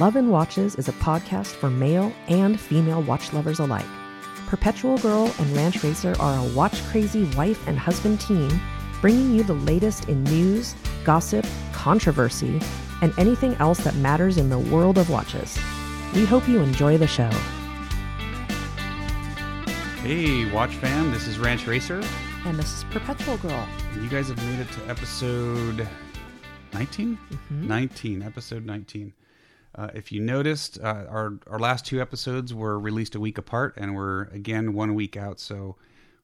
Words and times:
Love 0.00 0.16
'N 0.16 0.30
Watches 0.30 0.76
is 0.76 0.88
a 0.88 0.94
podcast 0.94 1.48
for 1.48 1.68
male 1.68 2.10
and 2.26 2.58
female 2.58 3.02
watch 3.02 3.34
lovers 3.34 3.60
alike. 3.60 3.84
Perpetual 4.46 4.96
Girl 4.96 5.30
and 5.38 5.54
Ranch 5.54 5.84
Racer 5.84 6.16
are 6.18 6.38
a 6.38 6.52
watch 6.54 6.82
crazy 6.84 7.24
wife 7.36 7.68
and 7.68 7.78
husband 7.78 8.18
team 8.18 8.48
bringing 9.02 9.34
you 9.34 9.42
the 9.42 9.52
latest 9.52 10.08
in 10.08 10.24
news, 10.24 10.74
gossip, 11.04 11.44
controversy, 11.74 12.62
and 13.02 13.12
anything 13.18 13.54
else 13.56 13.80
that 13.80 13.94
matters 13.96 14.38
in 14.38 14.48
the 14.48 14.58
world 14.58 14.96
of 14.96 15.10
watches. 15.10 15.58
We 16.14 16.24
hope 16.24 16.48
you 16.48 16.60
enjoy 16.60 16.96
the 16.96 17.06
show. 17.06 17.28
Hey, 20.02 20.50
watch 20.50 20.76
fam, 20.76 21.10
this 21.10 21.26
is 21.26 21.38
Ranch 21.38 21.66
Racer. 21.66 22.02
And 22.46 22.58
this 22.58 22.72
is 22.72 22.84
Perpetual 22.84 23.36
Girl. 23.36 23.68
You 24.00 24.08
guys 24.08 24.28
have 24.28 24.38
made 24.46 24.60
it 24.60 24.72
to 24.72 24.88
episode 24.88 25.86
19? 26.72 27.18
Mm-hmm. 27.30 27.68
19, 27.68 28.22
episode 28.22 28.64
19. 28.64 29.12
Uh, 29.74 29.88
if 29.94 30.10
you 30.10 30.20
noticed, 30.20 30.78
uh, 30.80 31.04
our, 31.08 31.34
our 31.46 31.58
last 31.58 31.86
two 31.86 32.00
episodes 32.00 32.52
were 32.52 32.78
released 32.78 33.14
a 33.14 33.20
week 33.20 33.38
apart, 33.38 33.74
and 33.76 33.94
we're 33.94 34.22
again 34.24 34.72
one 34.72 34.94
week 34.94 35.16
out. 35.16 35.38
So, 35.38 35.76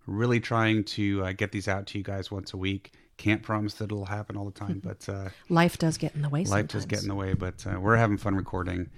really 0.07 0.41
trying 0.41 0.85
to 0.85 1.25
uh, 1.25 1.33
get 1.33 1.53
these 1.53 1.69
out 1.69 1.87
to 1.89 1.99
you 1.99 2.05
guys 2.05 2.31
once 2.31 2.53
a 2.53 2.57
week. 2.57 2.93
Can't 3.17 3.43
promise 3.43 3.75
that 3.75 3.85
it'll 3.87 4.05
happen 4.07 4.37
all 4.37 4.45
the 4.45 4.51
time, 4.51 4.81
but 4.85 5.09
uh, 5.09 5.29
Life 5.49 5.79
does 5.79 5.97
get 5.97 6.15
in 6.15 6.23
the 6.23 6.29
way 6.29 6.41
life 6.41 6.49
sometimes. 6.49 6.73
does 6.73 6.87
get 6.87 7.03
in 7.03 7.09
the 7.09 7.15
way. 7.15 7.35
But 7.35 7.65
uh, 7.67 7.81
we're 7.81 7.97
having 7.97 8.19
fun 8.19 8.35
recording. 8.35 8.91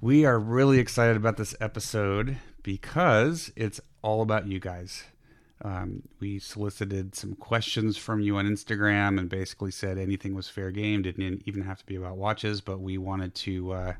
We 0.00 0.24
are 0.24 0.38
really 0.38 0.78
excited 0.78 1.16
about 1.16 1.36
this 1.38 1.54
episode 1.60 2.36
because 2.62 3.52
it's 3.56 3.80
all 4.02 4.22
about 4.22 4.46
you 4.46 4.60
guys. 4.60 5.04
Um, 5.64 6.02
we 6.18 6.38
solicited 6.40 7.14
some 7.14 7.34
questions 7.36 7.96
from 7.96 8.20
you 8.20 8.36
on 8.36 8.46
Instagram 8.46 9.18
and 9.18 9.28
basically 9.28 9.70
said 9.70 9.96
anything 9.96 10.34
was 10.34 10.48
fair 10.48 10.70
game. 10.72 11.02
Didn't 11.02 11.42
even 11.46 11.62
have 11.62 11.78
to 11.78 11.86
be 11.86 11.94
about 11.96 12.16
watches, 12.16 12.60
but 12.60 12.80
we 12.80 12.98
wanted 12.98 13.34
to 13.36 13.72
uh, 13.72 13.92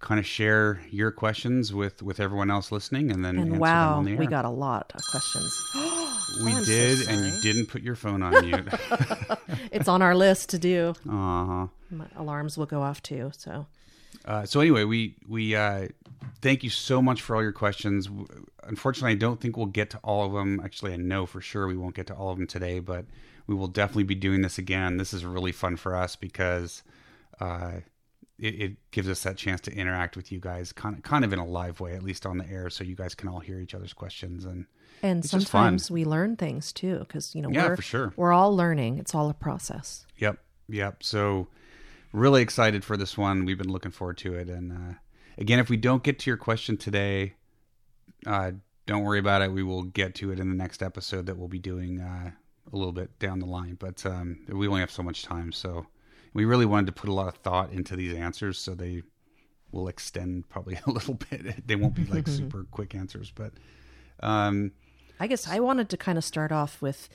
kind 0.00 0.20
of 0.20 0.26
share 0.26 0.82
your 0.90 1.10
questions 1.10 1.72
with 1.72 2.02
with 2.02 2.20
everyone 2.20 2.50
else 2.50 2.70
listening, 2.70 3.10
and 3.10 3.24
then 3.24 3.36
answer 3.36 3.42
And 3.42 3.52
them 3.52 3.60
wow, 3.60 3.96
on 3.98 4.04
the 4.04 4.12
air. 4.12 4.16
we 4.18 4.26
got 4.26 4.44
a 4.44 4.50
lot 4.50 4.92
of 4.94 5.00
questions. 5.10 5.62
we 6.44 6.52
I'm 6.52 6.64
so 6.64 6.70
did, 6.70 7.08
and 7.08 7.24
you 7.24 7.40
didn't 7.40 7.66
put 7.66 7.82
your 7.82 7.94
phone 7.96 8.22
on 8.22 8.32
mute. 8.44 8.68
it's 9.72 9.88
on 9.88 10.02
our 10.02 10.14
list 10.14 10.50
to 10.50 10.58
do. 10.58 10.94
uh-huh. 11.08 11.68
My 11.90 12.06
alarms 12.16 12.58
will 12.58 12.66
go 12.66 12.82
off 12.82 13.00
too. 13.02 13.30
So 13.36 13.66
Uh, 14.26 14.44
so 14.44 14.60
anyway, 14.60 14.84
we 14.84 15.14
we 15.26 15.54
uh, 15.56 15.88
thank 16.40 16.62
you 16.64 16.70
so 16.70 17.00
much 17.02 17.22
for 17.22 17.36
all 17.36 17.42
your 17.42 17.52
questions. 17.52 18.08
Unfortunately, 18.64 19.12
I 19.12 19.16
don't 19.16 19.40
think 19.40 19.56
we'll 19.56 19.66
get 19.66 19.90
to 19.90 19.98
all 19.98 20.24
of 20.26 20.32
them. 20.32 20.60
Actually, 20.64 20.92
I 20.92 20.96
know 20.96 21.26
for 21.26 21.40
sure 21.40 21.66
we 21.66 21.76
won't 21.76 21.94
get 21.94 22.06
to 22.08 22.14
all 22.14 22.30
of 22.30 22.38
them 22.38 22.46
today, 22.46 22.78
but 22.80 23.04
we 23.46 23.54
will 23.54 23.68
definitely 23.68 24.04
be 24.04 24.14
doing 24.14 24.42
this 24.42 24.58
again. 24.58 24.96
This 24.96 25.12
is 25.12 25.24
really 25.24 25.52
fun 25.52 25.76
for 25.76 25.94
us 25.94 26.16
because 26.16 26.82
uh, 27.40 27.72
it, 28.38 28.54
it 28.60 28.90
gives 28.90 29.08
us 29.08 29.22
that 29.22 29.36
chance 29.36 29.60
to 29.62 29.72
interact 29.72 30.16
with 30.16 30.30
you 30.32 30.40
guys, 30.40 30.72
kind 30.72 30.96
of 30.96 31.02
kind 31.02 31.24
of 31.24 31.32
in 31.32 31.38
a 31.38 31.46
live 31.46 31.80
way, 31.80 31.94
at 31.94 32.02
least 32.02 32.26
on 32.26 32.38
the 32.38 32.48
air, 32.48 32.70
so 32.70 32.84
you 32.84 32.94
guys 32.96 33.14
can 33.14 33.28
all 33.28 33.40
hear 33.40 33.60
each 33.60 33.74
other's 33.74 33.92
questions 33.92 34.44
and. 34.44 34.66
and 35.02 35.24
sometimes 35.24 35.90
we 35.90 36.04
learn 36.04 36.36
things 36.36 36.72
too 36.72 36.98
because 37.00 37.34
you 37.34 37.42
know 37.42 37.50
Yeah, 37.50 37.68
we're 37.68 37.76
for 37.76 37.82
sure. 37.82 38.12
we're 38.16 38.32
all 38.32 38.54
learning. 38.54 38.98
It's 38.98 39.14
all 39.14 39.30
a 39.30 39.34
process. 39.34 40.06
Yep, 40.18 40.38
yep. 40.68 41.02
So 41.02 41.48
really 42.12 42.42
excited 42.42 42.84
for 42.84 42.96
this 42.96 43.16
one. 43.18 43.44
We've 43.44 43.58
been 43.58 43.70
looking 43.72 43.92
forward 43.92 44.18
to 44.18 44.34
it. 44.34 44.48
And 44.48 44.72
uh, 44.72 44.94
again, 45.38 45.58
if 45.58 45.68
we 45.68 45.76
don't 45.76 46.02
get 46.02 46.18
to 46.20 46.30
your 46.30 46.36
question 46.36 46.76
today, 46.76 47.34
uh, 48.26 48.52
don't 48.86 49.02
worry 49.02 49.18
about 49.18 49.42
it. 49.42 49.52
We 49.52 49.62
will 49.62 49.82
get 49.82 50.14
to 50.16 50.30
it 50.32 50.40
in 50.40 50.48
the 50.48 50.54
next 50.54 50.82
episode 50.82 51.26
that 51.26 51.36
we'll 51.36 51.48
be 51.48 51.58
doing 51.58 52.00
uh, 52.00 52.30
a 52.72 52.76
little 52.76 52.92
bit 52.92 53.18
down 53.18 53.40
the 53.40 53.46
line. 53.46 53.76
But 53.78 54.04
um, 54.06 54.40
we 54.48 54.68
only 54.68 54.80
have 54.80 54.90
so 54.90 55.02
much 55.02 55.22
time, 55.22 55.52
so 55.52 55.86
we 56.32 56.44
really 56.44 56.66
wanted 56.66 56.86
to 56.86 56.92
put 56.92 57.10
a 57.10 57.12
lot 57.12 57.28
of 57.28 57.36
thought 57.36 57.72
into 57.72 57.96
these 57.96 58.14
answers, 58.14 58.58
so 58.58 58.74
they 58.74 59.02
will 59.72 59.88
extend 59.88 60.48
probably 60.48 60.78
a 60.86 60.90
little 60.90 61.14
bit. 61.14 61.66
They 61.66 61.76
won't 61.76 61.94
be 61.94 62.04
like 62.04 62.28
super 62.28 62.64
quick 62.70 62.94
answers, 62.94 63.32
but. 63.34 63.52
Um, 64.20 64.72
I 65.18 65.26
guess 65.26 65.48
I 65.48 65.60
wanted 65.60 65.88
to 65.90 65.96
kind 65.96 66.18
of 66.18 66.24
start 66.24 66.52
off 66.52 66.80
with 66.80 67.08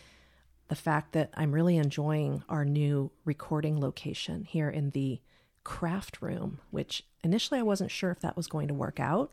the 0.67 0.75
fact 0.75 1.11
that 1.13 1.29
I'm 1.35 1.51
really 1.51 1.77
enjoying 1.77 2.43
our 2.49 2.65
new 2.65 3.11
recording 3.25 3.79
location 3.79 4.45
here 4.45 4.69
in 4.69 4.91
the 4.91 5.21
craft 5.63 6.21
room, 6.21 6.59
which 6.71 7.03
initially 7.23 7.59
I 7.59 7.63
wasn't 7.63 7.91
sure 7.91 8.11
if 8.11 8.19
that 8.21 8.35
was 8.35 8.47
going 8.47 8.67
to 8.67 8.73
work 8.73 8.99
out, 8.99 9.31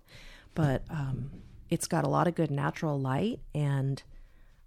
but 0.55 0.83
um, 0.91 1.31
it's 1.71 1.87
got 1.87 2.05
a 2.05 2.09
lot 2.09 2.27
of 2.27 2.35
good 2.35 2.51
natural 2.51 3.01
light 3.01 3.41
and 3.55 4.03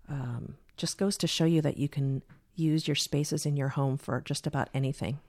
um, 0.09 0.56
just 0.78 0.98
goes 0.98 1.18
to 1.18 1.28
show 1.28 1.46
you 1.46 1.62
that 1.62 1.78
you 1.78 1.88
can 1.90 2.22
use 2.56 2.88
your 2.88 2.96
spaces 2.96 3.46
in 3.46 3.56
your 3.56 3.70
home 3.70 3.98
for 3.98 4.22
just 4.22 4.46
about 4.46 4.70
anything. 4.74 5.20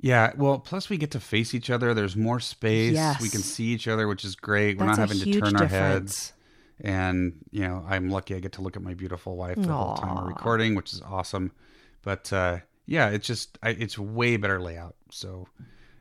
Yeah, 0.00 0.32
well, 0.36 0.58
plus 0.58 0.88
we 0.88 0.96
get 0.96 1.12
to 1.12 1.20
face 1.20 1.54
each 1.54 1.70
other. 1.70 1.94
There's 1.94 2.16
more 2.16 2.40
space. 2.40 2.94
Yes. 2.94 3.20
We 3.20 3.28
can 3.28 3.40
see 3.40 3.66
each 3.66 3.86
other, 3.86 4.08
which 4.08 4.24
is 4.24 4.34
great. 4.34 4.78
We're 4.78 4.86
That's 4.86 4.98
not 4.98 5.08
having 5.08 5.22
to 5.22 5.40
turn 5.40 5.56
our 5.56 5.66
heads. 5.66 6.32
And, 6.80 7.34
you 7.52 7.60
know, 7.60 7.84
I'm 7.88 8.10
lucky 8.10 8.34
I 8.34 8.40
get 8.40 8.52
to 8.52 8.62
look 8.62 8.76
at 8.76 8.82
my 8.82 8.94
beautiful 8.94 9.36
wife 9.36 9.56
the 9.56 9.72
whole 9.72 9.96
time 9.96 10.16
we're 10.16 10.28
recording, 10.28 10.74
which 10.74 10.92
is 10.92 11.00
awesome. 11.02 11.52
But 12.02 12.32
uh, 12.32 12.58
yeah, 12.86 13.10
it's 13.10 13.26
just, 13.26 13.58
I, 13.62 13.70
it's 13.70 13.96
way 13.96 14.36
better 14.36 14.60
layout. 14.60 14.96
So, 15.10 15.46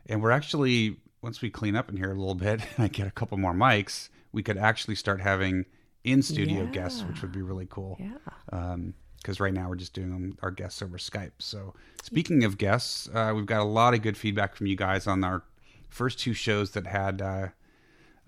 and 0.07 0.23
we're 0.23 0.31
actually, 0.31 0.97
once 1.21 1.41
we 1.41 1.49
clean 1.49 1.75
up 1.75 1.89
in 1.89 1.97
here 1.97 2.11
a 2.11 2.15
little 2.15 2.35
bit 2.35 2.61
and 2.75 2.85
I 2.85 2.87
get 2.87 3.07
a 3.07 3.11
couple 3.11 3.37
more 3.37 3.53
mics, 3.53 4.09
we 4.31 4.43
could 4.43 4.57
actually 4.57 4.95
start 4.95 5.21
having 5.21 5.65
in 6.03 6.21
studio 6.23 6.65
guests, 6.65 7.03
which 7.03 7.21
would 7.21 7.31
be 7.31 7.43
really 7.43 7.67
cool 7.69 7.95
Yeah. 7.99 8.75
because 9.17 9.39
right 9.39 9.53
now 9.53 9.69
we're 9.69 9.75
just 9.75 9.93
doing 9.93 10.35
our 10.41 10.49
guests 10.49 10.81
over 10.81 10.97
Skype. 10.97 11.33
So, 11.37 11.75
speaking 12.01 12.43
of 12.43 12.57
guests, 12.57 13.07
uh, 13.13 13.33
we've 13.35 13.45
got 13.45 13.61
a 13.61 13.65
lot 13.65 13.93
of 13.93 14.01
good 14.01 14.17
feedback 14.17 14.55
from 14.55 14.65
you 14.65 14.75
guys 14.75 15.05
on 15.05 15.23
our 15.23 15.43
first 15.89 16.17
two 16.17 16.33
shows 16.33 16.71
that 16.71 16.87
had 16.87 17.21
uh, 17.21 17.47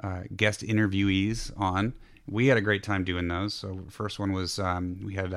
uh, 0.03 0.21
guest 0.35 0.61
interviewees 0.61 1.51
on. 1.59 1.93
We 2.27 2.45
had 2.47 2.57
a 2.57 2.61
great 2.61 2.83
time 2.83 3.03
doing 3.03 3.27
those. 3.27 3.55
So, 3.55 3.85
first 3.89 4.19
one 4.19 4.33
was 4.33 4.59
um, 4.59 4.99
we 5.03 5.15
had 5.15 5.33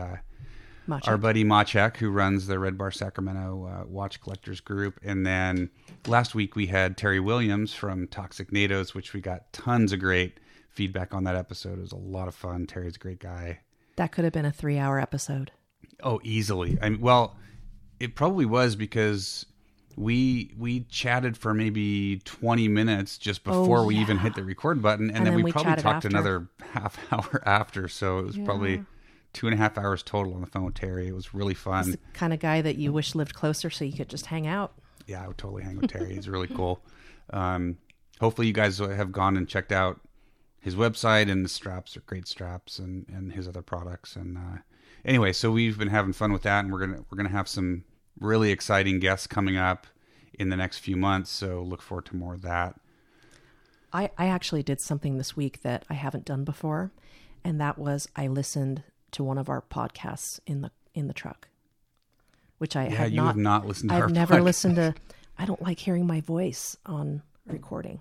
Much. 0.89 1.07
our 1.09 1.17
buddy 1.19 1.45
Machek, 1.45 1.97
who 1.97 2.11
runs 2.11 2.47
the 2.47 2.59
Red 2.59 2.77
Bar 2.79 2.91
Sacramento 2.91 3.67
uh, 3.67 3.85
Watch 3.89 4.21
Collectors 4.21 4.61
Group. 4.61 5.01
And 5.03 5.27
then 5.27 5.71
last 6.07 6.35
week 6.35 6.55
we 6.57 6.67
had 6.67 6.97
Terry 6.97 7.21
Williams 7.21 7.73
from 7.75 8.07
Toxic 8.09 8.51
NATOs, 8.51 8.95
which 8.95 9.13
we 9.13 9.21
got 9.21 9.53
tons 9.53 9.93
of 9.93 10.01
great 10.01 10.39
feedback 10.71 11.15
on 11.15 11.25
that 11.25 11.37
episode. 11.37 11.79
It 11.79 11.83
was 11.83 11.93
a 11.93 11.97
lot 11.97 12.29
of 12.29 12.35
fun. 12.35 12.67
Terry's 12.67 12.97
a 12.97 12.99
great 12.99 13.19
guy. 13.21 13.61
that 13.97 14.13
could 14.13 14.25
have 14.25 14.33
been 14.33 14.45
a 14.45 14.53
three 14.53 14.79
hour 14.79 15.01
episode. 15.01 15.51
Oh, 16.03 16.21
easily. 16.23 16.79
I 16.83 16.91
mean, 16.91 17.01
well, 17.01 17.37
it 17.99 18.15
probably 18.15 18.45
was 18.47 18.77
because 18.77 19.47
we 19.97 20.53
we 20.59 20.81
chatted 20.91 21.39
for 21.39 21.55
maybe 21.55 22.19
20 22.27 22.69
minutes 22.69 23.17
just 23.17 23.43
before 23.45 23.87
we 23.87 23.97
even 23.97 24.19
Oh, 24.19 24.21
hit 24.21 24.35
the 24.35 24.45
record 24.45 24.83
button 24.83 25.07
and, 25.09 25.17
then, 25.25 25.25
then 25.25 25.35
we, 25.37 25.45
we 25.45 25.53
probably 25.53 25.77
talked 25.77 26.05
after. 26.05 26.09
another 26.09 26.49
half 26.73 26.99
hour 27.11 27.43
after 27.47 27.89
so 27.89 28.19
it 28.19 28.27
was 28.27 28.37
probably 28.37 28.85
two 29.33 29.47
and 29.47 29.55
a 29.55 29.57
half 29.57 29.77
hours 29.77 30.03
total 30.03 30.35
on 30.35 30.41
the 30.41 30.47
phone 30.47 30.65
with 30.65 30.75
terry. 30.75 31.09
It 31.09 31.15
was 31.15 31.35
really 31.35 31.55
fun. 31.55 31.93
The 31.93 31.99
kind 32.15 32.33
of 32.33 32.41
guy 32.41 32.63
that 32.63 32.77
you 32.77 32.93
wish 32.93 33.15
lived 33.15 33.35
closer 33.35 33.71
so 33.71 33.85
you 33.85 33.93
could 33.93 34.09
just 34.09 34.27
hang 34.27 34.47
out. 34.47 34.73
yeah 35.07 35.23
i 35.23 35.29
would 35.29 35.39
totally 35.39 35.63
hang 35.63 35.77
with 35.79 35.91
terry. 35.91 36.15
He's 36.15 36.29
really 36.29 36.49
cool. 36.49 36.81
Um, 37.31 37.79
hopefully 38.21 38.47
you 38.47 38.53
guys 38.53 38.79
have 38.79 39.13
gone 39.13 39.37
and 39.37 39.49
checked 39.49 39.73
out 39.73 40.01
his 40.61 40.75
website 40.75 41.31
and 41.31 41.45
the 41.45 41.49
straps 41.49 41.97
are 41.97 42.01
great 42.01 42.27
straps 42.27 42.79
and 42.79 43.07
and 43.09 43.33
his 43.33 43.47
other 43.47 43.63
products. 43.63 44.17
And 44.17 44.37
uh, 44.39 44.59
anyway 45.05 45.33
so 45.33 45.51
we've 45.51 45.79
been 45.79 45.89
having 45.89 46.13
fun 46.13 46.33
with 46.33 46.43
that 46.43 46.65
and 46.65 46.73
we're 46.73 46.81
gonna 46.81 47.05
we're 47.11 47.17
gonna 47.17 47.29
have 47.29 47.49
some 47.49 47.85
really 48.19 48.51
exciting 48.51 48.99
guests 49.01 49.27
coming 49.27 49.57
up 49.57 49.87
in 50.39 50.49
the 50.49 50.57
next 50.57 50.79
few 50.79 50.97
months. 50.97 51.31
So 51.31 51.63
look 51.63 51.83
forward 51.83 52.07
to 52.07 52.17
more 52.17 52.35
of 52.35 52.43
that. 52.43 52.75
I, 53.93 54.11
I 54.19 54.27
actually 54.27 54.63
did 54.63 54.81
something 54.81 55.17
this 55.17 55.37
week 55.37 55.63
that 55.63 55.85
I 55.89 55.95
haven't 55.95 56.25
done 56.25 56.45
before, 56.45 56.93
and 57.45 57.61
that 57.61 57.79
was 57.79 58.09
I 58.17 58.27
listened 58.27 58.83
to 59.13 59.25
one 59.25 59.39
of 59.39 59.49
our 59.49 59.63
podcasts 59.63 60.41
in 60.47 60.61
the 60.63 60.71
in 60.95 61.09
the 61.09 61.15
truck, 61.15 61.49
which 62.59 62.77
I 62.77 62.85
yeah 62.85 62.91
had 62.95 63.11
you 63.13 63.19
not. 63.19 63.27
have 63.27 63.37
not 63.37 63.67
listened 63.67 63.91
to 63.91 63.97
I've 63.97 64.11
never 64.11 64.37
podcast. 64.37 64.45
listened 64.45 64.77
to. 64.77 64.95
I 65.39 65.45
don't 65.45 65.61
like 65.63 65.79
hearing 65.79 66.07
my 66.07 66.21
voice 66.21 66.77
on 66.87 67.23
recording. 67.47 68.01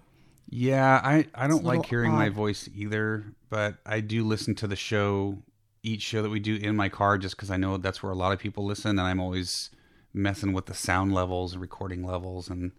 Yeah, 0.50 1.02
I, 1.04 1.26
I 1.34 1.48
don't 1.48 1.64
like 1.64 1.86
hearing 1.86 2.12
my 2.12 2.30
voice 2.30 2.70
either, 2.74 3.26
but 3.50 3.76
I 3.86 4.00
do 4.00 4.24
listen 4.24 4.56
to 4.56 4.68
the 4.68 4.76
show, 4.76 5.40
each 5.84 6.04
show 6.04 6.22
that 6.22 6.30
we 6.30 6.40
do 6.40 6.56
in 6.56 6.76
my 6.76 6.88
car, 6.88 7.18
just 7.18 7.36
because 7.36 7.50
I 7.52 7.58
know 7.58 7.78
that's 7.78 8.02
where 8.04 8.12
a 8.12 8.16
lot 8.16 8.32
of 8.32 8.40
people 8.40 8.64
listen, 8.64 8.92
and 8.92 9.02
I'm 9.02 9.20
always 9.20 9.72
messing 10.14 10.54
with 10.54 10.68
the 10.68 10.74
sound 10.74 11.14
levels 11.14 11.54
and 11.54 11.62
recording 11.62 12.06
levels 12.06 12.50
and 12.50 12.72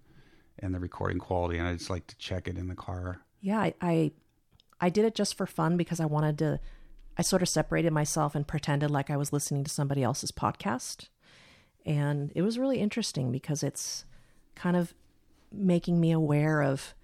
and 0.58 0.75
the 0.75 0.79
recording 0.81 1.19
quality, 1.19 1.58
and 1.58 1.69
I 1.69 1.75
just 1.75 1.90
like 1.90 2.06
to 2.06 2.17
check 2.17 2.49
it 2.49 2.56
in 2.56 2.69
the 2.69 2.75
car. 2.75 3.20
Yeah, 3.40 3.58
I, 3.58 3.75
I 3.82 4.12
I 4.81 4.88
did 4.88 5.05
it 5.05 5.14
just 5.14 5.37
for 5.37 5.46
fun 5.46 5.76
because 5.76 6.00
I 6.00 6.06
wanted 6.06 6.38
to. 6.38 6.61
I 7.19 7.23
sort 7.23 7.43
of 7.43 7.49
separated 7.49 7.93
myself 7.93 8.35
and 8.35 8.47
pretended 8.47 8.91
like 8.91 9.11
I 9.11 9.17
was 9.17 9.33
listening 9.33 9.65
to 9.65 9.71
somebody 9.71 10.03
else's 10.03 10.33
podcast, 10.33 11.09
and 11.85 12.33
it 12.35 12.43
was 12.43 12.59
really 12.59 12.79
interesting 12.79 13.33
because 13.33 13.63
it's 13.63 14.05
kind 14.55 14.77
of 14.77 14.95
making 15.53 16.01
me 16.01 16.13
aware 16.13 16.63
of 16.63 16.95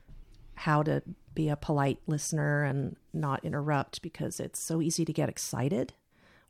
how 0.55 0.83
to 0.83 1.03
be 1.35 1.49
a 1.49 1.57
polite 1.57 1.99
listener 2.07 2.65
and 2.65 2.97
not 3.13 3.45
interrupt 3.45 4.03
because 4.03 4.39
it's 4.39 4.61
so 4.61 4.83
easy 4.83 5.05
to 5.05 5.13
get 5.13 5.29
excited 5.29 5.95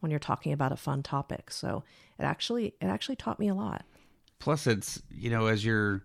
when 0.00 0.11
you're 0.11 0.19
talking 0.19 0.53
about 0.53 0.73
a 0.73 0.76
fun 0.76 1.03
topic. 1.03 1.50
So 1.50 1.85
it 2.19 2.25
actually 2.25 2.75
it 2.81 2.87
actually 2.87 3.17
taught 3.17 3.38
me 3.38 3.49
a 3.49 3.55
lot. 3.55 3.85
Plus, 4.38 4.67
it's 4.67 5.00
you 5.11 5.31
know 5.31 5.47
as 5.47 5.64
you're 5.64 6.03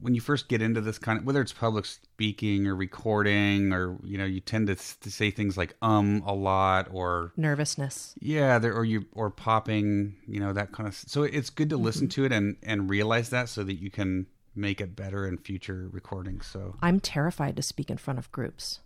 when 0.00 0.14
you 0.14 0.20
first 0.20 0.48
get 0.48 0.62
into 0.62 0.80
this 0.80 0.98
kind 0.98 1.18
of 1.18 1.24
whether 1.24 1.40
it's 1.40 1.52
public 1.52 1.84
speaking 1.84 2.66
or 2.66 2.74
recording 2.76 3.72
or 3.72 3.96
you 4.04 4.16
know 4.18 4.24
you 4.24 4.40
tend 4.40 4.66
to, 4.68 4.74
to 5.00 5.10
say 5.10 5.30
things 5.30 5.56
like 5.56 5.74
um 5.82 6.22
a 6.26 6.34
lot 6.34 6.88
or 6.92 7.32
Nervousness. 7.36 8.14
yeah 8.20 8.58
there 8.58 8.74
or 8.74 8.84
you 8.84 9.06
or 9.12 9.30
popping 9.30 10.16
you 10.28 10.38
know 10.40 10.52
that 10.52 10.72
kind 10.72 10.86
of 10.88 10.94
so 10.94 11.22
it's 11.24 11.50
good 11.50 11.70
to 11.70 11.76
listen 11.76 12.08
to 12.08 12.24
it 12.24 12.32
and 12.32 12.56
and 12.62 12.88
realize 12.90 13.30
that 13.30 13.48
so 13.48 13.64
that 13.64 13.74
you 13.74 13.90
can 13.90 14.26
make 14.54 14.80
it 14.80 14.96
better 14.96 15.26
in 15.26 15.36
future 15.38 15.88
recordings 15.92 16.46
so 16.46 16.76
I'm 16.80 17.00
terrified 17.00 17.56
to 17.56 17.62
speak 17.62 17.90
in 17.90 17.96
front 17.98 18.18
of 18.18 18.30
groups. 18.32 18.80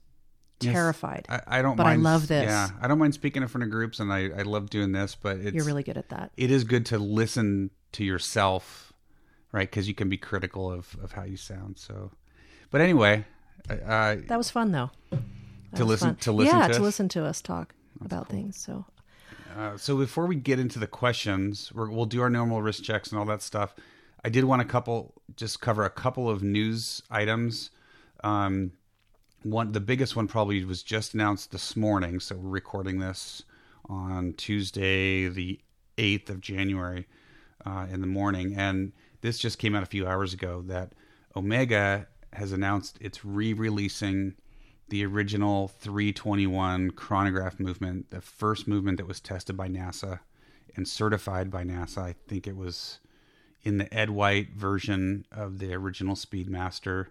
Yes, 0.62 0.74
Terrified. 0.74 1.24
I, 1.30 1.40
I 1.46 1.62
don't 1.62 1.76
But 1.76 1.86
I 1.86 1.94
love 1.96 2.28
this. 2.28 2.44
yeah 2.44 2.68
i 2.82 2.86
don't 2.88 2.98
mind 2.98 3.14
speaking 3.14 3.40
in 3.42 3.48
front 3.48 3.64
of 3.64 3.70
groups 3.70 3.98
and 4.00 4.12
i 4.12 4.24
i 4.36 4.42
love 4.42 4.68
doing 4.68 4.92
this 4.92 5.14
but 5.14 5.38
it's 5.38 5.54
You're 5.54 5.64
really 5.64 5.82
good 5.82 5.96
at 5.96 6.10
that. 6.10 6.32
it 6.36 6.50
is 6.50 6.64
good 6.64 6.84
to 6.86 6.98
listen 6.98 7.70
to 7.92 8.04
yourself, 8.04 8.89
right? 9.52 9.68
Because 9.70 9.88
you 9.88 9.94
can 9.94 10.08
be 10.08 10.16
critical 10.16 10.70
of, 10.70 10.96
of 11.02 11.12
how 11.12 11.24
you 11.24 11.36
sound. 11.36 11.78
So, 11.78 12.10
but 12.70 12.80
anyway, 12.80 13.24
uh, 13.68 14.16
That 14.28 14.38
was 14.38 14.50
fun 14.50 14.72
though. 14.72 14.90
That 15.10 15.76
To 15.76 15.84
listen- 15.84 16.08
fun. 16.10 16.16
to 16.16 16.32
listen 16.32 16.56
yeah, 16.58 16.66
to 16.68 16.72
to 16.74 16.78
us? 16.78 16.82
listen 16.82 17.08
to 17.10 17.24
us 17.24 17.40
talk 17.42 17.74
about 18.04 18.28
things. 18.28 18.56
So 18.56 18.84
uh, 19.56 19.76
so 19.76 19.96
before 19.96 20.26
we 20.26 20.36
get 20.36 20.58
into 20.60 20.78
the 20.78 20.86
questions, 20.86 21.72
we're, 21.74 21.90
we'll 21.90 22.06
do 22.06 22.20
our 22.22 22.30
normal 22.30 22.62
risk 22.62 22.82
checks 22.84 23.10
and 23.10 23.18
all 23.18 23.24
that 23.26 23.42
stuff. 23.42 23.74
I 24.24 24.28
did 24.28 24.44
want 24.44 24.62
a 24.62 24.64
couple, 24.64 25.14
just 25.36 25.60
cover 25.60 25.84
a 25.84 25.90
couple 25.90 26.30
of 26.30 26.42
news 26.42 27.02
items. 27.10 27.70
Um, 28.22 28.72
one, 29.42 29.72
the 29.72 29.80
biggest 29.80 30.14
one 30.14 30.28
probably 30.28 30.64
was 30.64 30.82
just 30.82 31.14
announced 31.14 31.50
this 31.50 31.74
morning. 31.74 32.20
So 32.20 32.36
we're 32.36 32.50
recording 32.50 32.98
this 33.00 33.42
on 33.88 34.34
Tuesday, 34.34 35.26
the 35.28 35.58
eighth 35.98 36.30
of 36.30 36.40
January, 36.40 37.08
uh, 37.66 37.86
in 37.90 38.02
the 38.02 38.06
morning, 38.06 38.54
and 38.56 38.92
this 39.20 39.38
just 39.38 39.58
came 39.58 39.74
out 39.74 39.82
a 39.82 39.86
few 39.86 40.06
hours 40.06 40.32
ago 40.32 40.62
that 40.66 40.92
Omega 41.36 42.06
has 42.32 42.52
announced 42.52 42.98
it's 43.00 43.24
re-releasing 43.24 44.34
the 44.88 45.04
original 45.04 45.68
321 45.68 46.90
chronograph 46.92 47.60
movement, 47.60 48.10
the 48.10 48.20
first 48.20 48.66
movement 48.66 48.98
that 48.98 49.06
was 49.06 49.20
tested 49.20 49.56
by 49.56 49.68
NASA 49.68 50.20
and 50.76 50.86
certified 50.86 51.50
by 51.50 51.64
NASA. 51.64 51.98
I 51.98 52.14
think 52.28 52.46
it 52.46 52.56
was 52.56 52.98
in 53.62 53.78
the 53.78 53.92
Ed 53.94 54.10
White 54.10 54.50
version 54.54 55.26
of 55.30 55.58
the 55.58 55.74
original 55.74 56.16
Speedmaster. 56.16 57.06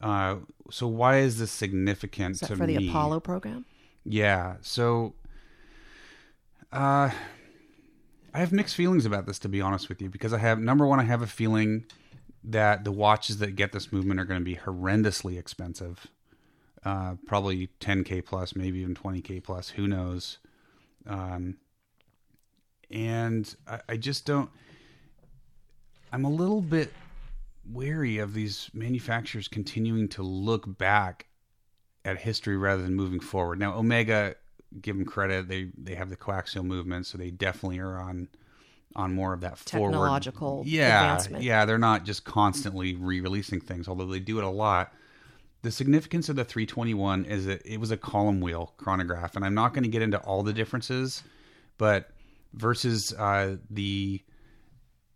Uh, 0.00 0.36
so 0.70 0.86
why 0.86 1.18
is 1.18 1.38
this 1.38 1.50
significant 1.50 2.36
is 2.36 2.48
to 2.48 2.56
for 2.56 2.66
the? 2.66 2.88
Apollo 2.88 3.20
program? 3.20 3.64
Yeah. 4.04 4.56
So, 4.60 5.14
uh, 6.72 7.10
I 8.38 8.40
have 8.42 8.52
mixed 8.52 8.76
feelings 8.76 9.04
about 9.04 9.26
this, 9.26 9.40
to 9.40 9.48
be 9.48 9.60
honest 9.60 9.88
with 9.88 10.00
you, 10.00 10.08
because 10.08 10.32
I 10.32 10.38
have 10.38 10.60
number 10.60 10.86
one, 10.86 11.00
I 11.00 11.02
have 11.02 11.22
a 11.22 11.26
feeling 11.26 11.86
that 12.44 12.84
the 12.84 12.92
watches 12.92 13.38
that 13.38 13.56
get 13.56 13.72
this 13.72 13.92
movement 13.92 14.20
are 14.20 14.24
going 14.24 14.38
to 14.38 14.44
be 14.44 14.54
horrendously 14.54 15.36
expensive. 15.36 16.06
Uh, 16.84 17.16
probably 17.26 17.68
10k 17.80 18.24
plus, 18.24 18.54
maybe 18.54 18.78
even 18.78 18.94
20k 18.94 19.42
plus. 19.42 19.70
Who 19.70 19.88
knows? 19.88 20.38
Um, 21.04 21.56
and 22.92 23.52
I, 23.66 23.80
I 23.88 23.96
just 23.96 24.24
don't. 24.24 24.50
I'm 26.12 26.24
a 26.24 26.30
little 26.30 26.60
bit 26.62 26.92
wary 27.68 28.18
of 28.18 28.34
these 28.34 28.70
manufacturers 28.72 29.48
continuing 29.48 30.06
to 30.10 30.22
look 30.22 30.78
back 30.78 31.26
at 32.04 32.18
history 32.18 32.56
rather 32.56 32.82
than 32.82 32.94
moving 32.94 33.18
forward. 33.18 33.58
Now, 33.58 33.76
Omega, 33.76 34.36
give 34.80 34.96
them 34.96 35.04
credit; 35.04 35.48
they 35.48 35.70
they 35.76 35.94
have 35.94 36.10
the 36.10 36.16
coaxial 36.16 36.64
movement, 36.64 37.06
so 37.06 37.18
they 37.18 37.30
definitely 37.30 37.78
are 37.78 38.00
on 38.00 38.28
on 38.96 39.14
more 39.14 39.32
of 39.32 39.40
that 39.40 39.58
forward 39.58 39.92
Technological 39.92 40.62
yeah, 40.66 41.04
advancement. 41.04 41.44
Yeah, 41.44 41.64
they're 41.64 41.78
not 41.78 42.04
just 42.04 42.24
constantly 42.24 42.96
re-releasing 42.96 43.60
things, 43.60 43.86
although 43.86 44.06
they 44.06 44.20
do 44.20 44.38
it 44.38 44.44
a 44.44 44.48
lot. 44.48 44.92
The 45.62 45.70
significance 45.70 46.28
of 46.28 46.36
the 46.36 46.44
321 46.44 47.24
is 47.24 47.46
that 47.46 47.62
it 47.64 47.78
was 47.78 47.90
a 47.90 47.96
column 47.96 48.40
wheel 48.40 48.72
chronograph, 48.76 49.36
and 49.36 49.44
I'm 49.44 49.54
not 49.54 49.74
going 49.74 49.84
to 49.84 49.90
get 49.90 50.02
into 50.02 50.18
all 50.18 50.42
the 50.42 50.52
differences, 50.52 51.22
but 51.76 52.10
versus 52.54 53.12
uh, 53.12 53.56
the 53.70 54.22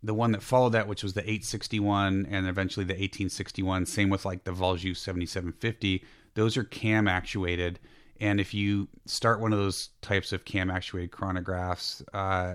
the 0.05 0.15
one 0.15 0.33
that 0.33 0.43
followed 0.43 0.71
that, 0.71 0.89
which 0.89 1.05
was 1.05 1.15
the 1.15 1.21
861 1.21 2.27
and 2.29 2.49
eventually 2.49 2.85
the 2.85 2.95
1861. 2.95 3.87
Same 3.87 4.11
with 4.11 4.25
like 4.25 4.43
the 4.43 4.51
Valjoux 4.51 4.97
7750. 4.97 6.05
Those 6.35 6.57
are 6.57 6.65
cam 6.65 7.07
actuated, 7.07 7.79
and 8.23 8.39
if 8.39 8.55
you 8.55 8.87
start 9.05 9.41
one 9.41 9.53
of 9.53 9.59
those 9.59 9.91
types 10.01 10.33
of 10.33 10.45
cam 10.45 10.71
actuated 10.71 11.11
chronographs, 11.11 12.05
uh, 12.15 12.55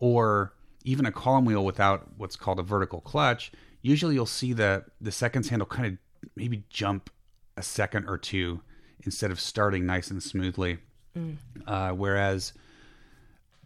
or 0.00 0.52
even 0.82 1.06
a 1.06 1.12
column 1.12 1.44
wheel 1.44 1.64
without 1.64 2.08
what's 2.16 2.34
called 2.34 2.58
a 2.58 2.64
vertical 2.64 3.00
clutch, 3.00 3.52
usually 3.80 4.14
you'll 4.14 4.26
see 4.26 4.52
the 4.52 4.84
the 5.00 5.12
seconds 5.12 5.50
handle 5.50 5.66
kind 5.66 5.86
of 5.86 5.98
maybe 6.34 6.64
jump 6.68 7.10
a 7.56 7.62
second 7.62 8.08
or 8.08 8.18
two 8.18 8.60
instead 9.04 9.30
of 9.30 9.38
starting 9.38 9.86
nice 9.86 10.10
and 10.10 10.20
smoothly. 10.20 10.78
Uh, 11.66 11.90
whereas 11.92 12.52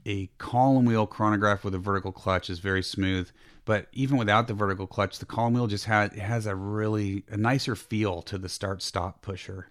a 0.05 0.26
column 0.37 0.84
wheel 0.84 1.06
chronograph 1.06 1.64
with 1.64 1.75
a 1.75 1.79
vertical 1.79 2.12
clutch 2.12 2.50
is 2.50 2.58
very 2.58 2.82
smooth, 2.82 3.31
but 3.64 3.87
even 3.93 4.19
without 4.19 4.49
the 4.49 4.55
vertical 4.55 4.87
clutch, 4.87 5.19
the 5.19 5.25
column 5.25 5.55
wheel 5.55 5.67
just 5.67 5.87
has 5.87 6.12
it 6.12 6.19
has 6.19 6.44
a 6.44 6.55
really 6.55 7.25
a 7.31 7.38
nicer 7.38 7.75
feel 7.75 8.20
to 8.20 8.37
the 8.37 8.50
start 8.50 8.82
stop 8.82 9.23
pusher. 9.23 9.70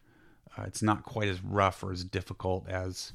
Uh, 0.58 0.64
it's 0.64 0.82
not 0.82 1.04
quite 1.04 1.30
as 1.30 1.44
rough 1.44 1.84
or 1.84 1.92
as 1.92 2.04
difficult 2.04 2.68
as 2.68 3.14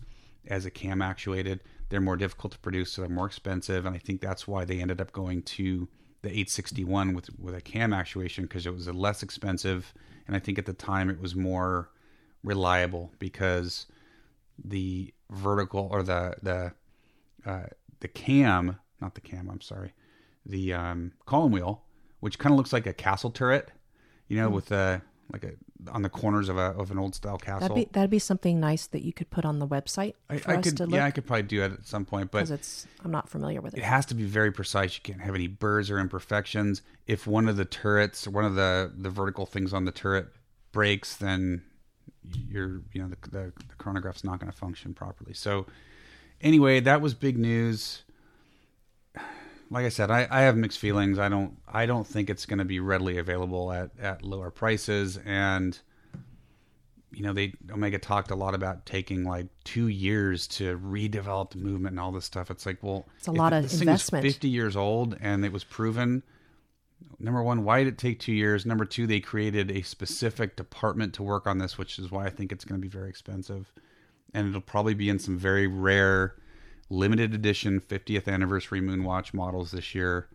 as 0.48 0.64
a 0.64 0.70
cam 0.70 1.02
actuated. 1.02 1.60
They're 1.88 2.00
more 2.00 2.16
difficult 2.16 2.52
to 2.52 2.58
produce, 2.58 2.92
so 2.92 3.02
they're 3.02 3.10
more 3.10 3.26
expensive, 3.26 3.86
and 3.86 3.94
I 3.94 3.98
think 3.98 4.20
that's 4.20 4.48
why 4.48 4.64
they 4.64 4.80
ended 4.80 5.00
up 5.00 5.12
going 5.12 5.42
to 5.42 5.88
the 6.22 6.30
861 6.30 7.14
with 7.14 7.30
with 7.38 7.54
a 7.54 7.60
cam 7.60 7.92
actuation 7.92 8.44
because 8.44 8.66
it 8.66 8.74
was 8.74 8.86
a 8.86 8.92
less 8.92 9.22
expensive, 9.22 9.92
and 10.26 10.34
I 10.34 10.38
think 10.38 10.58
at 10.58 10.66
the 10.66 10.72
time 10.72 11.10
it 11.10 11.20
was 11.20 11.34
more 11.34 11.90
reliable 12.42 13.12
because 13.18 13.86
the 14.62 15.12
vertical 15.30 15.88
or 15.90 16.02
the 16.02 16.34
the 16.42 16.72
uh, 17.44 17.66
the 18.00 18.08
cam, 18.08 18.78
not 19.00 19.14
the 19.14 19.20
cam, 19.20 19.48
I'm 19.50 19.60
sorry, 19.60 19.92
the 20.44 20.72
um, 20.72 21.12
column 21.26 21.52
wheel, 21.52 21.82
which 22.20 22.38
kind 22.38 22.52
of 22.52 22.56
looks 22.56 22.72
like 22.72 22.86
a 22.86 22.92
castle 22.92 23.30
turret, 23.30 23.70
you 24.28 24.36
know, 24.36 24.50
with 24.50 24.72
a 24.72 25.02
like 25.32 25.44
a 25.44 25.52
on 25.90 26.02
the 26.02 26.08
corners 26.08 26.48
of 26.48 26.56
a 26.56 26.72
of 26.72 26.90
an 26.90 26.98
old 26.98 27.14
style 27.14 27.38
castle. 27.38 27.68
That'd 27.68 27.74
be 27.74 27.88
that'd 27.92 28.10
be 28.10 28.18
something 28.18 28.60
nice 28.60 28.86
that 28.88 29.02
you 29.02 29.12
could 29.12 29.30
put 29.30 29.44
on 29.44 29.58
the 29.58 29.66
website 29.66 30.14
I, 30.30 30.34
I 30.46 30.56
could, 30.58 30.80
yeah, 30.88 31.04
I 31.04 31.10
could 31.10 31.26
probably 31.26 31.42
do 31.42 31.62
it 31.62 31.72
at 31.72 31.86
some 31.86 32.04
point, 32.04 32.30
but 32.30 32.50
it's 32.50 32.86
I'm 33.04 33.10
not 33.10 33.28
familiar 33.28 33.60
with 33.60 33.74
it 33.74 33.80
it. 33.80 33.84
has 33.84 34.06
to 34.06 34.14
be 34.14 34.24
very 34.24 34.52
precise. 34.52 34.94
You 34.96 35.02
can't 35.02 35.20
have 35.20 35.34
any 35.34 35.46
burrs 35.46 35.90
or 35.90 35.98
imperfections. 35.98 36.82
If 37.06 37.26
one 37.26 37.48
of 37.48 37.56
the 37.56 37.64
turrets, 37.64 38.26
one 38.26 38.44
of 38.44 38.54
the 38.54 38.92
the 38.96 39.10
vertical 39.10 39.46
things 39.46 39.72
on 39.72 39.84
the 39.84 39.92
turret 39.92 40.28
breaks, 40.72 41.16
then 41.16 41.62
you're 42.48 42.82
you 42.92 43.02
know 43.02 43.08
the 43.08 43.30
the, 43.30 43.52
the 43.68 43.74
chronograph's 43.78 44.24
not 44.24 44.40
going 44.40 44.50
to 44.50 44.56
function 44.56 44.94
properly. 44.94 45.34
So 45.34 45.66
anyway, 46.40 46.80
that 46.80 47.00
was 47.00 47.14
big 47.14 47.38
news. 47.38 48.02
Like 49.70 49.84
I 49.84 49.88
said, 49.88 50.10
I, 50.10 50.28
I 50.30 50.42
have 50.42 50.56
mixed 50.56 50.78
feelings. 50.78 51.18
I 51.18 51.28
don't 51.28 51.56
I 51.66 51.86
don't 51.86 52.06
think 52.06 52.30
it's 52.30 52.46
going 52.46 52.58
to 52.58 52.64
be 52.64 52.80
readily 52.80 53.18
available 53.18 53.72
at 53.72 53.90
at 54.00 54.22
lower 54.22 54.50
prices 54.50 55.18
and 55.24 55.78
you 57.12 57.22
know 57.22 57.32
they 57.32 57.54
omega 57.70 57.98
talked 57.98 58.30
a 58.30 58.34
lot 58.36 58.54
about 58.54 58.84
taking 58.84 59.24
like 59.24 59.46
two 59.64 59.88
years 59.88 60.46
to 60.46 60.78
redevelop 60.78 61.50
the 61.50 61.58
movement 61.58 61.92
and 61.94 62.00
all 62.00 62.12
this 62.12 62.24
stuff 62.24 62.50
it's 62.50 62.66
like 62.66 62.82
well 62.82 63.06
It's 63.18 63.28
a 63.28 63.32
lot 63.32 63.52
of 63.52 63.62
this 63.62 63.72
thing 63.72 63.78
is 63.78 63.82
investment. 63.82 64.22
50 64.24 64.48
years 64.48 64.76
old 64.76 65.16
and 65.20 65.44
it 65.44 65.52
was 65.52 65.64
proven 65.64 66.22
number 67.18 67.42
one 67.42 67.64
why 67.64 67.84
did 67.84 67.94
it 67.94 67.98
take 67.98 68.18
two 68.18 68.32
years 68.32 68.66
number 68.66 68.84
two 68.84 69.06
they 69.06 69.20
created 69.20 69.70
a 69.70 69.82
specific 69.82 70.56
department 70.56 71.14
to 71.14 71.22
work 71.22 71.46
on 71.46 71.58
this 71.58 71.78
which 71.78 71.98
is 71.98 72.10
why 72.10 72.26
i 72.26 72.30
think 72.30 72.52
it's 72.52 72.64
going 72.64 72.78
to 72.78 72.82
be 72.82 72.90
very 72.90 73.08
expensive 73.08 73.72
and 74.34 74.48
it'll 74.48 74.60
probably 74.60 74.94
be 74.94 75.08
in 75.08 75.18
some 75.18 75.38
very 75.38 75.66
rare 75.66 76.34
limited 76.88 77.34
edition 77.34 77.80
50th 77.80 78.28
anniversary 78.28 78.80
moonwatch 78.80 79.34
models 79.34 79.70
this 79.70 79.94
year 79.94 80.28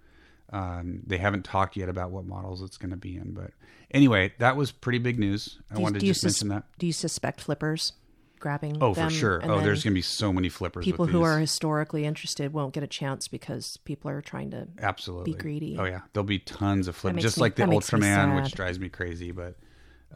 um, 0.53 1.01
they 1.07 1.17
haven't 1.17 1.45
talked 1.45 1.77
yet 1.77 1.87
about 1.87 2.11
what 2.11 2.25
models 2.25 2.61
it's 2.61 2.77
going 2.77 2.91
to 2.91 2.97
be 2.97 3.15
in 3.15 3.31
but 3.31 3.51
anyway 3.91 4.33
that 4.39 4.55
was 4.57 4.71
pretty 4.71 4.99
big 4.99 5.17
news 5.17 5.59
i 5.71 5.75
Do 5.75 5.81
wanted 5.81 5.99
to 6.01 6.05
just 6.05 6.23
mention 6.23 6.49
that 6.49 6.63
Do 6.77 6.85
you 6.87 6.93
suspect 6.93 7.41
flippers 7.41 7.93
grabbing? 8.41 8.77
Oh, 8.81 8.93
for 8.93 9.09
sure. 9.09 9.39
Oh, 9.43 9.61
there's 9.61 9.83
going 9.83 9.93
to 9.93 9.97
be 9.97 10.01
so 10.01 10.33
many 10.33 10.49
flippers. 10.49 10.83
people 10.83 11.05
who 11.05 11.19
these. 11.19 11.27
are 11.27 11.39
historically 11.39 12.05
interested 12.05 12.51
won't 12.51 12.73
get 12.73 12.83
a 12.83 12.87
chance 12.87 13.29
because 13.29 13.77
people 13.85 14.09
are 14.09 14.21
trying 14.21 14.51
to. 14.51 14.67
absolutely 14.81 15.31
be 15.31 15.37
greedy. 15.37 15.77
Oh 15.79 15.85
yeah, 15.85 16.01
there'll 16.11 16.25
be 16.25 16.39
tons 16.39 16.89
of 16.89 16.95
flippers, 16.95 17.21
just 17.21 17.37
me- 17.37 17.41
like 17.41 17.55
the 17.55 17.63
Ultraman, 17.63 18.35
which 18.41 18.51
drives 18.53 18.79
me 18.79 18.89
crazy. 18.89 19.31
But 19.31 19.55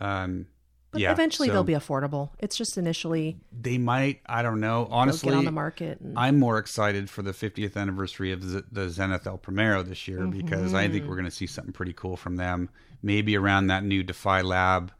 um, 0.01 0.47
But 0.95 1.01
yeah, 1.01 1.11
eventually 1.11 1.47
so 1.47 1.53
they'll 1.53 1.63
be 1.63 1.73
affordable. 1.73 2.29
It's 2.39 2.55
just 2.57 2.77
initially 2.77 3.37
They 3.51 3.77
might. 3.77 4.21
I 4.25 4.41
don't 4.41 4.59
know. 4.59 4.87
Honestly, 4.89 5.29
get 5.29 5.37
on 5.37 5.45
the 5.45 5.51
market. 5.51 5.99
And, 5.99 6.17
I'm 6.17 6.39
more 6.39 6.57
excited 6.57 7.09
for 7.09 7.21
the 7.21 7.31
50th 7.31 7.75
anniversary 7.77 8.31
of 8.31 8.49
the, 8.51 8.63
the 8.71 8.89
Zenith 8.89 9.27
El 9.27 9.37
Primero 9.37 9.83
this 9.83 10.07
year 10.07 10.25
because 10.27 10.73
I 10.73 10.83
Mm-hmm. 10.85 10.93
think 10.93 11.07
we're 11.07 11.15
going 11.15 11.25
to 11.25 11.31
see 11.31 11.47
something 11.47 11.73
pretty 11.73 11.93
cool 11.93 12.17
from 12.17 12.35
them. 12.37 12.69
Maybe 13.03 13.35
around 13.37 13.67
that 13.67 13.83
new 13.83 14.03
Defy 14.03 14.41
Lab 14.41 14.91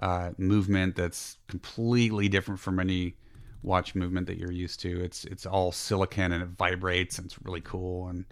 uh, 0.00 0.30
movement 0.38 0.96
that's 0.96 1.36
completely 1.48 2.28
different 2.28 2.60
from 2.60 2.80
any 2.80 3.16
watch 3.62 3.94
movement 3.94 4.26
that 4.26 4.38
you're 4.38 4.50
used 4.52 4.80
to. 4.80 5.02
It's 5.04 5.24
it's 5.24 5.46
all 5.46 5.70
silicon 5.72 6.32
and 6.32 6.42
it 6.42 6.48
vibrates 6.48 7.18
and 7.18 7.26
it's 7.26 7.40
really 7.42 7.60
cool. 7.60 8.08
And 8.08 8.24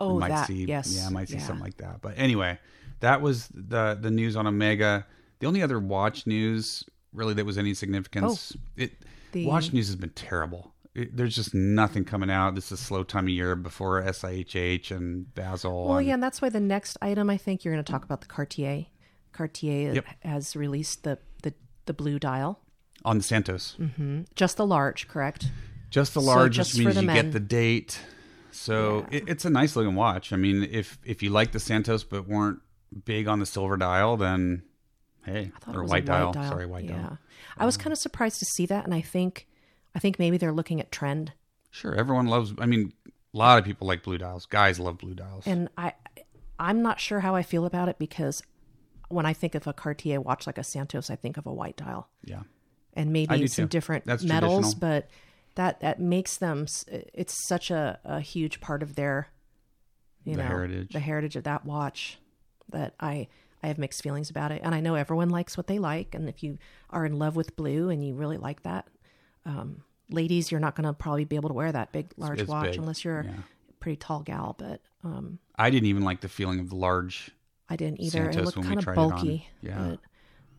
Oh, 0.00 0.18
might 0.18 0.28
that, 0.28 0.46
see, 0.48 0.64
yes, 0.64 0.92
yeah, 0.96 1.06
I 1.06 1.10
might 1.10 1.28
see 1.28 1.38
yeah. 1.38 1.44
something 1.44 1.62
like 1.64 1.76
that. 1.78 2.00
But 2.02 2.14
anyway, 2.18 2.58
that 3.00 3.20
was 3.22 3.48
the 3.54 3.96
the 4.00 4.10
news 4.10 4.36
on 4.36 4.46
Omega. 4.46 5.06
The 5.44 5.48
only 5.48 5.60
other 5.62 5.78
watch 5.78 6.26
news 6.26 6.84
really 7.12 7.34
that 7.34 7.44
was 7.44 7.58
any 7.58 7.74
significance. 7.74 8.54
Oh, 8.56 8.60
it 8.78 8.92
Oh, 9.02 9.06
The- 9.32 9.44
watch 9.46 9.74
news 9.74 9.88
has 9.88 9.96
been 9.96 10.08
terrible. 10.10 10.72
It, 10.94 11.14
there's 11.16 11.34
just 11.36 11.52
nothing 11.54 12.06
coming 12.06 12.30
out. 12.30 12.54
This 12.54 12.72
is 12.72 12.80
a 12.80 12.82
slow 12.82 13.02
time 13.04 13.24
of 13.24 13.28
year 13.28 13.54
before 13.54 14.00
SIHH 14.02 14.90
and 14.90 15.34
Basel. 15.34 15.86
Well, 15.88 15.98
and- 15.98 16.06
yeah, 16.06 16.14
and 16.14 16.22
that's 16.22 16.40
why 16.40 16.48
the 16.48 16.60
next 16.60 16.96
item 17.02 17.28
I 17.28 17.36
think 17.36 17.62
you're 17.62 17.74
going 17.74 17.84
to 17.84 17.92
talk 17.92 18.04
about 18.04 18.22
the 18.22 18.26
Cartier. 18.26 18.86
Cartier 19.32 19.92
Yep. 19.96 20.06
has 20.22 20.56
released 20.56 21.02
the, 21.02 21.18
the 21.42 21.52
the 21.84 21.92
blue 21.92 22.18
dial, 22.18 22.60
on 23.04 23.18
the 23.18 23.22
Santos. 23.22 23.76
Mm-hmm. 23.78 24.22
just 24.36 24.56
the 24.56 24.64
large, 24.64 25.08
correct? 25.08 25.50
Just 25.90 26.14
the 26.14 26.20
So 26.22 26.26
large, 26.26 26.54
just 26.56 26.72
which 26.72 26.78
for 26.84 26.84
means 26.88 26.94
the 26.94 27.00
you 27.02 27.06
men. 27.08 27.16
get 27.16 27.32
the 27.32 27.40
date. 27.40 28.00
So 28.50 29.04
it, 29.10 29.28
it's 29.28 29.44
a 29.44 29.50
nice 29.50 29.76
looking 29.76 29.94
watch. 29.94 30.32
I 30.32 30.36
mean, 30.36 30.66
if 30.70 30.96
if 31.04 31.22
you 31.22 31.28
like 31.28 31.52
the 31.52 31.60
Santos 31.60 32.02
but 32.02 32.26
weren't 32.26 32.60
big 33.04 33.28
on 33.28 33.40
the 33.40 33.46
silver 33.46 33.76
dial, 33.76 34.16
then 34.16 34.62
hey, 35.24 35.52
I 35.54 35.58
thought 35.60 35.74
it 35.74 35.78
or 35.78 35.82
was 35.82 35.90
white, 35.90 36.04
a 36.04 36.06
dial. 36.06 36.32
Sorry, 36.34 36.66
white 36.66 36.84
yeah. 36.84 36.96
dial. 37.02 37.18
I 37.56 37.66
was 37.66 37.76
kind 37.76 37.92
of 37.92 37.98
surprised 37.98 38.38
to 38.40 38.44
see 38.46 38.66
that, 38.66 38.84
and 38.84 38.94
I 38.94 39.00
think 39.00 39.46
I 39.94 39.98
think 39.98 40.18
maybe 40.18 40.36
they're 40.36 40.52
looking 40.52 40.80
at 40.80 40.90
trend, 40.92 41.32
Sure, 41.70 41.94
everyone 41.94 42.26
loves. 42.26 42.52
I 42.58 42.66
mean, 42.66 42.92
a 43.06 43.36
lot 43.36 43.58
of 43.58 43.64
people 43.64 43.86
like 43.86 44.02
blue 44.04 44.18
dials. 44.18 44.46
Guys 44.46 44.78
love 44.78 44.98
blue 44.98 45.14
dials. 45.14 45.46
and 45.46 45.68
I 45.76 45.92
I'm 46.58 46.82
not 46.82 47.00
sure 47.00 47.20
how 47.20 47.34
I 47.34 47.42
feel 47.42 47.64
about 47.66 47.88
it 47.88 47.98
because 47.98 48.42
when 49.08 49.26
I 49.26 49.32
think 49.32 49.54
of 49.54 49.66
a 49.66 49.72
Cartier 49.72 50.20
watch 50.20 50.46
like 50.46 50.58
a 50.58 50.64
Santos, 50.64 51.10
I 51.10 51.16
think 51.16 51.36
of 51.36 51.46
a 51.46 51.52
white 51.52 51.76
dial. 51.76 52.08
yeah, 52.24 52.42
and 52.94 53.12
maybe 53.12 53.46
some 53.48 53.64
too. 53.64 53.68
different 53.68 54.04
That's 54.06 54.22
metals, 54.24 54.74
but 54.74 55.08
that 55.56 55.80
that 55.80 56.00
makes 56.00 56.36
them. 56.38 56.66
It's 56.88 57.46
such 57.48 57.70
a, 57.70 57.98
a 58.04 58.20
huge 58.20 58.60
part 58.60 58.82
of 58.82 58.94
their, 58.96 59.28
you 60.24 60.34
The 60.36 60.42
know, 60.42 60.48
heritage. 60.48 60.92
the 60.92 61.00
heritage 61.00 61.36
of 61.36 61.44
that 61.44 61.64
watch. 61.64 62.18
That 62.70 62.94
I 62.98 63.28
I 63.64 63.68
have 63.68 63.78
mixed 63.78 64.02
feelings 64.02 64.28
about 64.28 64.52
it, 64.52 64.60
and 64.62 64.74
I 64.74 64.80
know 64.80 64.94
everyone 64.94 65.30
likes 65.30 65.56
what 65.56 65.68
they 65.68 65.78
like. 65.78 66.14
And 66.14 66.28
if 66.28 66.42
you 66.42 66.58
are 66.90 67.06
in 67.06 67.18
love 67.18 67.34
with 67.34 67.56
blue 67.56 67.88
and 67.88 68.06
you 68.06 68.14
really 68.14 68.36
like 68.36 68.62
that, 68.64 68.88
um, 69.46 69.82
ladies, 70.10 70.52
you're 70.52 70.60
not 70.60 70.76
going 70.76 70.84
to 70.84 70.92
probably 70.92 71.24
be 71.24 71.36
able 71.36 71.48
to 71.48 71.54
wear 71.54 71.72
that 71.72 71.90
big 71.90 72.12
large 72.18 72.42
it's 72.42 72.48
watch 72.50 72.72
big, 72.72 72.78
unless 72.78 73.06
you're 73.06 73.24
yeah. 73.24 73.30
a 73.70 73.72
pretty 73.80 73.96
tall 73.96 74.20
gal. 74.20 74.54
But 74.58 74.82
um, 75.02 75.38
I 75.56 75.70
didn't 75.70 75.86
even 75.86 76.04
like 76.04 76.20
the 76.20 76.28
feeling 76.28 76.60
of 76.60 76.68
the 76.68 76.76
large. 76.76 77.30
I 77.70 77.76
didn't 77.76 78.02
either. 78.02 78.30
Santos 78.30 78.36
it 78.36 78.44
looked 78.44 78.68
kind 78.68 78.78
of 78.78 78.84
tried 78.84 78.92
it 78.92 78.98
on. 78.98 79.10
bulky. 79.10 79.48
Yeah. 79.62 79.78
But, 79.78 80.00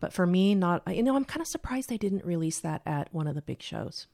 but 0.00 0.12
for 0.12 0.26
me, 0.26 0.56
not. 0.56 0.82
You 0.92 1.04
know, 1.04 1.14
I'm 1.14 1.24
kind 1.24 1.40
of 1.40 1.46
surprised 1.46 1.88
they 1.88 1.98
didn't 1.98 2.24
release 2.24 2.58
that 2.58 2.82
at 2.84 3.14
one 3.14 3.28
of 3.28 3.36
the 3.36 3.42
big 3.42 3.62
shows. 3.62 4.08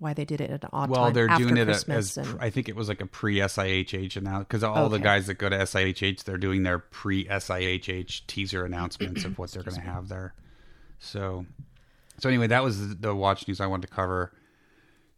Why 0.00 0.14
they 0.14 0.24
did 0.24 0.40
it 0.40 0.50
at 0.50 0.64
an 0.64 0.70
odd 0.72 0.88
Well, 0.90 1.04
time 1.04 1.12
they're 1.12 1.28
after 1.28 1.44
doing 1.44 1.58
it 1.58 1.66
Christmas 1.66 2.16
as 2.16 2.26
and 2.26 2.40
I 2.40 2.48
think 2.48 2.68
it 2.68 2.74
was 2.74 2.88
like 2.88 3.02
a 3.02 3.06
pre 3.06 3.36
SIHH 3.36 4.20
now 4.22 4.40
because 4.40 4.64
all 4.64 4.88
the 4.88 4.98
guys 4.98 5.26
that 5.26 5.34
go 5.34 5.48
to 5.48 5.58
SIHH 5.58 6.24
they're 6.24 6.38
doing 6.38 6.62
their 6.62 6.78
pre 6.78 7.26
SIHH 7.26 8.26
teaser 8.26 8.64
announcements 8.64 9.24
of 9.24 9.38
what 9.38 9.52
they're 9.52 9.62
going 9.62 9.76
to 9.76 9.82
have 9.82 10.08
there. 10.08 10.34
So, 10.98 11.44
so 12.18 12.28
anyway, 12.28 12.46
that 12.46 12.64
was 12.64 12.96
the 12.96 13.14
watch 13.14 13.46
news 13.46 13.60
I 13.60 13.66
wanted 13.66 13.88
to 13.88 13.94
cover. 13.94 14.32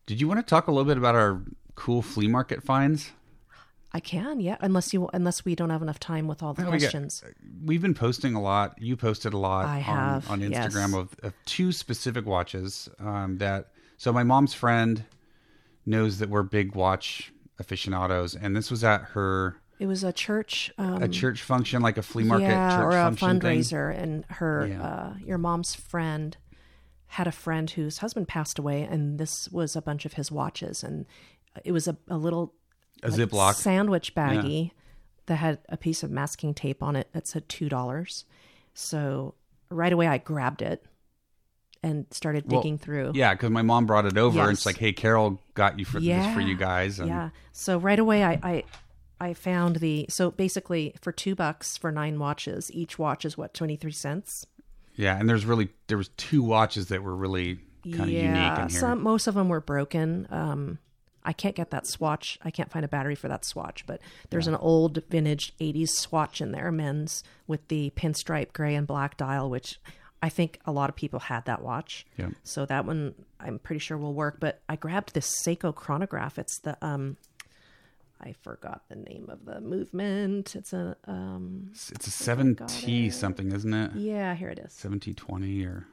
Did 0.07 0.21
you 0.21 0.27
want 0.27 0.41
to 0.41 0.47
talk 0.47 0.67
a 0.67 0.73
little 0.73 0.85
bit 0.85 0.99
about 0.99 1.15
our 1.15 1.43
cool 1.77 2.03
flea 2.03 2.29
market 2.29 2.63
finds? 2.63 3.13
I 3.93 4.01
can, 4.01 4.41
yeah. 4.41 4.57
Unless 4.61 4.93
you, 4.95 5.09
unless 5.13 5.45
we 5.45 5.55
don't 5.55 5.71
have 5.71 5.83
enough 5.83 6.01
time 6.01 6.27
with 6.27 6.43
all 6.43 6.55
the 6.55 6.63
Oh, 6.63 6.71
we 6.71 6.79
got- 6.79 6.91
questions. 6.91 7.23
We've 7.65 7.83
been 7.83 7.95
posting 7.95 8.35
a 8.35 8.41
lot. 8.41 8.81
You 8.81 8.97
posted 8.97 9.33
a 9.35 9.39
lot 9.39 9.67
I 9.67 9.77
on, 9.77 9.83
have, 9.83 10.31
on 10.31 10.41
Instagram 10.41 10.93
yes. 10.93 10.95
of, 10.95 11.15
of 11.23 11.35
two 11.45 11.73
specific 11.73 12.27
watches 12.27 12.89
um, 12.99 13.39
that. 13.39 13.69
So 14.03 14.13
my 14.13 14.25
mom's 14.25 14.53
friend 14.53 15.05
knows 15.87 16.19
that 16.19 16.29
we're 16.29 16.43
big 16.43 16.75
watch 16.75 17.33
aficionados, 17.61 18.35
and 18.35 18.57
this 18.57 18.69
was 18.69 18.83
at 18.83 19.01
her 19.13 19.59
It 19.79 19.87
was 19.87 20.03
a 20.03 20.13
church, 20.13 20.73
um, 20.77 21.05
a 21.05 21.09
church 21.09 21.41
function, 21.41 21.83
like 21.83 21.99
a 21.99 22.03
flea 22.03 22.25
market 22.25 22.47
yeah, 22.49 22.75
church 22.79 22.85
or 22.85 22.99
a 22.99 23.03
function 23.05 23.39
thing. 23.39 23.61
fundraiser, 23.61 23.97
and 23.97 24.25
her, 24.25 24.67
Yeah. 24.67 24.83
uh, 24.83 25.15
your 25.25 25.39
mom's 25.39 25.77
friend 25.77 26.37
had 27.07 27.29
a 27.29 27.31
friend 27.31 27.71
whose 27.71 27.99
husband 27.99 28.27
passed 28.27 28.59
away, 28.59 28.83
and 28.83 29.21
this 29.21 29.49
was 29.51 29.77
a 29.77 29.81
bunch 29.83 30.05
of 30.05 30.15
his 30.15 30.33
watches, 30.33 30.83
and 30.83 31.07
it 31.65 31.71
was 31.71 31.87
a, 31.87 31.97
a 32.09 32.17
little 32.17 32.55
A 33.05 33.09
like, 33.09 33.21
Ziploc. 33.21 33.55
sandwich 33.55 34.17
baggie 34.17 34.73
that 35.27 35.37
had 35.37 35.61
a 35.69 35.77
piece 35.77 36.03
of 36.03 36.11
masking 36.11 36.55
tape 36.55 36.83
on 36.83 36.97
it 36.97 37.09
that 37.13 37.29
said 37.29 37.49
two 37.49 37.69
dollars. 37.69 38.25
So 38.75 39.37
right 39.71 39.93
away, 39.93 40.09
I 40.09 40.19
grabbed 40.19 40.61
it 40.61 40.85
and 41.83 42.07
started 42.11 42.51
Well, 42.51 42.61
digging 42.61 42.79
through. 42.79 43.13
Yeah, 43.15 43.35
because 43.35 43.51
my 43.51 43.63
mom 43.63 43.87
brought 43.87 44.07
it 44.07 44.17
over, 44.17 44.41
and 44.41 44.53
it's 44.53 44.67
like, 44.67 44.79
"Hey, 44.79 44.93
Carol 44.93 45.41
got 45.55 45.79
you 45.79 45.85
for 45.85 46.01
this 46.01 46.35
for 46.35 46.41
you 46.41 46.57
guys." 46.57 46.99
And 47.01 47.09
Yeah. 47.09 47.31
So 47.53 47.79
right 47.79 47.99
away, 47.99 48.25
I, 48.25 48.39
I 48.43 48.65
I 49.21 49.35
found 49.35 49.77
the 49.77 50.07
so 50.09 50.31
basically 50.31 50.95
for 51.01 51.13
two 51.13 51.35
bucks 51.35 51.77
for 51.77 51.93
nine 51.93 52.19
watches, 52.19 52.71
each 52.73 52.99
watch 52.99 53.25
is 53.25 53.37
what 53.39 53.55
twenty 53.55 53.77
three 53.77 53.93
cents. 53.93 54.47
yeah, 54.97 55.19
and 55.19 55.29
there's 55.29 55.45
really 55.47 55.71
there 55.89 55.97
was 55.99 56.09
two 56.17 56.43
watches 56.43 56.89
that 56.89 57.03
were 57.03 57.15
really 57.17 57.59
kind 57.85 58.03
of 58.03 58.09
unique 58.11 58.59
in 58.59 58.69
here. 58.69 58.81
some 58.81 59.03
most 59.03 59.27
of 59.27 59.35
them 59.35 59.49
were 59.49 59.61
broken. 59.61 60.27
Um, 60.31 60.79
I 61.25 61.33
can't 61.33 61.55
get 61.55 61.71
that 61.71 61.87
swatch. 61.87 62.37
I 62.43 62.51
can't 62.51 62.71
find 62.71 62.85
a 62.85 62.89
battery 62.89 63.15
for 63.15 63.29
that 63.29 63.45
swatch, 63.45 63.87
but 63.87 64.01
there's 64.31 64.49
an 64.49 64.57
old 64.57 65.03
vintage 65.09 65.55
'80s 65.61 65.91
swatch 65.91 66.41
in 66.41 66.51
there, 66.53 66.73
men's 66.73 67.23
with 67.47 67.69
the 67.69 67.93
pinstripe 67.97 68.53
gray 68.53 68.75
and 68.75 68.87
black 68.89 69.17
dial, 69.17 69.49
which 69.49 69.79
I 70.25 70.29
think 70.29 70.61
a 70.65 70.71
lot 70.73 70.89
of 70.89 70.95
people 70.95 71.19
had 71.19 71.47
that 71.47 71.63
watch. 71.63 72.07
Yeah. 72.17 72.29
So 72.45 72.65
that 72.67 72.87
one 72.87 73.15
I'm 73.41 73.59
pretty 73.59 73.81
sure 73.81 73.99
will 73.99 74.15
work. 74.15 74.37
But 74.39 74.63
I 74.69 74.77
grabbed 74.77 75.15
this 75.15 75.35
Seiko 75.45 75.75
chronograph. 75.75 76.39
It's 76.39 76.61
the 76.61 76.77
um, 76.81 77.17
I 78.21 78.33
forgot 78.41 78.83
the 78.89 78.95
name 78.95 79.29
of 79.29 79.45
the 79.45 79.61
movement. 79.61 80.55
It's 80.55 80.73
a 80.73 80.97
um, 81.07 81.71
It's, 81.73 82.07
a 82.07 82.11
seven 82.11 82.57
T 82.69 83.11
something, 83.11 83.51
isn't 83.51 83.75
it? 83.75 83.97
yeah, 83.97 84.37
here 84.37 84.49
it 84.49 84.61
is. 84.61 84.73
Seven 84.73 85.01
T 85.01 85.13
twenty 85.13 85.65
or 85.65 85.89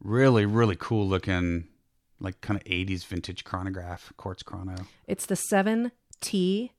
really 0.00 0.46
really 0.46 0.76
cool 0.78 1.08
looking, 1.08 1.66
like 2.20 2.40
kind 2.42 2.60
of 2.60 2.62
eighties 2.66 3.02
vintage 3.04 3.42
chronograph, 3.42 4.12
quartz 4.16 4.44
chrono. 4.44 4.76
It's 5.08 5.26
the 5.26 5.34
7T32 5.34 6.70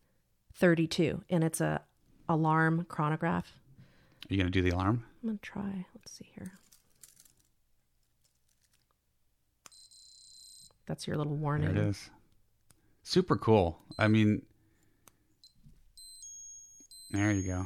and 1.30 1.44
it's 1.44 1.60
a 1.62 1.82
alarm 2.30 2.86
chronograph. 2.90 3.54
Are 4.30 4.34
you 4.34 4.38
gonna 4.38 4.50
do 4.50 4.62
the 4.62 4.72
alarm? 4.72 5.06
I'm 5.28 5.34
going 5.34 5.40
to 5.40 5.46
try. 5.46 5.86
Let's 5.94 6.14
see 6.14 6.30
here. 6.36 6.54
That's 10.86 11.06
your 11.06 11.18
little 11.18 11.36
warning. 11.36 11.74
There 11.74 11.84
it 11.84 11.90
is. 11.90 12.10
Super 13.04 13.36
cool. 13.36 13.78
I 14.00 14.08
mean, 14.08 14.44
there 17.12 17.32
you 17.32 17.46
go. 17.46 17.66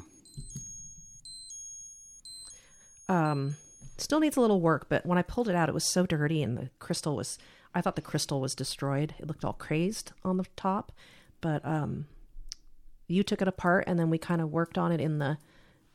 Um 3.14 3.58
still 3.98 4.20
needs 4.20 4.38
a 4.38 4.42
little 4.42 4.60
work, 4.60 4.88
but 4.90 5.06
when 5.06 5.20
I 5.20 5.22
pulled 5.22 5.48
it 5.48 5.54
out 5.54 5.70
it 5.70 5.76
was 5.76 5.86
so 5.86 6.08
dirty 6.08 6.42
and 6.42 6.58
the 6.58 6.70
crystal 6.80 7.16
was 7.16 7.38
I 7.76 7.82
thought 7.82 7.96
the 7.96 8.02
crystal 8.02 8.42
was 8.42 8.56
destroyed. 8.56 9.14
It 9.20 9.28
looked 9.28 9.46
all 9.46 9.54
crazed 9.54 10.14
on 10.24 10.38
the 10.38 10.46
top, 10.56 10.92
but 11.42 11.64
um 11.64 12.08
you 13.08 13.22
took 13.22 13.42
it 13.42 13.48
apart 13.48 13.84
and 13.86 14.00
then 14.00 14.10
we 14.10 14.18
kind 14.18 14.42
of 14.42 14.50
worked 14.52 14.80
on 14.80 14.92
it 14.92 15.00
in 15.00 15.20
the 15.20 15.38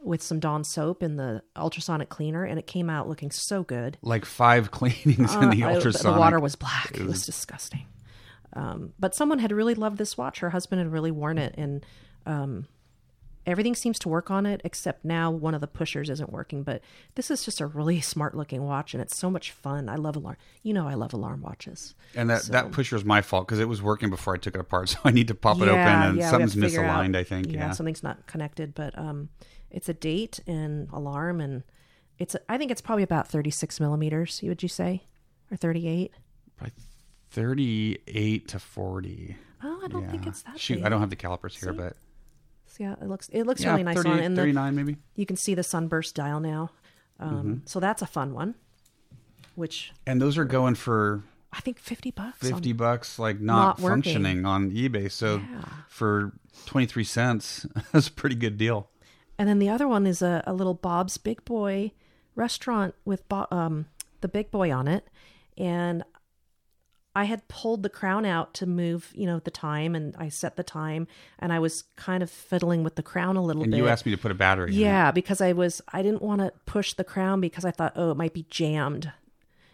with 0.01 0.23
some 0.23 0.39
Dawn 0.39 0.63
soap 0.63 1.03
in 1.03 1.17
the 1.17 1.43
ultrasonic 1.57 2.09
cleaner 2.09 2.45
and 2.45 2.59
it 2.59 2.67
came 2.67 2.89
out 2.89 3.09
looking 3.09 3.31
so 3.31 3.63
good. 3.65 3.99
Like 4.03 4.25
five 4.25 4.71
cleanings 4.71 5.35
in 5.35 5.51
the 5.51 5.65
Uh, 5.65 5.69
I- 5.71 5.75
ultrasonic. 5.75 6.15
the 6.15 6.21
water 6.21 6.39
was 6.41 6.55
black. 6.57 6.93
It 6.97 7.07
was 7.07 7.25
disgusting. 7.27 7.87
Um, 8.53 8.93
but 8.99 9.15
someone 9.15 9.39
had 9.41 9.53
really 9.53 9.75
loved 9.75 9.99
this 9.99 10.17
watch. 10.17 10.39
Her 10.41 10.51
husband 10.51 10.81
had 10.81 10.91
really 10.93 11.11
worn 11.11 11.37
it, 11.39 11.55
and 11.59 11.85
um, 12.25 12.67
everything 13.47 13.75
seems 13.75 13.99
to 13.99 14.09
work 14.09 14.31
on 14.31 14.47
it 14.47 14.61
except 14.65 15.05
now 15.05 15.31
one 15.31 15.55
of 15.55 15.61
the 15.61 15.67
pushers 15.67 16.09
isn't 16.09 16.33
working. 16.33 16.63
But 16.63 16.81
this 17.17 17.31
is 17.31 17.45
just 17.45 17.61
a 17.61 17.67
really 17.67 18.01
smart 18.13 18.35
looking 18.35 18.63
watch, 18.65 18.95
and 18.95 19.03
it's 19.03 19.17
so 19.17 19.31
much 19.31 19.51
fun. 19.53 19.89
I 19.91 19.97
love 19.97 20.17
alarm. 20.17 20.37
You 20.63 20.73
know, 20.73 20.89
I 20.89 20.95
love 20.95 21.13
alarm 21.13 21.43
watches. 21.43 21.95
And 22.15 22.31
that, 22.31 22.45
that 22.45 22.73
pusher 22.73 22.97
is 22.97 23.05
my 23.05 23.21
fault 23.21 23.47
because 23.47 23.59
it 23.59 23.69
was 23.69 23.83
working 23.83 24.09
before 24.09 24.35
I 24.35 24.39
took 24.39 24.55
it 24.55 24.61
apart. 24.61 24.89
So 24.97 24.99
I 25.05 25.11
need 25.11 25.29
to 25.29 25.35
pop 25.35 25.59
it 25.59 25.69
open 25.69 25.77
and 25.79 26.19
have 26.21 26.31
something's 26.31 26.57
out- 26.57 26.63
misaligned, 26.85 27.17
I 27.17 27.25
think. 27.25 27.51
Yeah. 27.53 27.73
something's 27.73 28.03
not 28.03 28.27
connected. 28.27 28.75
But 28.75 28.97
um, 28.99 29.29
it's 29.71 29.89
a 29.89 29.95
date 29.95 30.41
and 30.47 30.89
alarm, 30.93 31.41
and 31.41 31.63
it's. 32.19 32.35
A, 32.35 32.41
I 32.49 32.57
think 32.59 32.71
it's 32.71 32.81
probably 32.81 33.03
about 33.05 33.29
thirty 33.29 33.51
six 33.51 33.79
millimeters. 33.81 34.41
Would 34.43 34.63
you 34.63 34.69
say, 34.69 35.05
or 35.51 35.57
thirty 35.57 35.87
eight? 35.89 36.13
Probably 36.57 36.75
38 37.31 38.49
to 38.49 38.59
40. 38.59 39.37
Oh, 39.63 39.81
I 39.85 39.89
don't 39.89 40.03
yeah. 40.05 40.11
think 40.11 40.27
it's 40.27 40.43
that. 40.43 40.59
Shoot, 40.59 40.77
big. 40.77 40.85
I 40.85 40.89
don't 40.89 41.01
have 41.01 41.11
the 41.11 41.17
calipers 41.17 41.55
here, 41.57 41.73
but 41.73 41.97
Yeah, 42.79 42.93
it 43.01 43.09
looks 43.09 43.29
it 43.31 43.45
looks 43.45 43.63
yeah, 43.63 43.73
really 43.73 43.83
nice 43.83 43.97
38, 43.97 44.13
on 44.13 44.19
it. 44.19 44.25
And 44.25 44.37
the, 44.37 44.43
39 44.43 44.75
maybe. 44.75 44.97
you 45.17 45.27
can 45.27 45.37
see 45.37 45.55
the 45.55 45.63
sunburst 45.63 46.15
dial 46.15 46.41
now. 46.41 46.71
Um, 47.21 47.31
Mm-hmm. 47.31 47.55
So 47.67 47.81
that's 47.81 48.01
a 48.03 48.07
fun 48.07 48.33
one, 48.33 48.55
which 49.55 49.93
And 50.07 50.21
those 50.21 50.39
are 50.39 50.45
going 50.45 50.75
for 50.77 51.25
I 51.53 51.61
think 51.61 51.79
fifty 51.79 52.11
bucks. 52.11 52.43
on- 52.45 52.53
50 52.53 52.73
bucks, 52.73 53.19
like 53.19 53.41
Not 53.41 53.79
not, 53.79 53.81
functioning 53.81 54.45
on 54.47 54.71
eBay. 54.71 55.11
So 55.11 55.37
Yeah. 55.39 55.65
for 55.89 56.33
23 56.67 57.05
cents, 57.05 57.67
that's 57.93 58.09
a 58.09 58.13
pretty 58.13 58.37
good 58.37 58.57
deal. 58.59 58.89
And 59.39 59.49
then 59.49 59.59
the 59.59 59.69
other 59.69 59.87
one 59.87 60.07
is 60.07 60.23
a, 60.23 60.43
a 60.47 60.53
little 60.55 60.75
Bob's 60.75 61.19
Big 61.19 61.45
Boy 61.45 61.93
restaurant 62.35 62.95
with 63.05 63.29
Bo- 63.29 63.47
um, 63.51 63.87
the 64.21 64.29
Big 64.29 64.51
Boy 64.51 64.73
on 64.73 64.89
it, 64.89 65.07
and 65.59 66.05
I 67.15 67.25
had 67.25 67.49
pulled 67.49 67.83
the 67.83 67.89
crown 67.89 68.27
out 68.27 68.53
to 68.55 68.67
move, 68.67 69.11
you 69.15 69.25
know, 69.25 69.39
the 69.39 69.51
time, 69.51 69.95
and 69.95 70.15
I 70.19 70.29
set 70.29 70.57
the 70.57 70.63
time, 70.63 71.07
and 71.39 71.51
I 71.51 71.59
was 71.59 71.85
kind 71.97 72.23
of 72.23 72.31
fiddling 72.31 72.85
with 72.85 72.97
the 72.97 73.03
crown 73.03 73.37
a 73.37 73.43
little 73.43 73.63
And 73.63 73.71
bit. 73.73 73.79
you 73.79 73.89
asked 73.89 74.05
me 74.05 74.13
to 74.13 74.19
put 74.19 74.31
a 74.31 74.35
battery. 74.35 74.73
in. 74.75 74.79
Yeah, 74.79 75.11
because 75.13 75.41
I 75.41 75.53
was 75.53 75.81
I 75.93 76.03
didn't 76.03 76.21
want 76.23 76.41
to 76.43 76.53
push 76.67 76.93
the 76.93 77.05
crown 77.05 77.41
because 77.41 77.65
I 77.65 77.71
thought, 77.71 77.95
oh, 77.97 78.11
it 78.11 78.17
might 78.19 78.35
be 78.35 78.47
jammed. 78.51 79.13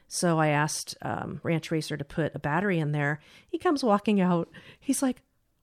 So 0.06 0.38
I 0.38 0.48
asked 0.48 0.94
um, 1.02 1.40
Ranch 1.42 1.70
Racer 1.70 1.96
to 1.96 2.04
put 2.04 2.34
a 2.34 2.38
battery 2.38 2.78
in 2.78 2.92
there. 2.92 3.18
He 3.48 3.58
comes 3.58 3.82
walking 3.82 4.20
out. 4.20 4.48
He's 4.78 5.02
like, 5.02 5.22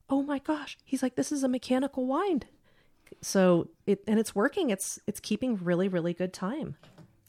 "Oh 0.09 0.23
my 0.23 0.39
gosh!" 0.39 0.75
He's 0.83 1.03
like, 1.03 1.15
"This 1.15 1.31
is 1.31 1.43
a 1.43 1.47
mechanical 1.47 2.05
wind." 2.07 2.47
So 3.21 3.69
it 3.85 4.03
and 4.07 4.19
it's 4.19 4.33
working. 4.35 4.69
It's 4.69 4.99
it's 5.07 5.19
keeping 5.19 5.57
really 5.57 5.87
really 5.87 6.13
good 6.13 6.33
time. 6.33 6.75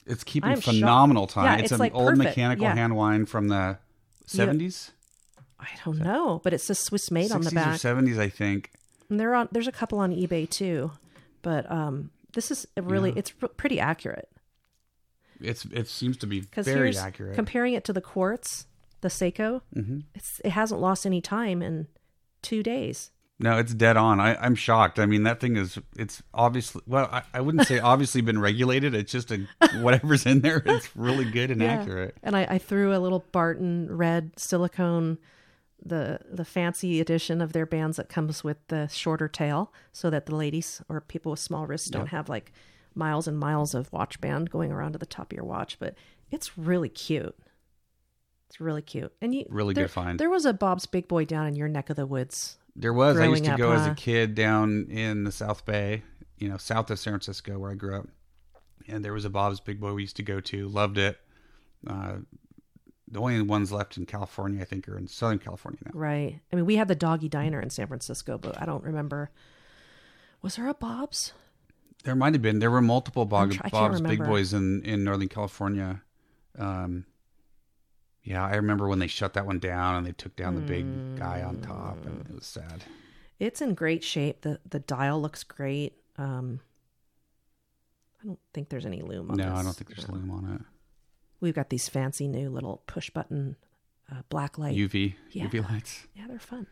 It's 0.06 0.25
keeping 0.25 0.50
I'm 0.50 0.60
shocked. 0.60 0.76
phenomenal 0.78 1.26
time. 1.26 1.44
Yeah, 1.44 1.54
it's, 1.54 1.62
it's 1.64 1.72
an 1.72 1.78
like 1.78 1.94
old 1.94 2.08
perfect. 2.10 2.25
mechanical 2.30 2.64
Yeah. 2.64 2.75
hand 2.75 2.96
wind 2.96 3.28
from 3.28 3.49
the 3.49 3.78
70s, 4.26 4.90
I 5.58 5.68
don't 5.84 5.99
know, 5.99 6.40
but 6.42 6.52
it 6.52 6.60
says 6.60 6.78
Swiss 6.78 7.10
made 7.10 7.32
on 7.32 7.42
the 7.42 7.50
60s 7.50 7.54
back. 7.54 7.75
or 7.75 7.78
70s, 8.02 8.18
I 8.18 8.28
think. 8.28 8.70
And 9.08 9.18
they're 9.20 9.34
on. 9.34 9.49
There's 9.52 9.66
a 9.68 9.72
couple 9.72 9.99
on 9.99 10.12
eBay 10.12 10.49
too, 10.49 10.92
but 11.42 11.70
um, 11.70 12.10
this 12.32 12.50
is 12.50 12.66
really 12.80 13.12
it's 13.16 13.32
r- 13.42 13.49
pretty 13.49 13.78
accurate. 13.80 14.28
It's 15.40 15.64
It 15.66 15.88
seems 15.88 16.16
to 16.18 16.26
be 16.26 16.40
very 16.54 16.96
accurate. 16.96 17.34
comparing 17.34 17.75
it 17.75 17.84
to 17.84 17.92
the 17.92 18.00
quartz, 18.00 18.66
the 19.00 19.08
Seiko. 19.08 19.62
Mm-hmm. 19.75 20.00
It's 20.14 20.40
it 20.44 20.50
hasn't 20.50 20.80
lost 20.80 21.06
any 21.06 21.20
time 21.20 21.62
in 21.62 21.88
two 22.42 22.62
days. 22.62 23.10
No, 23.40 23.56
it's 23.59 23.73
dead 23.73 23.97
on. 23.97 24.20
I, 24.20 24.37
I'm 24.37 24.54
shocked. 24.54 24.99
I 24.99 25.06
mean, 25.06 25.23
that 25.23 25.40
thing 25.40 25.56
is, 25.56 25.78
it's 25.97 26.23
obviously, 26.35 26.82
well, 26.87 27.09
I, 27.11 27.23
I 27.32 27.40
wouldn't 27.40 27.66
say 27.66 27.78
obviously 27.78 28.20
been 28.20 28.38
regulated. 28.38 28.94
It's 28.94 29.11
just 29.11 29.32
a, 29.32 29.49
whatever's 29.80 30.26
in 30.26 30.42
there, 30.42 30.62
it's 30.64 30.94
really 30.94 31.25
good 31.25 31.50
and 31.50 31.62
accurate. 31.62 32.16
And 32.23 32.37
I, 32.37 32.44
I 32.44 32.59
threw 32.59 32.94
a 32.94 32.99
little 32.99 33.25
Barton 33.32 33.88
red 33.90 34.38
silicone, 34.38 35.18
the 35.82 36.20
the 36.30 36.44
fancy 36.44 37.00
edition 37.00 37.40
of 37.40 37.54
their 37.54 37.64
bands 37.64 37.97
that 37.97 38.11
comes 38.11 38.44
with 38.44 38.59
the 38.68 38.87
shorter 38.88 39.28
tail, 39.28 39.73
so 39.92 40.11
that 40.11 40.26
the 40.26 40.37
ladies 40.37 40.82
or 40.90 41.00
people 41.00 41.30
with 41.30 41.40
small 41.40 41.66
wrists 41.66 41.88
don't 41.88 42.09
have 42.09 42.28
like 42.28 42.52
miles 42.94 43.26
and 43.26 43.38
miles 43.38 43.75
of 43.75 43.90
watch 43.90 44.20
band 44.20 44.50
going 44.50 44.70
around 44.70 44.92
to 44.92 44.99
the 44.99 45.06
top 45.06 45.32
of 45.32 45.37
your 45.37 45.47
watch. 45.47 45.78
But 45.78 45.94
it's 46.30 46.59
really 46.59 46.90
cute. 46.90 47.35
It's 48.50 48.61
really 48.61 48.82
cute, 48.82 49.12
and 49.23 49.35
you 49.35 49.47
Really 49.49 49.73
there, 49.73 49.85
good 49.85 49.92
find. 49.92 50.20
There 50.20 50.28
was 50.28 50.44
a 50.44 50.52
Bob's 50.52 50.85
Big 50.85 51.09
Boy 51.09 51.25
down 51.25 51.47
in 51.47 51.56
your 51.56 51.68
neck 51.68 51.88
of 51.88 51.97
the 51.97 52.04
woods. 52.04 52.59
There 52.77 52.93
was. 52.93 53.19
I 53.19 53.27
used 53.27 53.45
to 53.45 53.53
up, 53.53 53.59
go 53.59 53.73
as 53.73 53.87
a 53.87 53.95
kid 53.95 54.35
down 54.35 54.87
in 54.91 55.25
the 55.25 55.33
South 55.33 55.65
Bay, 55.65 56.03
you 56.39 56.49
know, 56.49 56.57
south 56.57 56.91
of 56.91 56.99
San 56.99 57.12
Francisco, 57.12 57.59
where 57.59 57.71
I 57.71 57.75
grew 57.75 57.97
up. 57.97 58.09
And 58.89 59.05
there 59.05 59.12
was 59.12 59.25
a 59.25 59.31
Bob's 59.31 59.61
Big 59.61 59.81
Boy 59.81 59.93
we 59.93 60.03
used 60.03 60.17
to 60.17 60.23
go 60.23 60.41
to. 60.41 60.69
Loved 60.69 60.99
it. 60.99 61.19
Uh, 61.87 62.17
the 63.11 63.21
only 63.21 63.43
ones 63.43 63.73
left 63.73 63.97
in 63.97 64.07
California, 64.07 64.62
I 64.62 64.65
think, 64.65 64.89
are 64.89 64.97
in 64.97 65.09
Southern 65.09 65.39
California 65.39 65.81
now. 65.85 65.91
Right. 65.95 66.41
I 66.53 66.57
mean, 66.57 66.65
we 66.65 66.77
had 66.77 66.89
the 66.89 66.95
Doggy 66.95 67.29
Diner 67.29 67.61
in 67.61 67.71
San 67.71 67.89
Francisco, 67.89 68.39
but 68.39 68.61
I 68.61 68.65
don't 68.65 68.85
remember. 68.85 69.31
Was 70.43 70.57
there 70.57 70.69
a 70.69 70.75
Bob's? 70.75 71.33
There 72.05 72.15
might 72.15 72.33
have 72.33 72.43
been. 72.43 72.61
There 72.61 72.71
were 72.71 72.81
multiple 72.81 73.27
Bog, 73.27 73.53
tr- 73.53 73.61
I 73.65 73.71
can't 73.71 73.93
Bob's 73.93 74.00
Big. 74.00 74.25
Boys 74.25 74.55
in, 74.55 74.83
in 74.85 75.05
Northern 75.05 75.29
California. 75.29 76.03
Um, 76.59 77.05
yeah, 78.30 78.46
I 78.46 78.54
remember 78.54 78.87
when 78.87 79.00
they 79.00 79.08
shut 79.08 79.34
that 79.34 79.44
one 79.44 79.58
down 79.58 79.96
and 79.96 80.06
they 80.06 80.12
took 80.12 80.37
down 80.37 80.54
the 80.54 80.60
big 80.60 81.18
guy 81.18 81.42
on 81.42 81.60
top, 81.60 82.06
and 82.06 82.25
it 82.28 82.34
was 82.34 82.46
sad. 82.46 82.84
It's 83.40 83.60
in 83.60 83.75
great 83.75 84.04
shape. 84.04 84.42
the 84.42 84.60
The 84.68 84.78
dial 84.78 85.20
looks 85.20 85.42
great. 85.42 85.94
Um, 86.16 86.60
I 88.22 88.26
don't 88.26 88.38
think 88.54 88.68
there's 88.68 88.87
any 88.87 89.02
loom 89.02 89.30
on 89.30 89.37
No. 89.37 89.54
I 89.54 89.62
don't 89.62 89.75
think 89.75 89.88
there's 89.90 90.08
loom 90.08 90.30
on 90.30 90.54
it. 90.54 90.60
We've 91.40 91.54
got 91.54 91.70
these 91.70 91.88
fancy 91.88 92.28
new 92.28 92.50
little 92.50 92.82
push 92.87 93.10
button 93.10 93.56
uh, 94.12 94.22
black 94.28 94.58
light. 94.58 94.76
UV, 94.76 95.14
Yeah. 95.30 95.46
UV 95.46 95.68
lights. 95.68 96.06
yeah, 96.14 96.26
they're 96.28 96.38
fun. 96.38 96.66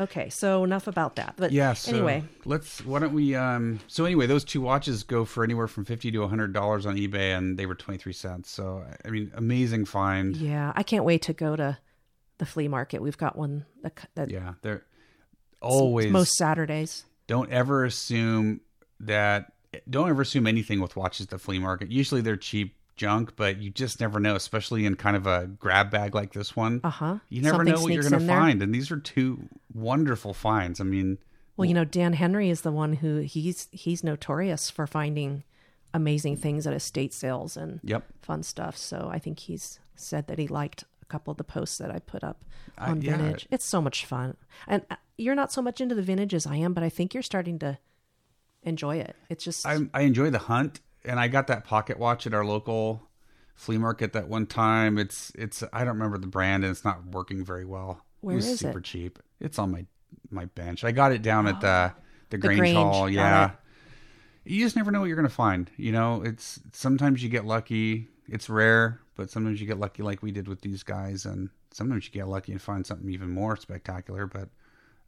Okay, 0.00 0.28
so 0.28 0.64
enough 0.64 0.86
about 0.86 1.16
that. 1.16 1.34
But 1.36 1.52
Yeah. 1.52 1.72
So 1.74 1.92
anyway, 1.92 2.24
let's. 2.44 2.84
Why 2.84 2.98
don't 2.98 3.12
we? 3.12 3.34
Um. 3.34 3.78
So 3.86 4.04
anyway, 4.04 4.26
those 4.26 4.44
two 4.44 4.60
watches 4.60 5.02
go 5.04 5.24
for 5.24 5.44
anywhere 5.44 5.68
from 5.68 5.84
fifty 5.84 6.10
to 6.10 6.26
hundred 6.26 6.52
dollars 6.52 6.84
on 6.84 6.96
eBay, 6.96 7.36
and 7.36 7.56
they 7.58 7.66
were 7.66 7.74
twenty 7.76 7.98
three 7.98 8.12
cents. 8.12 8.50
So 8.50 8.84
I 9.04 9.10
mean, 9.10 9.30
amazing 9.34 9.84
find. 9.84 10.36
yeah, 10.36 10.72
I 10.74 10.82
can't 10.82 11.04
wait 11.04 11.22
to 11.22 11.32
go 11.32 11.54
to 11.54 11.78
the 12.38 12.46
flea 12.46 12.66
market. 12.68 13.00
We've 13.02 13.16
got 13.16 13.36
one 13.36 13.66
that, 13.82 14.08
that 14.16 14.30
Yeah, 14.30 14.54
they're 14.62 14.82
always 15.60 16.10
most 16.10 16.34
Saturdays. 16.34 17.04
don't 17.28 17.50
ever 17.52 17.84
assume 17.84 18.60
that 19.00 19.52
don't 19.88 20.08
ever 20.08 20.22
assume 20.22 20.46
anything 20.46 20.80
with 20.80 20.96
watches 20.96 21.26
at 21.26 21.30
the 21.30 21.38
flea 21.38 21.58
market. 21.60 21.90
Usually 21.92 22.20
they're 22.20 22.36
cheap 22.36 22.76
junk, 22.96 23.34
but 23.36 23.58
you 23.58 23.70
just 23.70 24.00
never 24.00 24.20
know, 24.20 24.34
especially 24.34 24.86
in 24.86 24.96
kind 24.96 25.16
of 25.16 25.26
a 25.26 25.46
grab 25.46 25.90
bag 25.90 26.14
like 26.14 26.32
this 26.32 26.54
one. 26.54 26.80
Uh 26.84 26.90
huh. 26.90 27.18
You 27.28 27.42
never 27.42 27.64
know 27.64 27.80
what 27.80 27.92
you're 27.92 28.02
going 28.02 28.20
to 28.20 28.26
find, 28.26 28.62
and 28.62 28.74
these 28.74 28.90
are 28.90 28.98
two 28.98 29.48
wonderful 29.72 30.34
finds. 30.34 30.80
I 30.80 30.84
mean, 30.84 31.18
Well, 31.56 31.66
you 31.66 31.74
know, 31.74 31.84
Dan 31.84 32.14
Henry 32.14 32.50
is 32.50 32.62
the 32.62 32.72
one 32.72 32.94
who 32.94 33.18
he's 33.18 33.68
he's 33.72 34.04
notorious 34.04 34.70
for 34.70 34.86
finding 34.86 35.44
amazing 35.92 36.36
things 36.36 36.66
at 36.66 36.74
estate 36.74 37.14
sales 37.14 37.56
and 37.56 37.80
yep. 37.84 38.04
fun 38.20 38.42
stuff. 38.42 38.76
So 38.76 39.08
I 39.12 39.18
think 39.18 39.38
he's 39.38 39.78
said 39.94 40.26
that 40.26 40.38
he 40.38 40.48
liked 40.48 40.84
a 41.00 41.04
couple 41.06 41.30
of 41.30 41.36
the 41.36 41.44
posts 41.44 41.78
that 41.78 41.90
I 41.90 42.00
put 42.00 42.24
up 42.24 42.44
on 42.78 43.00
yeah. 43.00 43.16
vintage. 43.16 43.46
It's 43.50 43.64
so 43.64 43.80
much 43.80 44.04
fun, 44.04 44.36
and 44.66 44.82
uh, 44.90 44.96
you're 45.16 45.36
not 45.36 45.52
so 45.52 45.62
much 45.62 45.80
into 45.80 45.94
the 45.94 46.02
vintage 46.02 46.34
as 46.34 46.46
I 46.46 46.56
am, 46.56 46.74
but 46.74 46.82
I 46.82 46.88
think 46.88 47.14
you're 47.14 47.22
starting 47.22 47.58
to 47.60 47.78
enjoy 48.62 48.96
it. 48.96 49.16
It's 49.28 49.44
just 49.44 49.66
I 49.66 49.78
I 49.92 50.02
enjoy 50.02 50.30
the 50.30 50.38
hunt, 50.38 50.80
and 51.04 51.18
I 51.20 51.28
got 51.28 51.46
that 51.48 51.64
pocket 51.64 51.98
watch 51.98 52.26
at 52.26 52.34
our 52.34 52.44
local 52.44 53.02
flea 53.54 53.78
market 53.78 54.12
that 54.14 54.28
one 54.28 54.46
time. 54.46 54.98
It's 54.98 55.32
it's 55.34 55.62
I 55.72 55.80
don't 55.80 55.94
remember 55.94 56.18
the 56.18 56.26
brand, 56.26 56.64
and 56.64 56.70
it's 56.70 56.84
not 56.84 57.06
working 57.06 57.44
very 57.44 57.64
well. 57.64 58.04
Where 58.20 58.32
it 58.34 58.36
was 58.36 58.48
is 58.48 58.60
super 58.60 58.78
it? 58.78 58.84
cheap. 58.84 59.18
It's 59.40 59.58
on 59.58 59.70
my 59.70 59.86
my 60.30 60.46
bench. 60.46 60.84
I 60.84 60.92
got 60.92 61.12
it 61.12 61.22
down 61.22 61.46
at 61.46 61.60
the 61.60 61.92
the 62.30 62.38
Grange, 62.38 62.58
Grange, 62.58 62.76
Hall. 62.76 63.08
Yeah. 63.10 63.52
You 64.46 64.62
just 64.62 64.76
never 64.76 64.90
know 64.90 65.00
what 65.00 65.06
you're 65.06 65.16
going 65.16 65.28
to 65.28 65.34
find. 65.34 65.70
You 65.78 65.92
know, 65.92 66.22
it's 66.22 66.60
sometimes 66.72 67.22
you 67.22 67.28
get 67.30 67.46
lucky. 67.46 68.08
It's 68.28 68.50
rare, 68.50 69.00
but 69.16 69.30
sometimes 69.30 69.60
you 69.60 69.66
get 69.66 69.78
lucky, 69.78 70.02
like 70.02 70.22
we 70.22 70.32
did 70.32 70.48
with 70.48 70.60
these 70.60 70.82
guys, 70.82 71.24
and 71.24 71.48
sometimes 71.70 72.06
you 72.06 72.12
get 72.12 72.28
lucky 72.28 72.52
and 72.52 72.60
find 72.60 72.86
something 72.86 73.08
even 73.10 73.30
more 73.30 73.56
spectacular. 73.56 74.26
But 74.26 74.48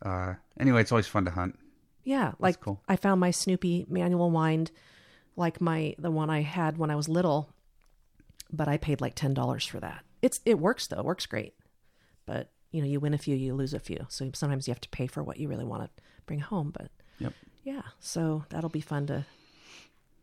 uh, 0.03 0.35
anyway, 0.59 0.81
it's 0.83 0.93
always 0.93 1.07
fun 1.07 1.25
to 1.27 1.31
hunt. 1.31 1.59
yeah, 2.05 2.33
like 2.39 2.61
cool. 2.61 2.81
I 2.89 2.97
found 2.97 3.21
my 3.21 3.31
Snoopy 3.31 3.87
manual 3.89 4.31
wind, 4.31 4.71
like 5.37 5.61
my 5.61 5.95
the 5.99 6.11
one 6.11 6.31
I 6.31 6.43
had 6.43 6.79
when 6.79 6.91
I 6.91 6.97
was 6.97 7.09
little, 7.09 7.49
but 8.53 8.69
I 8.69 8.77
paid 8.77 9.01
like 9.01 9.15
ten 9.15 9.35
dollars 9.35 9.67
for 9.67 9.81
that. 9.81 10.05
It's 10.23 10.41
it 10.45 10.59
works 10.59 10.87
though, 10.87 10.99
it 10.99 11.05
works 11.05 11.27
great, 11.27 11.55
but 12.25 12.51
you 12.71 12.81
know 12.83 12.89
you 12.89 13.01
win 13.01 13.15
a 13.15 13.19
few, 13.19 13.37
you 13.37 13.55
lose 13.55 13.75
a 13.75 13.81
few, 13.81 14.07
so 14.09 14.31
sometimes 14.35 14.67
you 14.67 14.73
have 14.73 14.81
to 14.81 14.89
pay 14.89 15.07
for 15.07 15.23
what 15.23 15.39
you 15.39 15.49
really 15.49 15.65
want 15.65 15.83
to 15.85 16.03
bring 16.27 16.41
home. 16.41 16.71
But 16.77 16.91
Yep. 17.19 17.33
yeah, 17.65 17.83
so 18.01 18.45
that'll 18.51 18.71
be 18.71 18.81
fun 18.81 19.07
to 19.07 19.25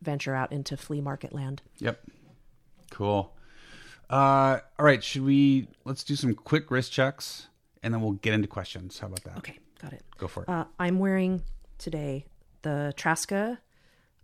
venture 0.02 0.34
out 0.34 0.52
into 0.52 0.76
flea 0.76 1.00
market 1.00 1.32
land. 1.32 1.62
Yep. 1.78 2.00
Cool. 2.90 3.34
Uh, 4.10 4.60
all 4.78 4.84
right. 4.84 5.02
Should 5.02 5.22
we? 5.24 5.66
Let's 5.84 6.04
do 6.04 6.14
some 6.14 6.34
quick 6.34 6.70
wrist 6.70 6.92
checks, 6.92 7.48
and 7.82 7.92
then 7.94 8.00
we'll 8.02 8.12
get 8.12 8.34
into 8.34 8.46
questions. 8.48 8.98
How 8.98 9.06
about 9.06 9.24
that? 9.24 9.38
Okay, 9.38 9.58
got 9.80 9.92
it. 9.92 10.02
Go 10.18 10.28
for 10.28 10.42
it. 10.42 10.48
Uh, 10.48 10.64
I'm 10.78 10.98
wearing 10.98 11.42
today 11.78 12.26
the 12.62 12.92
Traska 12.96 13.58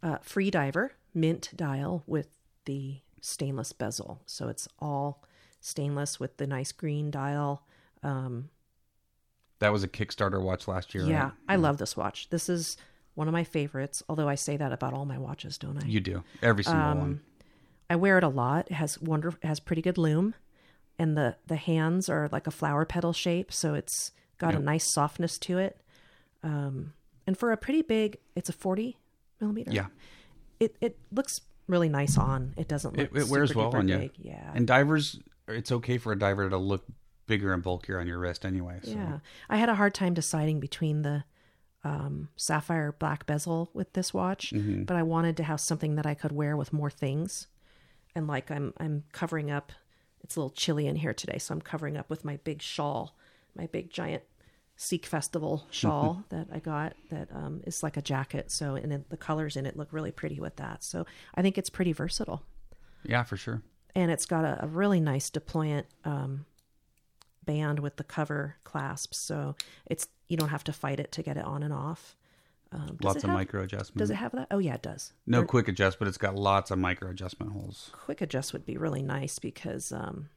uh, 0.02 0.18
Free 0.22 0.50
Diver 0.50 0.92
mint 1.14 1.50
dial 1.56 2.02
with 2.06 2.28
the 2.64 2.98
stainless 3.20 3.72
bezel. 3.72 4.20
So 4.26 4.48
it's 4.48 4.68
all 4.78 5.22
stainless 5.60 6.18
with 6.20 6.36
the 6.38 6.46
nice 6.46 6.72
green 6.72 7.10
dial. 7.10 7.62
Um, 8.02 8.48
that 9.58 9.72
was 9.72 9.82
a 9.84 9.88
Kickstarter 9.88 10.40
watch 10.40 10.66
last 10.68 10.94
year. 10.94 11.04
yeah, 11.04 11.24
right? 11.24 11.32
I 11.48 11.56
love 11.56 11.78
this 11.78 11.96
watch. 11.96 12.30
This 12.30 12.48
is 12.48 12.76
one 13.14 13.28
of 13.28 13.32
my 13.32 13.44
favorites, 13.44 14.02
although 14.08 14.28
I 14.28 14.36
say 14.36 14.56
that 14.56 14.72
about 14.72 14.94
all 14.94 15.04
my 15.04 15.18
watches, 15.18 15.58
don't 15.58 15.82
I? 15.82 15.86
You 15.86 16.00
do 16.00 16.22
every 16.42 16.64
single 16.64 16.82
Um, 16.92 16.98
one. 16.98 17.20
I 17.90 17.96
wear 17.96 18.16
it 18.16 18.24
a 18.24 18.28
lot. 18.28 18.68
It 18.70 18.74
has 18.74 18.98
wonder 19.00 19.28
it 19.28 19.44
has 19.44 19.60
pretty 19.60 19.82
good 19.82 19.98
loom, 19.98 20.34
and 20.98 21.16
the 21.16 21.36
the 21.46 21.56
hands 21.56 22.08
are 22.08 22.28
like 22.32 22.46
a 22.46 22.50
flower 22.52 22.84
petal 22.86 23.12
shape, 23.12 23.52
so 23.52 23.74
it's 23.74 24.12
got 24.38 24.52
Yep. 24.54 24.60
a 24.62 24.64
nice 24.64 24.92
softness 24.94 25.38
to 25.40 25.58
it. 25.58 25.78
Um, 26.42 26.94
and 27.26 27.36
for 27.36 27.50
a 27.52 27.56
pretty 27.58 27.82
big, 27.82 28.18
it's 28.36 28.48
a 28.48 28.52
forty 28.54 28.96
millimeter. 29.40 29.72
Yeah, 29.72 29.87
it 30.59 30.76
it 30.81 30.98
looks 31.12 31.40
really 31.66 31.88
nice 31.88 32.18
on. 32.18 32.55
It 32.57 32.68
doesn't 32.68 32.96
look 32.96 33.11
it, 33.14 33.16
it 33.16 33.29
wears 33.29 33.55
well 33.55 33.74
on 33.76 33.88
you. 33.88 33.98
big. 33.98 34.12
Yeah, 34.18 34.50
And 34.55 34.66
divers, 34.66 35.18
it's 35.48 35.70
okay 35.70 35.98
for 35.98 36.12
a 36.12 36.18
diver 36.18 36.50
to 36.50 36.57
look 36.57 36.85
bigger 37.26 37.53
and 37.53 37.62
bulkier 37.62 38.00
on 38.00 38.07
your 38.09 38.18
wrist 38.18 38.44
anyway. 38.44 38.81
So. 38.83 38.90
yeah. 38.90 39.18
I 39.48 39.57
had 39.57 39.68
a 39.68 39.76
hard 39.76 39.94
time 39.94 40.14
deciding 40.14 40.59
between 40.59 41.03
the 41.03 41.22
um, 41.85 42.29
sapphire 42.37 42.92
black 42.98 43.24
bezel 43.24 43.70
with 43.72 43.92
this 43.92 44.12
watch, 44.12 44.50
Mm-hmm. 44.53 44.83
but 44.85 44.96
I 44.96 45.03
wanted 45.05 45.37
to 45.38 45.44
have 45.44 45.61
something 45.61 45.94
that 45.94 46.07
I 46.07 46.14
could 46.14 46.33
wear 46.33 46.57
with 46.57 46.72
more 46.72 46.90
things. 46.90 47.46
And 48.16 48.26
like 48.26 48.50
I'm 48.50 48.74
I'm 48.79 49.05
covering 49.12 49.50
up. 49.50 49.70
It's 50.22 50.37
a 50.37 50.40
little 50.40 50.50
chilly 50.50 50.87
in 50.88 50.96
here 50.96 51.14
today, 51.14 51.38
so 51.38 51.55
I'm 51.55 51.62
covering 51.62 51.96
up 51.96 52.11
with 52.11 52.24
my 52.24 52.37
big 52.38 52.61
shawl, 52.61 53.16
my 53.57 53.66
big 53.66 53.90
giant 53.90 54.24
Sikh 54.83 55.05
festival 55.05 55.66
shawl 55.71 56.25
that 56.31 56.47
I 56.51 56.59
got 56.59 56.95
that 57.11 57.29
um, 57.35 57.61
is 57.66 57.83
like 57.83 57.99
a 57.99 58.03
jacket. 58.03 58.51
So 58.51 58.77
and 58.77 58.90
it, 58.95 59.11
the 59.11 59.16
colors 59.19 59.55
in 59.57 59.66
it 59.66 59.77
look 59.77 59.93
really 59.93 60.11
pretty 60.11 60.40
with 60.40 60.57
that. 60.57 60.83
So 60.83 61.05
I 61.35 61.43
think 61.43 61.59
it's 61.59 61.69
pretty 61.69 61.93
versatile. 61.93 62.43
yeah, 63.05 63.23
for 63.25 63.37
sure. 63.37 63.61
and 63.95 64.11
it's 64.11 64.25
got 64.25 64.47
a, 64.47 64.64
a 64.64 64.66
really 64.66 64.99
nice 64.99 65.29
deployant 65.29 65.85
um, 66.07 66.47
band 67.45 67.81
with 67.81 67.97
the 67.97 68.05
cover 68.05 68.57
clasps, 68.64 69.19
so 69.19 69.55
it's 69.85 70.09
you 70.29 70.38
don't 70.38 70.49
have 70.49 70.64
to 70.64 70.73
fight 70.73 70.99
it 70.99 71.12
to 71.12 71.23
get 71.23 71.37
it 71.37 71.45
on 71.45 71.62
and 71.62 71.75
off. 71.75 72.16
Um, 72.73 72.97
Lots 73.03 73.16
of 73.23 73.29
have- 73.29 73.35
micro 73.37 73.62
adjustment. 73.64 73.99
Does 73.99 74.09
it 74.09 74.14
have 74.14 74.33
that? 74.33 74.47
Oh 74.51 74.59
yeah, 74.61 74.77
it 74.77 74.83
does. 74.83 75.12
no 75.27 75.45
quick 75.45 75.69
adjust, 75.69 75.99
but 75.99 76.09
it's 76.09 76.16
got 76.16 76.37
lots 76.37 76.71
of 76.71 76.79
micro 76.79 77.11
adjustment 77.11 77.53
holes. 77.53 77.90
Quick 77.93 78.23
adjust 78.23 78.55
would 78.55 78.64
be 78.64 78.79
really 78.79 79.03
nice 79.03 79.38
because 79.38 79.93
um, 79.93 80.31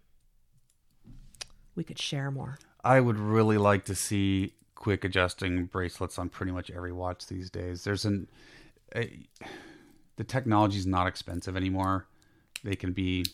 we 1.75 1.85
could 1.85 1.97
share 1.99 2.29
more. 2.29 2.57
I 2.83 2.99
would 2.99 3.17
really 3.19 3.57
like 3.57 3.85
to 3.85 3.95
see 3.95 4.53
quick 4.75 5.03
adjusting 5.05 5.65
bracelets 5.65 6.19
on 6.19 6.29
pretty 6.29 6.51
much 6.51 6.69
every 6.69 6.91
watch 6.91 7.27
these 7.27 7.49
days. 7.49 7.83
There's 7.83 8.05
an 8.05 8.27
a, 8.95 9.19
the 10.17 10.23
technology 10.23 10.77
is 10.77 10.85
not 10.85 11.07
expensive 11.07 11.55
anymore. 11.55 12.05
They 12.63 12.75
can 12.75 12.91
be 12.93 13.25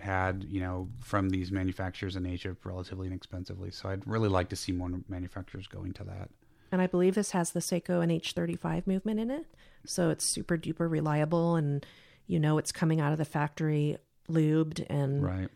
had, 0.00 0.44
you 0.44 0.60
know, 0.60 0.88
from 1.00 1.30
these 1.30 1.52
manufacturers 1.52 2.16
in 2.16 2.26
Asia 2.26 2.56
relatively 2.64 3.06
inexpensively. 3.06 3.70
So 3.70 3.88
I'd 3.88 4.06
really 4.06 4.28
like 4.28 4.48
to 4.50 4.56
see 4.56 4.72
more 4.72 4.90
manufacturers 5.08 5.66
going 5.66 5.92
to 5.94 6.04
that. 6.04 6.30
And 6.72 6.80
I 6.80 6.86
believe 6.86 7.14
this 7.14 7.32
has 7.32 7.50
the 7.52 7.60
Seiko 7.60 8.02
NH35 8.04 8.86
movement 8.86 9.20
in 9.20 9.30
it. 9.30 9.46
So 9.84 10.10
it's 10.10 10.24
super 10.24 10.56
duper 10.56 10.90
reliable 10.90 11.56
and 11.56 11.84
you 12.26 12.38
know 12.38 12.58
it's 12.58 12.72
coming 12.72 13.00
out 13.00 13.12
of 13.12 13.18
the 13.18 13.24
factory 13.24 13.98
lubed 14.28 14.84
and 14.88 15.22
Right. 15.22 15.48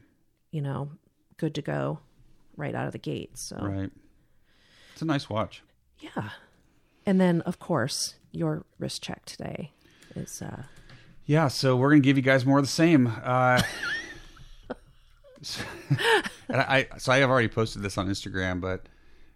you 0.50 0.60
know 0.60 0.90
good 1.36 1.54
to 1.54 1.62
go 1.62 2.00
right 2.56 2.74
out 2.74 2.86
of 2.86 2.92
the 2.92 2.98
gate. 2.98 3.36
So 3.38 3.56
Right. 3.60 3.90
It's 4.92 5.02
a 5.02 5.04
nice 5.04 5.28
watch. 5.28 5.62
yeah. 5.98 6.30
And 7.04 7.20
then 7.20 7.40
of 7.42 7.58
course 7.58 8.16
your 8.32 8.64
wrist 8.78 9.02
check 9.02 9.24
today 9.24 9.72
is 10.14 10.42
uh 10.42 10.62
Yeah, 11.24 11.48
so 11.48 11.76
we're 11.76 11.90
gonna 11.90 12.00
give 12.00 12.16
you 12.16 12.22
guys 12.22 12.44
more 12.46 12.58
of 12.58 12.64
the 12.64 12.70
same. 12.70 13.06
Uh, 13.22 13.62
so, 15.42 15.62
and 16.48 16.60
I 16.60 16.86
so 16.98 17.12
I 17.12 17.18
have 17.18 17.30
already 17.30 17.48
posted 17.48 17.82
this 17.82 17.98
on 17.98 18.08
Instagram, 18.08 18.60
but 18.60 18.86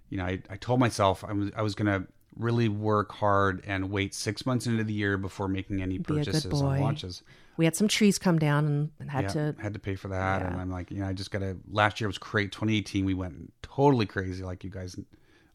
you 0.08 0.18
know, 0.18 0.24
I, 0.24 0.40
I 0.50 0.56
told 0.56 0.80
myself 0.80 1.24
I 1.24 1.32
was 1.32 1.50
I 1.56 1.62
was 1.62 1.74
gonna 1.74 2.06
really 2.36 2.68
work 2.68 3.12
hard 3.12 3.62
and 3.66 3.90
wait 3.90 4.14
six 4.14 4.46
months 4.46 4.66
into 4.66 4.84
the 4.84 4.92
year 4.92 5.16
before 5.16 5.48
making 5.48 5.82
any 5.82 5.98
purchases 5.98 6.60
on 6.62 6.80
watches. 6.80 7.22
We 7.60 7.66
had 7.66 7.76
some 7.76 7.88
trees 7.88 8.18
come 8.18 8.38
down 8.38 8.64
and, 8.64 8.90
and 9.00 9.10
had 9.10 9.24
Yeah, 9.24 9.52
to 9.52 9.54
had 9.60 9.74
to 9.74 9.78
pay 9.78 9.94
for 9.94 10.08
that, 10.08 10.40
and 10.40 10.58
I'm 10.58 10.70
like, 10.70 10.90
you 10.90 11.00
know, 11.00 11.06
I 11.06 11.12
just 11.12 11.30
gotta. 11.30 11.58
Last 11.70 12.00
year 12.00 12.08
was 12.08 12.16
great. 12.16 12.52
2018, 12.52 13.04
we 13.04 13.12
went 13.12 13.52
totally 13.60 14.06
crazy, 14.06 14.42
like 14.42 14.64
you 14.64 14.70
guys 14.70 14.96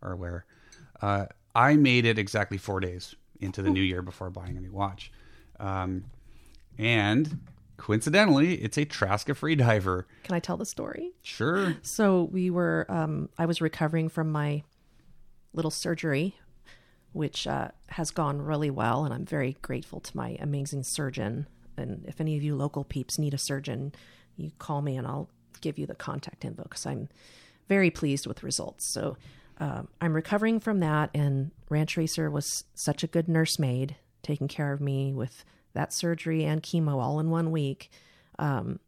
are 0.03 0.11
aware. 0.11 0.45
Uh, 1.01 1.25
I 1.55 1.77
made 1.77 2.05
it 2.05 2.19
exactly 2.19 2.59
four 2.59 2.79
days 2.79 3.15
into 3.39 3.63
the 3.63 3.71
new 3.71 3.81
year 3.81 4.03
before 4.03 4.29
buying 4.29 4.55
a 4.55 4.61
new 4.61 4.71
watch, 4.71 5.11
um, 5.59 6.03
and 6.77 7.39
coincidentally, 7.77 8.53
it's 8.53 8.77
a 8.77 8.85
Traska 8.85 9.33
Freediver. 9.33 10.03
Can 10.21 10.35
I 10.35 10.39
tell 10.39 10.57
the 10.57 10.65
story? 10.67 11.13
Sure, 11.23 11.75
So 11.81 12.25
we 12.31 12.51
were, 12.51 12.85
um, 12.87 13.29
I 13.39 13.47
was 13.47 13.61
recovering 13.61 14.09
from 14.09 14.31
my 14.31 14.61
little 15.53 15.71
surgery, 15.71 16.35
which 17.13 17.47
uh, 17.47 17.69
has 17.87 18.11
gone 18.11 18.43
really 18.43 18.69
well, 18.69 19.05
and 19.05 19.11
I'm 19.13 19.25
very 19.25 19.57
grateful 19.63 19.99
to 20.01 20.15
my 20.15 20.37
amazing 20.39 20.83
surgeon. 20.83 21.47
And 21.77 22.05
if 22.07 22.19
any 22.21 22.37
of 22.37 22.43
you 22.43 22.55
local 22.55 22.83
peeps 22.83 23.17
need 23.19 23.33
a 23.33 23.37
surgeon, 23.37 23.93
you 24.37 24.51
call 24.59 24.81
me 24.81 24.95
and 24.97 25.05
I'll 25.07 25.29
give 25.61 25.77
you 25.77 25.85
the 25.85 25.95
contact 25.95 26.45
info 26.45 26.63
because 26.63 26.85
I'm 26.85 27.09
very 27.67 27.89
pleased 27.89 28.27
with 28.27 28.43
results. 28.43 28.93
So 28.93 29.17
um, 29.57 29.87
I'm 30.01 30.13
recovering 30.13 30.59
from 30.59 30.79
that, 30.81 31.09
and 31.13 31.51
Ranch 31.69 31.95
Racer 31.97 32.29
was 32.29 32.65
such 32.73 33.03
a 33.03 33.07
good 33.07 33.27
nursemaid, 33.29 33.95
taking 34.21 34.47
care 34.47 34.73
of 34.73 34.81
me 34.81 35.13
with 35.13 35.45
that 35.73 35.93
surgery 35.93 36.43
and 36.43 36.61
chemo 36.61 37.01
all 37.01 37.19
in 37.19 37.29
one 37.29 37.51
week. 37.51 37.89
Um, 38.37 38.79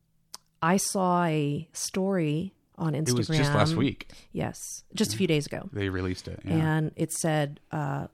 I 0.62 0.78
saw 0.78 1.24
a 1.26 1.68
story 1.72 2.54
on 2.78 2.94
Instagram. 2.94 3.10
it 3.10 3.18
was 3.18 3.28
just 3.30 3.54
last 3.54 3.76
week 3.76 4.12
Yes, 4.34 4.58
just 4.94 5.14
a 5.14 5.18
few 5.18 5.26
days 5.28 5.46
ago. 5.48 5.70
they 5.74 5.90
released 5.90 6.28
it. 6.28 6.42
Yeah. 6.44 6.54
And 6.54 6.92
it 6.96 7.12
said, 7.14 7.60
uh, 7.72 8.08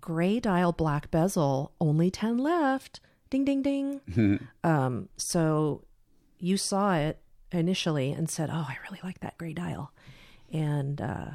gray 0.00 0.40
dial 0.40 0.72
black 0.72 1.10
bezel, 1.10 1.72
only 1.80 2.10
10 2.10 2.38
left. 2.38 3.00
Ding, 3.30 3.44
ding, 3.44 3.62
ding. 3.62 4.48
um, 4.64 5.08
so 5.16 5.84
you 6.38 6.56
saw 6.56 6.94
it 6.94 7.20
initially 7.52 8.12
and 8.12 8.28
said, 8.28 8.50
oh, 8.52 8.66
I 8.68 8.76
really 8.88 9.00
like 9.02 9.20
that 9.20 9.38
gray 9.38 9.52
dial. 9.52 9.92
And, 10.52 11.00
uh, 11.00 11.26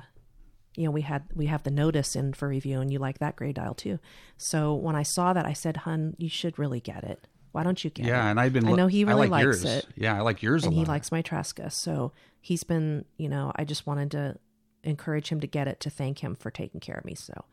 you 0.76 0.84
know, 0.84 0.92
we 0.92 1.02
had 1.02 1.24
we 1.34 1.46
have 1.46 1.64
the 1.64 1.72
notice 1.72 2.16
in 2.16 2.34
for 2.34 2.48
review, 2.48 2.82
and 2.82 2.92
you 2.92 3.00
like 3.00 3.20
that 3.20 3.36
gray 3.36 3.54
dial 3.54 3.74
too. 3.74 4.00
So 4.38 4.74
when 4.74 4.96
I 4.96 5.04
saw 5.04 5.34
that, 5.34 5.46
I 5.46 5.54
said, 5.54 5.78
"Hun, 5.78 6.16
you 6.18 6.30
should 6.30 6.60
really 6.60 6.80
get 6.80 7.04
it. 7.04 7.28
Why 7.54 7.64
don't 7.64 7.82
you 7.82 7.90
get 7.90 8.06
it?" 8.06 8.10
yeah, 8.10 8.30
and 8.30 8.40
I've 8.40 8.52
been. 8.52 8.68
I 8.68 8.74
know 8.74 8.88
he 8.88 9.06
really 9.06 9.28
like 9.28 9.46
likes 9.46 9.64
yours. 9.64 9.64
it 9.64 9.88
Yeah, 9.96 10.18
I 10.18 10.22
like 10.22 10.44
yours 10.44 10.66
and 10.66 10.74
he 10.74 10.84
likes 10.84 11.12
my 11.12 11.22
Traska. 11.22 11.72
So 11.72 12.12
he's 12.42 12.64
been, 12.64 13.06
you 13.18 13.30
know, 13.30 13.54
I 13.56 13.64
just 13.64 13.88
wanted 13.88 14.12
to 14.12 14.38
encourage 14.84 15.30
him 15.30 15.40
to 15.40 15.48
get 15.48 15.68
it 15.68 15.80
to 15.82 15.90
thank 15.90 16.20
him 16.20 16.36
for 16.36 16.52
taking 16.52 16.82
care 16.82 16.96
of 16.96 17.06
me. 17.06 17.16
So 17.16 17.46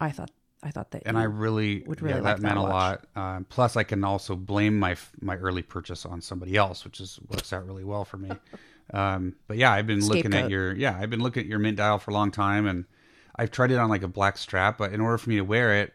I 0.00 0.10
thought, 0.10 0.30
I 0.62 0.70
thought 0.70 0.90
that, 0.92 1.02
and 1.06 1.18
I 1.18 1.24
really, 1.24 1.82
would 1.86 2.00
really 2.00 2.16
yeah, 2.16 2.22
like 2.22 2.36
that 2.36 2.42
meant 2.42 2.56
that 2.56 2.60
a 2.60 2.62
lot. 2.62 3.06
Um, 3.14 3.46
plus, 3.48 3.76
I 3.76 3.84
can 3.84 4.02
also 4.04 4.34
blame 4.34 4.78
my 4.78 4.96
my 5.20 5.36
early 5.36 5.62
purchase 5.62 6.06
on 6.06 6.20
somebody 6.20 6.56
else, 6.56 6.84
which 6.84 7.00
is 7.00 7.20
works 7.28 7.52
out 7.52 7.66
really 7.66 7.84
well 7.84 8.04
for 8.04 8.16
me. 8.16 8.30
um, 8.94 9.34
but 9.48 9.58
yeah, 9.58 9.72
I've 9.72 9.86
been 9.86 10.04
looking 10.06 10.34
at 10.34 10.50
your 10.50 10.74
yeah, 10.74 10.96
I've 10.98 11.10
been 11.10 11.22
looking 11.22 11.42
at 11.42 11.48
your 11.48 11.58
mint 11.58 11.76
dial 11.76 11.98
for 11.98 12.10
a 12.10 12.14
long 12.14 12.30
time, 12.30 12.66
and 12.66 12.86
I've 13.36 13.50
tried 13.50 13.70
it 13.70 13.78
on 13.78 13.90
like 13.90 14.02
a 14.02 14.08
black 14.08 14.38
strap, 14.38 14.78
but 14.78 14.92
in 14.92 15.00
order 15.00 15.18
for 15.18 15.28
me 15.28 15.36
to 15.36 15.44
wear 15.44 15.74
it, 15.82 15.92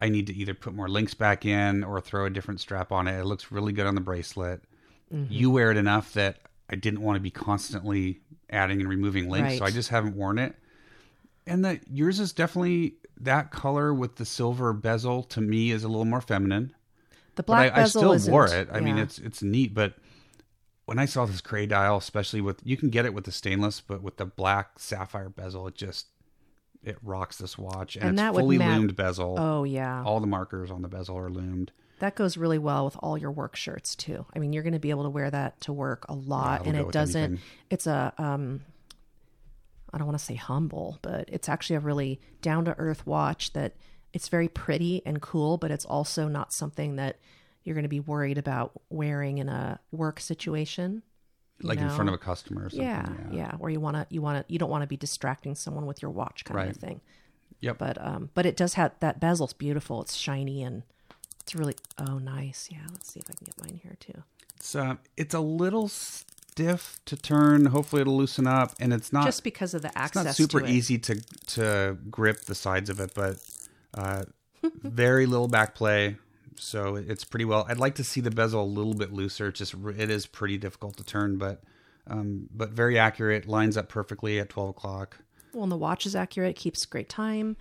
I 0.00 0.10
need 0.10 0.26
to 0.26 0.34
either 0.34 0.54
put 0.54 0.74
more 0.74 0.88
links 0.88 1.14
back 1.14 1.46
in 1.46 1.82
or 1.82 2.00
throw 2.00 2.26
a 2.26 2.30
different 2.30 2.60
strap 2.60 2.92
on 2.92 3.08
it. 3.08 3.18
It 3.18 3.24
looks 3.24 3.50
really 3.50 3.72
good 3.72 3.86
on 3.86 3.94
the 3.94 4.00
bracelet. 4.02 4.62
Mm-hmm. 5.12 5.32
You 5.32 5.50
wear 5.50 5.70
it 5.70 5.76
enough 5.78 6.12
that 6.12 6.40
I 6.68 6.76
didn't 6.76 7.00
want 7.00 7.16
to 7.16 7.20
be 7.20 7.30
constantly 7.30 8.20
adding 8.50 8.80
and 8.80 8.88
removing 8.88 9.30
links, 9.30 9.58
so 9.58 9.64
I 9.64 9.70
just 9.70 9.88
haven't 9.88 10.14
worn 10.14 10.38
it. 10.38 10.54
And 11.46 11.64
that 11.64 11.80
yours 11.90 12.20
is 12.20 12.32
definitely 12.32 12.94
that 13.20 13.50
color 13.50 13.92
with 13.94 14.16
the 14.16 14.24
silver 14.24 14.72
bezel 14.72 15.22
to 15.24 15.40
me 15.40 15.70
is 15.70 15.84
a 15.84 15.88
little 15.88 16.04
more 16.04 16.20
feminine. 16.20 16.74
the 17.36 17.42
black 17.42 17.72
I, 17.72 17.74
I 17.74 17.82
bezel 17.84 18.00
still 18.00 18.12
isn't- 18.12 18.32
wore 18.32 18.46
it. 18.46 18.68
I 18.72 18.80
mean, 18.80 18.98
it's 18.98 19.18
it's 19.18 19.42
neat, 19.42 19.74
but 19.74 19.94
when 20.86 20.98
I 20.98 21.06
saw 21.06 21.24
this 21.24 21.40
gray 21.40 21.66
dial, 21.66 21.96
especially 21.96 22.40
with 22.40 22.60
you 22.64 22.76
can 22.76 22.90
get 22.90 23.06
it 23.06 23.14
with 23.14 23.24
the 23.24 23.32
stainless, 23.32 23.80
but 23.80 24.02
with 24.02 24.16
the 24.18 24.26
black 24.26 24.78
sapphire 24.78 25.28
bezel, 25.28 25.66
it 25.68 25.74
just 25.74 26.06
it 26.82 26.98
rocks 27.02 27.38
this 27.38 27.56
watch, 27.56 27.96
and, 27.96 28.18
And 28.18 28.20
it's 28.20 28.38
fully 28.38 28.58
loomed 28.58 28.94
bezel. 28.94 29.36
oh 29.38 29.64
yeah, 29.64 30.02
All 30.04 30.20
the 30.20 30.26
markers 30.26 30.70
on 30.70 30.82
the 30.82 30.88
bezel 30.88 31.16
are 31.16 31.30
loomed. 31.30 31.72
that 32.00 32.14
goes 32.14 32.36
really 32.36 32.58
well 32.58 32.84
with 32.84 32.96
all 32.98 33.16
your 33.16 33.30
work 33.30 33.56
shirts 33.56 33.96
too. 33.96 34.26
I 34.36 34.38
mean, 34.38 34.52
you're 34.52 34.62
going 34.62 34.74
to 34.74 34.78
be 34.78 34.90
able 34.90 35.04
to 35.04 35.08
wear 35.10 35.30
that 35.30 35.58
to 35.62 35.72
work 35.72 36.04
a 36.10 36.14
lot, 36.14 36.60
it'll 36.60 36.72
and 36.74 36.80
it 36.88 36.92
doesn't. 36.92 37.22
anything. 37.22 37.44
It's 37.70 37.86
a 37.86 38.12
um, 38.18 38.60
I 39.94 39.98
don't 39.98 40.06
want 40.06 40.18
to 40.18 40.24
say 40.24 40.34
humble, 40.34 40.98
but 41.02 41.28
it's 41.32 41.48
actually 41.48 41.76
a 41.76 41.80
really 41.80 42.20
down 42.42 42.64
to 42.66 42.74
earth 42.78 43.06
watch 43.06 43.52
that 43.52 43.74
it's 44.12 44.28
very 44.28 44.48
pretty 44.48 45.02
and 45.06 45.22
cool, 45.22 45.56
but 45.56 45.70
it's 45.70 45.84
also 45.84 46.28
not 46.28 46.52
something 46.52 46.96
that 46.96 47.16
you're 47.62 47.74
going 47.74 47.84
to 47.84 47.88
be 47.88 48.00
worried 48.00 48.36
about 48.38 48.72
wearing 48.90 49.38
in 49.38 49.48
a 49.48 49.78
work 49.92 50.20
situation. 50.20 51.02
like 51.62 51.78
in 51.78 51.88
front 51.90 52.08
of 52.08 52.14
a 52.14 52.18
customer 52.18 52.66
or 52.66 52.70
something. 52.70 52.86
yeah, 52.86 53.06
yeah, 53.32 53.52
where 53.56 53.70
you 53.70 53.80
want 53.80 53.96
to 53.96 54.06
you 54.10 54.20
want 54.20 54.46
to 54.46 54.52
you 54.52 54.58
don't 54.58 54.70
want 54.70 54.82
to 54.82 54.86
be 54.88 54.96
distracting 54.96 55.54
someone 55.54 55.86
with 55.86 56.02
your 56.02 56.10
watch 56.10 56.44
kind 56.44 56.56
Right. 56.58 56.70
of 56.70 56.76
thing. 56.76 57.00
Yep. 57.60 57.78
But 57.78 58.04
um, 58.04 58.30
but 58.34 58.44
it 58.44 58.56
does 58.56 58.74
have 58.74 58.92
that 59.00 59.20
bezel's 59.20 59.52
beautiful. 59.54 60.02
It's 60.02 60.14
shiny 60.16 60.62
and 60.62 60.82
it's 61.40 61.54
really 61.54 61.76
oh 61.98 62.18
nice. 62.18 62.68
Yeah, 62.70 62.78
let's 62.90 63.12
see 63.12 63.20
if 63.20 63.30
I 63.30 63.34
can 63.34 63.44
get 63.46 63.60
mine 63.60 63.80
here 63.82 63.96
too. 64.00 64.22
It's 64.56 64.74
uh, 64.74 64.96
it's 65.16 65.34
a 65.34 65.40
little 65.40 65.88
stiff 66.54 67.00
to 67.06 67.16
turn. 67.16 67.66
Hopefully, 67.66 68.02
it'll 68.02 68.16
loosen 68.16 68.46
up, 68.46 68.74
and 68.78 68.92
it's 68.92 69.12
not 69.12 69.24
Just 69.24 69.42
because 69.42 69.74
of 69.74 69.82
the 69.82 69.96
access. 69.98 70.22
it's 70.22 70.24
not 70.26 70.34
super 70.36 70.60
to 70.60 70.66
easy 70.66 70.98
to 70.98 71.20
to 71.48 71.98
grip 72.10 72.42
the 72.42 72.54
sides 72.54 72.88
of 72.90 73.00
it, 73.00 73.12
but 73.14 73.38
uh, 73.94 74.24
very 74.82 75.26
little 75.26 75.48
back 75.48 75.74
play, 75.74 76.16
so 76.56 76.94
it's 76.96 77.24
pretty 77.24 77.44
well. 77.44 77.66
I'd 77.68 77.78
like 77.78 77.96
to 77.96 78.04
see 78.04 78.20
the 78.20 78.30
bezel 78.30 78.62
a 78.62 78.64
little 78.64 78.94
bit 78.94 79.12
looser. 79.12 79.48
It's 79.48 79.58
just 79.58 79.74
it 79.96 80.10
is 80.10 80.26
pretty 80.26 80.56
difficult 80.58 80.96
to 80.98 81.04
turn, 81.04 81.38
but 81.38 81.62
um, 82.06 82.48
but 82.54 82.70
very 82.70 82.98
accurate. 82.98 83.48
Lines 83.48 83.76
up 83.76 83.88
perfectly 83.88 84.38
at 84.38 84.48
twelve 84.48 84.70
o'clock. 84.70 85.18
Well, 85.52 85.64
and 85.64 85.72
the 85.72 85.76
watch 85.76 86.06
is 86.06 86.14
accurate. 86.14 86.50
It 86.50 86.56
keeps 86.56 86.84
great 86.86 87.08
time. 87.08 87.56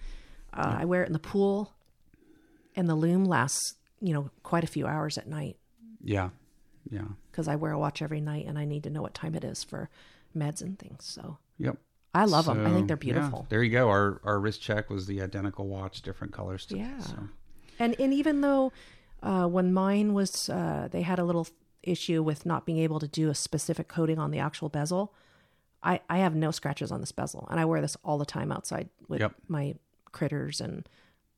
Uh, 0.54 0.78
I 0.82 0.86
wear 0.86 1.02
it 1.04 1.08
in 1.08 1.14
the 1.14 1.20
pool, 1.20 1.74
and 2.76 2.88
the 2.88 2.96
loom 2.96 3.26
lasts 3.26 3.74
you 4.02 4.14
know 4.14 4.30
quite 4.44 4.64
a 4.64 4.68
few 4.68 4.86
hours 4.86 5.18
at 5.18 5.28
night 5.28 5.58
Yeah, 6.04 6.30
yeah, 6.90 7.02
because 7.32 7.48
I 7.48 7.56
wear 7.56 7.72
a 7.72 7.80
watch 7.80 8.02
every 8.02 8.22
night 8.22 8.46
and 8.48 8.58
I 8.58 8.66
need 8.66 8.84
to 8.84 8.90
know 8.90 9.02
what 9.02 9.14
time 9.14 9.36
it 9.36 9.44
is 9.44 9.64
for 9.64 9.90
meds 10.36 10.62
and 10.62 10.78
things. 10.78 11.06
So 11.06 11.38
yep. 11.58 11.78
I 12.14 12.26
love 12.26 12.46
them. 12.46 12.66
I 12.66 12.72
think 12.72 12.88
they're 12.88 12.98
yeah, 12.98 13.14
beautiful. 13.14 13.46
there 13.50 13.64
you 13.64 13.72
go. 13.72 13.90
Our 13.90 14.22
our 14.24 14.40
wrist 14.40 14.62
check 14.62 14.90
was 14.90 15.06
the 15.08 15.22
identical 15.22 15.68
watch, 15.68 16.02
different 16.02 16.34
colors. 16.34 16.66
today, 16.66 16.82
Yeah. 16.82 17.00
so. 17.00 17.18
And 17.80 17.96
and 18.00 18.14
even 18.14 18.42
though 18.42 18.72
uh, 19.24 19.48
when 19.48 19.74
mine 19.74 20.14
was, 20.14 20.50
uh, 20.50 20.90
they 20.92 21.02
had 21.02 21.18
a 21.20 21.24
little 21.24 21.48
issue 21.82 22.22
with 22.22 22.46
not 22.46 22.66
being 22.66 22.78
able 22.78 23.00
to 23.00 23.08
do 23.08 23.30
a 23.30 23.36
specific 23.36 23.88
coating 23.88 24.20
on 24.20 24.32
the 24.32 24.40
actual 24.40 24.70
bezel. 24.70 25.14
I 25.82 26.02
I 26.10 26.20
have 26.20 26.36
no 26.36 26.52
scratches 26.52 26.92
on 26.92 27.00
this 27.02 27.12
bezel, 27.12 27.48
and 27.50 27.60
I 27.60 27.66
wear 27.66 27.82
this 27.82 27.98
all 28.04 28.18
the 28.18 28.26
time 28.26 28.52
outside 28.52 28.90
with 29.08 29.22
Yep. 29.22 29.34
my 29.48 29.76
critters, 30.12 30.62
and 30.62 30.88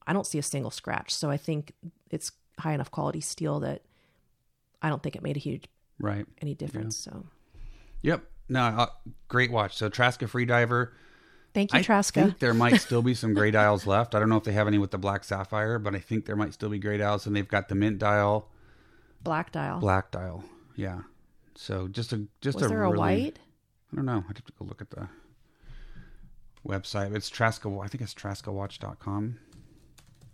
I 0.05 0.13
don't 0.13 0.27
see 0.27 0.38
a 0.38 0.43
single 0.43 0.71
scratch. 0.71 1.13
So 1.13 1.29
I 1.31 1.38
think 1.38 1.71
it's 2.12 2.31
high 2.60 2.73
enough 2.73 2.91
quality 2.91 3.21
steel 3.21 3.60
that 3.62 3.81
I 4.81 4.89
don't 4.89 5.01
think 5.03 5.15
it 5.15 5.23
made 5.23 5.35
a 5.38 5.39
huge 5.39 5.65
Right. 5.99 6.25
any 6.41 6.53
difference. 6.53 6.97
So 6.97 7.25
Yep. 8.01 8.23
no, 8.49 8.61
uh, 8.61 8.88
great 9.27 9.51
watch. 9.51 9.75
So 9.77 9.89
Traska 9.89 10.27
Freediver. 10.29 10.91
Thank 11.53 11.71
you, 11.73 11.79
I 11.79 11.83
Traska. 11.83 12.13
think 12.25 12.39
there 12.39 12.53
might 12.65 12.81
still 12.81 13.01
be 13.01 13.13
some 13.13 13.33
gray 13.33 13.49
dials 13.51 13.88
left. 13.88 14.13
I 14.13 14.19
don't 14.19 14.27
know 14.29 14.35
if 14.38 14.43
they 14.43 14.51
have 14.51 14.67
any 14.67 14.77
with 14.77 14.91
the 14.91 14.97
black 14.97 15.23
sapphire, 15.23 15.79
but 15.79 15.95
I 15.95 15.99
think 15.99 16.25
there 16.25 16.35
might 16.35 16.53
still 16.53 16.69
be 16.69 16.79
gray 16.79 16.97
dials, 16.97 17.25
and 17.25 17.33
they've 17.35 17.47
got 17.47 17.69
the 17.69 17.75
mint 17.75 17.97
dial, 17.99 18.49
Black 19.23 19.51
dial. 19.53 19.79
black 19.79 20.11
dial. 20.11 20.43
Yeah. 20.75 21.03
So 21.55 21.88
just 21.88 22.11
a 22.11 22.27
just 22.41 22.57
Was 22.57 22.65
a 22.65 22.67
there 22.69 22.79
really, 22.81 22.95
a 22.97 22.99
white? 22.99 23.39
I 23.91 23.95
don't 23.95 24.05
know. 24.05 24.23
I'd 24.29 24.38
have 24.38 24.45
to 24.45 24.53
go 24.59 24.65
look 24.65 24.81
at 24.81 24.89
the 24.89 25.07
website. 26.67 27.15
It's 27.15 27.29
Traska. 27.29 27.81
I 27.83 27.88
think 27.88 28.01
it's 28.03 28.13
traskawatch.com. 28.13 29.38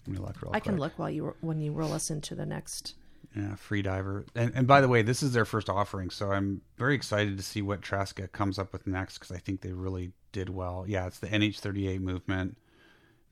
Let 0.08 0.12
me 0.12 0.18
look 0.18 0.42
real 0.42 0.52
I 0.56 0.60
can 0.60 0.78
look 0.78 0.98
while 0.98 1.12
you 1.12 1.36
when 1.42 1.60
you 1.62 1.72
roll 1.74 1.94
us 1.94 2.10
into 2.10 2.34
the 2.34 2.46
next. 2.46 2.96
Yeah, 3.36 3.56
free 3.56 3.82
diver. 3.82 4.26
And, 4.36 4.52
and 4.56 4.68
by 4.68 4.82
the 4.82 4.88
way, 4.90 5.02
this 5.04 5.24
is 5.24 5.32
their 5.32 5.46
first 5.46 5.70
offering, 5.70 6.10
so 6.10 6.32
I'm 6.32 6.62
very 6.78 6.96
excited 6.96 7.38
to 7.38 7.44
see 7.44 7.62
what 7.62 7.82
Traska 7.82 8.30
comes 8.32 8.60
up 8.60 8.74
with 8.74 8.86
next 8.86 9.20
because 9.20 9.32
I 9.32 9.40
think 9.40 9.62
they 9.62 9.72
really 9.72 10.12
did 10.34 10.50
well. 10.50 10.84
Yeah, 10.88 11.08
it's 11.08 11.20
the 11.20 11.28
NH38 11.28 12.02
movement, 12.02 12.58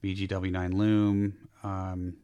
BGW9 0.03 0.73
loom. 0.73 1.49
Um, 1.63 2.15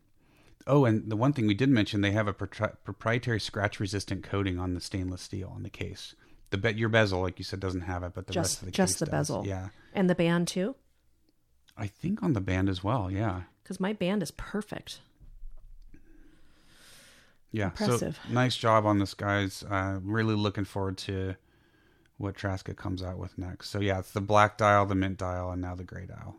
oh, 0.68 0.86
and 0.86 1.10
the 1.10 1.18
one 1.18 1.34
thing 1.34 1.48
we 1.48 1.54
did 1.54 1.70
mention, 1.70 2.02
they 2.02 2.12
have 2.12 2.28
a 2.30 2.34
propri- 2.34 2.76
proprietary 2.86 3.40
scratch-resistant 3.40 4.24
coating 4.24 4.58
on 4.58 4.74
the 4.74 4.80
stainless 4.82 5.22
steel 5.22 5.52
on 5.54 5.64
the 5.64 5.70
case. 5.70 6.16
The 6.52 6.58
be- 6.58 6.74
your 6.76 6.90
bezel, 6.90 7.22
like 7.22 7.40
you 7.40 7.44
said, 7.46 7.60
doesn't 7.60 7.82
have 7.82 8.04
it, 8.04 8.14
but 8.14 8.28
the 8.28 8.34
rest 8.40 8.52
Just 8.52 8.62
of 8.62 8.66
the 8.68 8.72
just 8.72 8.94
case 8.94 9.00
the 9.00 9.06
does. 9.08 9.12
bezel. 9.12 9.46
Yeah, 9.46 9.70
And 9.94 10.10
the 10.10 10.16
band 10.16 10.48
too, 10.48 10.76
I 11.78 11.88
think 11.88 12.24
on 12.24 12.32
the 12.34 12.40
band 12.42 12.70
as 12.70 12.84
well. 12.84 13.12
Yeah, 13.12 13.42
because 13.64 13.82
my 13.82 13.92
band 13.92 14.24
is 14.24 14.32
perfect. 14.32 15.02
Yeah, 17.56 17.68
Impressive. 17.68 18.20
so 18.28 18.34
nice 18.34 18.58
job 18.58 18.86
on 18.86 19.00
this, 19.00 19.14
guys. 19.14 19.64
Uh, 19.70 20.00
really 20.04 20.36
looking 20.36 20.66
forward 20.66 20.98
to 21.00 21.36
what 22.18 22.36
Traska 22.36 22.76
comes 22.76 23.02
out 23.02 23.18
with 23.18 23.38
next. 23.38 23.70
So 23.70 23.80
yeah, 23.80 24.00
it's 24.00 24.12
the 24.12 24.20
black 24.20 24.58
dial, 24.58 24.86
the 24.86 24.96
mint 24.96 25.18
dial, 25.18 25.52
and 25.52 25.62
now 25.62 25.74
the 25.74 25.86
gray 25.86 26.06
dial. 26.06 26.36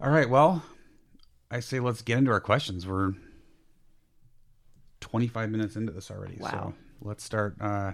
All 0.00 0.10
right, 0.10 0.28
well, 0.28 0.62
I 1.50 1.60
say 1.60 1.80
let's 1.80 2.02
get 2.02 2.18
into 2.18 2.30
our 2.30 2.40
questions. 2.40 2.86
We're 2.86 3.12
25 5.00 5.50
minutes 5.50 5.76
into 5.76 5.92
this 5.92 6.10
already, 6.10 6.36
Wow. 6.40 6.50
so 6.50 6.74
let's 7.00 7.24
start 7.24 7.56
uh, 7.60 7.92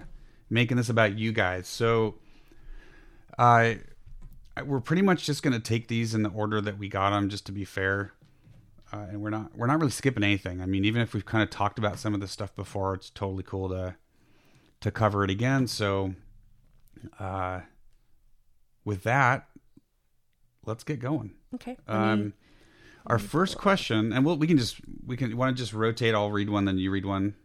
making 0.49 0.75
this 0.77 0.89
about 0.89 1.17
you 1.17 1.31
guys. 1.31 1.67
So, 1.67 2.15
uh, 3.39 3.75
I- 4.57 4.63
we're 4.65 4.81
pretty 4.81 5.01
much 5.03 5.25
just 5.25 5.41
going 5.43 5.53
to 5.53 5.59
take 5.59 5.87
these 5.87 6.13
in 6.13 6.23
the 6.23 6.29
order 6.29 6.59
that 6.59 6.77
we 6.77 6.89
got 6.89 7.11
them, 7.11 7.29
just 7.29 7.45
to 7.45 7.51
be 7.53 7.63
fair 7.63 8.11
uh, 8.93 9.05
and 9.09 9.21
we're 9.21 9.29
not 9.29 9.55
we're 9.57 9.67
not 9.67 9.79
really 9.79 9.91
skipping 9.91 10.23
anything. 10.23 10.61
I 10.61 10.65
mean, 10.65 10.85
even 10.85 11.01
if 11.01 11.13
we've 11.13 11.25
kind 11.25 11.43
of 11.43 11.49
talked 11.49 11.79
about 11.79 11.97
some 11.99 12.13
of 12.13 12.19
this 12.19 12.31
stuff 12.31 12.55
before, 12.55 12.93
it's 12.95 13.09
totally 13.09 13.43
cool 13.43 13.69
to 13.69 13.95
to 14.81 14.91
cover 14.91 15.23
it 15.23 15.29
again. 15.29 15.67
So, 15.67 16.15
uh, 17.19 17.61
with 18.83 19.03
that, 19.03 19.47
let's 20.65 20.83
get 20.83 20.99
going. 20.99 21.35
Okay. 21.55 21.77
let 21.87 21.95
me- 21.97 22.03
Um, 22.25 22.33
our 23.07 23.17
first 23.19 23.57
question, 23.57 24.13
and 24.13 24.25
we'll 24.25 24.37
we 24.37 24.45
can 24.47 24.57
just 24.57 24.79
we 25.05 25.17
can 25.17 25.29
you 25.31 25.37
want 25.37 25.55
to 25.55 25.61
just 25.61 25.73
rotate. 25.73 26.13
I'll 26.13 26.29
read 26.31 26.49
one, 26.49 26.65
then 26.65 26.77
you 26.77 26.91
read 26.91 27.05
one. 27.05 27.35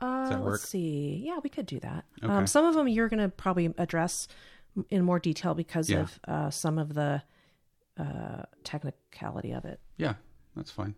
Uh, 0.00 0.28
that 0.30 0.40
work? 0.40 0.52
Let's 0.52 0.68
see. 0.68 1.22
Yeah, 1.24 1.38
we 1.44 1.50
could 1.50 1.66
do 1.66 1.78
that. 1.80 2.04
Okay. 2.22 2.32
Um, 2.32 2.46
some 2.46 2.64
of 2.64 2.74
them 2.74 2.88
you're 2.88 3.08
going 3.08 3.20
to 3.20 3.28
probably 3.28 3.72
address 3.76 4.26
in 4.88 5.04
more 5.04 5.18
detail 5.20 5.52
because 5.54 5.90
Yeah. 5.90 6.00
of 6.00 6.20
uh, 6.26 6.50
some 6.50 6.78
of 6.78 6.94
the 6.94 7.22
uh, 7.98 8.42
technicality 8.64 9.52
of 9.52 9.64
it. 9.66 9.78
Yeah, 9.98 10.14
that's 10.56 10.70
fine. 10.70 10.94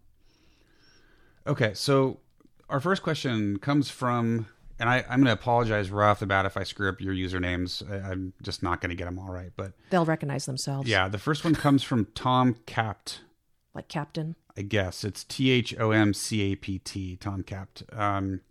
Okay, 1.47 1.75
so 1.75 2.21
our 2.69 2.81
first 2.81 3.03
question 3.03 3.59
comes 3.59 3.91
from, 3.91 4.47
and 4.79 4.88
I, 4.88 5.05
I'm 5.09 5.19
going 5.19 5.27
to 5.27 5.33
apologize 5.33 5.91
right 5.91 6.11
off 6.11 6.21
the 6.21 6.27
bat 6.27 6.47
if 6.47 6.57
I 6.57 6.62
screw 6.62 6.88
up 6.88 7.01
your 7.01 7.15
usernames. 7.15 7.83
I, 7.91 8.11
I'm 8.11 8.33
just 8.43 8.62
not 8.62 8.81
going 8.81 8.91
to 8.91 8.97
get 8.97 9.07
them 9.07 9.19
all 9.19 9.31
right, 9.33 9.51
but 9.57 9.73
They'll 9.91 10.05
recognize 10.05 10.47
themselves. 10.47 10.88
Yeah, 10.88 11.09
the 11.09 11.19
first 11.19 11.45
one 11.45 11.55
comes 11.55 11.83
from 11.83 12.07
Tom 12.15 12.57
Capt. 12.67 13.21
Like 13.75 13.88
Captain. 13.88 14.37
I 14.57 14.62
guess 14.62 15.03
it's 15.03 15.25
T 15.25 15.51
H 15.51 15.75
O 15.79 15.93
M 15.93 16.12
C 16.12 16.53
A 16.53 16.57
P 16.57 16.79
T. 16.79 17.17
Tom 17.17 17.43
Capt. 17.43 17.83
Um, 17.93 18.43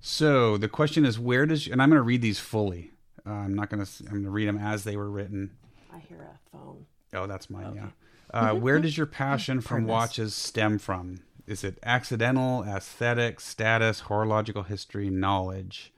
so 0.00 0.56
the 0.56 0.68
question 0.68 1.04
is, 1.04 1.18
where 1.18 1.46
does 1.46 1.66
and 1.66 1.82
I'm 1.82 1.90
going 1.90 1.98
to 1.98 2.02
read 2.02 2.22
these 2.22 2.38
fully. 2.38 2.92
Uh, 3.26 3.30
I'm 3.30 3.54
not 3.54 3.70
going 3.70 3.84
to. 3.84 3.90
I'm 4.04 4.12
going 4.12 4.22
to 4.24 4.30
read 4.30 4.48
them 4.48 4.58
as 4.58 4.84
they 4.84 4.96
were 4.96 5.10
written. 5.10 5.50
I 5.92 5.98
hear 5.98 6.22
a 6.22 6.38
phone. 6.56 6.86
Oh, 7.12 7.26
that's 7.26 7.48
mine. 7.50 7.72
Yeah. 7.74 7.88
Uh, 8.32 8.54
where 8.54 8.78
does 8.78 8.96
your 8.96 9.06
passion 9.06 9.60
from 9.60 9.86
watches 9.86 10.34
stem 10.34 10.78
from? 10.78 11.20
Is 11.46 11.64
it 11.64 11.78
accidental, 11.82 12.62
aesthetic, 12.64 13.40
status, 13.40 14.00
horological 14.00 14.64
history, 14.64 15.08
knowledge? 15.08 15.92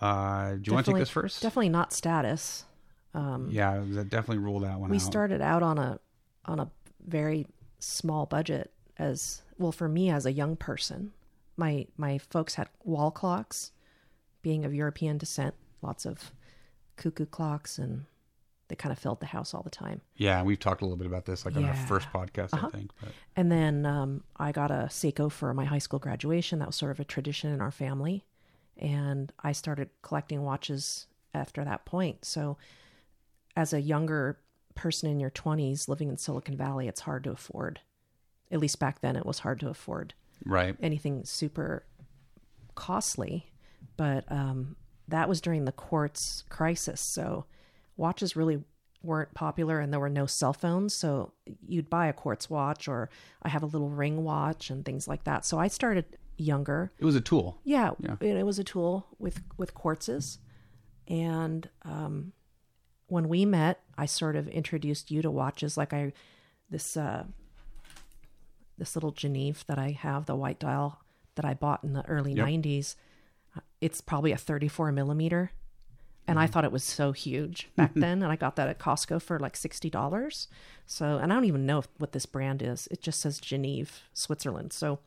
Uh, 0.00 0.52
do 0.54 0.62
you 0.64 0.72
want 0.72 0.86
to 0.86 0.92
take 0.92 1.00
this 1.00 1.10
first? 1.10 1.42
Definitely 1.42 1.68
not 1.68 1.92
status. 1.92 2.64
Um, 3.12 3.48
yeah, 3.50 3.82
that 3.90 4.08
definitely 4.08 4.42
rule 4.42 4.60
that 4.60 4.78
one 4.78 4.90
we 4.90 4.96
out. 4.96 5.02
started 5.02 5.42
out 5.42 5.62
on 5.62 5.78
a 5.78 5.98
on 6.44 6.60
a 6.60 6.70
very 7.06 7.46
small 7.78 8.26
budget 8.26 8.72
as 8.98 9.42
well 9.58 9.72
for 9.72 9.88
me 9.88 10.10
as 10.10 10.26
a 10.26 10.32
young 10.32 10.56
person 10.56 11.12
my 11.56 11.86
my 11.96 12.18
folks 12.18 12.54
had 12.54 12.68
wall 12.84 13.10
clocks 13.10 13.72
being 14.42 14.64
of 14.64 14.74
european 14.74 15.18
descent 15.18 15.54
lots 15.82 16.06
of 16.06 16.32
cuckoo 16.96 17.26
clocks 17.26 17.78
and 17.78 18.04
they 18.68 18.76
kind 18.76 18.92
of 18.92 18.98
filled 18.98 19.20
the 19.20 19.26
house 19.26 19.54
all 19.54 19.62
the 19.62 19.70
time. 19.70 20.00
Yeah, 20.16 20.42
we've 20.42 20.58
talked 20.58 20.82
a 20.82 20.84
little 20.84 20.98
bit 20.98 21.06
about 21.06 21.24
this, 21.24 21.44
like 21.44 21.56
on 21.56 21.64
our 21.64 21.74
first 21.74 22.08
podcast, 22.12 22.52
Uh-huh. 22.52 22.68
I 22.68 22.76
think. 22.76 22.90
But 23.00 23.10
and 23.36 23.50
then 23.50 23.86
um, 23.86 24.22
i 24.36 24.52
got 24.52 24.70
a 24.70 24.88
seiko 24.90 25.30
for 25.30 25.52
my 25.54 25.64
high 25.64 25.78
school 25.78 25.98
graduation 25.98 26.58
that 26.58 26.66
was 26.68 26.76
sort 26.76 26.90
of 26.92 27.00
a 27.00 27.04
tradition 27.04 27.52
in 27.52 27.60
our 27.60 27.70
family. 27.70 28.24
And 28.76 29.32
i 29.42 29.52
started 29.52 29.88
collecting 30.02 30.42
watches 30.42 31.06
after 31.34 31.64
that 31.64 31.84
point. 31.84 32.24
So 32.24 32.56
as 33.56 33.72
a 33.72 33.80
younger 33.80 34.38
person 34.74 35.10
in 35.10 35.18
your 35.18 35.30
20s 35.30 35.88
living 35.88 36.08
in 36.08 36.16
silicon 36.16 36.56
valley 36.56 36.86
it's 36.86 37.00
hard 37.00 37.24
to 37.24 37.30
afford. 37.32 37.80
At 38.52 38.60
least 38.60 38.78
back 38.78 39.00
then 39.00 39.16
it 39.16 39.26
was 39.26 39.40
hard 39.40 39.58
to 39.60 39.68
afford 39.68 40.14
right, 40.44 40.76
anything 40.80 41.24
super 41.24 41.84
costly. 42.74 43.50
But 43.96 44.30
um, 44.30 44.76
that 45.08 45.28
was 45.28 45.40
during 45.40 45.64
the 45.64 45.72
quartz 45.72 46.44
crisis. 46.48 47.00
So 47.00 47.46
watches 47.98 48.34
really 48.34 48.62
weren't 49.02 49.32
popular 49.34 49.78
and 49.78 49.92
there 49.92 50.00
were 50.00 50.08
no 50.08 50.24
cell 50.26 50.52
phones 50.54 50.92
so 50.94 51.32
you'd 51.66 51.88
buy 51.90 52.06
a 52.08 52.12
quartz 52.12 52.48
watch 52.50 52.88
or 52.88 53.08
i 53.42 53.48
have 53.48 53.62
a 53.62 53.66
little 53.66 53.90
ring 53.90 54.24
watch 54.24 54.70
and 54.70 54.84
things 54.84 55.06
like 55.06 55.22
that 55.24 55.44
so 55.44 55.56
i 55.58 55.68
started 55.68 56.04
younger 56.36 56.90
it 56.98 57.04
was 57.04 57.14
a 57.16 57.20
tool. 57.20 57.58
yeah, 57.64 57.90
Yeah. 58.00 58.16
It, 58.20 58.44
was 58.46 58.58
a 58.58 58.64
tool 58.64 59.06
with 59.18 59.40
with 59.56 59.74
quartzes, 59.74 60.38
and 61.08 61.68
um, 61.82 62.32
when 63.08 63.28
we 63.28 63.44
met, 63.44 63.80
I 63.96 64.06
sort 64.06 64.36
of 64.36 64.46
introduced 64.48 65.10
you 65.10 65.20
to 65.22 65.30
watches. 65.32 65.76
Like 65.76 65.92
I, 65.92 66.12
this 66.70 66.96
uh, 66.96 67.24
this 68.76 68.94
little 68.94 69.10
Geneve 69.10 69.64
that 69.66 69.78
I 69.78 69.90
have, 69.90 70.26
the 70.26 70.36
white 70.36 70.60
dial 70.60 71.00
that 71.34 71.44
I 71.44 71.54
bought 71.54 71.82
in 71.82 71.92
the 71.92 72.06
early 72.06 72.32
Yep. 72.34 72.46
'90s. 72.46 72.94
uh, 73.56 73.60
It's 73.80 74.00
probably 74.00 74.30
a 74.32 74.36
34 74.36 74.92
millimeter, 74.92 75.50
and 76.28 76.38
I 76.38 76.44
Mm-hmm. 76.44 76.52
thought 76.52 76.64
it 76.64 76.72
was 76.72 76.84
so 76.84 77.10
huge 77.12 77.68
back 77.74 77.92
then. 77.94 78.22
And 78.22 78.30
I 78.30 78.36
got 78.36 78.54
that 78.56 78.68
at 78.68 78.78
Costco 78.78 79.20
for 79.22 79.40
like 79.40 79.56
sixty 79.56 79.90
dollars. 79.90 80.46
So, 80.86 81.18
and 81.18 81.32
I 81.32 81.34
don't 81.36 81.44
even 81.46 81.66
know 81.66 81.78
if, 81.78 81.88
what 81.98 82.12
this 82.12 82.26
brand 82.26 82.62
is. 82.62 82.86
It 82.90 83.02
just 83.02 83.20
says 83.20 83.40
Geneve, 83.40 84.02
Switzerland. 84.14 84.72
So 84.72 85.00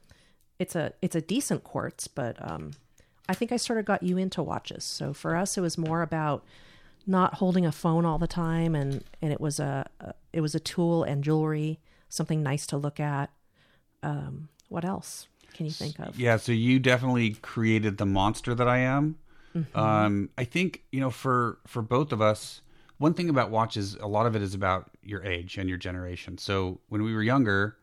it's 0.59 0.75
a 0.75 0.93
it's 1.01 1.15
a 1.15 1.21
decent 1.21 1.63
quartz, 1.63 2.07
but 2.07 2.35
um, 2.39 2.71
I 3.29 3.33
think 3.33 3.51
I 3.51 3.57
sort 3.57 3.79
of 3.79 3.85
got 3.85 4.03
you 4.03 4.17
into 4.17 4.43
watches. 4.43 4.83
So 4.83 5.13
for 5.13 5.35
us, 5.35 5.57
it 5.57 5.61
was 5.61 5.77
more 5.77 6.01
about 6.01 6.43
not 7.07 7.35
holding 7.35 7.65
a 7.65 7.71
phone 7.71 8.05
all 8.05 8.17
the 8.19 8.27
time, 8.27 8.75
and 8.75 9.03
and 9.21 9.31
it 9.31 9.39
was 9.41 9.59
a, 9.59 9.87
a 9.99 10.13
it 10.33 10.41
was 10.41 10.55
a 10.55 10.59
tool 10.59 11.03
and 11.03 11.23
jewelry, 11.23 11.79
something 12.09 12.43
nice 12.43 12.67
to 12.67 12.77
look 12.77 12.99
at. 12.99 13.29
Um, 14.03 14.49
what 14.69 14.85
else 14.85 15.27
can 15.53 15.65
you 15.65 15.71
think 15.71 15.99
of? 15.99 16.17
Yeah, 16.19 16.37
so 16.37 16.51
you 16.51 16.79
definitely 16.79 17.31
created 17.41 17.97
the 17.97 18.05
monster 18.05 18.53
that 18.55 18.67
I 18.67 18.79
am. 18.79 19.17
Mm-hmm. 19.55 19.77
Um, 19.77 20.29
I 20.37 20.43
think 20.43 20.83
you 20.91 20.99
know 20.99 21.09
for 21.09 21.59
for 21.67 21.81
both 21.81 22.11
of 22.11 22.21
us, 22.21 22.61
one 22.97 23.13
thing 23.13 23.29
about 23.29 23.49
watches, 23.51 23.95
a 23.95 24.07
lot 24.07 24.25
of 24.25 24.35
it 24.35 24.41
is 24.41 24.53
about 24.53 24.91
your 25.03 25.23
age 25.23 25.57
and 25.57 25.67
your 25.67 25.77
generation. 25.77 26.37
So 26.37 26.79
when 26.89 27.03
we 27.03 27.13
were 27.13 27.23
younger, 27.23 27.77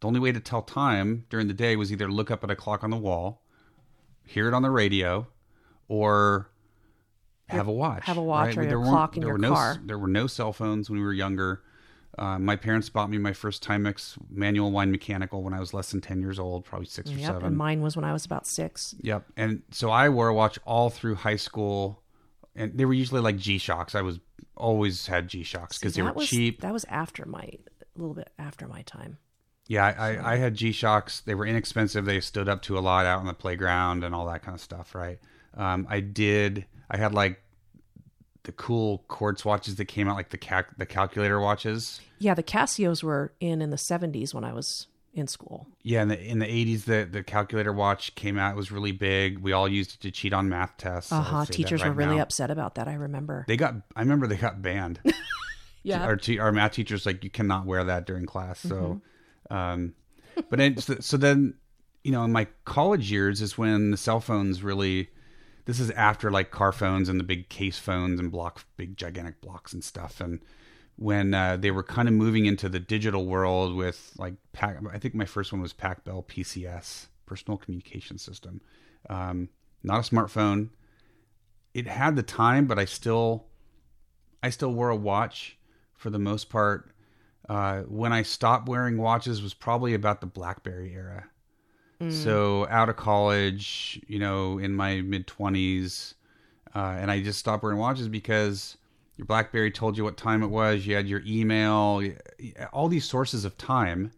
the 0.00 0.06
only 0.06 0.20
way 0.20 0.32
to 0.32 0.40
tell 0.40 0.62
time 0.62 1.26
during 1.30 1.48
the 1.48 1.54
day 1.54 1.76
was 1.76 1.92
either 1.92 2.10
look 2.10 2.30
up 2.30 2.42
at 2.44 2.50
a 2.50 2.56
clock 2.56 2.82
on 2.84 2.90
the 2.90 2.96
wall, 2.96 3.42
hear 4.24 4.48
it 4.48 4.54
on 4.54 4.62
the 4.62 4.70
radio, 4.70 5.26
or 5.88 6.48
have 7.48 7.68
a 7.68 7.72
watch. 7.72 8.04
have 8.04 8.16
a 8.16 8.22
watch 8.22 8.56
or 8.56 8.64
There 8.64 8.78
weren't- 8.78 8.90
clock 8.90 9.16
in 9.16 9.20
there 9.20 9.28
your 9.28 9.34
were 9.34 9.38
no, 9.38 9.52
car. 9.54 9.76
There 9.84 9.98
were 9.98 10.08
no 10.08 10.26
cell 10.26 10.52
phones 10.52 10.88
when 10.88 10.98
we 10.98 11.04
were 11.04 11.12
younger. 11.12 11.62
Uh, 12.18 12.38
my 12.38 12.56
parents 12.56 12.88
bought 12.88 13.10
me 13.10 13.18
my 13.18 13.32
first 13.32 13.62
Timex 13.64 14.16
manual 14.30 14.70
wine 14.70 14.90
mechanical 14.90 15.42
when 15.42 15.52
I 15.52 15.60
was 15.60 15.74
less 15.74 15.90
than 15.90 16.00
ten 16.00 16.20
years 16.20 16.38
old, 16.38 16.64
probably 16.64 16.86
six 16.86 17.10
or 17.10 17.14
Yep, 17.14 17.26
seven. 17.26 17.44
and 17.46 17.56
mine 17.56 17.82
was 17.82 17.96
when 17.96 18.04
I 18.04 18.12
was 18.12 18.24
about 18.24 18.46
six. 18.46 18.94
Yep. 19.00 19.24
And 19.36 19.62
so 19.70 19.90
I 19.90 20.08
wore 20.08 20.28
a 20.28 20.34
watch 20.34 20.58
all 20.64 20.90
through 20.90 21.16
high 21.16 21.36
school, 21.36 22.02
and 22.54 22.76
they 22.76 22.84
were 22.84 22.94
usually 22.94 23.20
like 23.20 23.36
G 23.36 23.58
Shocks. 23.58 23.94
I 23.94 24.02
was 24.02 24.20
always 24.56 25.06
had 25.06 25.28
G 25.28 25.42
Shocks 25.42 25.78
because 25.78 25.94
they 25.94 26.02
were 26.02 26.12
was, 26.12 26.28
cheap. 26.28 26.60
That 26.60 26.72
was 26.72 26.84
after 26.88 27.26
my 27.26 27.42
a 27.42 27.98
little 28.00 28.14
bit 28.14 28.30
after 28.38 28.68
my 28.68 28.82
time. 28.82 29.18
Yeah, 29.66 29.86
I, 29.86 29.90
I, 30.16 30.32
I 30.34 30.36
had 30.36 30.54
G 30.54 30.72
Shocks. 30.72 31.20
They 31.20 31.34
were 31.34 31.46
inexpensive. 31.46 32.04
They 32.04 32.20
stood 32.20 32.48
up 32.48 32.62
to 32.62 32.78
a 32.78 32.80
lot 32.80 33.06
out 33.06 33.20
on 33.20 33.26
the 33.26 33.34
playground 33.34 34.04
and 34.04 34.14
all 34.14 34.26
that 34.26 34.42
kind 34.42 34.54
of 34.54 34.60
stuff, 34.60 34.94
right? 34.94 35.18
Um, 35.56 35.86
I 35.88 36.00
did 36.00 36.66
I 36.90 36.96
had 36.96 37.14
like 37.14 37.40
the 38.44 38.52
cool 38.52 39.04
quartz 39.08 39.44
watches 39.44 39.76
that 39.76 39.86
came 39.86 40.08
out, 40.08 40.16
like 40.16 40.30
the 40.30 40.38
cal- 40.38 40.64
the 40.78 40.86
calculator 40.86 41.40
watches. 41.40 42.00
Yeah, 42.18 42.34
the 42.34 42.42
Casios 42.42 43.02
were 43.02 43.32
in 43.40 43.60
in 43.60 43.70
the 43.70 43.76
70s 43.76 44.32
when 44.32 44.44
I 44.44 44.52
was 44.52 44.86
in 45.12 45.26
school. 45.26 45.66
Yeah, 45.82 46.02
in 46.02 46.08
the 46.08 46.20
in 46.22 46.38
the 46.40 46.46
eighties, 46.50 46.84
the 46.86 47.08
the 47.10 47.22
calculator 47.22 47.72
watch 47.72 48.14
came 48.16 48.38
out. 48.38 48.52
It 48.52 48.56
was 48.56 48.72
really 48.72 48.92
big. 48.92 49.38
We 49.38 49.52
all 49.52 49.68
used 49.68 49.94
it 49.94 50.00
to 50.00 50.10
cheat 50.10 50.32
on 50.32 50.48
math 50.48 50.76
tests. 50.76 51.12
Uh 51.12 51.20
huh. 51.22 51.44
Teachers 51.44 51.82
right 51.82 51.88
were 51.88 51.94
really 51.94 52.16
now. 52.16 52.22
upset 52.22 52.50
about 52.50 52.74
that. 52.76 52.88
I 52.88 52.94
remember. 52.94 53.44
They 53.48 53.56
got. 53.56 53.74
I 53.94 54.00
remember 54.00 54.26
they 54.26 54.36
got 54.36 54.62
banned. 54.62 55.00
Yeah. 55.86 56.02
our 56.04 56.16
te- 56.16 56.38
our 56.38 56.50
math 56.50 56.72
teachers 56.72 57.04
like 57.04 57.22
you 57.24 57.28
cannot 57.28 57.66
wear 57.66 57.84
that 57.84 58.06
during 58.06 58.24
class. 58.24 58.58
So, 58.58 59.02
Mm-hmm. 59.50 59.54
um, 59.54 59.94
but 60.48 60.58
it, 60.58 60.80
so, 60.80 60.96
so 61.00 61.18
then 61.18 61.54
you 62.02 62.10
know 62.10 62.24
in 62.24 62.32
my 62.32 62.46
college 62.64 63.10
years 63.12 63.42
is 63.42 63.58
when 63.58 63.90
the 63.90 63.98
cell 63.98 64.18
phones 64.20 64.62
really. 64.62 65.10
This 65.66 65.80
is 65.80 65.90
after 65.92 66.30
like 66.30 66.50
car 66.50 66.72
phones 66.72 67.08
and 67.08 67.18
the 67.18 67.24
big 67.24 67.48
case 67.48 67.78
phones 67.78 68.20
and 68.20 68.30
block 68.30 68.64
big 68.76 68.96
gigantic 68.96 69.40
blocks 69.40 69.72
and 69.72 69.82
stuff 69.82 70.20
and 70.20 70.40
when 70.96 71.34
uh, 71.34 71.56
they 71.56 71.70
were 71.70 71.82
kind 71.82 72.08
of 72.08 72.14
moving 72.14 72.46
into 72.46 72.68
the 72.68 72.78
digital 72.78 73.26
world 73.26 73.74
with 73.74 74.12
like 74.16 74.34
Pac, 74.52 74.78
I 74.92 74.98
think 74.98 75.14
my 75.14 75.24
first 75.24 75.52
one 75.52 75.60
was 75.60 75.72
Pac 75.72 76.04
Bell 76.04 76.24
PCS 76.26 77.06
personal 77.26 77.58
communication 77.58 78.18
system. 78.18 78.60
Um, 79.10 79.48
not 79.82 80.06
a 80.06 80.14
smartphone. 80.14 80.70
It 81.72 81.86
had 81.86 82.16
the 82.16 82.22
time, 82.22 82.66
but 82.66 82.78
I 82.78 82.84
still 82.84 83.46
I 84.42 84.50
still 84.50 84.72
wore 84.72 84.90
a 84.90 84.96
watch 84.96 85.58
for 85.94 86.10
the 86.10 86.18
most 86.18 86.48
part. 86.48 86.90
Uh, 87.48 87.80
when 87.82 88.12
I 88.12 88.22
stopped 88.22 88.68
wearing 88.68 88.96
watches 88.96 89.42
was 89.42 89.52
probably 89.52 89.94
about 89.94 90.20
the 90.20 90.26
BlackBerry 90.26 90.94
era. 90.94 91.26
So 92.10 92.66
out 92.68 92.88
of 92.88 92.96
college, 92.96 94.00
you 94.06 94.18
know, 94.18 94.58
in 94.58 94.74
my 94.74 95.00
mid 95.00 95.26
twenties, 95.26 96.14
uh, 96.74 96.96
and 96.98 97.10
I 97.10 97.22
just 97.22 97.38
stopped 97.38 97.62
wearing 97.62 97.78
watches 97.78 98.08
because 98.08 98.76
your 99.16 99.26
BlackBerry 99.26 99.70
told 99.70 99.96
you 99.96 100.04
what 100.04 100.16
time 100.16 100.42
it 100.42 100.48
was. 100.48 100.86
You 100.86 100.96
had 100.96 101.06
your 101.06 101.22
email, 101.26 102.02
all 102.72 102.88
these 102.88 103.04
sources 103.04 103.44
of 103.44 103.56
time, 103.56 104.10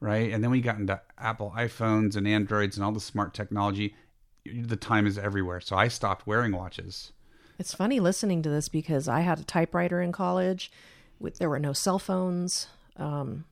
right? 0.00 0.32
And 0.32 0.42
then 0.42 0.50
we 0.50 0.60
got 0.60 0.78
into 0.78 1.00
Apple 1.18 1.52
iPhones 1.56 2.16
and 2.16 2.28
Androids 2.28 2.76
and 2.76 2.84
all 2.84 2.92
the 2.92 3.00
smart 3.00 3.34
technology. 3.34 3.96
The 4.44 4.76
time 4.76 5.06
is 5.06 5.18
everywhere. 5.18 5.60
So 5.60 5.74
I 5.76 5.88
stopped 5.88 6.26
wearing 6.26 6.52
watches. 6.52 7.12
It's 7.58 7.74
funny 7.74 7.98
listening 7.98 8.42
to 8.42 8.50
this 8.50 8.68
because 8.68 9.08
I 9.08 9.20
had 9.20 9.40
a 9.40 9.44
typewriter 9.44 10.00
in 10.00 10.12
college. 10.12 10.70
With 11.18 11.38
there 11.38 11.48
were 11.48 11.58
no 11.58 11.72
cell 11.72 11.98
phones. 11.98 12.68
Um, 12.96 13.46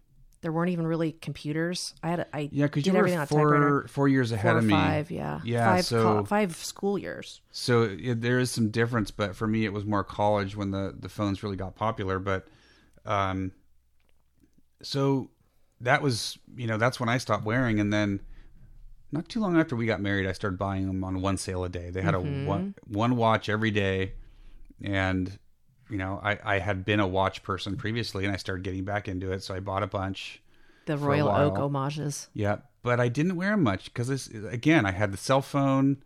there 0.44 0.52
weren't 0.52 0.70
even 0.72 0.86
really 0.86 1.12
computers. 1.12 1.94
I 2.02 2.08
had 2.10 2.20
a, 2.20 2.36
I 2.36 2.50
Yeah, 2.52 2.66
because 2.66 2.84
you 2.86 2.92
were 2.92 3.08
four 3.26 3.86
four 3.88 4.08
years 4.08 4.30
ahead 4.30 4.52
Four 4.52 4.58
of 4.58 4.64
me. 4.64 4.74
five, 4.74 5.10
yeah, 5.10 5.40
Yeah, 5.42 5.64
five, 5.74 5.84
so- 5.86 6.02
co- 6.02 6.24
five 6.24 6.54
school 6.54 6.98
years. 6.98 7.40
So 7.50 7.84
it, 7.84 8.20
there 8.20 8.38
is 8.38 8.50
some 8.50 8.68
difference, 8.68 9.10
but 9.10 9.34
for 9.34 9.46
me, 9.46 9.64
it 9.64 9.72
was 9.72 9.86
more 9.86 10.04
college 10.04 10.54
when 10.54 10.70
the 10.70 10.94
the 11.00 11.08
phones 11.08 11.42
really 11.42 11.56
got 11.56 11.76
popular. 11.76 12.18
But, 12.18 12.46
um, 13.06 13.52
so 14.82 15.30
that 15.80 16.02
was 16.02 16.38
you 16.54 16.66
know 16.66 16.76
that's 16.76 17.00
when 17.00 17.08
I 17.08 17.16
stopped 17.16 17.46
wearing, 17.46 17.80
and 17.80 17.90
then 17.90 18.20
not 19.10 19.26
too 19.30 19.40
long 19.40 19.58
after 19.58 19.74
we 19.74 19.86
got 19.86 20.02
married, 20.02 20.26
I 20.26 20.32
started 20.32 20.58
buying 20.58 20.86
them 20.86 21.02
on 21.04 21.22
one 21.22 21.38
sale 21.38 21.64
a 21.64 21.70
day. 21.70 21.88
They 21.88 22.02
had 22.02 22.14
a 22.14 22.20
one 22.20 22.74
one 22.86 23.16
watch 23.16 23.48
every 23.48 23.70
day, 23.70 24.12
and 24.82 25.38
you 25.94 25.98
know 25.98 26.20
I 26.24 26.38
I 26.42 26.58
had 26.58 26.84
been 26.84 26.98
a 26.98 27.06
watch 27.06 27.44
person 27.44 27.76
previously, 27.76 28.24
and 28.24 28.34
I 28.34 28.36
started 28.36 28.64
getting 28.64 28.84
back 28.84 29.06
into 29.06 29.30
it, 29.30 29.44
so 29.44 29.54
I 29.54 29.60
bought 29.60 29.84
a 29.84 29.86
bunch. 29.86 30.42
The 30.86 30.98
Royal 30.98 31.28
Oak 31.28 31.56
homages. 31.56 32.28
Yeah, 32.34 32.56
but 32.82 32.98
I 32.98 33.06
didn't 33.06 33.36
wear 33.36 33.50
them 33.50 33.62
much 33.62 33.84
because 33.84 34.28
again, 34.50 34.86
I 34.86 34.90
had 34.90 35.12
the 35.12 35.16
cell 35.16 35.40
phone. 35.40 36.02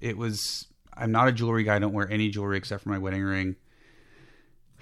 It 0.00 0.16
was 0.16 0.68
I'm 0.96 1.10
not 1.10 1.26
a 1.26 1.32
jewelry 1.32 1.64
guy. 1.64 1.74
I 1.74 1.78
don't 1.80 1.92
wear 1.92 2.08
any 2.08 2.28
jewelry 2.28 2.56
except 2.56 2.84
for 2.84 2.90
my 2.90 2.98
wedding 2.98 3.24
ring. 3.24 3.56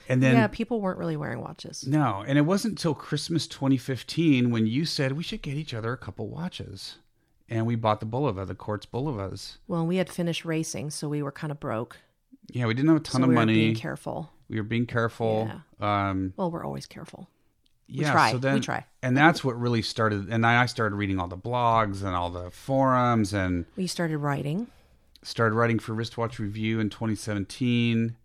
And 0.07 0.23
then 0.23 0.35
yeah, 0.35 0.49
people 0.49 0.83
weren't 0.83 0.99
really 0.99 1.17
wearing 1.17 1.41
watches. 1.41 1.87
no, 1.87 2.23
and 2.27 2.37
it 2.37 2.43
wasn't 2.43 2.73
until 2.73 2.93
Christmas 2.93 3.47
2015 3.47 4.51
when 4.51 4.67
you 4.67 4.85
said 4.85 5.13
we 5.13 5.23
should 5.23 5.41
get 5.41 5.55
each 5.55 5.73
other 5.73 5.95
a 5.95 5.97
couple 5.97 6.29
watches, 6.29 6.97
and 7.49 7.65
we 7.65 7.75
bought 7.75 8.01
the 8.01 8.07
Bulova, 8.07 8.47
the 8.47 8.55
Quartz 8.55 8.85
Bulovas. 8.85 9.57
Well, 9.67 9.87
we 9.87 9.97
had 9.97 10.11
finished 10.11 10.45
racing, 10.45 10.91
so 10.91 11.09
we 11.09 11.23
were 11.23 11.33
kind 11.33 11.51
of 11.51 11.59
broke. 11.59 11.97
Yeah, 12.51 12.67
we 12.67 12.75
didn't 12.75 12.89
have 12.89 12.99
a 12.99 13.01
ton 13.01 13.21
so 13.21 13.25
of 13.25 13.29
we 13.29 13.35
money. 13.35 13.55
being 13.55 13.75
careful. 13.75 14.31
We 14.53 14.59
were 14.59 14.65
being 14.65 14.85
careful. 14.87 15.51
Um, 15.81 16.35
Well, 16.37 16.51
we're 16.51 16.65
always 16.65 16.85
careful. 16.87 17.27
yeah, 17.89 18.13
try. 18.13 18.31
So 18.31 18.37
We 18.37 18.41
then, 18.41 18.61
try. 18.61 18.85
and 19.03 19.17
that's 19.17 19.43
what 19.43 19.59
really 19.59 19.81
started. 19.83 20.29
And 20.29 20.45
I 20.47 20.67
started 20.67 20.95
reading 20.95 21.19
all 21.19 21.27
the 21.27 21.39
blogs 21.39 22.03
and 22.05 22.15
all 22.15 22.29
the 22.31 22.51
forums 22.51 23.33
and. 23.33 23.65
We 23.77 23.87
started 23.87 24.19
writing. 24.19 24.67
started 25.23 25.55
writing 25.57 25.79
for 25.79 25.95
Wristwatch 25.95 26.39
Review 26.39 26.81
in 26.81 26.91
2017, 26.91 28.17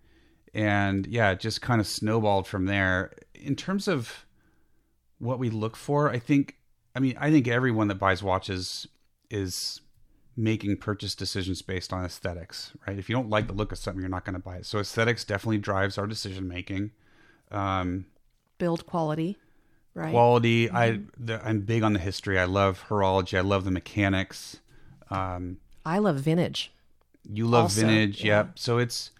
and 0.53 1.07
yeah, 1.07 1.31
it 1.31 1.39
just 1.39 1.61
kind 1.61 1.79
of 1.79 1.87
snowballed 1.87 2.45
from 2.45 2.65
there. 2.65 3.13
In 3.33 3.55
terms 3.55 3.87
of 3.87 4.25
what 5.19 5.39
we 5.39 5.49
look 5.49 5.75
for, 5.77 6.09
I 6.09 6.19
think, 6.19 6.57
I 6.95 6.99
mean, 6.99 7.15
I 7.19 7.31
think 7.31 7.47
everyone 7.47 7.87
that 7.87 7.95
buys 7.95 8.21
watches 8.21 8.87
is 9.29 9.79
making 10.37 10.77
purchase 10.77 11.15
decisions 11.15 11.61
based 11.63 11.91
on 11.91 12.05
aesthetics, 12.05 12.71
right? 12.87 12.97
If 12.97 13.09
you 13.09 13.15
don't 13.15 13.29
like 13.29 13.47
the 13.47 13.53
look 13.53 13.71
of 13.71 13.79
something, 13.79 13.99
you're 13.99 14.09
not 14.09 14.23
going 14.23 14.35
to 14.35 14.39
buy 14.39 14.57
it. 14.57 14.65
So 14.65 14.79
aesthetics 14.79 15.23
definitely 15.23 15.57
drives 15.57 15.97
our 15.97 16.05
decision 16.07 16.47
making. 16.47 16.91
Um, 17.51 18.05
Build 18.59 18.85
quality. 18.85 19.37
Right. 19.95 20.11
quality. 20.11 20.69
I 20.69 20.99
the, 21.17 21.43
I'm 21.43 21.61
big 21.61 21.81
on 21.81 21.93
the 21.93 21.99
history. 21.99 22.37
I 22.39 22.45
love 22.45 22.85
horology. 22.87 23.35
I 23.35 23.41
love 23.41 23.65
the 23.65 23.71
mechanics. 23.71 24.59
Um, 25.09 25.57
I 25.83 25.97
love 25.97 26.17
vintage. 26.17 26.71
you 27.33 27.47
love 27.47 27.63
Also, 27.63 27.81
vintage 27.81 28.23
yeah. 28.23 28.37
yep 28.37 28.59
so 28.59 28.77
it's 28.77 29.11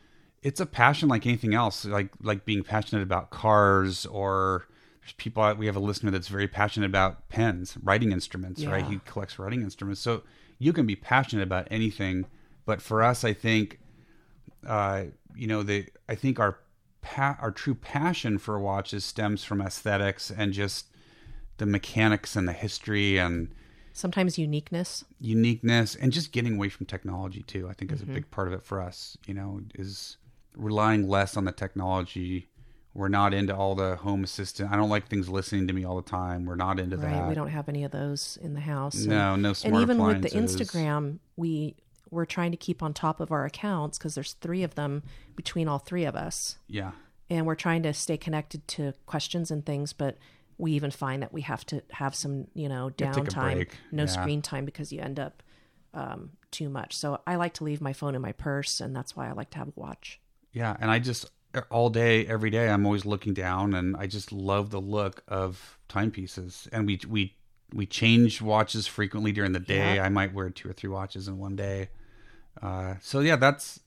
it's 0.43 0.59
a 0.59 0.65
passion 0.65 1.07
like 1.09 1.25
anything 1.25 1.53
else 1.53 1.85
like 1.85 2.09
like 2.21 2.45
being 2.45 2.63
passionate 2.63 3.01
about 3.01 3.29
cars 3.31 4.05
or 4.05 4.67
there's 5.01 5.13
people 5.13 5.53
we 5.55 5.65
have 5.65 5.75
a 5.77 5.79
listener 5.79 6.11
that's 6.11 6.27
very 6.27 6.47
passionate 6.47 6.85
about 6.85 7.27
pens 7.29 7.77
writing 7.83 8.11
instruments 8.11 8.65
right 8.65 8.85
he 8.85 8.99
collects 9.05 9.39
writing 9.39 9.61
instruments 9.61 10.01
so 10.01 10.23
you 10.59 10.73
can 10.73 10.85
be 10.85 10.95
passionate 10.95 11.43
about 11.43 11.67
anything 11.71 12.25
but 12.65 12.81
for 12.81 13.01
us 13.03 13.23
i 13.23 13.33
think 13.33 13.79
uh 14.65 15.03
you 15.35 15.47
know 15.47 15.63
the 15.63 15.85
i 16.09 16.15
think 16.15 16.39
our 16.39 16.57
pa- 17.01 17.37
our 17.41 17.51
true 17.51 17.75
passion 17.75 18.37
for 18.37 18.59
watches 18.59 19.05
stems 19.05 19.43
from 19.43 19.61
aesthetics 19.61 20.31
and 20.31 20.53
just 20.53 20.87
the 21.57 21.65
mechanics 21.65 22.35
and 22.35 22.47
the 22.47 22.53
history 22.53 23.17
and 23.17 23.49
Sometimes 23.93 24.37
uniqueness. 24.37 25.05
uniqueness 25.19 25.95
and 25.95 26.11
just 26.11 26.31
getting 26.31 26.55
away 26.55 26.69
from 26.69 26.85
technology 26.85 27.43
too 27.43 27.67
i 27.69 27.73
think 27.73 27.91
Mm-hmm. 27.91 28.03
is 28.03 28.09
a 28.09 28.13
big 28.13 28.29
part 28.31 28.47
of 28.47 28.53
it 28.53 28.63
for 28.63 28.81
us 28.81 29.17
you 29.25 29.33
know 29.33 29.61
is 29.75 30.17
relying 30.55 31.07
less 31.07 31.37
on 31.37 31.45
the 31.45 31.51
technology 31.51 32.47
we're 32.97 33.07
not 33.07 33.33
into 33.33 33.55
all 33.55 33.75
the 33.75 33.95
home 33.97 34.23
assistant 34.23 34.71
i 34.71 34.75
don't 34.75 34.89
like 34.89 35.07
things 35.07 35.29
listening 35.29 35.67
to 35.67 35.73
me 35.73 35.85
all 35.85 35.95
the 35.95 36.09
time 36.09 36.45
we're 36.45 36.55
not 36.55 36.79
into 36.79 36.97
Right. 36.97 37.11
that 37.11 37.29
We 37.29 37.35
don't 37.35 37.49
have 37.49 37.69
any 37.69 37.83
of 37.83 37.91
those 37.91 38.37
in 38.41 38.53
the 38.55 38.59
house. 38.59 38.95
no 38.95 39.35
no 39.35 39.53
smart 39.53 39.73
and 39.73 39.81
even 39.83 39.97
with 40.03 40.21
the. 40.23 40.29
Instagram, 40.29 41.19
we 41.35 41.75
we're 42.09 42.25
trying 42.25 42.51
to 42.51 42.57
keep 42.57 42.81
on 42.81 42.93
top 42.93 43.19
of 43.19 43.31
our 43.31 43.45
accounts 43.45 43.97
because 43.97 44.15
there's 44.15 44.33
three 44.33 44.63
of 44.63 44.75
them 44.75 45.03
between 45.35 45.67
all 45.67 45.77
three 45.79 46.05
of 46.05 46.15
us, 46.15 46.57
yeah 46.67 46.91
and 47.29 47.45
we're 47.45 47.55
trying 47.55 47.83
to 47.83 47.93
stay 47.93 48.17
connected 48.17 48.65
to 48.69 48.93
questions 49.05 49.51
and 49.51 49.65
things. 49.65 49.91
But 49.93 50.17
we 50.57 50.71
even 50.71 50.89
find 50.91 51.21
that 51.21 51.33
we 51.33 51.41
have 51.41 51.65
to 51.65 51.83
have 51.91 52.15
some, 52.15 52.47
you 52.53 52.69
know, 52.69 52.85
have 52.85 52.95
to 52.95 53.05
take 53.05 53.27
a 53.27 53.31
downtime, 53.31 53.67
no 53.91 54.03
Yeah. 54.03 54.07
screen 54.07 54.41
time 54.41 54.63
because 54.65 54.93
you 54.93 55.01
end 55.01 55.19
up 55.19 55.43
um, 55.93 56.31
too 56.51 56.69
much. 56.69 56.95
So 56.95 57.19
I 57.27 57.35
like 57.35 57.53
to 57.55 57.63
leave 57.65 57.81
my 57.81 57.91
phone 57.93 58.15
in 58.15 58.21
my 58.21 58.31
purse, 58.31 58.79
and 58.79 58.95
that's 58.95 59.13
why 59.15 59.27
I 59.27 59.33
like 59.33 59.49
to 59.51 59.57
have 59.57 59.67
a 59.67 59.73
watch. 59.75 60.19
yeah 60.53 60.75
and 60.79 60.89
i 60.89 60.97
just 60.99 61.29
all 61.71 61.89
day 61.89 62.25
every 62.27 62.49
day 62.49 62.69
i'm 62.69 62.85
always 62.85 63.05
looking 63.05 63.33
down 63.33 63.73
and 63.73 63.95
i 63.97 64.05
just 64.05 64.31
love 64.31 64.69
the 64.69 64.79
look 64.81 65.23
of 65.27 65.79
timepieces 65.87 66.67
and 66.71 66.85
we 66.85 66.99
we 67.07 67.33
we 67.73 67.85
change 67.85 68.41
watches 68.41 68.85
frequently 68.87 69.31
during 69.31 69.53
the 69.53 69.59
day 69.59 69.95
Yeah. 69.95 70.03
i 70.03 70.09
might 70.09 70.33
wear 70.33 70.49
two 70.49 70.69
or 70.69 70.73
three 70.73 70.89
watches 70.89 71.27
in 71.27 71.37
one 71.39 71.55
day 71.55 71.89
uh 72.61 72.95
so 73.01 73.19
yeah 73.21 73.35
that's 73.37 73.79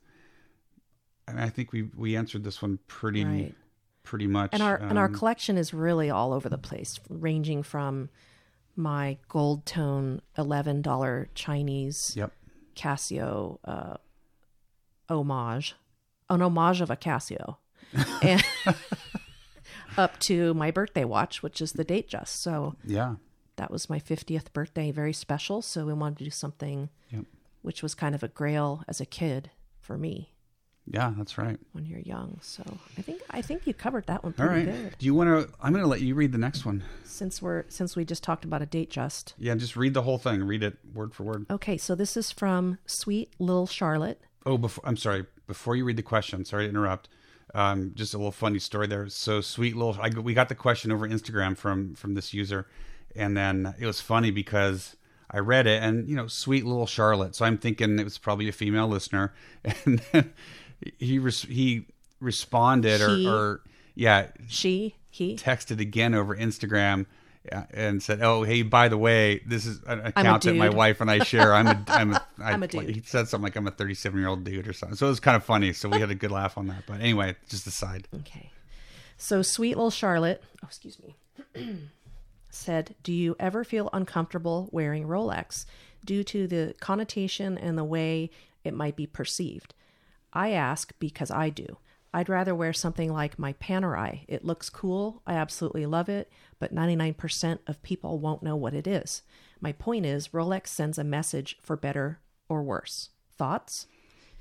I, 1.29 1.33
mean, 1.33 1.43
I 1.45 1.49
think 1.49 1.73
we 1.73 1.83
we 1.97 2.17
answered 2.17 2.43
this 2.45 2.61
one 2.61 2.79
pretty 2.89 3.25
Right. 3.25 3.55
pretty 4.03 4.27
much 4.27 4.51
and 4.53 4.63
our 4.63 4.77
and 4.77 4.99
our 4.99 5.05
um, 5.07 5.15
collection 5.15 5.57
is 5.57 5.73
really 5.73 6.11
all 6.11 6.33
over 6.33 6.49
the 6.49 6.59
place 6.59 6.99
ranging 7.09 7.63
from 7.63 8.09
my 8.75 9.19
gold 9.29 9.65
tone 9.67 10.23
$11 10.37 11.27
chinese 11.35 12.15
yep 12.17 12.33
casio 12.75 13.59
uh 13.65 13.97
homage 15.09 15.75
an 16.31 16.41
homage 16.43 16.81
of 16.81 16.91
a 16.91 16.97
casio 16.97 17.57
and 18.23 18.43
up 19.97 20.19
to 20.21 20.55
my 20.55 20.71
birthday 20.71 21.05
watch 21.05 21.43
which 21.43 21.61
is 21.61 21.73
the 21.73 21.85
Datejust. 21.85 22.29
So 22.29 22.77
yeah. 22.85 23.17
that 23.57 23.71
was 23.71 23.91
my 23.91 23.99
50th 23.99 24.53
birthday 24.53 24.91
very 24.91 25.13
special. 25.13 25.61
So 25.63 25.85
we 25.87 25.93
wanted 25.93 26.19
to 26.19 26.25
do 26.25 26.31
something 26.31 26.89
Yep. 27.11 27.25
which 27.63 27.83
was 27.83 27.95
kind 27.95 28.15
of 28.15 28.23
a 28.23 28.29
grail 28.29 28.85
as 28.89 29.01
a 29.01 29.07
kid 29.07 29.51
for 29.81 29.99
me 29.99 30.33
yeah 30.87 31.13
that's 31.17 31.37
right. 31.39 31.59
when 31.73 31.85
you're 31.85 32.01
young. 32.01 32.39
So 32.43 32.63
i 32.99 33.03
think 33.03 33.21
i 33.31 33.43
think 33.43 33.67
you 33.67 33.75
covered 33.75 34.07
that 34.07 34.25
one 34.25 34.35
all 34.39 34.47
pretty 34.47 34.67
right. 34.71 34.83
good. 34.85 34.97
Do 34.99 35.07
you 35.07 35.15
want 35.15 35.29
to 35.29 35.53
i'm 35.61 35.73
going 35.73 35.85
to 35.85 35.89
let 35.89 36.01
you 36.01 36.15
read 36.15 36.33
the 36.33 36.39
next 36.39 36.65
one. 36.65 36.83
Since 37.05 37.43
we're 37.43 37.65
since 37.69 37.97
we 37.97 38.05
just 38.05 38.23
talked 38.25 38.45
about 38.45 38.63
a 38.63 38.67
Datejust. 38.67 39.35
Yeah 39.39 39.55
just 39.57 39.77
read 39.77 39.95
the 39.95 40.03
whole 40.03 40.19
thing. 40.19 40.43
Read 40.45 40.63
it 40.63 40.79
word 40.95 41.15
for 41.15 41.25
word. 41.25 41.47
Okay 41.51 41.77
so 41.77 41.95
this 41.95 42.17
is 42.17 42.31
from 42.31 42.79
sweet 42.87 43.33
little 43.39 43.67
charlotte. 43.67 44.21
Oh 44.47 44.57
before 44.59 44.83
i'm 44.87 44.97
sorry 44.97 45.27
before 45.51 45.75
you 45.75 45.85
read 45.85 45.97
the 45.97 46.03
question, 46.03 46.45
sorry 46.45 46.65
to 46.65 46.69
interrupt. 46.71 47.09
Um, 47.53 47.91
just 47.97 48.15
a 48.15 48.17
little 48.17 48.31
funny 48.31 48.61
story 48.61 48.87
there. 48.87 49.09
So 49.09 49.41
sweet 49.41 49.75
little. 49.75 49.97
I, 50.01 50.09
we 50.11 50.33
got 50.35 50.49
the 50.49 50.55
question 50.55 50.93
over 50.93 51.09
Instagram 51.09 51.57
from 51.57 51.95
from 51.97 52.15
this 52.15 52.33
user, 52.33 52.69
and 53.17 53.37
then 53.37 53.75
it 53.81 53.87
was 53.87 54.01
funny 54.01 54.31
because 54.31 54.95
I 55.29 55.39
read 55.41 55.67
it, 55.67 55.83
and 55.83 56.09
you 56.09 56.15
know, 56.15 56.29
sweet 56.29 56.65
little 56.65 56.87
Charlotte. 56.87 57.35
So 57.35 57.45
I'm 57.45 57.59
thinking 57.59 57.99
it 57.99 58.05
was 58.05 58.19
probably 58.19 58.49
a 58.49 58.53
female 58.53 58.87
listener, 58.87 59.35
and 59.65 60.01
then 60.13 60.33
he 60.99 61.19
res- 61.19 61.43
he 61.43 61.87
responded 62.21 63.01
or, 63.01 63.29
or 63.29 63.61
yeah 63.97 64.29
She, 64.47 64.95
he. 65.11 65.37
texted 65.37 65.81
again 65.81 66.15
over 66.15 66.37
Instagram 66.37 67.07
and 67.73 68.03
said, 68.03 68.21
"Oh, 68.23 68.43
hey, 68.43 68.63
by 68.63 68.89
the 68.89 68.99
way, 68.99 69.43
this 69.47 69.67
is 69.67 69.83
an 69.87 70.01
account 70.01 70.43
that 70.45 70.57
my 70.57 70.69
wife 70.69 71.01
and 71.01 71.11
I 71.11 71.25
share. 71.25 71.55
I'm 71.55 71.67
a, 71.67 71.85
I'm 71.89 72.13
a, 72.13 72.27
I, 72.39 72.53
I'm 72.53 72.63
a 72.63 72.69
dude. 72.69 72.91
He 72.91 73.03
said 73.03 73.29
something 73.29 73.45
like 73.45 73.57
I'm 73.57 73.67
a 73.67 73.71
37 73.71 74.19
year 74.19 74.29
old 74.29 74.45
dude 74.45 74.69
or 74.69 74.73
something. 74.73 74.97
So 74.97 75.07
it 75.07 75.11
was 75.11 75.21
kind 75.21 75.37
of 75.37 75.45
funny. 75.45 75.73
So 75.73 75.89
we 75.89 76.01
had 76.01 76.11
a 76.11 76.15
good 76.15 76.31
laugh 76.31 76.59
on 76.59 76.67
that. 76.69 76.85
But 76.87 77.01
anyway, 77.01 77.37
just 77.49 77.67
aside. 77.67 78.09
Okay. 78.21 78.51
So 79.17 79.43
sweet 79.43 79.77
little 79.77 79.91
Charlotte, 79.91 80.43
oh, 80.63 80.67
excuse 80.67 80.99
me, 80.99 81.17
said, 82.51 82.95
Do 83.03 83.13
you 83.13 83.37
ever 83.39 83.65
feel 83.65 83.91
uncomfortable 83.93 84.69
wearing 84.73 85.07
Rolex 85.07 85.67
due 86.05 86.25
to 86.25 86.47
the 86.47 86.75
connotation 86.81 87.59
and 87.59 87.77
the 87.77 87.85
way 87.85 88.31
it 88.65 88.75
might 88.75 88.97
be 88.97 89.07
perceived? 89.07 89.75
I 90.33 90.53
ask 90.53 90.93
because 90.99 91.31
I 91.31 91.51
do. 91.51 91.79
I'd 92.13 92.29
rather 92.29 92.55
wear 92.55 92.73
something 92.73 93.13
like 93.13 93.39
my 93.39 93.53
Panerai. 93.55 94.21
It 94.27 94.45
looks 94.45 94.69
cool. 94.69 95.23
I 95.27 95.35
absolutely 95.35 95.87
love 95.87 96.09
it, 96.09 96.31
but 96.59 96.75
99% 96.75 97.59
of 97.69 97.83
people 97.83 98.19
won't 98.19 98.43
know 98.43 98.57
what 98.57 98.75
it 98.75 98.87
is. 98.87 99.23
My 99.61 99.73
point 99.73 100.07
is, 100.07 100.29
Rolex 100.29 100.69
sends 100.69 100.99
a 100.99 101.05
message 101.05 101.57
for 101.63 101.77
better 101.77 102.19
or 102.49 102.63
worse. 102.63 103.11
Thoughts? 103.39 103.87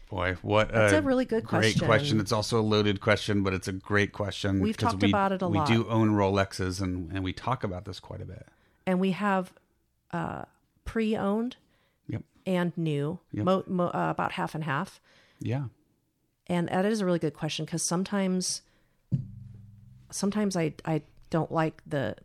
Boy, 0.09 0.37
what 0.41 0.71
That's 0.71 0.93
a, 0.93 0.97
a 0.97 1.01
really 1.03 1.25
good 1.25 1.43
great 1.43 1.59
question. 1.77 1.85
question. 1.85 2.19
It's 2.19 2.31
also 2.31 2.59
a 2.59 2.61
loaded 2.61 2.99
question, 2.99 3.43
but 3.43 3.53
it's 3.53 3.67
a 3.67 3.71
great 3.73 4.11
question. 4.13 4.59
We've 4.59 4.75
talked 4.75 5.03
we, 5.03 5.09
about 5.09 5.31
it 5.31 5.43
a 5.43 5.47
we 5.47 5.59
lot. 5.59 5.67
do 5.67 5.87
own 5.87 6.09
Rolexes, 6.15 6.81
and 6.81 7.11
and 7.11 7.23
we 7.23 7.31
talk 7.31 7.63
about 7.63 7.85
this 7.85 7.99
quite 7.99 8.19
a 8.21 8.25
bit. 8.25 8.47
and 8.87 8.99
we 8.99 9.11
have 9.11 9.53
uh, 10.11 10.45
pre-owned 10.85 11.57
Yep. 12.07 12.23
and 12.47 12.75
new, 12.75 13.19
Yep. 13.31 13.45
mo- 13.45 13.63
mo- 13.67 13.91
uh, 13.93 14.07
about 14.09 14.31
half 14.31 14.55
and 14.55 14.63
half. 14.63 14.99
Yeah. 15.39 15.65
And 16.49 16.67
that 16.69 16.83
is 16.85 16.99
a 16.99 17.05
really 17.05 17.19
good 17.19 17.35
question 17.35 17.63
because 17.63 17.83
sometimes, 17.83 18.63
sometimes 20.09 20.57
I 20.57 20.73
I 20.83 21.03
don't 21.29 21.51
like 21.51 21.83
the 21.85 22.15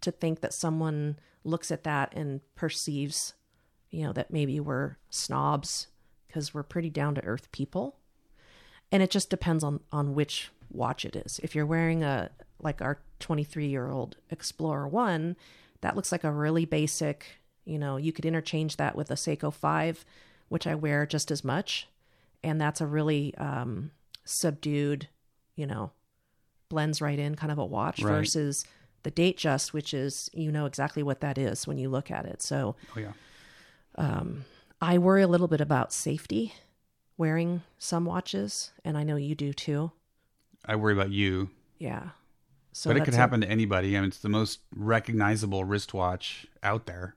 to 0.00 0.12
think 0.12 0.40
that 0.40 0.54
someone 0.54 1.18
looks 1.42 1.72
at 1.72 1.82
that 1.82 2.14
and 2.14 2.40
perceives, 2.54 3.34
you 3.90 4.04
know, 4.04 4.12
that 4.12 4.30
maybe 4.32 4.60
we're 4.60 4.96
snobs 5.10 5.88
because 6.28 6.54
we're 6.54 6.62
pretty 6.62 6.88
down 6.88 7.16
to 7.16 7.24
earth 7.24 7.50
people, 7.50 7.96
and 8.92 9.02
it 9.02 9.10
just 9.10 9.28
depends 9.28 9.64
on 9.64 9.80
on 9.90 10.14
which 10.14 10.50
watch 10.70 11.04
it 11.04 11.16
is. 11.16 11.40
If 11.42 11.56
you're 11.56 11.66
wearing 11.66 12.04
a 12.04 12.30
like 12.60 12.80
our 12.80 13.00
23 13.18 13.66
year 13.66 13.90
old 13.90 14.16
Explorer 14.30 14.86
One, 14.86 15.36
that 15.80 15.96
looks 15.96 16.12
like 16.12 16.22
a 16.22 16.30
really 16.30 16.64
basic. 16.64 17.26
You 17.64 17.78
know, 17.78 17.96
you 17.96 18.12
could 18.12 18.26
interchange 18.26 18.76
that 18.76 18.94
with 18.94 19.10
a 19.10 19.14
Seiko 19.14 19.52
Five, 19.52 20.04
which 20.48 20.66
I 20.66 20.76
wear 20.76 21.06
just 21.06 21.32
as 21.32 21.42
much 21.42 21.88
and 22.44 22.60
that's 22.60 22.80
a 22.80 22.86
really 22.86 23.34
um, 23.36 23.90
subdued, 24.24 25.08
you 25.56 25.66
know, 25.66 25.90
blends 26.68 27.00
right 27.00 27.18
in 27.18 27.34
kind 27.34 27.50
of 27.52 27.58
a 27.58 27.64
watch 27.64 28.00
Right. 28.02 28.12
versus 28.12 28.64
the 29.02 29.10
Datejust, 29.10 29.72
which 29.72 29.92
is 29.92 30.30
you 30.32 30.50
know 30.52 30.66
exactly 30.66 31.02
what 31.02 31.20
that 31.20 31.36
is 31.38 31.66
when 31.66 31.78
you 31.78 31.88
look 31.88 32.10
at 32.10 32.24
it. 32.26 32.40
So 32.42 32.76
Oh 32.96 33.00
yeah. 33.00 33.12
I 34.80 34.98
worry 34.98 35.22
a 35.22 35.28
little 35.28 35.48
bit 35.48 35.60
about 35.60 35.92
safety 35.92 36.52
wearing 37.16 37.62
some 37.78 38.04
watches, 38.04 38.72
and 38.84 38.98
I 38.98 39.02
know 39.04 39.16
you 39.16 39.34
do 39.34 39.52
too. 39.52 39.92
I 40.64 40.76
worry 40.76 40.92
about 40.92 41.10
you, 41.10 41.50
Yeah. 41.78 42.10
So 42.72 42.90
but 42.90 42.96
it 42.96 43.04
could 43.04 43.14
a- 43.14 43.18
happen 43.18 43.40
to 43.42 43.48
anybody. 43.48 43.96
I 43.96 44.00
mean, 44.00 44.08
it's 44.08 44.18
the 44.18 44.28
most 44.28 44.58
recognizable 44.74 45.62
wristwatch 45.64 46.46
out 46.62 46.86
there, 46.86 47.14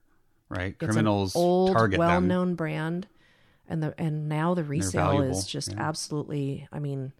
right? 0.49 0.78
Criminals 0.78 1.36
old, 1.36 1.71
target 1.73 1.97
well-known 1.97 2.53
brand, 2.55 3.07
and 3.68 3.82
the 3.84 3.93
and 3.97 4.30
now 4.30 4.53
the 4.53 4.63
resale 4.63 5.22
is 5.22 5.45
just 5.45 5.72
yeah. 5.74 5.80
absolutely. 5.80 6.68
I 6.72 6.80
mean, 6.80 7.13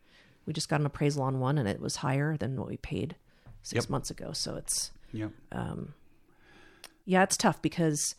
we 0.46 0.54
just 0.54 0.70
got 0.70 0.80
an 0.80 0.86
appraisal 0.86 1.24
on 1.24 1.40
one, 1.40 1.58
and 1.58 1.68
it 1.68 1.80
was 1.80 1.98
higher 1.98 2.38
than 2.38 2.58
what 2.58 2.68
we 2.70 2.78
paid 2.78 3.16
six 3.64 3.86
Yep. 3.86 3.90
months 3.90 4.10
ago. 4.10 4.32
So 4.34 4.56
it's 4.56 4.92
Yep. 5.14 5.32
yeah, 7.06 7.24
it's 7.24 7.38
tough 7.38 7.62
because 7.62 8.16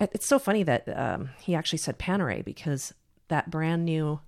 it's 0.00 0.26
so 0.26 0.38
funny 0.38 0.62
that 0.64 0.88
um, 0.98 1.30
he 1.40 1.54
actually 1.54 1.78
said 1.78 1.98
Panerai 1.98 2.44
because 2.44 2.92
that 3.28 3.50
brand 3.50 3.84
new 3.84 4.20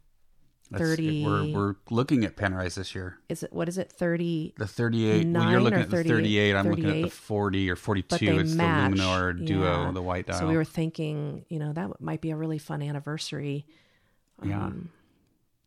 That's- 0.71 0.89
30 0.91 1.25
We're 1.25 1.53
we're 1.53 1.75
looking 1.91 2.25
at 2.25 2.37
Panerais 2.37 2.75
this 2.75 2.95
year. 2.95 3.19
is 3.29 3.43
it 3.43 3.53
what 3.53 3.69
is 3.69 3.79
it 3.79 3.93
thirty? 3.93 4.55
The 4.57 4.67
38. 4.67 5.27
Well, 5.29 5.51
you're 5.51 5.61
looking 5.61 5.81
at 5.81 5.91
the 5.91 5.97
38, 5.99 6.13
38. 6.15 6.57
I'm 6.57 6.69
looking 6.71 6.87
at 6.87 7.03
the 7.03 7.11
40 7.11 7.71
or 7.71 7.77
42. 7.77 8.39
It's 8.41 8.55
match. 8.55 8.91
the 8.93 8.97
Luminor 8.99 9.47
Duo, 9.47 9.85
Yeah. 9.87 9.91
the 9.93 10.03
white 10.03 10.27
dial. 10.27 10.39
So 10.41 10.49
we 10.49 10.57
were 10.57 10.65
thinking, 10.65 11.45
you 11.49 11.59
know, 11.59 11.73
that 11.73 12.01
might 12.01 12.21
be 12.21 12.31
a 12.31 12.37
really 12.37 12.59
fun 12.59 12.83
anniversary 12.83 13.67
yeah. 14.45 14.65
um, 14.67 14.91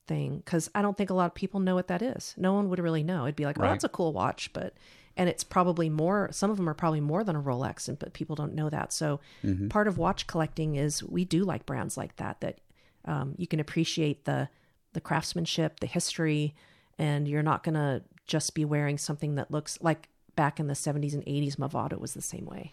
thing 0.07 0.37
because 0.43 0.69
I 0.75 0.81
don't 0.81 0.97
think 0.97 1.09
a 1.09 1.13
lot 1.13 1.25
of 1.27 1.33
people 1.35 1.59
know 1.59 1.75
what 1.75 1.87
that 1.87 2.01
is. 2.01 2.33
No 2.37 2.53
one 2.53 2.69
would 2.69 2.79
really 2.79 3.03
know. 3.03 3.25
It'd 3.25 3.35
be 3.35 3.45
like, 3.45 3.57
oh, 3.59 3.63
Right. 3.63 3.69
that's 3.69 3.83
a 3.83 3.89
cool 3.89 4.11
watch, 4.13 4.51
but 4.53 4.73
and 5.17 5.27
it's 5.29 5.43
probably 5.43 5.89
more. 5.89 6.29
Some 6.31 6.49
of 6.49 6.57
them 6.57 6.67
are 6.69 6.73
probably 6.73 7.01
more 7.01 7.23
than 7.23 7.35
a 7.35 7.41
Rolex, 7.41 7.87
and 7.87 7.99
but 7.99 8.13
people 8.13 8.35
don't 8.35 8.53
know 8.53 8.69
that. 8.69 8.91
So 8.93 9.19
Mm-hmm. 9.43 9.67
part 9.69 9.87
of 9.87 9.97
watch 9.97 10.27
collecting 10.27 10.75
is 10.75 11.03
we 11.03 11.25
do 11.25 11.43
like 11.43 11.65
brands 11.65 11.97
like 11.97 12.15
that 12.17 12.41
that 12.41 12.59
um, 13.05 13.33
you 13.37 13.47
can 13.47 13.59
appreciate 13.59 14.25
the 14.25 14.49
the 14.93 15.01
craftsmanship, 15.01 15.79
the 15.79 15.87
history, 15.87 16.55
and 16.97 17.27
you're 17.27 17.43
not 17.43 17.63
gonna 17.63 18.01
just 18.27 18.53
be 18.55 18.65
wearing 18.65 18.97
something 18.97 19.35
that 19.35 19.51
looks 19.51 19.77
like 19.81 20.09
back 20.35 20.59
in 20.59 20.67
the 20.67 20.73
70s 20.75 21.13
and 21.13 21.25
80s. 21.25 21.55
Movado 21.57 21.99
was 21.99 22.13
the 22.13 22.21
same 22.21 22.45
way. 22.45 22.71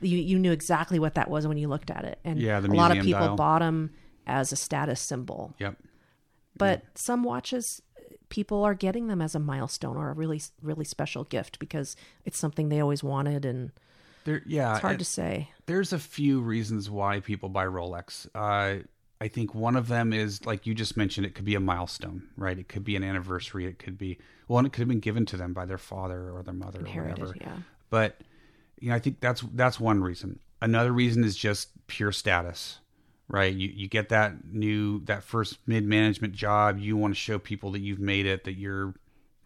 You 0.00 0.18
you 0.18 0.38
knew 0.38 0.52
exactly 0.52 0.98
what 0.98 1.14
that 1.14 1.30
was 1.30 1.46
when 1.46 1.56
you 1.58 1.68
looked 1.68 1.90
at 1.90 2.04
it, 2.04 2.18
and 2.24 2.38
Yeah, 2.40 2.58
a 2.58 2.62
lot 2.62 2.96
of 2.96 3.02
people 3.02 3.20
dial. 3.28 3.36
bought 3.36 3.60
them 3.60 3.90
as 4.26 4.52
a 4.52 4.56
status 4.56 5.00
symbol. 5.00 5.54
Yep. 5.58 5.76
But 6.56 6.82
some 6.94 7.22
watches, 7.22 7.82
people 8.28 8.64
are 8.64 8.74
getting 8.74 9.08
them 9.08 9.20
as 9.22 9.34
a 9.34 9.38
milestone 9.38 9.96
or 9.96 10.10
a 10.10 10.14
really, 10.14 10.40
really 10.62 10.84
special 10.84 11.24
gift 11.24 11.58
because 11.58 11.96
it's 12.24 12.38
something 12.38 12.68
they 12.68 12.80
always 12.80 13.02
wanted, 13.04 13.44
and 13.44 13.72
There, 14.24 14.42
yeah. 14.46 14.72
it's 14.72 14.80
hard 14.80 14.98
to 14.98 15.04
say. 15.04 15.50
There's 15.66 15.92
a 15.92 15.98
few 15.98 16.40
reasons 16.40 16.88
why 16.90 17.20
people 17.20 17.48
buy 17.48 17.66
Rolex. 17.66 18.26
Uh, 18.34 18.82
I 19.20 19.28
think 19.28 19.54
one 19.54 19.76
of 19.76 19.88
them 19.88 20.12
is 20.12 20.44
like 20.44 20.66
you 20.66 20.74
just 20.74 20.96
mentioned. 20.96 21.26
It 21.26 21.34
could 21.34 21.44
be 21.46 21.54
a 21.54 21.60
milestone, 21.60 22.28
right? 22.36 22.58
It 22.58 22.68
could 22.68 22.84
be 22.84 22.96
an 22.96 23.04
anniversary. 23.04 23.64
It 23.66 23.78
could 23.78 23.96
be 23.96 24.18
well, 24.48 24.64
it 24.64 24.72
could 24.72 24.80
have 24.80 24.88
been 24.88 25.00
given 25.00 25.24
to 25.26 25.36
them 25.36 25.52
by 25.54 25.64
their 25.64 25.78
father 25.78 26.30
or 26.30 26.42
their 26.42 26.54
mother 26.54 26.80
or 26.80 26.88
whatever. 27.02 27.34
yeah. 27.40 27.56
But 27.90 28.20
you 28.78 28.90
know, 28.90 28.94
I 28.94 28.98
think 28.98 29.20
that's 29.20 29.40
that's 29.54 29.80
one 29.80 30.02
reason. 30.02 30.38
Another 30.60 30.92
reason 30.92 31.24
is 31.24 31.34
just 31.36 31.68
pure 31.86 32.12
status, 32.12 32.78
right? 33.28 33.54
You 33.54 33.68
you 33.68 33.88
get 33.88 34.10
that 34.10 34.44
new 34.52 35.00
that 35.06 35.22
first 35.22 35.58
mid 35.66 35.84
management 35.84 36.34
job. 36.34 36.78
You 36.78 36.96
want 36.98 37.14
to 37.14 37.18
show 37.18 37.38
people 37.38 37.70
that 37.72 37.80
you've 37.80 38.00
made 38.00 38.26
it, 38.26 38.44
that 38.44 38.58
you're, 38.58 38.94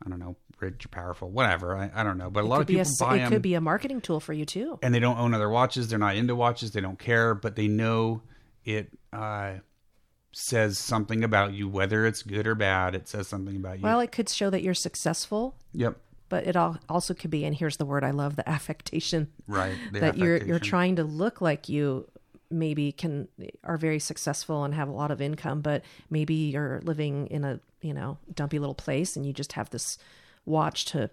I 0.05 0.09
don't 0.11 0.19
know, 0.19 0.35
rich, 0.59 0.85
or 0.85 0.89
powerful, 0.89 1.31
whatever. 1.31 1.77
I, 1.77 1.91
I 1.95 2.03
don't 2.03 2.19
know, 2.19 2.29
but 2.31 2.41
a 2.43 2.47
It 2.47 2.49
lot 2.49 2.61
of 2.61 2.63
a 2.63 2.67
people 2.67 2.81
s- 2.81 2.99
buy 2.99 3.17
it 3.17 3.19
them 3.21 3.31
could 3.31 3.43
be 3.43 3.55
a 3.55 3.61
marketing 3.61 4.01
tool 4.01 4.19
for 4.19 4.33
you 4.33 4.45
too. 4.45 4.81
and 4.83 4.93
they 4.93 4.99
don't 5.01 5.19
own 5.19 5.33
other 5.33 5.49
watches. 5.49 5.87
They're 5.89 5.99
not 5.99 6.17
into 6.17 6.35
watches. 6.35 6.73
They 6.73 6.81
don't 6.81 6.99
care, 6.99 7.35
but 7.37 7.55
they 7.55 7.69
know 7.69 8.23
it 8.65 8.91
uh, 9.13 9.55
says 10.33 10.79
something 10.79 11.25
about 11.25 11.53
you, 11.53 11.69
whether 11.69 12.07
it's 12.07 12.23
good 12.23 12.47
or 12.47 12.55
bad. 12.55 12.95
It 12.95 13.09
says 13.09 13.29
something 13.29 13.57
about 13.57 13.79
you. 13.79 13.85
Well, 13.85 14.01
it 14.01 14.13
could 14.13 14.29
show 14.29 14.51
that 14.51 14.63
you're 14.63 14.75
successful, 14.75 15.57
yep, 15.73 15.99
but 16.29 16.47
it 16.47 16.57
al- 16.57 16.79
also 16.89 17.15
could 17.15 17.31
be, 17.31 17.45
and 17.45 17.55
here's 17.55 17.77
the 17.77 17.85
word 17.85 18.05
I 18.05 18.11
love: 18.13 18.37
the 18.37 18.49
affectation. 18.57 19.29
right. 19.47 19.77
The 19.93 20.01
that 20.01 20.19
you're 20.19 20.37
you're 20.37 20.59
trying 20.59 20.97
to 20.97 21.05
look 21.05 21.41
like 21.41 21.69
you 21.69 22.07
maybe 22.51 22.91
can 22.93 23.29
are 23.63 23.77
very 23.77 24.01
successful 24.01 24.65
and 24.65 24.75
have 24.75 24.89
a 24.89 24.93
lot 24.93 25.13
of 25.13 25.21
income 25.21 25.61
but 25.61 25.85
maybe 26.11 26.35
you're 26.35 26.81
living 26.83 27.29
in 27.29 27.45
a 27.45 27.61
you 27.81 27.95
know 27.95 28.19
dumpy 28.35 28.59
little 28.59 28.75
place 28.75 29.15
and 29.15 29.25
you 29.25 29.33
just 29.33 29.53
have 29.53 29.71
this 29.71 29.99
watch 30.47 30.85
to 30.87 31.09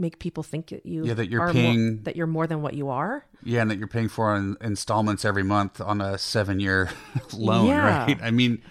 make 0.00 0.18
people 0.18 0.42
think 0.42 0.68
that 0.68 0.84
you 0.86 1.04
Yeah, 1.04 1.14
that 1.14 1.28
you're 1.30 1.42
are 1.42 1.52
paying- 1.52 1.94
more, 1.96 2.02
that 2.04 2.16
you're 2.16 2.26
more 2.26 2.46
than 2.46 2.62
what 2.62 2.74
you 2.74 2.88
are 2.88 3.24
Yeah, 3.44 3.62
and 3.62 3.70
that 3.70 3.78
you're 3.78 3.86
paying 3.88 4.08
for 4.08 4.34
in 4.34 4.56
installments 4.60 5.24
every 5.24 5.42
month 5.44 5.80
on 5.80 6.00
a 6.00 6.16
seven-year 6.18 6.90
loan, 7.34 7.66
Yeah. 7.68 8.04
right? 8.06 8.18
I 8.22 8.30
mean, 8.30 8.62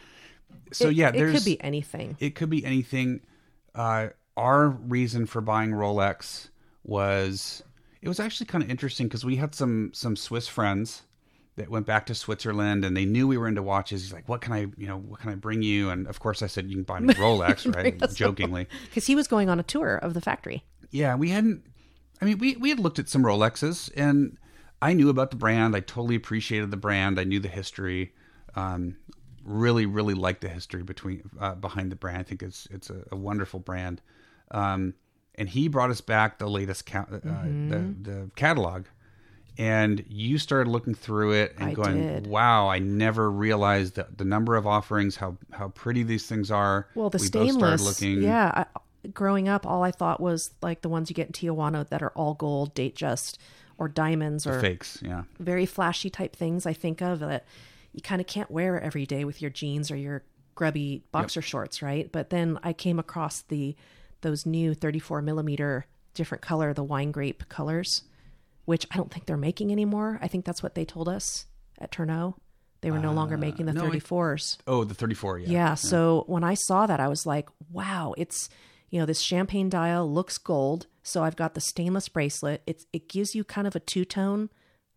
so 0.71 0.89
It- 0.89 0.95
yeah, 0.95 1.09
it 1.13 1.33
could 1.33 1.45
be 1.45 1.61
anything 1.63 2.17
it 2.19 2.35
could 2.35 2.49
be 2.49 2.65
anything. 2.65 3.21
Uh, 3.75 4.07
our 4.35 4.69
reason 4.69 5.25
for 5.25 5.41
buying 5.41 5.71
Rolex 5.71 6.49
was 6.83 7.63
it 8.01 8.07
was 8.07 8.19
actually 8.19 8.45
kind 8.47 8.63
of 8.63 8.69
interesting 8.69 9.07
because 9.07 9.23
we 9.25 9.35
had 9.35 9.53
some 9.53 9.91
some 9.93 10.15
Swiss 10.15 10.47
friends 10.47 11.03
that 11.57 11.69
went 11.69 11.85
back 11.85 12.05
to 12.05 12.15
Switzerland 12.15 12.85
and 12.85 12.95
they 12.95 13.03
knew 13.03 13.27
we 13.27 13.37
were 13.37 13.47
into 13.47 13.61
watches. 13.61 14.01
He's 14.03 14.13
like, 14.13 14.29
"What 14.29 14.39
can 14.39 14.53
I, 14.53 14.67
you 14.77 14.87
know, 14.87 14.97
what 14.97 15.19
can 15.19 15.29
I 15.29 15.35
bring 15.35 15.61
you?" 15.61 15.89
And 15.89 16.07
of 16.07 16.19
course, 16.21 16.41
I 16.41 16.47
said, 16.47 16.69
"You 16.69 16.75
can 16.77 16.83
buy 16.83 16.99
me 17.01 17.13
Rolex," 17.25 17.73
right? 17.75 17.99
Jokingly. 18.15 18.67
because 18.85 19.05
he 19.07 19.15
was 19.15 19.27
going 19.27 19.49
on 19.49 19.59
a 19.59 19.63
tour 19.63 19.97
of 19.97 20.13
the 20.13 20.21
factory 20.21 20.63
Yeah, 20.91 21.15
we 21.15 21.29
hadn't. 21.29 21.63
I 22.21 22.25
mean, 22.25 22.37
we 22.37 22.55
we 22.57 22.69
had 22.69 22.79
looked 22.79 22.99
at 22.99 23.09
some 23.09 23.23
Rolexes, 23.23 23.89
and 23.95 24.37
I 24.81 24.93
knew 24.93 25.09
about 25.09 25.31
the 25.31 25.37
brand. 25.37 25.75
I 25.75 25.79
totally 25.81 26.15
appreciated 26.15 26.71
the 26.71 26.77
brand. 26.77 27.19
I 27.19 27.23
knew 27.23 27.39
the 27.39 27.47
history. 27.49 28.13
Um, 28.55 28.97
really, 29.43 29.85
really 29.85 30.13
liked 30.13 30.41
the 30.41 30.49
history 30.49 30.83
between 30.83 31.29
uh, 31.39 31.55
behind 31.55 31.91
the 31.91 31.95
brand. 31.95 32.17
I 32.19 32.23
think 32.23 32.43
it's 32.43 32.67
it's 32.71 32.89
a, 32.89 33.03
a 33.11 33.15
wonderful 33.15 33.59
brand. 33.59 34.01
Um, 34.51 34.95
and 35.35 35.47
he 35.47 35.67
brought 35.67 35.89
us 35.91 36.01
back 36.01 36.39
the 36.39 36.47
latest 36.49 36.85
ca- 36.85 37.05
uh, 37.11 37.19
Mm-hmm. 37.19 37.69
the 38.03 38.09
the 38.11 38.31
catalog, 38.35 38.85
and 39.57 40.03
you 40.09 40.37
started 40.37 40.69
looking 40.69 40.95
through 40.95 41.33
it 41.33 41.55
and 41.57 41.69
I 41.69 41.73
going, 41.73 42.01
did. 42.01 42.27
"Wow, 42.27 42.67
I 42.67 42.79
never 42.79 43.29
realized 43.31 43.95
that 43.95 44.17
the 44.17 44.25
number 44.25 44.55
of 44.55 44.65
offerings, 44.67 45.15
how 45.17 45.37
how 45.51 45.69
pretty 45.69 46.03
these 46.03 46.25
things 46.25 46.51
are." 46.51 46.87
Well, 46.95 47.09
the 47.09 47.17
we 47.19 47.29
both 47.29 47.51
started 47.51 47.79
stainless. 47.79 48.01
looking, 48.01 48.23
Yeah. 48.23 48.65
I, 48.75 48.79
growing 49.13 49.47
up, 49.47 49.65
all 49.65 49.83
I 49.83 49.91
thought 49.91 50.19
was 50.19 50.51
like 50.61 50.81
the 50.81 50.89
ones 50.89 51.09
you 51.09 51.13
get 51.13 51.27
in 51.27 51.33
Tijuana 51.33 51.87
that 51.89 52.01
are 52.01 52.11
all 52.11 52.33
gold, 52.33 52.75
Datejust, 52.75 53.37
or 53.77 53.87
diamonds, 53.87 54.45
or 54.45 54.59
fakes, 54.59 54.99
yeah. 55.01 55.23
very 55.39 55.65
flashy 55.65 56.09
type 56.09 56.35
things. 56.35 56.65
I 56.65 56.73
think 56.73 57.01
of 57.01 57.19
that 57.19 57.45
you 57.93 58.01
kind 58.01 58.19
of 58.21 58.27
can't 58.27 58.51
wear 58.51 58.79
every 58.79 59.05
day 59.05 59.23
with 59.23 59.41
your 59.41 59.51
jeans 59.51 59.89
or 59.89 59.95
your 59.95 60.23
grubby 60.55 61.03
boxer 61.11 61.41
shorts, 61.41 61.81
right? 61.81 62.11
But 62.11 62.29
then 62.29 62.59
I 62.63 62.73
came 62.73 62.99
across 62.99 63.41
the 63.43 63.75
those 64.21 64.45
new 64.45 64.73
34 64.73 65.21
millimeter 65.21 65.85
different 66.13 66.41
color, 66.41 66.73
the 66.73 66.83
wine 66.83 67.11
grape 67.11 67.47
colors, 67.47 68.03
which 68.65 68.85
I 68.91 68.97
don't 68.97 69.09
think 69.11 69.25
they're 69.25 69.37
making 69.37 69.71
anymore. 69.71 70.19
I 70.21 70.27
think 70.27 70.43
that's 70.43 70.61
what 70.61 70.75
they 70.75 70.83
told 70.83 71.07
us 71.07 71.45
at 71.79 71.91
Tourneau. 71.91 72.35
They 72.81 72.91
were 72.91 72.99
no 72.99 73.13
longer 73.13 73.37
making 73.37 73.65
the 73.65 73.71
Uh, 73.71 73.75
no, 73.75 73.85
I- 73.85 73.89
34s. 73.99 74.57
Oh, 74.67 74.83
the 74.83 74.93
34, 74.93 75.39
yeah. 75.39 75.49
Yeah, 75.49 75.73
So 75.75 76.23
when 76.27 76.43
I 76.43 76.53
saw 76.55 76.85
that, 76.87 76.99
I 76.99 77.07
was 77.07 77.25
like, 77.25 77.47
wow, 77.71 78.13
it's, 78.17 78.49
you 78.89 78.99
know, 78.99 79.05
this 79.05 79.21
champagne 79.21 79.69
dial 79.69 80.11
looks 80.11 80.37
gold. 80.37 80.87
So 81.03 81.23
I've 81.23 81.35
got 81.35 81.53
the 81.53 81.61
stainless 81.61 82.09
bracelet. 82.09 82.61
It's, 82.65 82.85
it 82.91 83.09
gives 83.09 83.35
you 83.35 83.43
kind 83.43 83.67
of 83.67 83.75
a 83.75 83.79
two 83.79 84.05
tone 84.05 84.49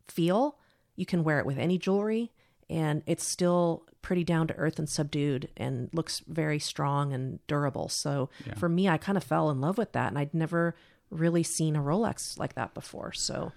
feel. 0.09 0.59
You 0.97 1.07
can 1.07 1.25
wear 1.25 1.39
it 1.39 1.47
with 1.47 1.59
any 1.59 1.79
jewelry 1.79 2.33
and 2.69 3.03
it's 3.07 3.25
still 3.25 3.85
pretty 4.01 4.25
down 4.25 4.47
to 4.49 4.57
earth 4.57 4.79
and 4.79 4.89
subdued 4.89 5.49
and 5.57 5.89
looks 5.93 6.21
very 6.27 6.59
strong 6.59 7.13
and 7.13 7.39
durable. 7.47 7.89
So 7.89 8.31
for 8.57 8.69
me, 8.69 8.89
I 8.89 8.99
kind 8.99 9.17
of 9.17 9.25
fell 9.25 9.51
in 9.51 9.61
love 9.61 9.79
with 9.79 9.93
that 9.93 10.09
and 10.09 10.19
I'd 10.19 10.35
never 10.35 10.75
really 11.11 11.43
seen 11.43 11.77
a 11.77 11.83
Rolex 11.83 12.39
like 12.39 12.55
that 12.55 12.75
before. 12.75 13.13
So 13.13 13.53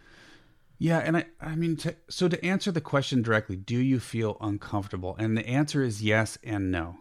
Yeah, 0.78 1.00
and 1.00 1.18
I, 1.18 1.26
I 1.40 1.56
mean, 1.56 1.78
to, 1.78 1.96
so 2.10 2.28
to 2.28 2.44
answer 2.44 2.72
the 2.72 2.82
question 2.82 3.22
directly, 3.22 3.56
do 3.56 3.78
you 3.78 4.00
feel 4.00 4.38
uncomfortable? 4.42 5.16
And 5.18 5.38
the 5.38 5.48
answer 5.48 5.82
is 5.82 6.04
yes 6.04 6.38
and 6.44 6.72
no. 6.72 6.98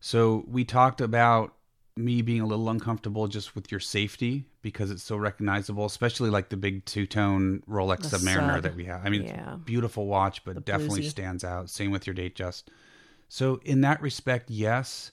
So 0.00 0.44
we 0.46 0.64
talked 0.64 1.00
about 1.00 1.54
me 1.96 2.22
being 2.22 2.40
a 2.40 2.46
little 2.46 2.68
uncomfortable 2.70 3.28
just 3.28 3.54
with 3.54 3.70
your 3.70 3.78
safety 3.80 4.44
because 4.62 4.90
it's 4.90 5.02
so 5.02 5.16
recognizable, 5.16 5.84
especially 5.84 6.28
like 6.28 6.48
the 6.48 6.56
big 6.56 6.84
two 6.84 7.06
tone 7.06 7.62
Rolex 7.68 8.10
The 8.10 8.16
Submariner 8.16 8.54
sub. 8.54 8.62
that 8.64 8.74
we 8.74 8.84
have. 8.86 9.06
I 9.06 9.10
mean, 9.10 9.22
it's 9.22 9.30
Yeah. 9.30 9.54
a 9.54 9.56
beautiful 9.58 10.06
watch, 10.06 10.44
but 10.44 10.64
definitely 10.64 11.02
bluesy. 11.02 11.10
stands 11.10 11.44
out. 11.44 11.70
Same 11.70 11.92
with 11.92 12.06
your 12.06 12.14
Datejust. 12.16 12.64
So 13.28 13.60
in 13.64 13.80
that 13.82 14.02
respect, 14.02 14.50
yes. 14.50 15.12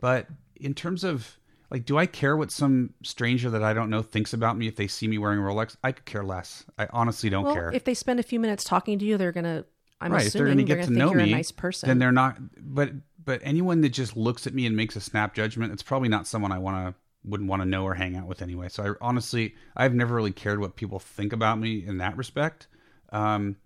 But 0.00 0.26
in 0.56 0.72
terms 0.74 1.04
of 1.04 1.38
like, 1.70 1.84
do 1.86 1.96
I 1.98 2.04
care 2.06 2.36
what 2.36 2.50
some 2.50 2.92
stranger 3.02 3.48
that 3.50 3.62
I 3.62 3.72
don't 3.72 3.88
know 3.88 4.02
thinks 4.02 4.32
about 4.34 4.58
me 4.58 4.68
if 4.68 4.76
they 4.76 4.86
see 4.86 5.08
me 5.08 5.16
wearing 5.18 5.38
Rolex? 5.38 5.76
I 5.84 5.92
could 5.92 6.04
care 6.06 6.22
less. 6.24 6.64
I 6.78 6.86
honestly 6.92 7.30
don't 7.30 7.44
well, 7.44 7.54
care. 7.54 7.70
if 7.72 7.84
they 7.84 7.94
spend 7.94 8.20
a 8.20 8.22
few 8.22 8.38
minutes 8.40 8.62
talking 8.64 8.98
to 8.98 9.04
you, 9.06 9.16
they're 9.16 9.32
going 9.32 9.44
to, 9.44 9.64
I'm 10.00 10.12
right, 10.12 10.26
if 10.26 10.32
they're 10.32 10.44
assuming 10.46 10.66
going 10.66 10.66
to 10.66 10.74
they're 10.74 10.76
get 10.82 10.88
going 10.88 10.98
to 10.98 10.98
know 11.06 11.12
you're 11.12 11.22
me, 11.26 11.32
a 11.32 11.36
nice 11.36 11.50
person. 11.50 11.88
then 11.88 11.98
they're 11.98 12.12
not. 12.12 12.36
But 12.58 12.90
but 13.24 13.40
anyone 13.44 13.80
that 13.82 13.90
just 13.90 14.16
looks 14.16 14.46
at 14.46 14.54
me 14.54 14.66
and 14.66 14.76
makes 14.76 14.96
a 14.96 15.00
snap 15.00 15.34
judgment, 15.34 15.72
it's 15.72 15.82
probably 15.82 16.08
not 16.08 16.26
someone 16.26 16.52
I 16.52 16.58
want 16.58 16.88
to 16.88 16.94
wouldn't 17.24 17.48
want 17.48 17.62
to 17.62 17.68
know 17.68 17.84
or 17.84 17.94
hang 17.94 18.16
out 18.16 18.26
with 18.26 18.42
anyway. 18.42 18.68
So 18.68 18.82
I 18.82 18.94
honestly, 19.00 19.54
I've 19.76 19.94
never 19.94 20.14
really 20.14 20.32
cared 20.32 20.58
what 20.58 20.74
people 20.74 20.98
think 20.98 21.32
about 21.32 21.58
me 21.58 21.86
in 21.86 21.98
that 21.98 22.16
respect. 22.16 22.66
Um, 23.10 23.56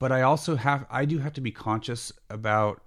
but 0.00 0.10
I 0.10 0.22
also 0.22 0.56
have, 0.56 0.84
I 0.90 1.04
do 1.04 1.18
have 1.18 1.32
to 1.34 1.40
be 1.40 1.52
conscious 1.52 2.12
about 2.28 2.82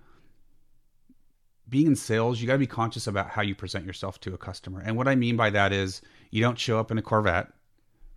being 1.70 1.88
in 1.88 1.95
sales. 1.95 2.41
You 2.41 2.47
got 2.47 2.53
to 2.53 2.59
be 2.59 2.68
conscious 2.68 3.07
about 3.07 3.30
how 3.30 3.41
you 3.41 3.55
present 3.55 3.86
yourself 3.86 4.20
to 4.22 4.34
a 4.34 4.38
customer. 4.38 4.82
And 4.82 4.97
what 4.97 5.07
I 5.07 5.16
mean 5.16 5.38
by 5.38 5.49
that 5.51 5.72
is, 5.72 6.01
you 6.30 6.41
don't 6.41 6.59
show 6.59 6.80
up 6.80 6.91
in 6.91 6.97
a 6.97 7.01
Corvette, 7.01 7.47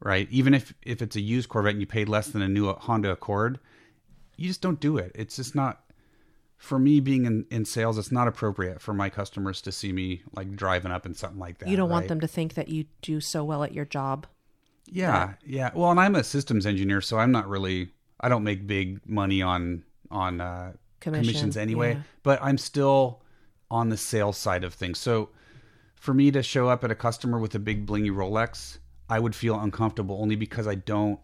right? 0.00 0.28
Even 0.30 0.54
if 0.54 0.74
if 0.82 1.02
it's 1.02 1.16
a 1.16 1.20
used 1.20 1.48
Corvette 1.48 1.72
and 1.72 1.80
you 1.80 1.86
paid 1.86 2.08
less 2.08 2.28
than 2.28 2.42
a 2.42 2.48
new 2.48 2.72
Honda 2.72 3.10
Accord, 3.10 3.60
you 4.36 4.48
just 4.48 4.60
don't 4.60 4.80
do 4.80 4.98
it. 4.98 5.12
It's 5.14 5.36
just 5.36 5.54
not 5.54 5.83
for 6.64 6.78
me 6.78 6.98
being 7.00 7.26
in, 7.26 7.44
in 7.50 7.64
sales, 7.64 7.98
it's 7.98 8.10
not 8.10 8.26
appropriate 8.26 8.80
for 8.80 8.94
my 8.94 9.10
customers 9.10 9.60
to 9.62 9.70
see 9.70 9.92
me 9.92 10.22
like 10.34 10.56
driving 10.56 10.90
up 10.90 11.04
in 11.04 11.14
something 11.14 11.38
like 11.38 11.58
that. 11.58 11.68
you 11.68 11.76
don't 11.76 11.90
want 11.90 12.08
them 12.08 12.20
to 12.20 12.26
think 12.26 12.54
that 12.54 12.68
you 12.68 12.86
do 13.02 13.20
so 13.20 13.44
well 13.44 13.62
at 13.62 13.72
your 13.74 13.84
job. 13.84 14.26
Yeah, 14.86 15.34
yeah. 15.44 15.70
Well, 15.74 15.90
and 15.90 16.00
I'm 16.00 16.14
a 16.14 16.24
systems 16.24 16.64
engineer, 16.66 17.00
so 17.00 17.18
I'm 17.18 17.32
not 17.32 17.48
really 17.48 17.90
I 18.20 18.28
don't 18.28 18.44
make 18.44 18.66
big 18.66 19.00
money 19.08 19.42
on 19.42 19.84
on 20.10 20.40
uh, 20.40 20.72
Commission, 21.00 21.24
commissions 21.26 21.56
anyway. 21.56 21.94
yeah. 21.94 22.00
But 22.22 22.42
I'm 22.42 22.56
still 22.58 23.22
on 23.70 23.88
the 23.90 23.96
sales 23.96 24.38
side 24.38 24.64
of 24.64 24.72
things. 24.74 24.98
So 24.98 25.30
for 25.96 26.14
me 26.14 26.30
to 26.30 26.42
show 26.42 26.68
up 26.68 26.84
at 26.84 26.90
a 26.90 26.94
customer 26.94 27.38
with 27.38 27.54
a 27.54 27.58
big 27.58 27.86
blingy 27.86 28.10
Rolex, 28.10 28.78
I 29.08 29.18
would 29.18 29.34
feel 29.34 29.58
uncomfortable 29.60 30.18
only 30.20 30.36
because 30.36 30.66
I 30.66 30.76
don't, 30.76 31.18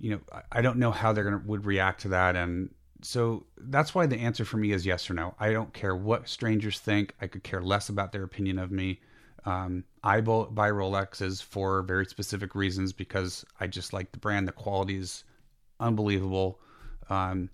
you 0.00 0.10
know, 0.12 0.20
I- 0.32 0.58
I 0.58 0.62
don't 0.62 0.78
know 0.78 0.90
how 0.90 1.12
they're 1.12 1.24
gonna 1.24 1.42
would 1.46 1.64
react 1.66 2.00
to 2.02 2.08
that, 2.08 2.34
and 2.36 2.70
so 3.04 3.44
that's 3.58 3.94
why 3.94 4.06
the 4.06 4.16
answer 4.16 4.44
for 4.44 4.56
me 4.56 4.72
is 4.72 4.86
yes 4.86 5.10
or 5.10 5.14
no. 5.14 5.34
I 5.38 5.52
don't 5.52 5.72
care 5.74 5.94
what 5.94 6.28
strangers 6.28 6.78
think. 6.80 7.14
I 7.20 7.26
could 7.26 7.44
care 7.44 7.60
less 7.60 7.90
about 7.90 8.12
their 8.12 8.22
opinion 8.22 8.58
of 8.58 8.70
me. 8.70 9.00
Um, 9.44 9.84
I 10.02 10.22
bu- 10.22 10.50
buy 10.50 10.70
Rolexes 10.70 11.42
for 11.42 11.82
very 11.82 12.06
specific 12.06 12.54
reasons 12.54 12.94
because 12.94 13.44
I 13.60 13.66
just 13.66 13.92
like 13.92 14.10
the 14.12 14.18
brand. 14.18 14.48
The 14.48 14.52
quality 14.52 14.96
is 14.96 15.24
unbelievable. 15.80 16.60
Um, 17.10 17.50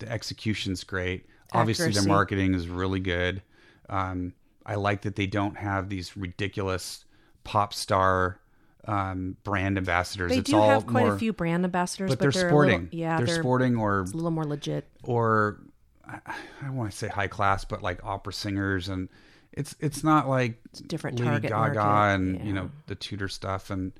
the 0.00 0.10
execution's 0.10 0.82
great. 0.82 1.26
Obviously, 1.52 1.84
Accuracy. 1.84 2.00
their 2.00 2.14
marketing 2.14 2.54
is 2.54 2.66
really 2.66 2.98
good. 2.98 3.42
Um, 3.88 4.34
I 4.66 4.74
like 4.74 5.02
that 5.02 5.14
they 5.14 5.26
don't 5.26 5.56
have 5.56 5.88
these 5.88 6.16
ridiculous 6.16 7.04
pop 7.44 7.72
star 7.72 8.40
um, 8.86 9.36
brand 9.44 9.78
ambassadors. 9.78 10.30
They 10.30 10.38
it's 10.38 10.50
do 10.50 10.56
all 10.56 10.68
have 10.68 10.86
quite 10.86 11.04
more, 11.04 11.14
a 11.14 11.18
few 11.18 11.32
brand 11.32 11.64
ambassadors, 11.64 12.10
but, 12.10 12.18
but, 12.18 12.22
they're, 12.22 12.30
they're, 12.32 12.50
sporting. 12.50 12.82
Little, 12.84 12.98
yeah, 12.98 13.16
they're, 13.18 13.26
they're, 13.26 13.40
sporting 13.40 13.76
or 13.76 14.02
It's 14.02 14.12
a 14.12 14.16
little 14.16 14.30
more 14.30 14.44
legit. 14.44 14.88
or 15.02 15.60
I 16.06 16.20
I 16.26 16.66
don't 16.66 16.76
want 16.76 16.90
to 16.90 16.96
say 16.96 17.08
high 17.08 17.28
class, 17.28 17.64
but 17.64 17.82
like 17.82 18.04
opera 18.04 18.32
singers, 18.32 18.88
and 18.88 19.08
it's 19.52 19.74
it's 19.80 20.04
not 20.04 20.28
like 20.28 20.58
different 20.86 21.18
Lady 21.18 21.30
target 21.30 21.50
Gaga 21.50 21.80
market, 21.80 22.14
and 22.14 22.36
yeah. 22.36 22.44
you 22.44 22.52
know 22.52 22.70
the 22.86 22.94
Tudor 22.94 23.28
stuff, 23.28 23.70
and 23.70 23.92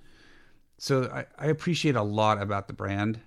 so 0.78 1.04
I, 1.12 1.26
I 1.38 1.46
appreciate 1.46 1.96
a 1.96 2.02
lot 2.02 2.42
about 2.42 2.68
the 2.68 2.74
brand, 2.74 3.20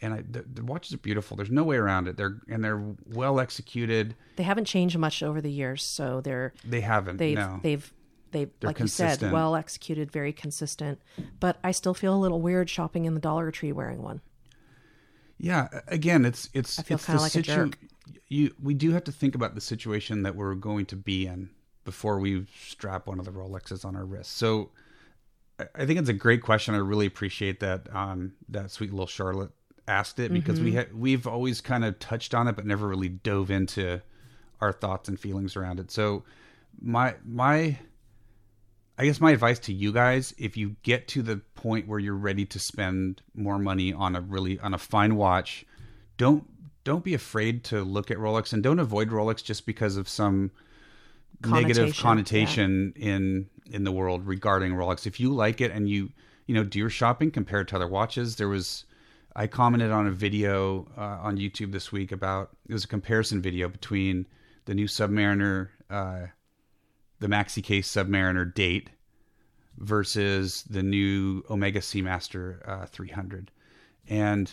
and 0.00 0.14
I, 0.14 0.24
the, 0.28 0.44
the 0.52 0.64
watches 0.64 0.92
are 0.92 0.98
beautiful. 0.98 1.36
There's 1.36 1.50
no 1.50 1.64
way 1.64 1.76
around 1.76 2.08
it. 2.08 2.16
They're 2.16 2.40
and 2.48 2.62
they're 2.64 2.82
well 3.06 3.40
executed. 3.40 4.16
They 4.36 4.42
haven't 4.42 4.66
changed 4.66 4.98
much 4.98 5.22
over 5.22 5.40
the 5.40 5.50
years, 5.50 5.82
so 5.82 6.20
they're 6.20 6.52
They 6.64 6.80
haven't 6.80 7.18
they've 7.18 7.36
no. 7.36 7.60
they've 7.62 7.92
they've 8.32 8.50
They're 8.60 8.68
like 8.68 8.78
you 8.80 8.86
said, 8.86 9.20
well 9.32 9.54
executed, 9.56 10.10
very 10.10 10.32
consistent. 10.32 11.00
But 11.40 11.58
I 11.64 11.70
still 11.72 11.94
feel 11.94 12.14
a 12.14 12.18
little 12.18 12.40
weird 12.40 12.68
shopping 12.70 13.04
in 13.04 13.14
the 13.14 13.20
Dollar 13.20 13.50
Tree 13.50 13.72
wearing 13.72 14.02
one. 14.02 14.20
Yeah, 15.38 15.68
again, 15.88 16.24
it's 16.24 16.48
it's 16.52 16.78
I 16.78 16.82
feel 16.82 16.96
it's 16.96 17.06
the 17.06 17.14
like 17.16 17.26
a 17.28 17.30
situ- 17.30 17.52
jerk. 17.54 17.78
You 18.28 18.54
we 18.62 18.74
do 18.74 18.90
have 18.92 19.04
to 19.04 19.12
think 19.12 19.34
about 19.34 19.54
the 19.54 19.60
situation 19.60 20.22
that 20.24 20.36
we're 20.36 20.54
going 20.54 20.86
to 20.86 20.96
be 20.96 21.26
in 21.26 21.50
before 21.84 22.18
we 22.18 22.46
strap 22.68 23.06
one 23.06 23.18
of 23.18 23.24
the 23.24 23.30
Rolexes 23.30 23.84
on 23.84 23.96
our 23.96 24.04
wrist. 24.04 24.36
So 24.36 24.70
I- 25.58 25.68
I 25.74 25.86
think 25.86 25.98
it's 25.98 26.08
a 26.08 26.12
great 26.14 26.42
question. 26.42 26.74
I 26.74 26.78
really 26.78 27.06
appreciate 27.06 27.60
that 27.60 27.94
um, 27.94 28.32
that 28.48 28.70
sweet 28.70 28.90
little 28.92 29.06
Charlotte 29.06 29.50
asked 29.88 30.20
it 30.20 30.32
because 30.32 30.56
Mm-hmm. 30.58 30.64
we 30.64 30.74
ha- 30.76 30.84
we've 30.94 31.26
always 31.26 31.60
kind 31.60 31.84
of 31.84 31.98
touched 31.98 32.34
on 32.34 32.46
it 32.46 32.54
but 32.54 32.66
never 32.66 32.86
really 32.86 33.08
dove 33.08 33.50
into 33.50 34.00
our 34.60 34.72
thoughts 34.72 35.08
and 35.08 35.18
feelings 35.18 35.56
around 35.56 35.80
it. 35.80 35.90
So 35.90 36.22
my 36.80 37.14
my 37.24 37.78
I 39.00 39.06
guess 39.06 39.18
my 39.18 39.30
advice 39.30 39.58
to 39.60 39.72
you 39.72 39.94
guys, 39.94 40.34
if 40.36 40.58
you 40.58 40.76
get 40.82 41.08
to 41.08 41.22
the 41.22 41.38
point 41.54 41.88
where 41.88 41.98
you're 41.98 42.12
ready 42.12 42.44
to 42.44 42.58
spend 42.58 43.22
more 43.34 43.58
money 43.58 43.94
on 43.94 44.14
a 44.14 44.20
really 44.20 44.60
on 44.60 44.74
a 44.74 44.78
fine 44.78 45.16
watch, 45.16 45.64
don't 46.18 46.46
don't 46.84 47.02
be 47.02 47.14
afraid 47.14 47.64
to 47.64 47.82
look 47.82 48.10
at 48.10 48.18
Rolex 48.18 48.52
and 48.52 48.62
don't 48.62 48.78
avoid 48.78 49.08
Rolex 49.08 49.42
just 49.42 49.64
because 49.64 49.96
of 49.96 50.06
some 50.06 50.50
negative 51.46 51.96
Connotation, 51.96 52.92
connotation 52.92 52.92
in 52.94 53.48
in 53.72 53.84
the 53.84 53.92
world 53.92 54.26
regarding 54.26 54.74
Rolex. 54.74 55.06
If 55.06 55.18
you 55.18 55.32
like 55.32 55.62
it 55.62 55.70
and 55.70 55.88
you 55.88 56.10
you 56.44 56.54
know 56.54 56.62
do 56.62 56.78
your 56.78 56.90
shopping 56.90 57.30
compared 57.30 57.68
to 57.68 57.76
other 57.76 57.88
watches, 57.88 58.36
there 58.36 58.48
was 58.48 58.84
I 59.34 59.46
commented 59.46 59.92
on 59.92 60.08
a 60.08 60.10
video 60.10 60.86
uh, 60.98 61.20
on 61.22 61.38
YouTube 61.38 61.72
this 61.72 61.90
week 61.90 62.12
about 62.12 62.50
it 62.68 62.74
was 62.74 62.84
a 62.84 62.88
comparison 62.88 63.40
video 63.40 63.66
between 63.70 64.26
the 64.66 64.74
new 64.74 64.86
Submariner, 64.86 65.68
uh, 65.88 66.26
the 67.20 67.28
Maxi 67.28 67.62
Case 67.62 67.90
Submariner 67.90 68.52
date 68.52 68.90
versus 69.78 70.64
the 70.64 70.82
new 70.82 71.44
Omega 71.48 71.80
Seamaster 71.80 72.68
uh, 72.68 72.86
300, 72.86 73.50
and 74.08 74.52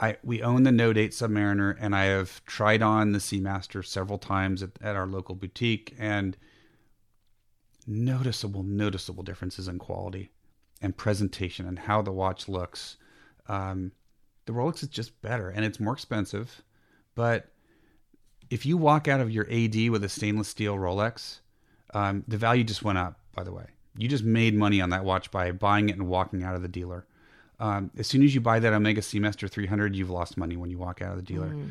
I 0.00 0.16
we 0.24 0.42
own 0.42 0.64
the 0.64 0.72
No 0.72 0.92
Date 0.92 1.12
Submariner, 1.12 1.76
and 1.78 1.94
I 1.94 2.04
have 2.04 2.44
tried 2.44 2.82
on 2.82 3.12
the 3.12 3.20
Seamaster 3.20 3.84
several 3.84 4.18
times 4.18 4.62
at, 4.62 4.70
at 4.82 4.96
our 4.96 5.06
local 5.06 5.34
boutique, 5.34 5.94
and 5.98 6.36
noticeable, 7.86 8.62
noticeable 8.62 9.22
differences 9.22 9.68
in 9.68 9.78
quality 9.78 10.30
and 10.80 10.96
presentation 10.96 11.66
and 11.66 11.78
how 11.78 12.02
the 12.02 12.12
watch 12.12 12.48
looks. 12.48 12.96
Um, 13.46 13.92
the 14.46 14.52
Rolex 14.52 14.82
is 14.82 14.88
just 14.88 15.20
better, 15.22 15.48
and 15.48 15.64
it's 15.64 15.78
more 15.78 15.94
expensive, 15.94 16.62
but 17.14 17.51
if 18.52 18.66
you 18.66 18.76
walk 18.76 19.08
out 19.08 19.20
of 19.20 19.30
your 19.30 19.46
AD 19.50 19.88
with 19.88 20.04
a 20.04 20.08
stainless 20.10 20.46
steel 20.48 20.76
Rolex, 20.76 21.40
um, 21.94 22.22
the 22.28 22.36
value 22.36 22.64
just 22.64 22.82
went 22.82 22.98
up. 22.98 23.18
By 23.34 23.44
the 23.44 23.52
way, 23.52 23.64
you 23.96 24.08
just 24.08 24.24
made 24.24 24.54
money 24.54 24.82
on 24.82 24.90
that 24.90 25.04
watch 25.04 25.30
by 25.30 25.50
buying 25.52 25.88
it 25.88 25.96
and 25.96 26.06
walking 26.06 26.42
out 26.42 26.54
of 26.54 26.60
the 26.60 26.68
dealer. 26.68 27.06
Um, 27.58 27.90
as 27.96 28.06
soon 28.06 28.22
as 28.22 28.34
you 28.34 28.42
buy 28.42 28.58
that 28.58 28.72
Omega 28.74 29.00
Seamaster 29.00 29.48
300, 29.50 29.96
you've 29.96 30.10
lost 30.10 30.36
money 30.36 30.56
when 30.56 30.68
you 30.68 30.76
walk 30.76 31.00
out 31.00 31.12
of 31.12 31.16
the 31.16 31.22
dealer. 31.22 31.48
Mm. 31.48 31.70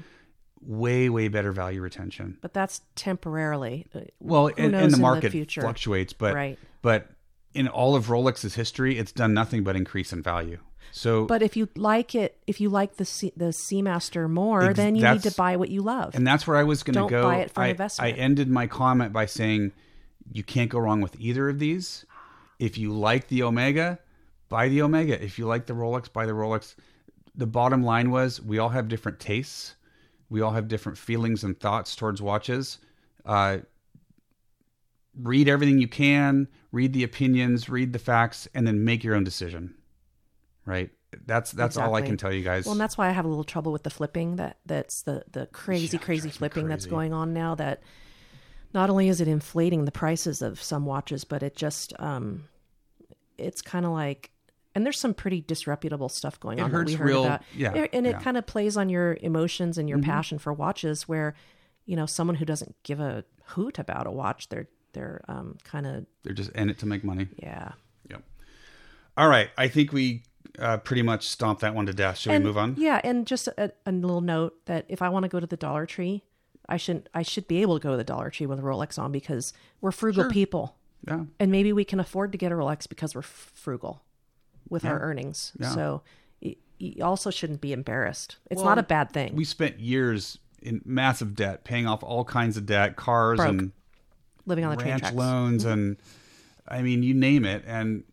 Way, 0.64 1.10
way 1.10 1.28
better 1.28 1.52
value 1.52 1.82
retention. 1.82 2.38
But 2.42 2.54
that's 2.54 2.82
temporarily. 2.96 3.86
Well, 4.20 4.48
and, 4.48 4.74
and 4.74 4.76
in 4.76 4.90
the 4.90 4.96
the 4.98 5.02
market 5.02 5.32
future? 5.32 5.62
fluctuates, 5.62 6.14
but 6.14 6.34
Right. 6.34 6.58
but 6.82 7.10
in 7.54 7.68
all 7.68 7.96
of 7.96 8.08
Rolex's 8.08 8.56
history, 8.56 8.98
it's 8.98 9.12
done 9.12 9.34
nothing 9.34 9.64
but 9.64 9.76
increase 9.76 10.14
in 10.14 10.24
value. 10.24 10.60
So 10.92 11.26
But 11.26 11.42
if 11.42 11.56
you 11.56 11.70
like 11.76 12.14
it, 12.16 12.38
if 12.48 12.60
you 12.60 12.70
like 12.70 12.98
the 12.98 13.06
C, 13.06 13.32
the 13.36 13.46
Seamaster 13.46 14.30
more, 14.30 14.64
Ex- 14.64 14.78
then 14.78 14.96
you 14.96 15.08
need 15.08 15.24
to 15.24 15.32
buy 15.32 15.56
what 15.56 15.70
you 15.70 15.82
love. 15.82 16.16
And 16.16 16.28
that's 16.28 16.46
where 16.46 16.58
I 16.58 16.64
was 16.64 16.84
going 16.84 16.96
to 16.96 17.10
go. 17.10 17.24
buy 17.24 17.38
it 17.38 17.52
for 17.52 17.62
I, 17.62 17.68
investment. 17.68 18.14
I 18.14 18.18
ended 18.18 18.50
my 18.50 18.68
comment 18.68 19.14
by 19.14 19.26
saying 19.26 19.72
you 20.32 20.44
can't 20.44 20.70
go 20.70 20.80
wrong 20.80 21.02
with 21.02 21.20
either 21.20 21.50
of 21.50 21.60
these. 21.60 22.06
If 22.60 22.78
you 22.78 22.94
like 22.94 23.28
the 23.28 23.44
Omega, 23.44 24.00
buy 24.50 24.70
the 24.70 24.82
Omega. 24.82 25.22
If 25.24 25.40
you 25.40 25.46
like 25.46 25.66
the 25.66 25.74
Rolex, 25.74 26.12
buy 26.12 26.26
the 26.26 26.34
Rolex. 26.34 26.76
The 27.36 27.48
bottom 27.48 27.84
line 27.84 28.12
was 28.12 28.42
we 28.42 28.60
all 28.60 28.70
have 28.70 28.88
different 28.88 29.20
tastes. 29.20 29.76
We 30.30 30.42
all 30.42 30.52
have 30.52 30.68
different 30.68 30.98
feelings 30.98 31.44
and 31.44 31.60
thoughts 31.60 31.96
towards 31.96 32.22
watches. 32.22 32.78
Uh, 33.26 33.60
read 35.20 35.48
everything 35.50 35.80
you 35.80 35.88
can, 35.88 36.48
read 36.72 36.94
the 36.94 37.04
opinions, 37.04 37.70
read 37.70 37.94
the 37.94 38.00
facts, 38.00 38.48
and 38.54 38.66
then 38.66 38.84
make 38.86 39.04
your 39.04 39.16
own 39.16 39.24
decision. 39.24 39.74
Right? 40.72 40.90
That's 41.26 41.52
that's 41.52 41.76
all 41.76 41.94
I 41.96 42.02
can 42.02 42.16
tell 42.16 42.32
you 42.32 42.44
guys. 42.44 42.66
Well, 42.66 42.72
and 42.72 42.80
that's 42.82 42.98
why 42.98 43.10
I 43.10 43.12
have 43.12 43.26
a 43.26 43.28
little 43.28 43.44
trouble 43.44 43.74
with 43.74 43.84
the 43.84 43.90
flipping. 43.90 44.38
That 44.38 44.58
that's 44.66 45.02
the 45.02 45.26
the 45.30 45.48
crazy, 45.48 45.98
Yeah, 45.98 46.04
crazy 46.04 46.30
flipping 46.30 46.68
that's 46.70 46.86
going 46.86 47.12
on 47.14 47.34
now. 47.34 47.56
That 47.56 47.82
not 48.74 48.90
only 48.90 49.10
is 49.10 49.20
it 49.20 49.28
inflating 49.28 49.84
the 49.84 49.92
prices 49.92 50.42
of 50.42 50.62
some 50.64 50.86
watches, 50.86 51.26
but 51.26 51.44
it 51.44 51.56
just 51.58 51.94
um, 52.00 52.46
it's 53.38 53.62
kind 53.62 53.86
of 53.86 53.92
like. 53.92 54.32
And 54.74 54.86
there's 54.86 54.98
some 54.98 55.14
pretty 55.14 55.42
disreputable 55.42 56.08
stuff 56.08 56.40
going 56.40 56.60
It 56.60 56.62
on 56.62 56.72
that 56.72 56.86
we 56.86 56.94
heard 56.94 57.06
real- 57.06 57.26
about. 57.26 57.42
yeah, 57.54 57.74
and 57.74 58.06
it 58.08 58.10
yeah. 58.12 58.16
Mm-hmm. 58.16 58.24
kind 58.24 58.38
of 58.38 58.46
plays 58.46 58.78
on 58.78 58.88
your 58.88 59.18
emotions 59.20 59.78
and 59.78 59.90
your 59.90 60.00
passion 60.00 60.40
for 60.40 60.54
watches. 60.54 61.10
Where, 61.10 61.36
you 61.86 61.98
know, 61.98 62.06
someone 62.06 62.38
who 62.38 62.46
doesn't 62.46 62.74
give 62.84 63.02
a 63.02 63.26
hoot 63.48 63.80
about 63.80 64.08
a 64.08 64.12
watch, 64.12 64.48
they're 64.48 64.70
they're 64.94 65.26
um, 65.28 65.58
kind 65.66 65.86
of 65.86 66.06
They're 66.24 66.34
just 66.34 66.52
in 66.52 66.70
it 66.70 66.80
to 66.80 66.86
make 66.86 67.04
money. 67.04 67.28
yeah. 67.36 67.74
Yep. 68.10 68.24
All 69.18 69.28
right. 69.28 69.50
I 69.58 69.68
think 69.68 69.92
we 69.92 70.24
uh, 70.60 70.78
pretty 70.78 71.02
much 71.02 71.28
stomped 71.28 71.62
that 71.62 71.74
one 71.76 71.86
to 71.86 71.94
death. 71.94 72.18
Should 72.18 72.34
and, 72.34 72.44
we 72.44 72.50
move 72.50 72.58
on? 72.58 72.76
Yeah, 72.78 73.02
and 73.04 73.26
just 73.26 73.48
a, 73.48 73.72
a 73.86 73.92
little 73.92 74.22
note 74.22 74.66
that 74.66 74.86
if 74.90 75.02
I 75.02 75.10
want 75.10 75.24
to 75.24 75.30
go 75.30 75.40
to 75.40 75.48
the 75.48 75.58
Dollar 75.58 75.86
Tree, 75.86 76.24
I 76.68 76.78
shouldn't. 76.78 77.10
I 77.14 77.24
should 77.24 77.48
be 77.48 77.62
able 77.62 77.80
to 77.80 77.84
go 77.84 77.92
to 77.92 77.98
the 77.98 78.04
Dollar 78.04 78.30
Tree 78.30 78.46
with 78.46 78.60
a 78.60 78.64
Rolex 78.64 79.00
on 79.00 79.12
because 79.12 79.54
we're 79.82 79.92
frugal 79.92 80.30
people, 80.30 80.76
Yeah. 81.08 81.26
and 81.40 81.52
maybe 81.52 81.74
we 81.74 81.84
can 81.86 82.00
afford 82.00 82.32
to 82.32 82.38
get 82.38 82.52
a 82.52 82.56
Rolex 82.56 82.88
because 82.88 83.16
we're 83.16 83.22
frugal 83.22 84.04
with 84.70 84.86
our 84.86 85.00
earnings. 85.00 85.52
Yeah. 85.60 85.70
So 85.70 86.04
you 86.78 87.04
also 87.04 87.30
shouldn't 87.30 87.62
be 87.62 87.74
embarrassed. 87.74 88.38
It's 88.50 88.58
Well, 88.58 88.66
not 88.66 88.80
a 88.80 88.84
bad 88.84 89.12
thing. 89.12 89.36
We 89.36 89.46
spent 89.46 89.80
years 89.80 90.40
in 90.62 90.82
massive 90.86 91.36
debt, 91.36 91.64
paying 91.64 91.88
off 91.88 92.04
all 92.04 92.24
kinds 92.26 92.58
of 92.58 92.66
debt, 92.66 92.96
cars 92.96 93.38
Broke. 93.38 93.50
and 93.50 93.72
living 94.46 94.66
on 94.66 94.72
the 94.72 94.78
train 94.78 94.92
ranch 94.92 95.02
tracks. 95.02 95.16
loans, 95.16 95.66
and 95.66 95.98
I 96.68 96.82
mean, 96.82 97.04
you 97.04 97.14
name 97.14 97.46
it. 97.46 97.64
And 97.68 98.04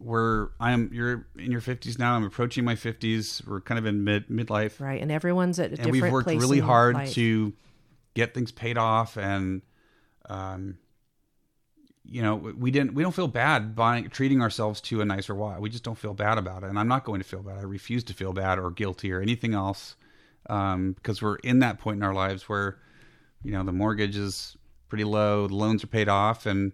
we're 0.00 0.48
I'm 0.58 0.90
you're 0.92 1.26
in 1.38 1.52
your 1.52 1.60
fifties 1.60 1.98
now. 1.98 2.14
I'm 2.16 2.24
approaching 2.24 2.64
my 2.64 2.74
fifties. 2.74 3.42
We're 3.46 3.60
kind 3.60 3.78
of 3.78 3.86
in 3.86 4.02
mid 4.02 4.28
midlife, 4.28 4.80
Right, 4.80 5.00
and 5.00 5.12
everyone's 5.12 5.58
at 5.58 5.78
a 5.78 5.82
and 5.82 5.92
we've 5.92 6.10
worked 6.10 6.28
really 6.28 6.58
hard 6.58 6.94
life. 6.94 7.12
to 7.14 7.52
get 8.14 8.34
things 8.34 8.50
paid 8.50 8.76
off 8.76 9.16
and 9.16 9.62
um 10.28 10.78
you 12.04 12.22
know 12.22 12.34
we 12.34 12.70
didn't 12.70 12.94
we 12.94 13.02
don't 13.02 13.14
feel 13.14 13.28
bad 13.28 13.76
buying 13.76 14.08
treating 14.08 14.42
ourselves 14.42 14.80
to 14.80 15.00
a 15.00 15.04
nicer 15.04 15.34
watch 15.34 15.60
we 15.60 15.70
just 15.70 15.84
don't 15.84 15.96
feel 15.98 16.12
bad 16.12 16.38
about 16.38 16.64
it 16.64 16.68
and 16.68 16.78
i'm 16.78 16.88
not 16.88 17.04
going 17.04 17.20
to 17.20 17.26
feel 17.26 17.42
bad 17.42 17.56
i 17.56 17.62
refuse 17.62 18.02
to 18.02 18.12
feel 18.12 18.32
bad 18.32 18.58
or 18.58 18.70
guilty 18.70 19.12
or 19.12 19.20
anything 19.20 19.54
else 19.54 19.94
um 20.48 20.92
because 20.94 21.22
we're 21.22 21.36
in 21.36 21.60
that 21.60 21.78
point 21.78 21.98
in 21.98 22.02
our 22.02 22.14
lives 22.14 22.48
where 22.48 22.78
you 23.44 23.52
know 23.52 23.62
the 23.62 23.72
mortgage 23.72 24.16
is 24.16 24.56
pretty 24.88 25.04
low 25.04 25.46
the 25.46 25.54
loans 25.54 25.84
are 25.84 25.88
paid 25.88 26.08
off 26.08 26.46
and 26.46 26.72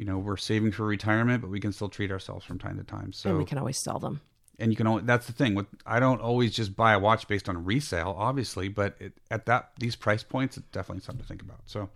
you 0.00 0.06
know 0.06 0.16
we're 0.18 0.36
saving 0.38 0.72
for 0.72 0.86
retirement 0.86 1.42
but 1.42 1.50
we 1.50 1.60
can 1.60 1.72
still 1.72 1.90
treat 1.90 2.10
ourselves 2.10 2.42
from 2.46 2.58
time 2.58 2.78
to 2.78 2.82
time 2.84 3.12
so 3.12 3.28
and 3.28 3.38
we 3.38 3.44
can 3.44 3.58
always 3.58 3.76
sell 3.76 3.98
them. 3.98 4.22
and 4.58 4.72
you 4.72 4.76
can 4.76 4.86
only 4.86 5.02
that's 5.02 5.26
the 5.26 5.32
thing 5.34 5.54
with 5.54 5.66
i 5.84 6.00
don't 6.00 6.22
always 6.22 6.54
just 6.54 6.74
buy 6.74 6.94
a 6.94 6.98
watch 6.98 7.28
based 7.28 7.50
on 7.50 7.62
resale 7.66 8.14
obviously 8.16 8.66
but 8.66 8.96
it, 8.98 9.12
at 9.30 9.44
that 9.44 9.72
these 9.78 9.94
price 9.96 10.22
points 10.22 10.56
it's 10.56 10.66
definitely 10.68 11.02
something 11.02 11.20
to 11.22 11.28
think 11.28 11.42
about 11.42 11.60
so 11.66 11.90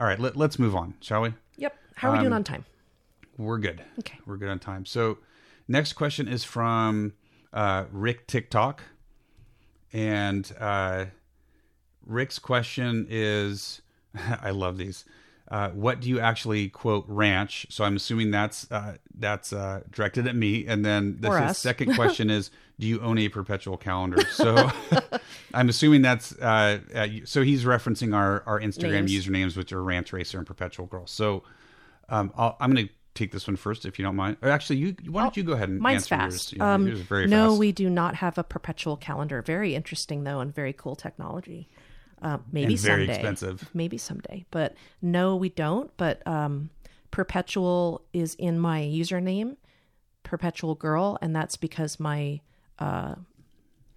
all 0.00 0.06
right 0.06 0.18
let, 0.18 0.34
let's 0.36 0.58
move 0.58 0.74
on 0.74 0.94
shall 1.00 1.22
we 1.22 1.32
Yep. 1.56 1.74
How 1.94 2.08
are 2.08 2.12
we 2.12 2.18
doing 2.18 2.32
Um, 2.32 2.38
on 2.38 2.44
time? 2.44 2.64
we're 3.38 3.58
good 3.58 3.80
Okay. 4.00 4.18
we're 4.26 4.38
good 4.38 4.48
on 4.50 4.58
time 4.58 4.84
so 4.84 5.18
next 5.68 5.92
question 5.92 6.26
is 6.26 6.42
from 6.42 7.12
uh, 7.52 7.84
rick 7.92 8.26
tiktok 8.26 8.82
and 9.92 10.52
uh, 10.58 11.04
rick's 12.04 12.40
question 12.40 13.06
is 13.08 13.82
i 14.42 14.50
love 14.50 14.78
these 14.78 15.04
uh, 15.48 15.70
what 15.70 16.00
do 16.00 16.08
you 16.08 16.18
actually 16.20 16.68
quote 16.68 17.04
ranch 17.08 17.66
so 17.70 17.84
i'm 17.84 17.96
assuming 17.96 18.30
that's 18.30 18.70
uh, 18.72 18.96
that's 19.18 19.52
uh, 19.52 19.80
directed 19.90 20.26
at 20.26 20.34
me 20.36 20.66
and 20.66 20.84
then 20.84 21.16
the 21.20 21.28
Or 21.28 21.38
his 21.38 21.50
us. 21.52 21.58
second 21.58 21.94
question 22.00 22.30
is 22.30 22.50
do 22.78 22.86
you 22.86 23.00
own 23.00 23.16
a 23.18 23.28
perpetual 23.28 23.76
calendar 23.76 24.20
so 24.32 24.68
i'm 25.54 25.68
assuming 25.68 26.02
that's 26.02 26.36
uh, 26.38 26.78
so 27.24 27.42
he's 27.42 27.64
referencing 27.64 28.14
our 28.14 28.42
our 28.46 28.60
instagram 28.60 29.04
Names. 29.06 29.12
usernames 29.26 29.56
which 29.56 29.72
are 29.72 29.82
ranch 29.82 30.12
racer 30.12 30.38
and 30.38 30.46
perpetual 30.46 30.86
girl 30.86 31.06
so 31.06 31.42
um, 32.08 32.32
I'll, 32.36 32.56
i'm 32.60 32.72
going 32.74 32.86
to 32.88 32.92
take 33.14 33.32
this 33.32 33.46
one 33.46 33.56
first 33.56 33.86
if 33.86 33.98
you 33.98 34.04
don't 34.04 34.14
mind 34.14 34.36
or 34.42 34.50
actually 34.50 34.76
you 34.76 34.94
why 35.08 35.22
don't 35.22 35.36
you 35.38 35.42
go 35.42 35.52
ahead 35.54 35.70
and 35.70 35.80
Mine's 35.80 36.02
answer 36.02 36.16
fast. 36.16 36.52
yours 36.52 36.58
Yeah, 36.58 36.74
um, 36.74 36.86
yours 36.86 37.30
no, 37.30 37.48
fast. 37.48 37.58
we 37.58 37.72
do 37.72 37.88
not 37.88 38.16
have 38.16 38.36
a 38.36 38.44
perpetual 38.44 38.98
calendar. 38.98 39.40
Very 39.40 39.74
interesting 39.74 40.24
though, 40.24 40.40
and 40.40 40.54
very 40.54 40.74
cool 40.74 40.94
technology. 40.96 41.66
Uh, 42.22 42.38
maybe 42.50 42.74
And 42.74 42.82
very 42.82 43.02
someday. 43.06 43.14
expensive. 43.14 43.70
Maybe 43.74 43.98
someday, 43.98 44.46
but 44.50 44.74
no, 45.02 45.36
we 45.36 45.48
don't. 45.50 45.94
But 45.96 46.26
um, 46.26 46.70
perpetual 47.10 48.02
is 48.12 48.34
in 48.36 48.58
my 48.58 48.80
username, 48.80 49.56
perpetual 50.22 50.74
girl, 50.74 51.18
and 51.20 51.36
that's 51.36 51.56
because 51.56 52.00
my 52.00 52.40
uh, 52.78 53.16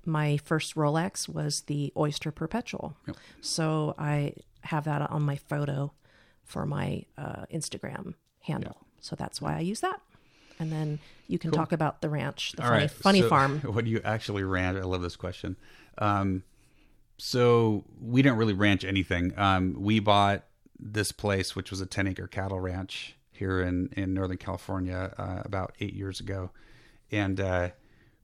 my 0.06 0.38
first 0.38 0.76
Rolex 0.76 1.30
was 1.30 1.62
the 1.62 1.94
Oyster 1.96 2.32
Perpetual. 2.32 2.98
So 3.42 3.96
I 3.98 4.34
have 4.62 4.84
that 4.86 5.10
on 5.10 5.24
my 5.24 5.36
photo 5.36 5.92
for 6.44 6.66
my 6.66 7.04
uh, 7.18 7.46
Instagram 7.54 8.16
handle. 8.42 8.78
So 9.02 9.16
that's 9.16 9.42
why 9.42 9.56
I 9.56 9.60
use 9.60 9.82
that. 9.82 10.02
And 10.60 10.72
then 10.72 11.00
you 11.28 11.40
can 11.40 11.52
talk 11.52 11.72
about 11.72 12.02
the 12.02 12.10
ranch, 12.10 12.54
the 12.54 12.64
All 12.64 12.70
funny, 12.70 12.82
right, 12.82 12.92
funny 12.92 13.22
so 13.22 13.30
farm. 13.30 13.60
What 13.64 13.86
do 13.86 13.92
you 13.92 14.02
actually 14.04 14.44
ranch? 14.44 14.78
I 14.78 14.82
love 14.82 15.02
this 15.02 15.16
question. 15.16 15.56
Um, 16.00 16.44
so 17.20 17.86
we 18.02 18.22
didn't 18.22 18.38
really 18.38 18.54
ranch 18.54 18.84
anything. 18.84 19.34
Um, 19.38 19.76
we 19.78 20.00
bought 20.00 20.46
this 20.80 21.12
place, 21.12 21.56
which 21.56 21.72
was 21.72 21.82
a 21.82 21.86
10 21.86 22.08
acre 22.08 22.28
cattle 22.28 22.60
ranch 22.60 23.16
here 23.32 23.62
in, 23.62 23.90
in 23.96 24.14
Northern 24.14 24.38
California, 24.38 25.14
uh, 25.18 25.42
about 25.46 25.76
eight 25.80 25.94
years 25.94 26.20
ago. 26.20 26.52
And, 27.12 27.40
uh, 27.40 27.70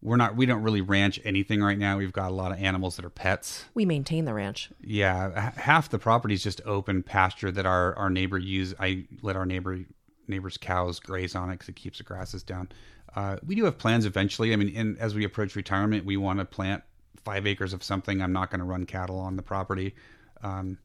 we're 0.02 0.18
not, 0.18 0.36
we 0.36 0.46
don't 0.46 0.62
really 0.62 0.82
ranch 0.82 1.20
anything 1.24 1.64
right 1.64 1.78
now. 1.78 1.98
We've 1.98 2.14
got 2.14 2.30
a 2.30 2.34
lot 2.36 2.52
of 2.52 2.60
animals 2.60 2.96
that 2.98 3.06
are 3.06 3.10
pets. 3.10 3.66
We 3.74 3.86
maintain 3.86 4.26
the 4.26 4.36
ranch. 4.36 4.70
Yeah, 4.80 5.48
h- 5.48 5.64
half 5.64 5.90
the 5.90 5.98
property 5.98 6.36
is 6.36 6.44
just 6.44 6.62
open 6.64 7.02
pasture 7.02 7.52
that 7.52 7.66
our 7.66 7.96
our 7.96 8.12
neighbor 8.12 8.38
use. 8.38 8.76
I 8.80 9.08
let 9.24 9.36
our 9.36 9.48
neighbor 9.48 9.80
neighbor's 10.28 10.58
cows 10.58 11.00
graze 11.00 11.34
on 11.34 11.50
it 11.50 11.54
because 11.54 11.70
it 11.70 11.76
keeps 11.76 11.98
the 11.98 12.04
grasses 12.04 12.44
down. 12.44 12.70
Uh, 13.16 13.38
we 13.46 13.56
do 13.56 13.66
have 13.66 13.80
plans 13.80 14.06
eventually. 14.06 14.54
I 14.54 14.58
mean, 14.58 14.70
in, 14.70 14.98
as 15.00 15.16
we 15.16 15.24
approach 15.24 15.56
retirement, 15.56 16.06
we 16.06 16.18
want 16.18 16.38
to 16.40 16.46
plant 16.46 16.84
five 17.24 17.48
acres 17.48 17.74
of 17.74 17.84
something. 17.84 18.22
I'm 18.22 18.34
not 18.34 18.50
going 18.50 18.60
to 18.60 18.66
run 18.66 18.86
cattle 18.86 19.20
on 19.20 19.36
the 19.36 19.42
property, 19.42 19.96
um, 20.44 20.78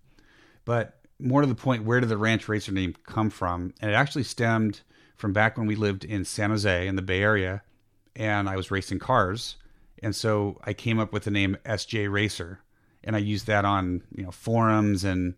but 0.64 1.00
more 1.18 1.40
to 1.42 1.46
the 1.46 1.54
point, 1.54 1.84
where 1.84 2.00
did 2.00 2.08
the 2.08 2.16
ranch 2.16 2.48
racer 2.48 2.72
name 2.72 2.94
come 3.06 3.30
from? 3.30 3.74
And 3.80 3.90
it 3.90 3.94
actually 3.94 4.24
stemmed 4.24 4.80
from 5.16 5.32
back 5.32 5.58
when 5.58 5.66
we 5.66 5.76
lived 5.76 6.04
in 6.04 6.24
San 6.24 6.50
Jose 6.50 6.86
in 6.86 6.96
the 6.96 7.02
Bay 7.02 7.22
Area, 7.22 7.62
and 8.16 8.48
I 8.48 8.56
was 8.56 8.70
racing 8.70 8.98
cars, 8.98 9.56
and 10.02 10.16
so 10.16 10.58
I 10.64 10.72
came 10.72 10.98
up 10.98 11.12
with 11.12 11.24
the 11.24 11.30
name 11.30 11.56
SJ 11.64 12.10
Racer, 12.10 12.60
and 13.04 13.14
I 13.14 13.18
used 13.18 13.46
that 13.46 13.64
on 13.64 14.02
you 14.14 14.24
know 14.24 14.30
forums 14.30 15.04
and 15.04 15.34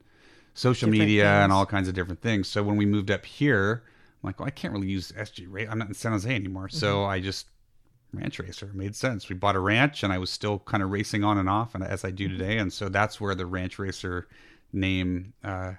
social 0.54 0.86
Different 0.86 1.08
media 1.08 1.26
and 1.42 1.52
all 1.52 1.66
kinds 1.66 1.88
of 1.88 1.94
different 1.94 2.20
things. 2.20 2.46
So 2.46 2.62
when 2.62 2.76
we 2.76 2.86
moved 2.86 3.10
up 3.10 3.24
here, 3.24 3.82
I'm 4.22 4.28
like, 4.28 4.38
well, 4.38 4.46
I 4.46 4.50
can't 4.50 4.72
really 4.72 4.88
use 4.88 5.10
SJ 5.12 5.46
Racer. 5.48 5.70
I'm 5.70 5.78
not 5.78 5.88
in 5.88 5.94
San 5.94 6.12
Jose 6.12 6.32
anymore, 6.32 6.68
so 6.68 6.98
Mm-hmm. 6.98 7.10
I 7.10 7.20
just 7.20 7.46
ranch 8.12 8.38
racer 8.38 8.66
It 8.66 8.74
made 8.74 8.94
sense. 8.96 9.28
We 9.28 9.34
bought 9.36 9.56
a 9.56 9.60
ranch, 9.60 10.02
and 10.02 10.12
I 10.12 10.18
was 10.18 10.30
still 10.30 10.58
kind 10.60 10.82
of 10.82 10.90
racing 10.90 11.24
on 11.24 11.38
and 11.38 11.48
off, 11.48 11.74
and 11.74 11.82
as 11.84 12.04
I 12.04 12.08
Mm-hmm. 12.08 12.16
do 12.16 12.28
today, 12.28 12.58
and 12.58 12.72
so 12.72 12.88
that's 12.88 13.20
where 13.20 13.34
the 13.34 13.46
ranch 13.46 13.78
racer 13.78 14.28
name 14.72 15.32
uh, 15.44 15.72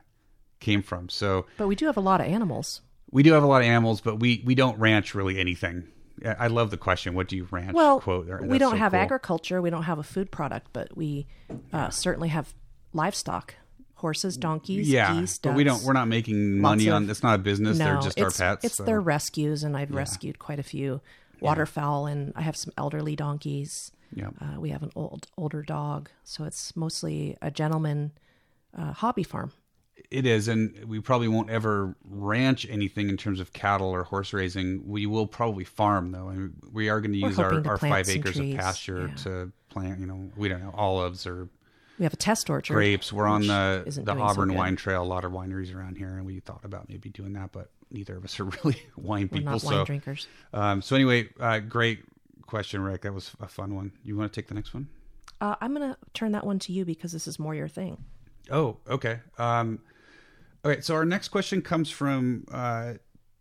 came 0.59 0.81
from. 0.84 1.09
So 1.09 1.45
But 1.57 1.67
we 1.67 1.75
do 1.75 1.86
have 1.86 1.97
a 1.97 2.01
lot 2.01 2.21
of 2.21 2.27
animals. 2.27 2.81
we 3.11 3.23
do 3.23 3.34
have 3.34 3.43
a 3.43 3.47
lot 3.47 3.61
of 3.61 3.67
animals, 3.67 4.01
but 4.01 4.19
we 4.19 4.41
we 4.45 4.55
don't 4.55 4.77
ranch 4.79 5.13
really 5.15 5.39
anything. 5.39 5.88
I 6.25 6.47
love 6.47 6.69
the 6.71 6.77
question. 6.77 7.15
What 7.15 7.27
do 7.27 7.36
you 7.36 7.47
ranch? 7.51 7.73
Well, 7.73 7.99
quote. 7.99 8.27
we 8.43 8.57
don't 8.57 8.71
so 8.73 8.77
have 8.77 8.91
cool. 8.93 9.01
agriculture. 9.01 9.61
We 9.61 9.69
don't 9.71 9.84
have 9.84 9.99
a 9.99 10.03
food 10.03 10.31
product, 10.31 10.67
but 10.71 10.95
we 10.95 11.25
uh, 11.73 11.89
certainly 11.89 12.29
have 12.29 12.53
livestock 12.93 13.55
horses, 13.95 14.38
donkeys, 14.38 14.88
yeah, 14.89 15.13
geese, 15.19 15.38
but 15.39 15.55
we 15.55 15.63
don't. 15.63 15.84
We're 15.84 15.93
not 15.93 16.07
making 16.07 16.59
money 16.59 16.86
Lots 16.86 16.95
on. 17.03 17.09
It's 17.09 17.23
not 17.23 17.36
a 17.36 17.38
business. 17.39 17.77
They're 17.77 17.99
just 17.99 18.19
our 18.21 18.27
it's, 18.27 18.38
pets. 18.38 18.63
It's 18.65 18.75
so- 18.77 18.84
their 18.84 19.01
rescues, 19.01 19.63
and 19.63 19.75
I've 19.75 19.91
rescued 19.91 20.39
quite 20.39 20.59
a 20.59 20.63
few 20.63 21.01
waterfowl, 21.39 22.05
and 22.05 22.34
I 22.36 22.41
have 22.41 22.55
some 22.55 22.73
elderly 22.77 23.15
donkeys. 23.15 23.91
Yeah. 24.15 24.29
Uh, 24.39 24.59
we 24.59 24.69
have 24.69 24.84
an 24.84 24.91
old 24.95 25.27
older 25.38 25.61
dog, 25.61 26.09
so 26.23 26.43
it's 26.43 26.75
mostly 26.75 27.38
a 27.41 27.49
gentleman 27.49 28.11
uh, 28.77 28.93
hobby 28.93 29.23
farm. 29.23 29.51
It 30.09 30.25
is, 30.25 30.47
and 30.47 30.86
we 30.86 30.99
probably 30.99 31.27
won't 31.27 31.49
ever 31.49 31.95
ranch 32.03 32.67
anything 32.69 33.09
in 33.09 33.17
terms 33.17 33.39
of 33.39 33.53
cattle 33.53 33.89
or 33.89 34.03
horse 34.03 34.34
raising. 34.34 34.88
We 34.88 35.05
will 35.05 35.25
probably 35.27 35.63
farm 35.63 36.11
though, 36.11 36.27
and 36.29 36.53
we 36.71 36.89
are 36.89 37.01
going 37.01 37.13
to 37.13 37.17
use 37.17 37.39
our, 37.39 37.61
to 37.61 37.69
our 37.69 37.77
five 37.77 38.09
acres 38.09 38.36
trees, 38.36 38.53
of 38.53 38.59
pasture 38.59 39.07
yeah. 39.07 39.15
to 39.23 39.51
plant. 39.69 39.99
You 39.99 40.05
know, 40.05 40.31
we 40.36 40.49
don't 40.49 40.61
know 40.61 40.73
olives 40.75 41.25
or 41.25 41.49
We 41.97 42.03
have 42.03 42.13
a 42.13 42.17
test 42.17 42.49
orchard. 42.49 42.73
grapes. 42.73 43.11
We're 43.11 43.27
on 43.27 43.47
the 43.47 43.84
the 43.86 44.03
doing 44.03 44.17
so 44.17 44.23
Auburn. 44.23 44.53
Wine 44.53 44.75
Trail. 44.75 45.01
A 45.01 45.05
lot 45.05 45.25
of 45.25 45.31
wineries 45.31 45.73
around 45.75 45.97
here, 45.97 46.09
and 46.09 46.25
we 46.25 46.39
thought 46.39 46.63
about 46.63 46.89
maybe 46.89 47.09
doing 47.09 47.34
that, 47.34 47.51
but 47.51 47.71
neither 47.94 48.18
of 48.18 48.26
us 48.26 48.39
are 48.39 48.46
really 48.64 48.82
wine 48.98 49.30
We're 49.32 49.39
people. 49.39 49.54
not 49.54 49.64
wine 49.64 49.74
so, 49.74 49.86
drinkers. 49.86 50.28
um, 50.54 50.82
so 50.82 50.96
anyway, 50.96 51.30
uh, 51.39 51.60
great 51.60 52.04
question, 52.48 52.82
Rick. 52.82 53.02
That 53.04 53.14
was 53.14 53.32
a 53.39 53.48
fun 53.48 53.76
one. 53.76 53.91
You 54.04 54.18
want 54.18 54.32
to 54.34 54.41
take 54.41 54.48
the 54.48 54.56
next 54.56 54.74
one? 54.74 54.88
Uh, 55.39 55.56
I'm 55.62 55.74
going 55.74 55.89
to 55.89 55.98
turn 56.14 56.32
that 56.34 56.46
one 56.46 56.60
to 56.60 56.72
you 56.74 56.86
because 56.86 57.12
this 57.12 57.28
is 57.28 57.38
more 57.39 57.54
your 57.56 57.68
thing. 57.68 58.04
Oh, 58.52 58.78
okay. 58.89 59.20
Um, 59.38 59.80
okay, 60.66 60.82
so 60.82 60.96
our 60.96 61.06
next 61.06 61.30
question 61.30 61.62
comes 61.62 61.89
from 61.89 62.46
uh, 62.52 62.94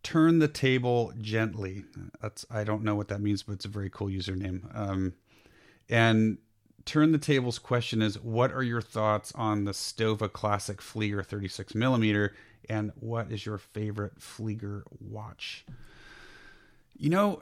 Turn 0.02 0.38
the 0.38 0.48
Table 0.48 1.12
Gently. 1.20 1.84
That's 2.20 2.44
I 2.50 2.64
don't 2.64 2.82
know 2.82 2.94
what 2.94 3.08
that 3.08 3.20
means, 3.20 3.42
but 3.42 3.54
it's 3.54 3.64
a 3.64 3.68
very 3.68 3.90
cool 3.90 4.08
username. 4.08 4.62
Um, 4.76 5.14
and 5.88 6.38
Turn 6.84 7.12
the 7.12 7.18
Table's 7.18 7.58
question 7.60 8.02
is: 8.02 8.18
What 8.20 8.52
are 8.52 8.62
your 8.64 8.80
thoughts 8.82 9.32
on 9.36 9.64
the 9.64 9.72
Stowa 9.72 10.32
Classic 10.32 10.78
Flieger 10.78 11.24
36 11.24 11.74
millimeter, 11.76 12.34
and 12.68 12.92
what 12.96 13.30
is 13.32 13.44
your 13.44 13.58
favorite 13.58 14.18
Flieger 14.18 14.82
watch? 15.00 15.64
You 16.96 17.10
know, 17.10 17.40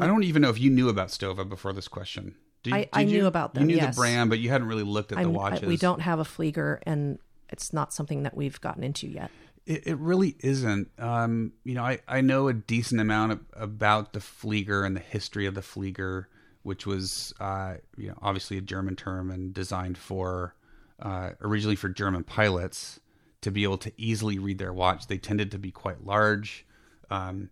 I 0.00 0.06
don't 0.06 0.24
even 0.24 0.42
know 0.42 0.50
if 0.50 0.58
you 0.58 0.70
knew 0.70 0.88
about 0.88 1.08
Stowa 1.08 1.48
before 1.48 1.72
this 1.72 1.88
question. 1.88 2.34
Did, 2.62 2.72
I- 2.72 2.78
did 2.80 2.88
I 2.92 3.04
knew 3.04 3.18
you? 3.18 3.26
about 3.26 3.56
You 3.56 3.66
knew 3.66 3.76
yes. 3.76 3.94
the 3.94 4.00
brand, 4.00 4.30
but 4.30 4.38
you 4.38 4.48
hadn't 4.48 4.68
really 4.68 4.82
looked 4.82 5.12
at 5.12 5.16
the 5.16 5.24
I'm, 5.24 5.30
I, 5.30 5.38
watches. 5.38 5.68
we 5.68 5.76
don't 5.76 6.00
have 6.00 6.18
a 6.18 6.24
Flieger, 6.24 6.78
and 6.84 7.18
it's 7.50 7.72
not 7.72 7.92
something 7.92 8.22
that 8.22 8.36
we've 8.36 8.60
gotten 8.60 8.82
into 8.82 9.06
yet. 9.06 9.30
It, 9.66 9.86
it 9.86 9.98
really 9.98 10.36
isn't. 10.40 10.88
Um, 10.98 11.52
you 11.64 11.74
know, 11.74 11.84
I, 11.84 12.00
I 12.08 12.20
know 12.20 12.48
a 12.48 12.54
decent 12.54 13.00
amount 13.00 13.32
of, 13.32 13.40
about 13.54 14.12
the 14.12 14.20
Flieger 14.20 14.86
and 14.86 14.96
the 14.96 15.00
history 15.00 15.46
of 15.46 15.54
the 15.54 15.60
Flieger, 15.60 16.24
which 16.62 16.86
was, 16.86 17.34
uh, 17.40 17.74
you 17.96 18.08
know, 18.08 18.18
obviously 18.22 18.56
a 18.56 18.62
German 18.62 18.96
term 18.96 19.30
and 19.30 19.52
designed 19.52 19.98
for 19.98 20.54
uh, 21.00 21.30
originally 21.42 21.76
for 21.76 21.88
German 21.88 22.24
pilots 22.24 23.00
to 23.44 23.50
be 23.50 23.62
able 23.62 23.78
to 23.78 23.92
easily 23.96 24.38
read 24.38 24.58
their 24.58 24.72
watch. 24.72 25.06
They 25.06 25.18
tended 25.18 25.50
to 25.52 25.58
be 25.58 25.70
quite 25.70 26.04
large, 26.04 26.66
um, 27.10 27.50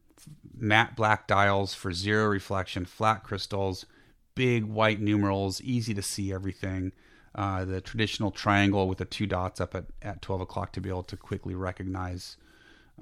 matte 0.57 0.97
black 0.97 1.26
dials 1.26 1.74
for 1.74 1.93
zero 1.93 2.26
reflection, 2.26 2.84
flat 2.84 3.22
crystals, 3.22 3.86
big 4.34 4.64
white 4.64 5.01
numerals, 5.01 5.61
easy 5.61 5.95
to 5.95 6.03
see 6.03 6.32
everything. 6.32 6.93
Uh, 7.34 7.64
the 7.64 7.80
traditional 7.80 8.30
triangle 8.30 8.88
with 8.88 8.99
the 8.99 9.05
two 9.05 9.26
dots 9.26 9.61
up 9.61 9.74
at, 9.74 9.84
at 10.03 10.20
12 10.22 10.43
o'clock 10.43 10.72
to 10.72 10.80
be 10.80 10.88
able 10.88 11.03
to 11.03 11.16
quickly 11.16 11.55
recognize 11.55 12.36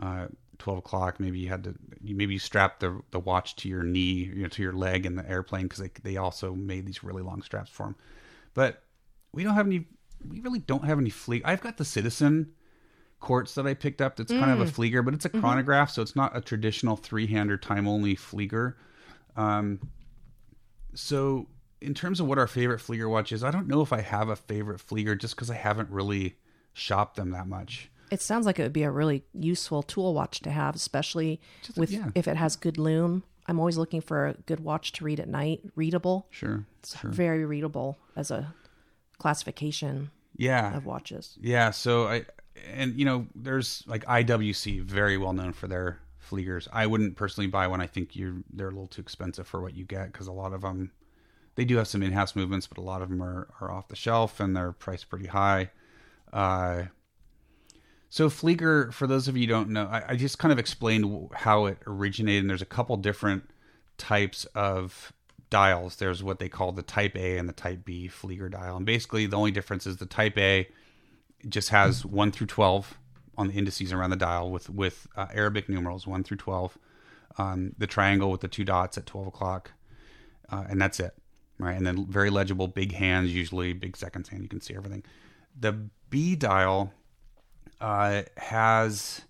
uh, 0.00 0.26
12 0.58 0.78
o'clock. 0.78 1.18
Maybe 1.18 1.38
you 1.38 1.48
had 1.48 1.64
to, 1.64 1.74
maybe 2.00 2.34
you 2.34 2.38
strapped 2.38 2.80
the, 2.80 3.00
the 3.10 3.18
watch 3.18 3.56
to 3.56 3.68
your 3.68 3.82
knee, 3.82 4.30
you 4.34 4.42
know, 4.42 4.48
to 4.48 4.62
your 4.62 4.72
leg 4.72 5.06
in 5.06 5.16
the 5.16 5.28
airplane 5.28 5.64
because 5.64 5.80
they, 5.80 5.90
they 6.02 6.16
also 6.16 6.54
made 6.54 6.86
these 6.86 7.02
really 7.02 7.22
long 7.22 7.42
straps 7.42 7.70
for 7.70 7.86
them. 7.86 7.96
But 8.54 8.82
we 9.32 9.42
don't 9.42 9.54
have 9.54 9.66
any, 9.66 9.86
we 10.28 10.40
really 10.40 10.60
don't 10.60 10.84
have 10.84 10.98
any 10.98 11.10
fleet. 11.10 11.42
I've 11.44 11.60
got 11.60 11.76
the 11.76 11.84
Citizen 11.84 12.52
quartz 13.20 13.54
that 13.54 13.66
I 13.66 13.74
picked 13.74 14.00
up 14.00 14.16
that's 14.16 14.32
kind 14.32 14.50
of 14.50 14.60
a 14.60 14.64
Flieger, 14.64 15.04
but 15.04 15.14
it's 15.14 15.24
a 15.24 15.28
chronograph, 15.28 15.90
so 15.90 16.02
it's 16.02 16.16
not 16.16 16.36
a 16.36 16.40
traditional 16.40 16.96
three 16.96 17.26
hander 17.26 17.56
time 17.56 17.86
only 17.86 18.16
Flieger. 18.16 18.74
Um, 19.36 19.78
so 20.94 21.46
in 21.80 21.94
terms 21.94 22.20
of 22.20 22.26
what 22.26 22.38
our 22.38 22.46
favorite 22.46 22.80
Flieger 22.80 23.08
watch 23.08 23.32
is, 23.32 23.44
I 23.44 23.50
don't 23.50 23.68
know 23.68 23.82
if 23.82 23.92
I 23.92 24.00
have 24.00 24.28
a 24.28 24.36
favorite 24.36 24.80
Flieger 24.84 25.18
just 25.18 25.36
because 25.36 25.50
I 25.50 25.54
haven't 25.54 25.90
really 25.90 26.36
shopped 26.72 27.16
them 27.16 27.30
that 27.30 27.46
much. 27.46 27.90
It 28.10 28.20
sounds 28.20 28.44
like 28.44 28.58
it 28.58 28.62
would 28.62 28.72
be 28.72 28.82
a 28.82 28.90
really 28.90 29.22
useful 29.32 29.82
tool 29.82 30.14
watch 30.14 30.40
to 30.40 30.50
have, 30.50 30.74
especially 30.74 31.40
with 31.76 31.92
yeah. 31.92 32.08
if 32.14 32.26
it 32.26 32.36
has 32.36 32.56
good 32.56 32.76
loom. 32.76 33.22
I'm 33.46 33.58
always 33.58 33.78
looking 33.78 34.00
for 34.00 34.28
a 34.28 34.34
good 34.46 34.60
watch 34.60 34.92
to 34.92 35.04
read 35.04 35.20
at 35.20 35.28
night, 35.28 35.60
readable. 35.76 36.26
Sure. 36.30 36.64
It's 36.80 36.94
very 37.02 37.44
readable 37.44 37.98
as 38.16 38.30
a 38.30 38.54
classification 39.18 40.10
Yeah. 40.36 40.76
of 40.76 40.86
watches. 40.86 41.36
Yeah, 41.40 41.70
so 41.70 42.06
I 42.08 42.24
and 42.72 42.98
you 42.98 43.04
know, 43.04 43.26
there's 43.34 43.84
like 43.86 44.04
IWC 44.04 44.82
very 44.82 45.16
well 45.16 45.32
known 45.32 45.52
for 45.52 45.68
their 45.68 46.00
Fliegers. 46.30 46.68
I 46.72 46.86
wouldn't 46.86 47.16
personally 47.16 47.48
buy 47.48 47.66
one. 47.66 47.80
I 47.80 47.86
think 47.86 48.14
you 48.14 48.44
they're 48.52 48.68
a 48.68 48.70
little 48.70 48.86
too 48.86 49.00
expensive 49.02 49.46
for 49.46 49.60
what 49.60 49.74
you 49.74 49.84
get 49.84 50.12
because 50.12 50.26
a 50.26 50.32
lot 50.32 50.52
of 50.52 50.62
them 50.62 50.92
they 51.56 51.64
do 51.64 51.76
have 51.76 51.88
some 51.88 52.02
in-house 52.02 52.36
movements, 52.36 52.66
but 52.66 52.78
a 52.78 52.82
lot 52.82 53.02
of 53.02 53.08
them 53.08 53.22
are, 53.22 53.48
are 53.60 53.70
off 53.70 53.88
the 53.88 53.96
shelf 53.96 54.40
and 54.40 54.56
they're 54.56 54.72
priced 54.72 55.10
pretty 55.10 55.26
high. 55.26 55.70
Uh, 56.32 56.84
so 58.08 58.28
Flieger, 58.28 58.92
for 58.92 59.06
those 59.06 59.28
of 59.28 59.36
you 59.36 59.46
don't 59.46 59.70
know, 59.70 59.84
I, 59.86 60.10
I 60.10 60.16
just 60.16 60.38
kind 60.38 60.52
of 60.52 60.58
explained 60.58 61.30
how 61.34 61.66
it 61.66 61.78
originated. 61.86 62.42
And 62.42 62.50
there's 62.50 62.62
a 62.62 62.66
couple 62.66 62.96
different 62.96 63.50
types 63.98 64.44
of 64.54 65.12
dials. 65.50 65.96
There's 65.96 66.22
what 66.22 66.38
they 66.38 66.48
call 66.48 66.72
the 66.72 66.82
Type 66.82 67.16
A 67.16 67.36
and 67.36 67.48
the 67.48 67.52
Type 67.52 67.84
B 67.84 68.08
Flieger 68.08 68.50
dial, 68.50 68.76
and 68.76 68.86
basically 68.86 69.26
the 69.26 69.36
only 69.36 69.50
difference 69.50 69.86
is 69.86 69.98
the 69.98 70.06
Type 70.06 70.38
A 70.38 70.68
just 71.48 71.70
has 71.70 72.04
one 72.04 72.30
through 72.32 72.46
twelve 72.48 72.98
on 73.36 73.48
the 73.48 73.54
indices 73.54 73.92
around 73.92 74.10
the 74.10 74.16
dial 74.16 74.50
with 74.50 74.68
with 74.70 75.06
uh, 75.16 75.26
Arabic 75.32 75.68
numerals 75.68 76.06
one 76.06 76.22
through 76.22 76.36
twelve. 76.36 76.76
Um, 77.38 77.74
the 77.78 77.86
triangle 77.86 78.30
with 78.30 78.40
the 78.40 78.48
two 78.48 78.64
dots 78.64 78.98
at 78.98 79.06
twelve 79.06 79.26
o'clock, 79.26 79.72
uh, 80.50 80.64
and 80.68 80.80
that's 80.80 81.00
it, 81.00 81.14
right? 81.58 81.76
And 81.76 81.86
then 81.86 82.06
very 82.06 82.28
legible, 82.28 82.66
big 82.66 82.92
hands, 82.92 83.32
usually 83.32 83.72
big 83.72 83.96
seconds 83.96 84.28
hand. 84.28 84.42
You 84.42 84.48
can 84.48 84.60
see 84.60 84.74
everything. 84.74 85.04
The 85.58 85.72
B 86.10 86.36
dial 86.36 86.92
uh, 87.80 88.22
has 88.36 89.22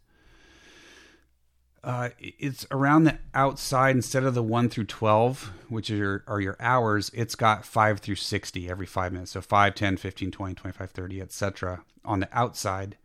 uh, 1.82 2.10
it's 2.18 2.66
around 2.70 3.04
the 3.04 3.18
outside 3.34 3.96
instead 3.96 4.24
of 4.24 4.34
the 4.34 4.42
one 4.42 4.68
through 4.68 4.84
twelve, 4.84 5.52
which 5.68 5.90
are 5.90 5.96
your, 5.96 6.24
are 6.26 6.40
your 6.40 6.56
hours. 6.60 7.10
It's 7.14 7.34
got 7.34 7.64
five 7.64 8.00
through 8.00 8.16
sixty 8.16 8.68
every 8.68 8.86
five 8.86 9.12
minutes, 9.12 9.32
so 9.32 9.40
5, 9.40 9.74
10, 9.74 9.96
15, 9.96 10.30
20, 10.30 10.54
25, 10.54 10.90
30, 10.90 11.20
etc. 11.20 11.84
on 12.04 12.20
the 12.20 12.28
outside, 12.32 12.96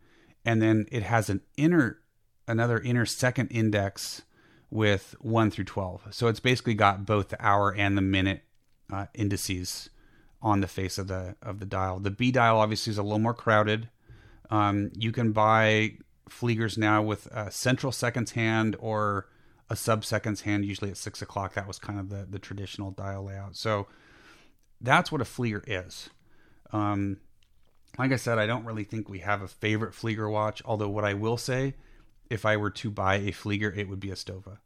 and 0.44 0.60
then 0.60 0.86
it 0.92 1.02
has 1.02 1.30
an 1.30 1.40
inner 1.56 2.00
another 2.48 2.78
inner 2.78 3.06
second 3.06 3.48
index 3.48 4.22
with 4.70 5.14
1 5.20 5.50
through 5.50 5.64
12. 5.64 6.08
So 6.10 6.28
it's 6.28 6.40
basically 6.40 6.74
got 6.74 7.06
both 7.06 7.28
the 7.28 7.44
hour 7.44 7.74
and 7.74 7.96
the 7.96 8.02
minute 8.02 8.42
uh, 8.92 9.06
indices 9.14 9.90
on 10.42 10.60
the 10.60 10.68
face 10.68 10.98
of 10.98 11.08
the 11.08 11.34
of 11.42 11.60
the 11.60 11.66
dial. 11.66 11.98
The 11.98 12.10
B 12.10 12.30
dial 12.30 12.58
obviously 12.58 12.90
is 12.90 12.98
a 12.98 13.02
little 13.02 13.18
more 13.18 13.34
crowded. 13.34 13.88
Um, 14.50 14.92
you 14.94 15.10
can 15.12 15.32
buy 15.32 15.96
Fliegers 16.28 16.76
now 16.76 17.02
with 17.02 17.26
a 17.26 17.50
central 17.50 17.92
seconds 17.92 18.32
hand 18.32 18.76
or 18.78 19.28
a 19.68 19.76
sub 19.76 20.04
seconds 20.04 20.42
hand, 20.42 20.64
usually 20.64 20.90
at 20.90 20.96
six 20.96 21.22
o'clock. 21.22 21.54
That 21.54 21.66
was 21.66 21.78
kind 21.78 21.98
of 21.98 22.08
the, 22.08 22.26
the 22.28 22.38
traditional 22.38 22.90
dial 22.90 23.24
layout. 23.24 23.56
So 23.56 23.86
that's 24.80 25.10
what 25.10 25.20
a 25.20 25.24
Flieger 25.24 25.62
is. 25.66 26.10
Um, 26.72 27.18
like 27.98 28.12
I 28.12 28.16
said, 28.16 28.38
I 28.38 28.46
don't 28.46 28.64
really 28.64 28.84
think 28.84 29.08
we 29.08 29.20
have 29.20 29.42
a 29.42 29.48
favorite 29.48 29.92
Flieger 29.92 30.30
watch. 30.30 30.62
Although 30.64 30.88
what 30.88 31.04
I 31.04 31.14
will 31.14 31.36
say, 31.36 31.74
if 32.28 32.44
I 32.44 32.56
were 32.56 32.70
to 32.70 32.90
buy 32.90 33.16
a 33.16 33.32
Flieger, 33.32 33.76
it 33.76 33.88
would 33.88 34.00
be 34.00 34.10
a 34.10 34.14
Stowa 34.14 34.58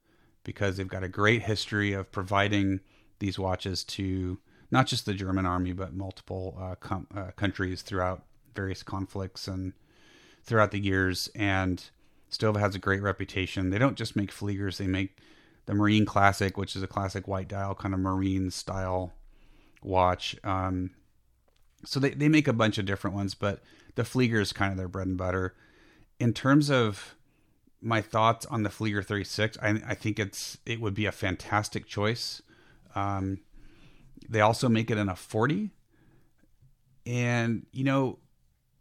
because 0.43 0.77
they've 0.77 0.89
got 0.89 1.05
a 1.05 1.09
great 1.09 1.43
history 1.43 1.93
of 1.93 2.11
providing 2.11 2.81
these 3.19 3.39
watches 3.39 3.85
to 3.85 4.39
not 4.71 4.87
just 4.87 5.05
the 5.05 5.15
German 5.15 5.47
army, 5.47 5.73
but 5.73 5.95
multiple 5.95 6.57
uh, 6.61 6.75
com- 6.77 7.07
uh, 7.15 7.31
countries 7.37 7.83
throughout 7.83 8.25
various 8.55 8.83
conflicts 8.83 9.47
and 9.47 9.75
throughout 10.43 10.71
the 10.71 10.81
years. 10.81 11.29
And 11.35 11.83
Stowa 12.31 12.61
has 12.61 12.75
a 12.75 12.79
great 12.79 13.03
reputation. 13.03 13.71
They 13.71 13.79
don't 13.79 13.97
just 13.97 14.17
make 14.17 14.33
Fliegers; 14.33 14.79
they 14.79 14.87
make 14.87 15.17
the 15.67 15.75
Marine 15.75 16.07
Classic, 16.07 16.57
which 16.57 16.75
is 16.75 16.83
a 16.83 16.87
classic 16.87 17.29
white 17.29 17.49
dial 17.49 17.75
kind 17.75 17.95
of 17.95 18.01
Marine 18.01 18.51
style 18.51 19.13
watch. 19.83 20.37
Um, 20.45 20.91
so 21.85 22.01
they, 22.01 22.11
they 22.11 22.29
make 22.29 22.49
a 22.49 22.53
bunch 22.53 22.79
of 22.79 22.87
different 22.87 23.17
ones, 23.17 23.35
but 23.35 23.63
the 23.95 24.03
Flieger 24.03 24.41
is 24.41 24.53
kind 24.53 24.73
of 24.73 24.79
their 24.79 24.89
bread 24.89 25.07
and 25.07 25.17
butter. 25.17 25.55
In 26.19 26.33
terms 26.33 26.71
of 26.71 27.17
my 27.81 28.01
thoughts 28.01 28.47
on 28.47 28.63
the 28.63 28.69
Flieger 28.69 29.05
36, 29.05 29.59
I, 29.63 29.81
I 29.87 29.95
think 29.95 30.19
it's 30.19 30.59
it 30.67 30.81
would 30.81 30.95
be 30.95 31.07
a 31.07 31.13
fantastic 31.13 31.87
choice. 31.87 32.43
Um, 32.95 33.41
they 34.29 34.41
also 34.41 34.69
make 34.69 34.91
it 34.91 34.99
in 34.99 35.09
a 35.09 35.17
40. 35.17 35.71
And, 37.07 37.67
you 37.73 37.85
know, 37.85 38.19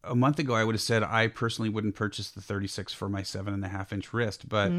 a 0.03 0.15
month 0.15 0.39
ago, 0.39 0.53
I 0.53 0.63
would 0.63 0.75
have 0.75 0.81
said 0.81 1.03
I 1.03 1.27
personally 1.27 1.69
wouldn't 1.69 1.95
purchase 1.95 2.31
the 2.31 2.41
36 2.41 2.93
for 2.93 3.09
my 3.09 3.23
seven 3.23 3.53
and 3.53 3.63
a 3.65 3.67
half 3.69 3.91
inch 3.91 4.13
wrist. 4.13 4.47
But 4.47 4.71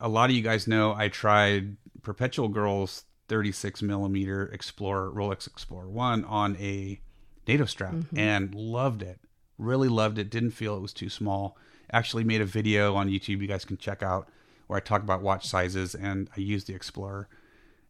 a 0.00 0.08
lot 0.08 0.30
of 0.30 0.36
you 0.36 0.42
guys 0.42 0.66
know 0.66 0.94
I 0.94 1.08
tried 1.08 1.76
Perpetual 2.02 2.48
Girls 2.48 3.04
36 3.28 3.82
millimeter 3.82 4.46
Explorer, 4.52 5.10
Rolex 5.10 5.46
Explorer 5.46 5.88
1 5.88 6.24
on 6.24 6.56
a 6.56 7.00
NATO 7.46 7.64
strap 7.64 7.94
and 8.16 8.54
loved 8.54 9.02
it. 9.02 9.20
Really 9.58 9.88
loved 9.88 10.18
it. 10.18 10.30
Didn't 10.30 10.50
feel 10.52 10.76
it 10.76 10.80
was 10.80 10.92
too 10.92 11.08
small. 11.08 11.56
Actually, 11.92 12.24
made 12.24 12.40
a 12.40 12.46
video 12.46 12.94
on 12.94 13.08
YouTube 13.08 13.40
you 13.40 13.46
guys 13.46 13.64
can 13.64 13.76
check 13.76 14.02
out 14.02 14.28
where 14.66 14.76
I 14.76 14.80
talk 14.80 15.02
about 15.02 15.22
watch 15.22 15.46
sizes 15.46 15.94
and 15.94 16.30
I 16.36 16.40
use 16.40 16.64
the 16.64 16.74
Explorer 16.74 17.28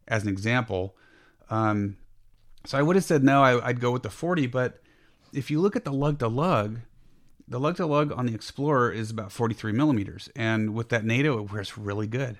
as 0.07 0.23
an 0.23 0.29
example. 0.29 0.95
Um, 1.49 1.97
so 2.65 2.77
I 2.77 2.81
would 2.81 2.95
have 2.95 3.05
said 3.05 3.23
no, 3.23 3.43
I, 3.43 3.67
I'd 3.67 3.79
go 3.79 3.91
with 3.91 4.03
the 4.03 4.09
40, 4.09 4.47
but 4.47 4.80
if 5.33 5.51
you 5.51 5.59
look 5.59 5.75
at 5.75 5.85
the 5.85 5.93
lug 5.93 6.19
to 6.19 6.27
lug, 6.27 6.79
the 7.47 7.59
lug 7.59 7.77
to 7.77 7.85
lug 7.85 8.11
on 8.11 8.25
the 8.25 8.35
Explorer 8.35 8.91
is 8.91 9.11
about 9.11 9.31
43 9.31 9.71
millimeters, 9.71 10.29
and 10.35 10.73
with 10.73 10.89
that 10.89 11.05
NATO, 11.05 11.39
it 11.39 11.51
wears 11.51 11.77
really 11.77 12.07
good. 12.07 12.37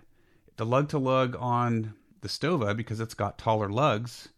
The 0.58 0.66
lug 0.66 0.90
to 0.90 0.98
lug 0.98 1.36
on 1.40 1.94
the 2.22 2.28
Stowa, 2.28 2.76
because 2.76 3.00
it's 3.00 3.14
got 3.14 3.38
taller 3.38 3.70
lugs, 3.70 4.30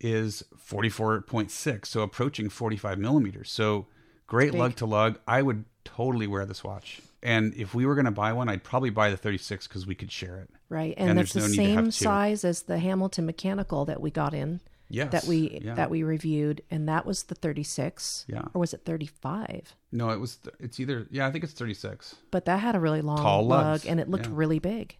is 0.00 0.44
44.6, 0.56 1.86
so 1.86 2.02
approaching 2.02 2.48
45 2.48 2.98
millimeters. 2.98 3.50
So 3.50 3.86
great 4.26 4.54
lug 4.54 4.76
to 4.76 4.86
lug. 4.86 5.18
I 5.26 5.42
would 5.42 5.64
totally 5.84 6.26
wear 6.26 6.44
this 6.44 6.62
watch. 6.62 7.00
And 7.22 7.54
if 7.54 7.74
we 7.74 7.84
were 7.84 7.94
going 7.94 8.04
to 8.04 8.10
buy 8.10 8.32
one, 8.32 8.48
I'd 8.48 8.62
probably 8.62 8.90
buy 8.90 9.10
the 9.10 9.16
36 9.16 9.66
because 9.66 9.86
we 9.86 9.94
could 9.94 10.12
share 10.12 10.36
it. 10.36 10.50
Right, 10.68 10.94
and, 10.96 11.10
And 11.10 11.20
it's 11.20 11.32
the 11.32 11.40
no 11.40 11.46
need 11.48 11.56
to 11.56 11.62
have 11.62 11.74
same 11.74 11.90
size 11.90 12.44
as 12.44 12.62
the 12.62 12.78
Hamilton 12.78 13.26
mechanical 13.26 13.84
that 13.86 14.00
we 14.00 14.10
got 14.10 14.34
in. 14.34 14.60
Yes, 14.90 15.12
That 15.12 15.24
we 15.24 15.60
yeah. 15.62 15.74
that 15.74 15.90
we 15.90 16.02
reviewed, 16.02 16.62
and 16.70 16.88
that 16.88 17.04
was 17.04 17.24
the 17.24 17.34
36. 17.34 18.24
Yeah. 18.26 18.42
Or 18.54 18.60
was 18.60 18.72
it 18.72 18.82
35? 18.86 19.74
No, 19.92 20.08
it 20.10 20.18
was. 20.18 20.38
It's 20.58 20.80
either. 20.80 21.06
Yeah, 21.10 21.26
I 21.26 21.30
think 21.30 21.44
it's 21.44 21.52
36. 21.52 22.16
But 22.30 22.46
that 22.46 22.60
had 22.60 22.74
a 22.74 22.80
really 22.80 23.02
long 23.02 23.18
Tall 23.18 23.46
lug, 23.46 23.64
lugs, 23.64 23.84
and 23.86 24.00
it 24.00 24.08
looked 24.08 24.26
yeah. 24.26 24.32
really 24.34 24.58
big, 24.58 24.96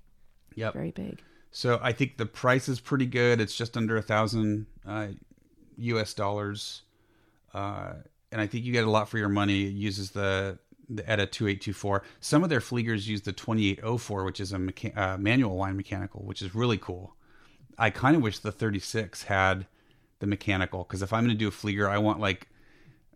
Yep. 0.56 0.74
very 0.74 0.90
big. 0.90 1.20
So 1.50 1.80
I 1.82 1.92
think 1.92 2.18
the 2.18 2.26
price 2.26 2.68
is 2.68 2.80
pretty 2.80 3.06
good. 3.06 3.40
It's 3.40 3.56
just 3.56 3.76
under 3.78 3.96
a 3.96 4.02
thousand 4.02 4.66
uh, 4.86 5.08
U.S. 5.78 6.12
dollars, 6.12 6.82
uh, 7.54 7.94
and 8.30 8.40
I 8.42 8.46
think 8.46 8.64
you 8.66 8.72
get 8.72 8.84
a 8.84 8.90
lot 8.90 9.08
for 9.08 9.16
your 9.16 9.30
money. 9.30 9.64
It 9.64 9.72
uses 9.72 10.10
the 10.10 10.58
the 10.90 11.08
ETA 11.10 11.26
two 11.26 11.48
eight 11.48 11.60
two 11.62 11.72
four. 11.72 12.02
Some 12.20 12.42
of 12.44 12.50
their 12.50 12.60
Fliegers 12.60 13.06
use 13.06 13.22
the 13.22 13.32
twenty 13.32 13.70
eight 13.70 13.80
oh 13.82 13.96
four, 13.96 14.24
which 14.24 14.40
is 14.40 14.52
a 14.52 14.58
mecha- 14.58 14.96
uh, 14.96 15.16
manual 15.16 15.56
line 15.56 15.76
mechanical, 15.76 16.22
which 16.24 16.42
is 16.42 16.54
really 16.54 16.76
cool. 16.78 17.14
I 17.78 17.90
kind 17.90 18.16
of 18.16 18.22
wish 18.22 18.38
the 18.40 18.52
thirty 18.52 18.78
six 18.80 19.22
had 19.24 19.66
the 20.20 20.26
mechanical 20.26 20.84
because 20.84 21.02
if 21.02 21.12
I'm 21.12 21.24
going 21.24 21.36
to 21.36 21.38
do 21.38 21.48
a 21.48 21.50
Flieger, 21.50 21.88
I 21.88 21.98
want 21.98 22.20
like 22.20 22.48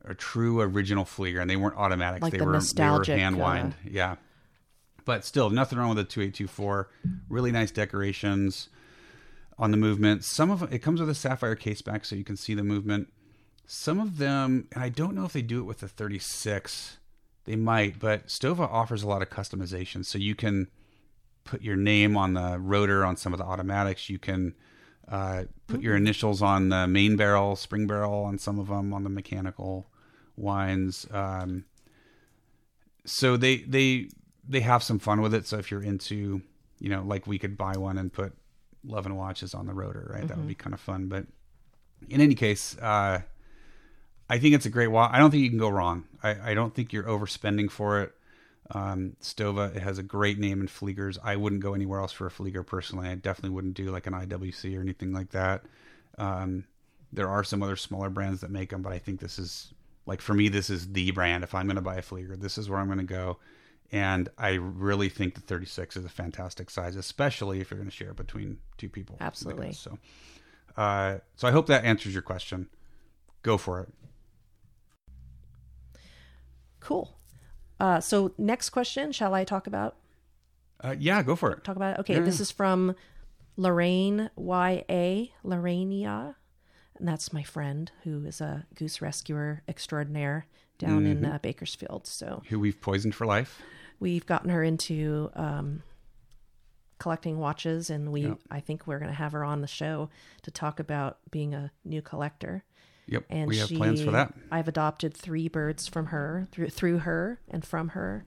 a 0.04 0.14
true 0.14 0.60
original 0.60 1.04
Flieger, 1.04 1.40
and 1.40 1.48
they 1.48 1.56
weren't 1.56 1.76
automatics. 1.76 2.22
Like 2.22 2.32
they 2.32 2.38
the 2.38 2.44
were 2.44 2.52
nostalgic, 2.52 3.06
they 3.06 3.12
were 3.14 3.18
hand 3.18 3.36
uh, 3.36 3.44
wind. 3.44 3.74
yeah. 3.84 4.16
But 5.04 5.24
still, 5.24 5.50
nothing 5.50 5.78
wrong 5.78 5.88
with 5.88 5.98
the 5.98 6.04
2824. 6.04 6.88
Really 7.28 7.50
nice 7.50 7.72
decorations 7.72 8.68
on 9.58 9.70
the 9.72 9.76
movement. 9.76 10.24
Some 10.24 10.50
of 10.50 10.72
it 10.72 10.78
comes 10.78 11.00
with 11.00 11.08
a 11.08 11.14
sapphire 11.14 11.56
case 11.56 11.82
back 11.82 12.04
so 12.04 12.14
you 12.14 12.24
can 12.24 12.36
see 12.36 12.54
the 12.54 12.62
movement. 12.62 13.08
Some 13.66 13.98
of 14.00 14.18
them, 14.18 14.68
and 14.72 14.82
I 14.82 14.88
don't 14.88 15.14
know 15.14 15.24
if 15.24 15.32
they 15.32 15.42
do 15.42 15.60
it 15.60 15.64
with 15.64 15.80
the 15.80 15.88
36. 15.88 16.98
They 17.44 17.56
might, 17.56 17.98
but 17.98 18.28
Stowa 18.28 18.60
offers 18.70 19.02
a 19.02 19.08
lot 19.08 19.22
of 19.22 19.30
customization. 19.30 20.04
So 20.04 20.18
you 20.18 20.34
can 20.34 20.68
put 21.44 21.62
your 21.62 21.76
name 21.76 22.16
on 22.16 22.34
the 22.34 22.58
rotor 22.58 23.04
on 23.04 23.16
some 23.16 23.32
of 23.32 23.38
the 23.38 23.44
automatics. 23.44 24.08
You 24.08 24.18
can 24.18 24.54
uh, 25.08 25.44
put 25.66 25.80
your 25.80 25.96
initials 25.96 26.42
on 26.42 26.68
the 26.68 26.86
main 26.86 27.16
barrel, 27.16 27.56
spring 27.56 27.86
barrel 27.86 28.24
on 28.24 28.38
some 28.38 28.58
of 28.58 28.68
them 28.68 28.92
on 28.92 29.04
the 29.04 29.10
mechanical 29.10 29.88
wines. 30.36 31.06
Um, 31.10 31.64
so 33.04 33.36
they 33.36 33.58
they 33.58 34.08
they 34.48 34.60
have 34.60 34.82
some 34.82 34.98
fun 34.98 35.20
with 35.20 35.34
it. 35.34 35.46
So 35.46 35.58
if 35.58 35.70
you're 35.70 35.82
into, 35.82 36.42
you 36.78 36.88
know, 36.88 37.02
like 37.02 37.26
we 37.26 37.38
could 37.38 37.56
buy 37.56 37.76
one 37.76 37.98
and 37.98 38.12
put 38.12 38.32
Love 38.84 39.06
'N 39.06 39.16
Watches 39.16 39.54
on 39.54 39.66
the 39.66 39.74
rotor, 39.74 40.10
right? 40.12 40.26
That 40.26 40.36
would 40.36 40.48
be 40.48 40.54
kind 40.54 40.74
of 40.74 40.80
fun. 40.80 41.08
But 41.08 41.26
in 42.08 42.20
any 42.20 42.34
case, 42.34 42.76
uh, 42.78 43.20
I 44.28 44.38
think 44.38 44.54
it's 44.54 44.66
a 44.66 44.70
great 44.70 44.88
watch. 44.88 45.10
I 45.12 45.18
don't 45.18 45.30
think 45.30 45.42
you 45.42 45.50
can 45.50 45.58
go 45.58 45.68
wrong. 45.68 46.04
I, 46.22 46.50
I 46.50 46.54
don't 46.54 46.74
think 46.74 46.92
you're 46.92 47.04
overspending 47.04 47.70
for 47.70 48.02
it. 48.02 48.14
Um, 48.72 49.16
Stowa, 49.20 49.74
it 49.76 49.82
has 49.82 49.98
a 49.98 50.02
great 50.02 50.38
name 50.38 50.60
in 50.60 50.66
Fliegers. 50.66 51.18
I 51.22 51.36
wouldn't 51.36 51.62
go 51.62 51.74
anywhere 51.74 52.00
else 52.00 52.12
for 52.12 52.26
a 52.26 52.30
Flieger 52.30 52.66
personally. 52.66 53.08
I 53.08 53.14
definitely 53.14 53.54
wouldn't 53.54 53.74
do 53.74 53.90
like 53.90 54.06
an 54.06 54.14
IWC 54.14 54.76
or 54.76 54.80
anything 54.80 55.12
like 55.12 55.30
that. 55.30 55.62
Um, 56.16 56.64
there 57.12 57.28
are 57.28 57.44
some 57.44 57.62
other 57.62 57.76
smaller 57.76 58.08
brands 58.08 58.40
that 58.40 58.50
make 58.50 58.70
them, 58.70 58.80
but 58.80 58.92
I 58.92 58.98
think 58.98 59.20
this 59.20 59.38
is 59.38 59.74
like 60.06 60.20
for 60.20 60.34
me, 60.34 60.48
this 60.48 60.70
is 60.70 60.92
the 60.92 61.10
brand. 61.10 61.44
If 61.44 61.54
I'm 61.54 61.66
going 61.66 61.76
to 61.76 61.82
buy 61.82 61.96
a 61.96 62.02
Flieger, 62.02 62.40
this 62.40 62.56
is 62.56 62.68
where 62.70 62.78
I'm 62.78 62.86
going 62.86 62.98
to 62.98 63.04
go. 63.04 63.38
And 63.92 64.30
I 64.38 64.52
really 64.54 65.10
think 65.10 65.34
the 65.34 65.42
36 65.42 65.98
is 65.98 66.04
a 66.06 66.08
fantastic 66.08 66.70
size, 66.70 66.96
especially 66.96 67.60
if 67.60 67.70
you're 67.70 67.78
going 67.78 67.90
to 67.90 67.94
share 67.94 68.10
it 68.10 68.16
between 68.16 68.58
two 68.78 68.88
people. 68.88 69.18
Absolutely. 69.20 69.72
So, 69.72 69.98
uh, 70.78 71.18
so 71.36 71.46
I 71.46 71.50
hope 71.50 71.66
that 71.66 71.84
answers 71.84 72.14
your 72.14 72.22
question. 72.22 72.70
Go 73.42 73.58
for 73.58 73.80
it. 73.80 73.88
Cool. 76.80 77.14
Uh, 77.82 77.98
so 78.00 78.32
next 78.38 78.70
question, 78.70 79.10
shall 79.10 79.34
I 79.34 79.42
talk 79.42 79.66
about 79.66 79.96
Uh, 80.80 80.94
yeah, 80.98 81.20
go 81.24 81.34
for 81.34 81.50
it. 81.50 81.64
talk 81.64 81.74
about 81.76 81.94
it? 81.96 82.00
Okay, 82.00 82.14
Yeah. 82.14 82.20
this 82.20 82.38
is 82.38 82.50
from 82.52 82.94
Lorraine 83.56 84.30
Y 84.36 84.84
A 84.88 85.32
Lorrainia, 85.44 86.36
and 86.96 87.08
that's 87.08 87.32
my 87.32 87.42
friend 87.42 87.90
who 88.04 88.24
is 88.24 88.40
a 88.40 88.66
goose 88.76 89.02
rescuer 89.02 89.62
extraordinaire 89.66 90.46
down 90.78 91.06
in 91.06 91.22
Mm-hmm. 91.22 91.32
uh, 91.32 91.38
Bakersfield. 91.38 92.06
So 92.06 92.42
Who 92.50 92.60
we've 92.60 92.80
poisoned 92.80 93.14
for 93.16 93.26
life. 93.26 93.60
we've 93.98 94.26
gotten 94.26 94.50
her 94.50 94.62
into 94.62 95.30
um, 95.34 95.82
collecting 96.98 97.38
watches, 97.38 97.90
and 97.90 98.12
we 98.12 98.22
Yep. 98.22 98.38
I 98.50 98.60
think 98.60 98.86
we're 98.86 98.98
going 99.00 99.10
to 99.10 99.16
have 99.16 99.32
her 99.32 99.42
on 99.44 99.60
the 99.60 99.66
show 99.66 100.08
to 100.42 100.50
talk 100.52 100.78
about 100.78 101.18
being 101.32 101.52
a 101.52 101.72
new 101.84 102.00
collector. 102.02 102.62
Yep, 103.12 103.24
And 103.30 103.48
we 103.48 103.58
have 103.58 103.68
she, 103.68 103.76
plans 103.76 104.02
for 104.02 104.10
that. 104.12 104.32
I've 104.50 104.68
adopted 104.68 105.14
three 105.14 105.48
birds 105.48 105.86
from 105.86 106.06
her 106.06 106.48
through 106.50 106.70
through 106.70 106.98
her 106.98 107.40
and 107.48 107.64
from 107.64 107.90
her 107.90 108.24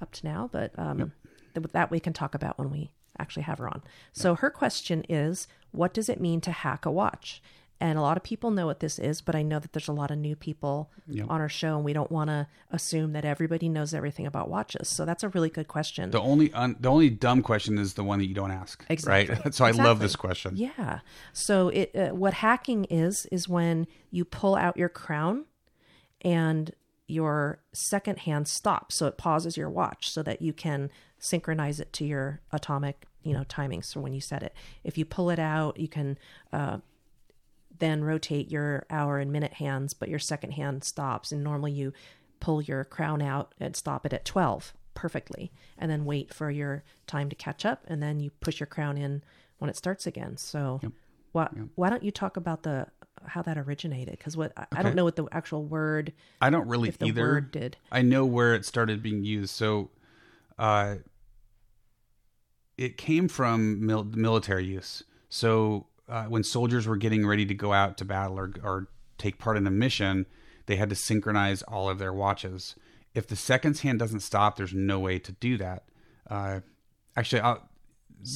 up 0.00 0.12
to 0.12 0.26
now, 0.26 0.48
but 0.52 0.72
um, 0.78 1.12
th- 1.54 1.66
that 1.72 1.90
we 1.90 2.00
can 2.00 2.12
talk 2.12 2.34
about 2.34 2.58
when 2.58 2.70
we 2.70 2.92
actually 3.18 3.42
have 3.42 3.58
her 3.58 3.68
on. 3.68 3.82
So 4.12 4.34
her 4.34 4.50
question 4.50 5.04
is, 5.08 5.48
what 5.72 5.94
does 5.94 6.08
it 6.08 6.20
mean 6.20 6.40
to 6.42 6.50
hack 6.50 6.86
a 6.86 6.90
watch? 6.90 7.42
And 7.78 7.98
a 7.98 8.02
lot 8.02 8.16
of 8.16 8.22
people 8.22 8.50
know 8.50 8.64
what 8.64 8.80
this 8.80 8.98
is, 8.98 9.20
but 9.20 9.34
I 9.34 9.42
know 9.42 9.58
that 9.58 9.72
there's 9.74 9.88
a 9.88 9.92
lot 9.92 10.10
of 10.10 10.16
new 10.16 10.34
people 10.34 10.90
Yep. 11.08 11.26
on 11.28 11.40
our 11.42 11.48
show, 11.48 11.76
and 11.76 11.84
we 11.84 11.92
don't 11.92 12.10
want 12.10 12.30
to 12.30 12.46
assume 12.70 13.12
that 13.12 13.24
everybody 13.24 13.68
knows 13.68 13.92
everything 13.92 14.26
about 14.26 14.48
watches. 14.48 14.88
So 14.88 15.04
that's 15.04 15.22
a 15.22 15.28
really 15.28 15.50
good 15.50 15.68
question. 15.68 16.10
The 16.10 16.20
only 16.20 16.52
un, 16.54 16.76
the 16.80 16.88
only 16.88 17.10
dumb 17.10 17.42
question 17.42 17.78
is 17.78 17.94
the 17.94 18.02
one 18.02 18.18
that 18.18 18.26
you 18.26 18.34
don't 18.34 18.50
ask. 18.50 18.82
Exactly. 18.88 19.36
Right. 19.36 19.54
so 19.54 19.64
I 19.66 19.72
love 19.72 19.98
this 19.98 20.16
question. 20.16 20.56
Yeah. 20.56 21.00
So 21.34 21.68
it 21.68 21.94
uh, 21.94 22.08
what 22.14 22.34
hacking 22.34 22.84
is 22.86 23.26
is 23.26 23.46
when 23.48 23.86
you 24.10 24.24
pull 24.24 24.56
out 24.56 24.76
your 24.78 24.88
crown 24.88 25.44
and 26.22 26.72
your 27.06 27.60
second 27.72 28.20
hand 28.20 28.48
stops 28.48 28.96
so 28.96 29.06
it 29.06 29.16
pauses 29.16 29.56
your 29.56 29.70
watch 29.70 30.10
so 30.10 30.22
that 30.22 30.42
you 30.42 30.52
can 30.52 30.90
synchronize 31.18 31.78
it 31.78 31.92
to 31.92 32.04
your 32.04 32.40
atomic, 32.52 33.06
you 33.22 33.32
know, 33.32 33.44
timing 33.44 33.82
so 33.82 34.00
when 34.00 34.12
you 34.12 34.20
set 34.20 34.42
it. 34.42 34.54
If 34.82 34.98
you 34.98 35.04
pull 35.04 35.30
it 35.30 35.38
out, 35.38 35.78
you 35.78 35.88
can 35.88 36.18
uh 36.52 36.78
then 37.78 38.04
rotate 38.04 38.50
your 38.50 38.86
hour 38.90 39.18
and 39.18 39.32
minute 39.32 39.54
hands, 39.54 39.94
but 39.94 40.08
your 40.08 40.18
second 40.18 40.52
hand 40.52 40.84
stops. 40.84 41.32
And 41.32 41.42
normally 41.44 41.72
you 41.72 41.92
pull 42.40 42.62
your 42.62 42.84
crown 42.84 43.22
out 43.22 43.54
and 43.60 43.74
stop 43.76 44.06
it 44.06 44.12
at 44.12 44.24
12 44.24 44.72
perfectly, 44.94 45.52
and 45.78 45.90
then 45.90 46.04
wait 46.04 46.32
for 46.34 46.50
your 46.50 46.82
time 47.06 47.28
to 47.28 47.36
catch 47.36 47.64
up, 47.64 47.84
and 47.86 48.02
then 48.02 48.18
you 48.18 48.30
push 48.40 48.58
your 48.58 48.66
crown 48.66 48.96
in 48.96 49.22
when 49.58 49.70
it 49.70 49.76
starts 49.76 50.06
again. 50.06 50.36
So, 50.36 50.80
why, 51.32 51.48
why 51.74 51.90
don't 51.90 52.02
you 52.02 52.10
talk 52.10 52.36
about 52.36 52.62
the 52.62 52.88
how 53.26 53.42
that 53.42 53.58
originated? 53.58 54.16
Because 54.18 54.36
what 54.36 54.52
I, 54.56 54.66
I 54.72 54.82
don't 54.82 54.96
know 54.96 55.04
what 55.04 55.16
the 55.16 55.26
actual 55.32 55.64
word 55.64 56.12
I 56.40 56.50
don't 56.50 56.66
really 56.66 56.88
if 56.88 56.98
the 56.98 57.06
either. 57.06 57.22
word 57.22 57.50
did. 57.50 57.76
I 57.92 58.02
know 58.02 58.24
where 58.24 58.54
it 58.54 58.64
started 58.64 59.02
being 59.02 59.22
used. 59.22 59.50
So, 59.50 59.90
uh, 60.58 60.96
it 62.78 62.96
came 62.96 63.28
from 63.28 63.84
mil- 63.84 64.04
military 64.04 64.64
use. 64.64 65.02
So, 65.28 65.86
uh, 66.08 66.24
when 66.24 66.42
soldiers 66.42 66.86
were 66.86 66.96
getting 66.96 67.26
ready 67.26 67.44
to 67.46 67.54
go 67.54 67.72
out 67.72 67.96
to 67.98 68.04
battle 68.04 68.38
or, 68.38 68.52
or 68.62 68.88
take 69.18 69.38
part 69.38 69.56
in 69.56 69.66
a 69.66 69.70
mission, 69.70 70.26
they 70.66 70.76
had 70.76 70.90
to 70.90 70.96
synchronize 70.96 71.62
all 71.62 71.88
of 71.88 71.98
their 71.98 72.12
watches. 72.12 72.74
If 73.14 73.26
the 73.26 73.36
seconds 73.36 73.80
hand 73.80 73.98
doesn't 73.98 74.20
stop, 74.20 74.56
there's 74.56 74.74
no 74.74 74.98
way 74.98 75.18
to 75.18 75.32
do 75.32 75.56
that. 75.58 75.84
Uh, 76.28 76.60
actually, 77.16 77.40
I'll, 77.40 77.68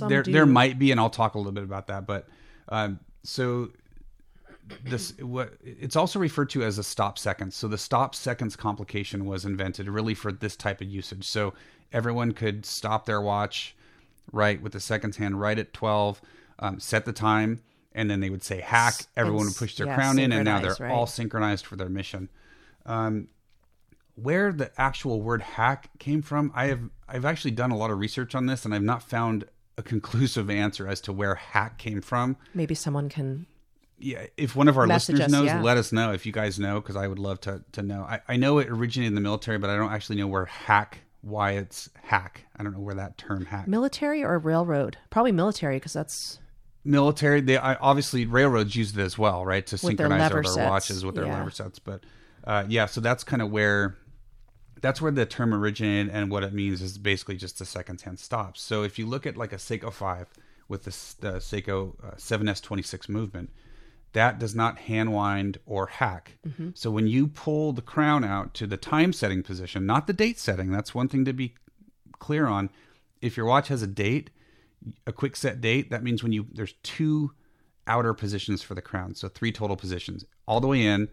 there 0.08 0.22
do. 0.22 0.32
there 0.32 0.46
might 0.46 0.78
be, 0.78 0.90
and 0.90 1.00
I'll 1.00 1.10
talk 1.10 1.34
a 1.34 1.38
little 1.38 1.52
bit 1.52 1.64
about 1.64 1.86
that. 1.88 2.06
But 2.06 2.28
um, 2.68 3.00
so 3.22 3.70
this 4.84 5.16
what 5.18 5.54
it's 5.62 5.96
also 5.96 6.18
referred 6.18 6.50
to 6.50 6.62
as 6.62 6.78
a 6.78 6.84
stop 6.84 7.18
seconds. 7.18 7.56
So 7.56 7.68
the 7.68 7.78
stop 7.78 8.14
seconds 8.14 8.56
complication 8.56 9.24
was 9.26 9.44
invented 9.44 9.88
really 9.88 10.14
for 10.14 10.32
this 10.32 10.56
type 10.56 10.80
of 10.80 10.88
usage. 10.88 11.26
So 11.26 11.54
everyone 11.92 12.32
could 12.32 12.64
stop 12.64 13.06
their 13.06 13.20
watch 13.20 13.76
right 14.32 14.60
with 14.62 14.72
the 14.72 14.80
seconds 14.80 15.16
hand 15.16 15.40
right 15.40 15.58
at 15.58 15.72
12, 15.72 16.20
um, 16.60 16.78
set 16.78 17.04
the 17.04 17.12
time, 17.12 17.60
and 17.92 18.10
then 18.10 18.20
they 18.20 18.30
would 18.30 18.44
say 18.44 18.60
hack. 18.60 18.94
Everyone 19.16 19.46
would 19.46 19.56
push 19.56 19.76
their 19.76 19.88
yeah, 19.88 19.94
crown 19.96 20.18
in, 20.18 20.32
and 20.32 20.44
now 20.44 20.60
they're 20.60 20.76
right. 20.78 20.92
all 20.92 21.06
synchronized 21.06 21.66
for 21.66 21.76
their 21.76 21.88
mission. 21.88 22.28
Um, 22.86 23.28
where 24.14 24.52
the 24.52 24.70
actual 24.78 25.22
word 25.22 25.42
hack 25.42 25.90
came 25.98 26.22
from, 26.22 26.52
I 26.54 26.66
have 26.66 26.80
I've 27.08 27.24
actually 27.24 27.52
done 27.52 27.70
a 27.70 27.76
lot 27.76 27.90
of 27.90 27.98
research 27.98 28.34
on 28.34 28.46
this, 28.46 28.64
and 28.64 28.74
I've 28.74 28.82
not 28.82 29.02
found 29.02 29.44
a 29.76 29.82
conclusive 29.82 30.50
answer 30.50 30.86
as 30.86 31.00
to 31.02 31.12
where 31.12 31.34
hack 31.34 31.78
came 31.78 32.00
from. 32.00 32.36
Maybe 32.54 32.74
someone 32.74 33.08
can 33.08 33.46
yeah, 34.00 34.26
if 34.36 34.56
one 34.56 34.68
of 34.68 34.78
our 34.78 34.86
listeners 34.86 35.20
us, 35.20 35.30
knows, 35.30 35.46
yeah. 35.46 35.60
let 35.60 35.76
us 35.76 35.92
know 35.92 36.12
if 36.12 36.24
you 36.24 36.32
guys 36.32 36.58
know, 36.58 36.80
because 36.80 36.96
I 36.96 37.06
would 37.06 37.18
love 37.18 37.40
to 37.42 37.62
to 37.72 37.82
know. 37.82 38.02
I, 38.02 38.20
I 38.28 38.36
know 38.36 38.58
it 38.58 38.68
originated 38.68 39.08
in 39.08 39.14
the 39.14 39.20
military, 39.20 39.58
but 39.58 39.70
I 39.70 39.76
don't 39.76 39.92
actually 39.92 40.16
know 40.16 40.26
where 40.26 40.46
hack, 40.46 40.98
why 41.20 41.52
it's 41.52 41.90
hack. 42.02 42.46
I 42.56 42.62
don't 42.62 42.72
know 42.72 42.80
where 42.80 42.94
that 42.94 43.18
term 43.18 43.44
hack. 43.44 43.68
Military 43.68 44.24
or 44.24 44.38
railroad? 44.38 44.96
Probably 45.10 45.32
military 45.32 45.76
because 45.76 45.92
that's 45.92 46.38
military, 46.84 47.40
they 47.40 47.56
obviously 47.56 48.26
railroads 48.26 48.74
use 48.74 48.96
it 48.96 49.00
as 49.00 49.18
well, 49.18 49.44
right, 49.44 49.66
to 49.66 49.78
synchronize 49.78 50.30
their, 50.30 50.42
their 50.42 50.68
watches 50.68 51.04
with 51.04 51.14
their 51.14 51.26
yeah. 51.26 51.38
lever 51.38 51.50
sets. 51.50 51.78
But 51.78 52.04
uh, 52.44 52.64
yeah, 52.68 52.86
so 52.86 53.00
that's 53.00 53.24
kind 53.24 53.42
of 53.42 53.50
where 53.50 53.96
that's 54.80 55.00
where 55.00 55.12
the 55.12 55.26
term 55.26 55.52
originated, 55.52 56.12
and 56.12 56.30
what 56.30 56.42
it 56.42 56.52
means 56.52 56.80
is 56.80 56.98
basically 56.98 57.36
just 57.36 57.58
the 57.58 57.66
second 57.66 58.00
hand 58.00 58.18
stops. 58.18 58.62
So 58.62 58.82
if 58.82 58.98
you 58.98 59.06
look 59.06 59.26
at 59.26 59.36
like 59.36 59.52
a 59.52 59.56
Seiko 59.56 59.92
Five 59.92 60.28
with 60.68 60.84
the, 60.84 60.90
the 61.20 61.38
Seiko 61.38 61.94
uh, 62.02 62.14
7S26 62.16 63.08
movement, 63.08 63.50
that 64.12 64.38
does 64.38 64.54
not 64.54 64.78
hand 64.78 65.12
wind 65.12 65.58
or 65.66 65.86
hack. 65.86 66.38
Mm-hmm. 66.46 66.70
So 66.74 66.90
when 66.90 67.06
you 67.06 67.28
pull 67.28 67.72
the 67.72 67.82
crown 67.82 68.24
out 68.24 68.54
to 68.54 68.66
the 68.66 68.76
time 68.76 69.12
setting 69.12 69.42
position, 69.42 69.84
not 69.84 70.06
the 70.06 70.12
date 70.12 70.38
setting, 70.38 70.70
that's 70.70 70.94
one 70.94 71.08
thing 71.08 71.24
to 71.24 71.32
be 71.32 71.54
clear 72.18 72.46
on. 72.46 72.70
If 73.20 73.36
your 73.36 73.46
watch 73.46 73.68
has 73.68 73.82
a 73.82 73.86
date, 73.86 74.30
a 75.06 75.12
quick 75.12 75.36
set 75.36 75.60
date, 75.60 75.90
that 75.90 76.02
means 76.02 76.22
when 76.22 76.32
you 76.32 76.46
there's 76.52 76.74
two 76.82 77.32
outer 77.86 78.14
positions 78.14 78.62
for 78.62 78.74
the 78.74 78.82
crown, 78.82 79.14
so 79.14 79.28
three 79.28 79.52
total 79.52 79.76
positions. 79.76 80.24
All 80.46 80.60
the 80.60 80.68
way 80.68 80.82
in, 80.82 81.08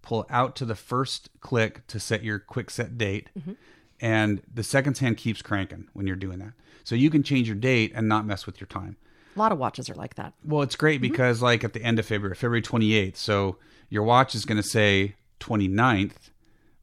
pull 0.00 0.26
out 0.30 0.56
to 0.56 0.64
the 0.64 0.74
first 0.74 1.28
click 1.40 1.86
to 1.88 2.00
set 2.00 2.24
your 2.24 2.38
quick 2.38 2.70
set 2.70 2.98
date, 2.98 3.30
mm-hmm. 3.38 3.52
and 4.00 4.42
the 4.52 4.62
seconds 4.62 4.98
hand 4.98 5.16
keeps 5.16 5.42
cranking 5.42 5.88
when 5.92 6.06
you're 6.06 6.16
doing 6.16 6.38
that. 6.40 6.52
So 6.84 6.94
you 6.94 7.10
can 7.10 7.22
change 7.22 7.48
your 7.48 7.56
date 7.56 7.92
and 7.94 8.08
not 8.08 8.26
mess 8.26 8.46
with 8.46 8.60
your 8.60 8.66
time. 8.66 8.96
a 9.36 9.38
lot 9.38 9.52
of 9.52 9.58
watches 9.58 9.88
are 9.88 9.94
like 9.94 10.16
that. 10.16 10.34
Well, 10.44 10.62
it's 10.62 10.76
great 10.76 11.00
mm-hmm. 11.00 11.12
because 11.12 11.42
like 11.42 11.64
at 11.64 11.72
the 11.72 11.82
end 11.82 11.98
of 11.98 12.06
February, 12.06 12.34
February 12.34 12.62
28th, 12.62 13.16
so 13.16 13.58
your 13.88 14.02
watch 14.02 14.34
is 14.34 14.44
going 14.44 14.60
to 14.60 14.68
say 14.68 15.16
29th, 15.40 16.30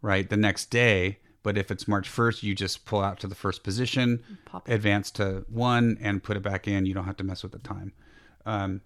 right, 0.02 0.30
the 0.30 0.38
next 0.38 0.70
day. 0.70 1.20
But 1.50 1.58
if 1.58 1.72
it's 1.72 1.88
March 1.88 2.08
1st, 2.08 2.44
you 2.44 2.54
just 2.54 2.86
pull 2.86 3.02
out 3.02 3.20
to 3.22 3.28
the 3.28 3.34
first 3.34 3.64
position, 3.64 4.22
advance 4.68 5.10
to 5.10 5.46
one, 5.50 5.98
and 6.00 6.22
put 6.22 6.38
it 6.38 6.44
back 6.44 6.68
in. 6.68 6.86
You 6.86 6.94
don't 6.94 7.06
have 7.06 7.18
to 7.18 7.24
mess 7.24 7.42
with 7.42 7.54
the 7.54 7.58
time. 7.58 7.92
Um, 8.46 8.82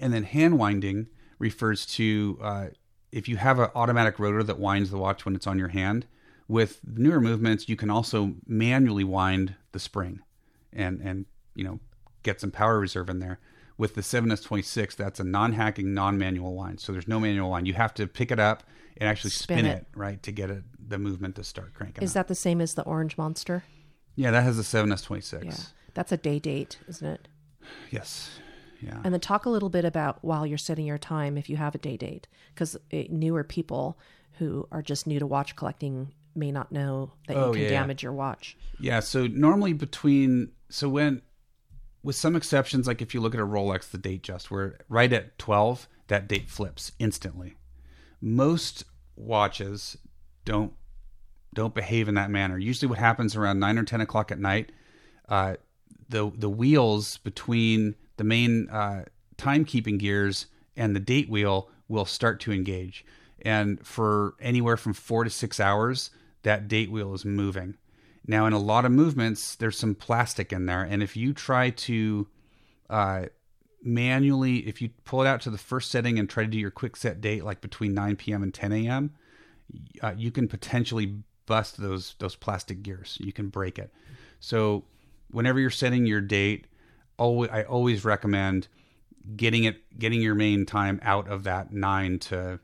and 0.00 0.10
then 0.10 0.22
hand 0.22 0.58
winding 0.58 1.08
refers 1.38 1.84
to 1.84 2.38
uh, 2.40 2.66
if 3.10 3.28
you 3.28 3.36
have 3.36 3.58
an 3.58 3.68
automatic 3.74 4.18
rotor 4.18 4.42
that 4.42 4.58
winds 4.58 4.90
the 4.90 4.96
watch 4.96 5.26
when 5.26 5.34
it's 5.34 5.46
on 5.46 5.58
your 5.58 5.68
hand. 5.68 6.06
With 6.48 6.80
newer 6.82 7.20
movements, 7.20 7.68
you 7.68 7.76
can 7.76 7.90
also 7.90 8.36
manually 8.46 9.04
wind 9.04 9.54
the 9.72 9.78
spring, 9.78 10.20
and 10.72 10.98
and 11.02 11.26
you 11.54 11.62
know 11.62 11.78
get 12.22 12.40
some 12.40 12.50
power 12.50 12.78
reserve 12.78 13.10
in 13.10 13.18
there. 13.18 13.38
With 13.76 13.96
the 13.96 14.00
7S26, 14.00 14.96
that's 14.96 15.20
a 15.20 15.24
non-hacking, 15.24 15.92
non-manual 15.92 16.56
wind. 16.56 16.80
So 16.80 16.92
there's 16.92 17.08
no 17.08 17.20
manual 17.20 17.50
wind. 17.50 17.66
You 17.66 17.74
have 17.74 17.92
to 17.94 18.06
pick 18.06 18.30
it 18.30 18.40
up 18.40 18.62
and 18.96 19.08
actually 19.08 19.30
spin, 19.30 19.58
Spin 19.58 19.66
it. 19.66 19.78
it. 19.78 19.86
right 19.94 20.22
to 20.22 20.32
get 20.32 20.50
it 20.50 20.62
the 20.88 20.98
movement 20.98 21.36
to 21.36 21.44
start 21.44 21.74
cranking. 21.74 22.02
Is 22.04 22.10
up. 22.10 22.14
that 22.14 22.28
the 22.28 22.34
same 22.34 22.60
as 22.60 22.74
the 22.74 22.82
Orange 22.82 23.16
Monster? 23.18 23.64
yeah, 24.14 24.30
that 24.30 24.42
has 24.42 24.58
a 24.58 24.62
7S26. 24.62 25.44
Yeah, 25.44 25.54
that's 25.94 26.12
a 26.12 26.16
day 26.16 26.38
date, 26.38 26.78
isn't 26.88 27.06
it? 27.06 27.28
Yes. 27.90 28.30
Yeah. 28.80 29.00
And 29.04 29.14
then 29.14 29.20
talk 29.20 29.46
a 29.46 29.50
little 29.50 29.68
bit 29.70 29.84
about 29.84 30.18
while 30.24 30.44
you're 30.46 30.58
setting 30.58 30.84
your 30.86 30.98
time 30.98 31.38
if 31.38 31.48
you 31.48 31.56
have 31.56 31.74
a 31.74 31.78
day 31.78 31.96
date, 31.96 32.26
because 32.54 32.74
uh, 32.92 33.02
newer 33.08 33.44
people 33.44 33.96
who 34.38 34.66
are 34.72 34.82
just 34.82 35.06
new 35.06 35.18
to 35.20 35.26
watch 35.26 35.54
collecting 35.56 36.12
may 36.34 36.50
not 36.50 36.72
know 36.72 37.12
that 37.28 37.36
Oh, 37.36 37.48
you 37.48 37.52
can 37.52 37.62
yeah. 37.62 37.68
damage 37.68 38.02
your 38.02 38.12
watch. 38.12 38.56
Yeah, 38.80 39.00
so 39.00 39.26
normally 39.28 39.72
between 39.72 40.50
so 40.68 40.88
when 40.88 41.22
with 42.02 42.16
some 42.16 42.34
exceptions, 42.34 42.86
like 42.88 43.00
if 43.00 43.14
you 43.14 43.20
look 43.20 43.34
at 43.34 43.40
a 43.40 43.46
Rolex, 43.46 43.88
the 43.90 43.98
Datejust 43.98 44.50
where 44.50 44.78
right 44.88 45.12
at 45.12 45.38
twelve, 45.38 45.86
that 46.08 46.26
date 46.26 46.50
flips 46.50 46.90
instantly. 46.98 47.54
Most 48.22 48.84
watches 49.16 49.98
don't 50.44 50.72
don't 51.54 51.74
behave 51.74 52.08
in 52.08 52.14
that 52.14 52.30
manner. 52.30 52.56
Usually, 52.56 52.88
what 52.88 52.98
happens 52.98 53.36
around 53.36 53.58
nine 53.58 53.76
or 53.76 53.84
ten 53.84 54.00
o'clock 54.00 54.30
at 54.30 54.38
night, 54.38 54.70
uh, 55.28 55.56
the 56.08 56.30
the 56.34 56.48
wheels 56.48 57.18
between 57.18 57.96
the 58.16 58.24
main 58.24 58.68
uh, 58.70 59.04
timekeeping 59.36 59.98
gears 59.98 60.46
and 60.76 60.94
the 60.94 61.00
date 61.00 61.28
wheel 61.28 61.68
will 61.88 62.06
start 62.06 62.40
to 62.40 62.52
engage, 62.52 63.04
and 63.42 63.84
for 63.84 64.34
anywhere 64.40 64.76
from 64.76 64.94
four 64.94 65.24
to 65.24 65.30
six 65.30 65.58
hours, 65.58 66.10
that 66.44 66.68
date 66.68 66.90
wheel 66.90 67.12
is 67.12 67.24
moving. 67.24 67.76
Now, 68.24 68.46
in 68.46 68.52
a 68.52 68.58
lot 68.58 68.84
of 68.84 68.92
movements, 68.92 69.56
there's 69.56 69.76
some 69.76 69.96
plastic 69.96 70.52
in 70.52 70.66
there, 70.66 70.84
and 70.84 71.02
if 71.02 71.16
you 71.16 71.34
try 71.34 71.70
to 71.70 72.28
uh, 72.88 73.24
manually, 73.82 74.58
if 74.68 74.80
you 74.80 74.90
pull 75.04 75.22
it 75.22 75.26
out 75.26 75.40
to 75.42 75.50
the 75.50 75.58
first 75.58 75.90
setting 75.90 76.18
and 76.18 76.28
try 76.28 76.44
to 76.44 76.50
do 76.50 76.58
your 76.58 76.70
quick 76.70 76.96
set 76.96 77.20
date, 77.20 77.44
like 77.44 77.60
between 77.60 77.94
9 77.94 78.16
p.m. 78.16 78.42
and 78.42 78.52
10 78.52 78.72
a.m., 78.72 79.12
uh, 80.02 80.14
you 80.16 80.30
can 80.30 80.48
potentially 80.48 81.18
bust 81.46 81.80
those 81.80 82.14
those 82.18 82.36
plastic 82.36 82.82
gears. 82.82 83.18
You 83.20 83.32
can 83.32 83.48
break 83.48 83.78
it. 83.78 83.92
So, 84.40 84.84
whenever 85.30 85.58
you're 85.58 85.70
setting 85.70 86.06
your 86.06 86.20
date, 86.20 86.66
always 87.16 87.50
I 87.50 87.62
always 87.62 88.04
recommend 88.04 88.68
getting 89.36 89.64
it 89.64 89.98
getting 89.98 90.20
your 90.20 90.34
main 90.34 90.66
time 90.66 91.00
out 91.02 91.28
of 91.28 91.44
that 91.44 91.72
9 91.72 92.18
to 92.18 92.60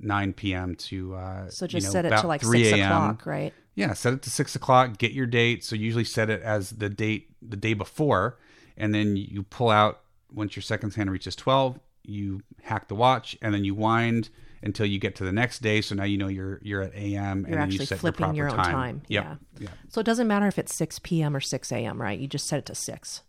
9 0.00 0.32
p.m. 0.32 0.74
to 0.74 1.14
uh, 1.14 1.48
So 1.48 1.64
you 1.64 1.68
just 1.68 1.86
know, 1.86 1.92
set 1.92 2.04
it 2.04 2.10
to 2.10 2.26
like 2.26 2.40
3 2.40 2.64
six 2.64 2.78
a.m. 2.78 2.92
o'clock, 2.92 3.26
right? 3.26 3.54
Yeah, 3.74 3.94
set 3.94 4.12
it 4.12 4.22
to 4.22 4.30
six 4.30 4.54
o'clock. 4.54 4.98
Get 4.98 5.12
your 5.12 5.26
date. 5.26 5.64
So 5.64 5.76
usually 5.76 6.04
set 6.04 6.28
it 6.28 6.42
as 6.42 6.70
the 6.70 6.90
date 6.90 7.30
the 7.40 7.56
day 7.56 7.72
before, 7.72 8.38
and 8.76 8.94
then 8.94 9.16
you 9.16 9.44
pull 9.44 9.70
out 9.70 10.00
once 10.34 10.56
your 10.56 10.62
seconds 10.62 10.94
hand 10.94 11.10
reaches 11.10 11.36
twelve. 11.36 11.78
You 12.04 12.42
hack 12.62 12.88
the 12.88 12.94
watch, 12.94 13.38
and 13.42 13.54
then 13.54 13.64
you 13.64 13.74
wind 13.74 14.30
until 14.62 14.86
you 14.86 14.98
get 14.98 15.16
to 15.16 15.24
the 15.24 15.32
next 15.32 15.60
day. 15.60 15.80
So 15.80 15.94
now 15.94 16.04
you 16.04 16.18
know 16.18 16.28
you're 16.28 16.60
you're 16.62 16.82
at 16.82 16.94
AM, 16.94 17.44
and 17.44 17.48
You're 17.48 17.58
then 17.58 17.70
you 17.70 17.84
set 17.84 17.98
flipping 17.98 18.34
your, 18.34 18.48
your, 18.48 18.58
own 18.58 18.64
time. 18.64 19.02
Yep. 19.08 19.24
Yeah. 19.24 19.36
Yeah. 19.60 19.68
So 19.88 20.00
it 20.00 20.04
doesn't 20.04 20.28
matter 20.28 20.46
if 20.46 20.58
it's 20.58 20.74
6 20.74 21.00
p.m. 21.00 21.36
or 21.36 21.40
6 21.40 21.72
a.m., 21.72 22.00
right? 22.00 22.18
You 22.18 22.26
just 22.26 22.46
set 22.46 22.58
it 22.58 22.66
to 22.66 22.74
6. 22.74 23.22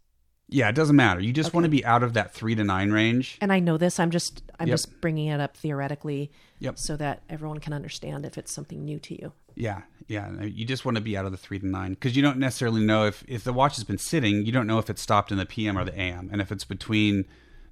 Yeah, 0.53 0.69
it 0.69 0.75
doesn't 0.75 0.95
matter. 0.95 1.19
You 1.19 1.33
just 1.33 1.51
want 1.51 1.63
to 1.63 1.69
be 1.69 1.83
out 1.83 2.03
of 2.03 2.13
that 2.13 2.31
three 2.31 2.53
to 2.53 2.63
nine 2.63 2.91
range. 2.91 3.39
And 3.41 3.51
I 3.51 3.59
know 3.59 3.77
this. 3.77 3.99
I'm 3.99 4.11
just 4.11 4.43
I'm 4.59 4.67
Yep. 4.67 4.73
just 4.73 5.01
bringing 5.01 5.27
it 5.27 5.39
up 5.39 5.57
theoretically 5.57 6.31
Yep. 6.59 6.77
so 6.77 6.95
that 6.97 7.23
everyone 7.27 7.59
can 7.59 7.73
understand 7.73 8.23
if 8.23 8.37
it's 8.37 8.51
something 8.51 8.85
new 8.85 8.99
to 8.99 9.19
you. 9.19 9.33
Yeah, 9.55 9.81
yeah. 10.07 10.43
You 10.43 10.63
just 10.63 10.85
want 10.85 10.95
to 10.95 11.01
be 11.01 11.17
out 11.17 11.25
of 11.25 11.31
the 11.31 11.39
three 11.39 11.57
to 11.57 11.67
nine 11.67 11.93
because 11.93 12.15
you 12.15 12.21
don't 12.21 12.37
necessarily 12.37 12.85
know 12.85 13.05
if 13.05 13.23
if 13.27 13.43
the 13.43 13.51
watch 13.51 13.75
has 13.77 13.83
been 13.83 13.97
sitting. 13.97 14.45
You 14.45 14.51
don't 14.51 14.67
know 14.67 14.77
if 14.77 14.91
it 14.91 14.99
stopped 14.99 15.31
in 15.31 15.39
the 15.39 15.45
PM 15.45 15.75
or 15.75 15.85
the 15.85 15.99
AM, 15.99 16.29
and 16.31 16.39
if 16.39 16.51
it's 16.51 16.65
between 16.65 17.25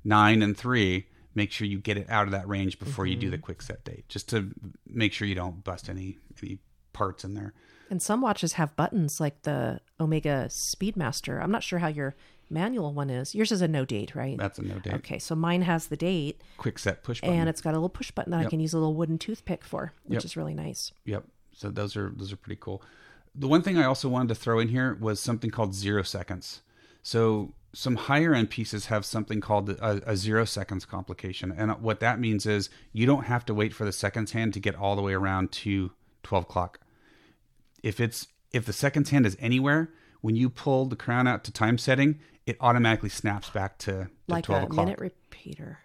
nine 0.04 0.42
and 0.42 0.58
three, 0.58 1.06
make 1.36 1.52
sure 1.52 1.68
you 1.68 1.78
get 1.78 1.98
it 1.98 2.10
out 2.10 2.26
of 2.26 2.32
that 2.32 2.48
range 2.48 2.80
before 2.80 3.06
you 3.06 3.16
do 3.16 3.28
mm-hmm. 3.28 3.32
the 3.32 3.38
quick 3.38 3.62
set 3.62 3.84
date, 3.84 4.10
just 4.10 4.28
to 4.30 4.50
make 4.88 5.14
sure 5.14 5.28
you 5.28 5.36
don't 5.36 5.64
bust 5.64 5.88
any 5.88 6.18
any 6.42 6.58
parts 6.94 7.24
in 7.24 7.36
there. 7.36 7.54
And 7.92 8.02
some 8.02 8.22
watches 8.22 8.54
have 8.54 8.76
buttons 8.76 9.20
like 9.20 9.44
the 9.44 9.82
Omega 10.00 10.48
Speedmaster. 10.50 11.42
I'm 11.44 11.52
not 11.52 11.62
sure 11.62 11.80
how 11.80 11.88
your 11.88 12.16
manual 12.52 12.94
one 12.94 13.10
is. 13.10 13.34
Yours 13.34 13.52
is 13.52 13.62
a 13.62 13.68
no 13.68 13.86
date, 13.86 14.14
right? 14.16 14.38
That's 14.38 14.60
a 14.60 14.64
no 14.64 14.80
date. 14.80 14.94
Okay, 14.96 15.20
so 15.20 15.34
mine 15.36 15.62
has 15.64 15.88
the 15.88 15.98
date 15.98 16.42
Quick 16.58 16.78
set 16.80 17.04
push 17.04 17.22
button. 17.22 17.36
and 17.36 17.50
it's 17.50 17.62
got 17.62 17.72
a 17.72 17.78
little 17.78 17.90
push 17.90 18.12
button 18.12 18.32
that 18.32 18.40
I 18.46 18.50
can 18.50 18.60
use 18.60 18.74
a 18.74 18.78
little 18.78 18.94
wooden 18.96 19.18
toothpick 19.18 19.64
for, 19.64 19.94
which 20.04 20.18
Yep. 20.18 20.26
is 20.26 20.38
really 20.38 20.54
nice. 20.54 20.92
Yep. 21.06 21.24
So 21.54 21.70
those 21.70 21.96
are 21.96 22.12
those 22.16 22.32
are 22.32 22.38
pretty 22.38 22.60
cool. 22.62 22.82
The 23.34 23.48
one 23.48 23.62
thing 23.62 23.78
I 23.78 23.86
also 23.86 24.10
wanted 24.10 24.30
to 24.30 24.36
throw 24.36 24.60
in 24.60 24.68
here 24.68 24.96
was 25.00 25.20
something 25.20 25.52
called 25.52 25.74
zero 25.74 26.04
seconds. 26.04 26.62
So 27.04 27.54
some 27.74 27.96
higher 27.96 28.34
end 28.34 28.50
pieces 28.50 28.88
have 28.88 29.06
something 29.06 29.40
called 29.40 29.70
a, 29.70 30.02
a 30.10 30.18
zero 30.18 30.44
seconds 30.44 30.84
complication, 30.86 31.52
and 31.52 31.72
what 31.82 32.00
that 32.02 32.20
means 32.20 32.46
is 32.46 32.70
you 32.92 33.06
don't 33.06 33.24
have 33.26 33.46
to 33.46 33.54
wait 33.54 33.74
for 33.74 33.86
the 33.86 33.94
seconds 33.94 34.34
hand 34.34 34.54
to 34.54 34.60
get 34.60 34.76
all 34.76 34.96
the 34.98 35.02
way 35.02 35.14
around 35.14 35.52
to 35.54 35.92
twelve 36.24 36.44
o'clock. 36.44 36.80
If 37.84 38.00
it's 38.00 38.28
if 38.52 38.66
the 38.66 38.74
seconds 38.74 39.10
hand 39.12 39.26
is 39.26 39.38
anywhere, 39.40 39.90
when 40.20 40.36
you 40.36 40.50
pull 40.50 40.86
the 40.86 40.96
crown 40.98 41.28
out 41.28 41.44
to 41.46 41.52
time 41.52 41.78
setting, 41.78 42.20
it 42.46 42.58
automatically 42.60 43.10
snaps 43.10 43.50
back 43.50 43.78
to, 43.80 44.10
Like 44.28 44.46
twelve 44.46 44.64
a 44.64 44.66
o'clock. 44.68 44.86
minute 44.86 45.00
repeater. 45.00 45.80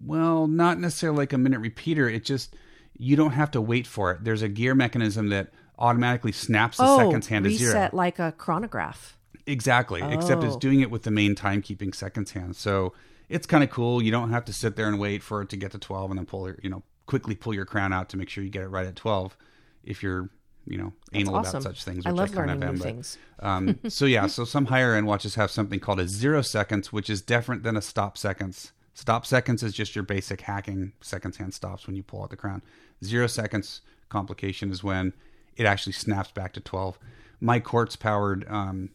Well, 0.00 0.46
not 0.46 0.78
necessarily 0.78 1.18
like 1.18 1.32
a 1.32 1.38
minute 1.38 1.60
repeater. 1.60 2.08
It 2.08 2.24
just 2.24 2.54
you 2.96 3.16
don't 3.16 3.32
have 3.32 3.50
to 3.52 3.60
wait 3.60 3.86
for 3.86 4.10
it. 4.12 4.24
There's 4.24 4.42
a 4.42 4.48
gear 4.48 4.74
mechanism 4.74 5.28
that 5.28 5.52
automatically 5.78 6.32
snaps 6.32 6.78
the 6.78 6.84
oh, 6.86 6.98
seconds 6.98 7.28
hand 7.28 7.44
to 7.44 7.50
zero. 7.50 7.72
reset 7.72 7.94
like 7.94 8.18
a 8.18 8.32
chronograph. 8.32 9.16
Exactly. 9.46 10.02
Except 10.02 10.42
it's 10.42 10.56
Oh. 10.56 10.58
doing 10.58 10.80
it 10.80 10.90
with 10.90 11.04
the 11.04 11.10
main 11.10 11.34
timekeeping 11.34 11.94
seconds 11.94 12.32
hand. 12.32 12.56
So 12.56 12.92
it's 13.28 13.46
kind 13.46 13.62
of 13.62 13.70
cool. 13.70 14.02
You 14.02 14.10
don't 14.10 14.30
have 14.30 14.44
to 14.46 14.52
sit 14.52 14.74
there 14.76 14.88
and 14.88 14.98
wait 14.98 15.22
for 15.22 15.42
it 15.42 15.48
to 15.50 15.56
get 15.56 15.70
to 15.72 15.78
12 15.78 16.10
and 16.10 16.18
then 16.18 16.26
pull 16.26 16.48
your, 16.48 16.58
you 16.62 16.68
know, 16.70 16.82
quickly 17.06 17.34
pull 17.34 17.54
your 17.54 17.64
crown 17.64 17.92
out 17.92 18.08
to 18.10 18.16
make 18.16 18.28
sure 18.28 18.42
you 18.44 18.50
get 18.50 18.62
it 18.62 18.68
right 18.68 18.86
at 18.86 18.96
12 18.96 19.36
if 19.84 20.02
you're, 20.02 20.28
you 20.68 20.78
know, 20.78 20.92
anal 21.12 21.36
awesome. 21.36 21.60
about 21.60 21.62
such 21.62 21.84
things. 21.84 22.04
I 22.06 22.10
which 22.10 22.18
love 22.18 22.32
kind 22.32 22.50
of 22.50 22.58
learning 22.58 22.68
am, 22.68 22.74
new 22.74 22.78
but- 22.78 22.84
things. 22.84 23.18
um, 23.40 23.78
so 23.88 24.04
yeah, 24.04 24.26
so 24.26 24.44
some 24.44 24.66
higher 24.66 24.94
end 24.94 25.06
watches 25.06 25.34
have 25.36 25.50
something 25.50 25.80
called 25.80 26.00
a 26.00 26.08
zero 26.08 26.42
seconds, 26.42 26.92
which 26.92 27.08
is 27.08 27.22
different 27.22 27.62
than 27.62 27.76
a 27.76 27.82
stop 27.82 28.18
seconds. 28.18 28.72
Stop 28.94 29.24
seconds 29.24 29.62
is 29.62 29.72
just 29.72 29.94
your 29.94 30.02
basic 30.04 30.40
hacking 30.42 30.92
seconds 31.00 31.36
hand 31.36 31.54
stops 31.54 31.86
when 31.86 31.94
you 31.94 32.02
pull 32.02 32.22
out 32.22 32.30
the 32.30 32.36
crown. 32.36 32.62
Zero 33.04 33.26
seconds 33.28 33.80
complication 34.08 34.70
is 34.70 34.82
when 34.82 35.12
it 35.56 35.66
actually 35.66 35.92
snaps 35.92 36.32
back 36.32 36.52
to 36.54 36.60
12. 36.60 36.98
My 37.40 37.60
quartz 37.60 37.94
powered 37.94 38.44
um, 38.48 38.90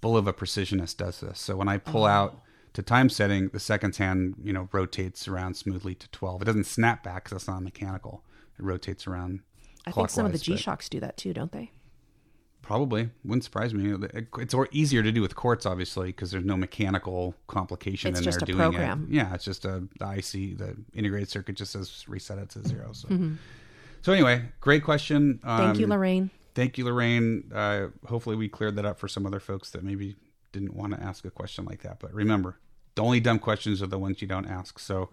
Bulova 0.00 0.32
Precisionist 0.32 0.96
does 0.96 1.20
this. 1.20 1.40
So 1.40 1.56
when 1.56 1.68
I 1.68 1.78
pull 1.78 2.04
out 2.06 2.40
to 2.74 2.82
time 2.82 3.08
setting, 3.08 3.48
the 3.48 3.58
seconds 3.58 3.98
hand, 3.98 4.36
you 4.44 4.52
know, 4.52 4.68
rotates 4.70 5.26
around 5.26 5.54
smoothly 5.56 5.96
to 5.96 6.08
12. 6.10 6.42
It 6.42 6.44
doesn't 6.44 6.66
snap 6.66 7.02
back 7.02 7.24
because 7.24 7.38
that's 7.38 7.48
not 7.48 7.62
mechanical. 7.62 8.22
It 8.58 8.64
rotates 8.64 9.06
around. 9.08 9.40
I 9.86 9.90
think 9.92 10.10
some 10.10 10.26
of 10.26 10.32
the 10.32 10.38
G 10.38 10.56
Shocks 10.56 10.88
do 10.88 11.00
that 11.00 11.16
too, 11.16 11.32
don't 11.32 11.52
they? 11.52 11.70
Probably 12.62 13.08
wouldn't 13.24 13.44
surprise 13.44 13.72
me. 13.72 13.94
It's 14.38 14.52
or- 14.52 14.68
easier 14.72 15.02
to 15.02 15.10
do 15.10 15.22
with 15.22 15.34
quartz, 15.34 15.64
obviously, 15.64 16.08
because 16.08 16.30
there's 16.30 16.44
no 16.44 16.56
mechanical 16.56 17.34
complication 17.46 18.10
It's 18.10 18.18
in 18.18 18.24
just 18.24 18.40
there 18.40 18.44
a 18.44 18.46
doing 18.46 18.58
program. 18.58 19.06
it. 19.10 19.14
Yeah, 19.14 19.32
it's 19.34 19.44
just 19.44 19.64
a 19.64 19.88
the 19.98 20.10
IC, 20.10 20.58
the 20.58 20.76
integrated 20.92 21.30
circuit, 21.30 21.56
just 21.56 21.72
says 21.72 22.04
reset 22.08 22.36
it 22.38 22.50
to 22.50 22.68
zero. 22.68 22.92
So, 22.92 23.08
Mm-hmm. 23.08 23.34
so 24.02 24.12
anyway, 24.12 24.42
great 24.60 24.84
question. 24.84 25.40
Um, 25.44 25.58
Thank 25.58 25.78
you, 25.78 25.86
Lorraine. 25.86 26.30
Thank 26.54 26.76
you, 26.76 26.84
Lorraine. 26.84 27.50
Uh, 27.54 27.86
hopefully, 28.06 28.36
we 28.36 28.48
cleared 28.48 28.76
that 28.76 28.84
up 28.84 28.98
for 28.98 29.08
some 29.08 29.24
other 29.24 29.40
folks 29.40 29.70
that 29.70 29.82
maybe 29.82 30.16
didn't 30.52 30.74
want 30.74 30.92
to 30.92 31.02
ask 31.02 31.24
a 31.24 31.30
question 31.30 31.64
like 31.64 31.82
that. 31.82 32.00
But 32.00 32.12
remember, 32.12 32.58
the 32.96 33.02
only 33.02 33.20
dumb 33.20 33.38
questions 33.38 33.80
are 33.80 33.86
the 33.86 33.98
ones 33.98 34.20
you 34.20 34.28
don't 34.28 34.46
ask. 34.46 34.78
So, 34.78 35.08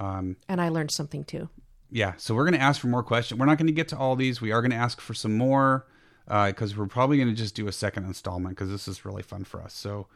um, 0.00 0.36
And 0.48 0.60
I 0.60 0.68
learned 0.70 0.92
something 0.92 1.24
too. 1.24 1.50
Yeah, 1.94 2.14
so 2.16 2.34
we're 2.34 2.42
going 2.44 2.54
to 2.54 2.60
ask 2.60 2.80
for 2.80 2.88
more 2.88 3.04
questions. 3.04 3.38
We're 3.38 3.46
not 3.46 3.56
going 3.56 3.68
to 3.68 3.72
get 3.72 3.86
to 3.88 3.96
all 3.96 4.16
these. 4.16 4.40
We 4.40 4.50
are 4.50 4.60
going 4.60 4.72
to 4.72 4.76
ask 4.76 5.00
for 5.00 5.14
some 5.14 5.36
more 5.38 5.86
because 6.26 6.76
we're 6.76 6.86
probably 6.88 7.18
going 7.18 7.28
to 7.28 7.34
just 7.34 7.54
do 7.54 7.68
a 7.68 7.72
second 7.72 8.04
installment 8.04 8.56
because 8.56 8.68
this 8.70 8.88
is 8.88 9.04
really 9.04 9.22
fun 9.22 9.44
for 9.44 9.62
us. 9.62 9.74
So 9.74 10.08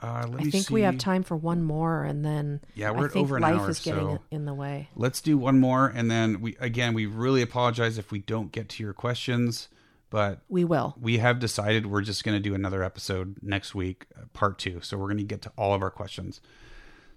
uh, 0.00 0.26
let 0.30 0.40
I 0.40 0.50
think 0.50 0.68
see. 0.68 0.72
we 0.74 0.80
have 0.80 0.96
time 0.96 1.22
for 1.22 1.36
one 1.36 1.62
more, 1.62 2.04
and 2.04 2.24
then 2.24 2.62
Yeah, 2.74 2.90
we're 2.90 3.04
at 3.06 3.12
think 3.12 3.24
over 3.24 3.36
an 3.36 3.42
life 3.42 3.60
hour, 3.60 3.68
is 3.68 3.80
getting 3.80 4.00
so- 4.16 4.22
in 4.30 4.46
the 4.46 4.54
way. 4.54 4.88
Let's 4.96 5.20
do 5.20 5.36
one 5.36 5.60
more, 5.60 5.88
and 5.94 6.10
then 6.10 6.40
we 6.40 6.56
again 6.58 6.94
we 6.94 7.04
really 7.04 7.42
apologize 7.42 7.98
if 7.98 8.10
we 8.10 8.20
don't 8.20 8.50
get 8.50 8.70
to 8.70 8.82
your 8.82 8.94
questions, 8.94 9.68
but 10.08 10.40
We 10.48 10.64
will. 10.64 10.96
we 10.98 11.18
have 11.18 11.38
decided 11.38 11.84
we're 11.84 12.00
just 12.00 12.24
going 12.24 12.34
to 12.34 12.40
do 12.42 12.54
another 12.54 12.82
episode 12.82 13.36
next 13.42 13.74
week, 13.74 14.06
uh, 14.18 14.22
part 14.32 14.58
two. 14.58 14.80
So 14.80 14.96
we're 14.96 15.08
going 15.08 15.18
to 15.18 15.24
get 15.24 15.42
to 15.42 15.52
all 15.58 15.74
of 15.74 15.82
our 15.82 15.90
questions. 15.90 16.40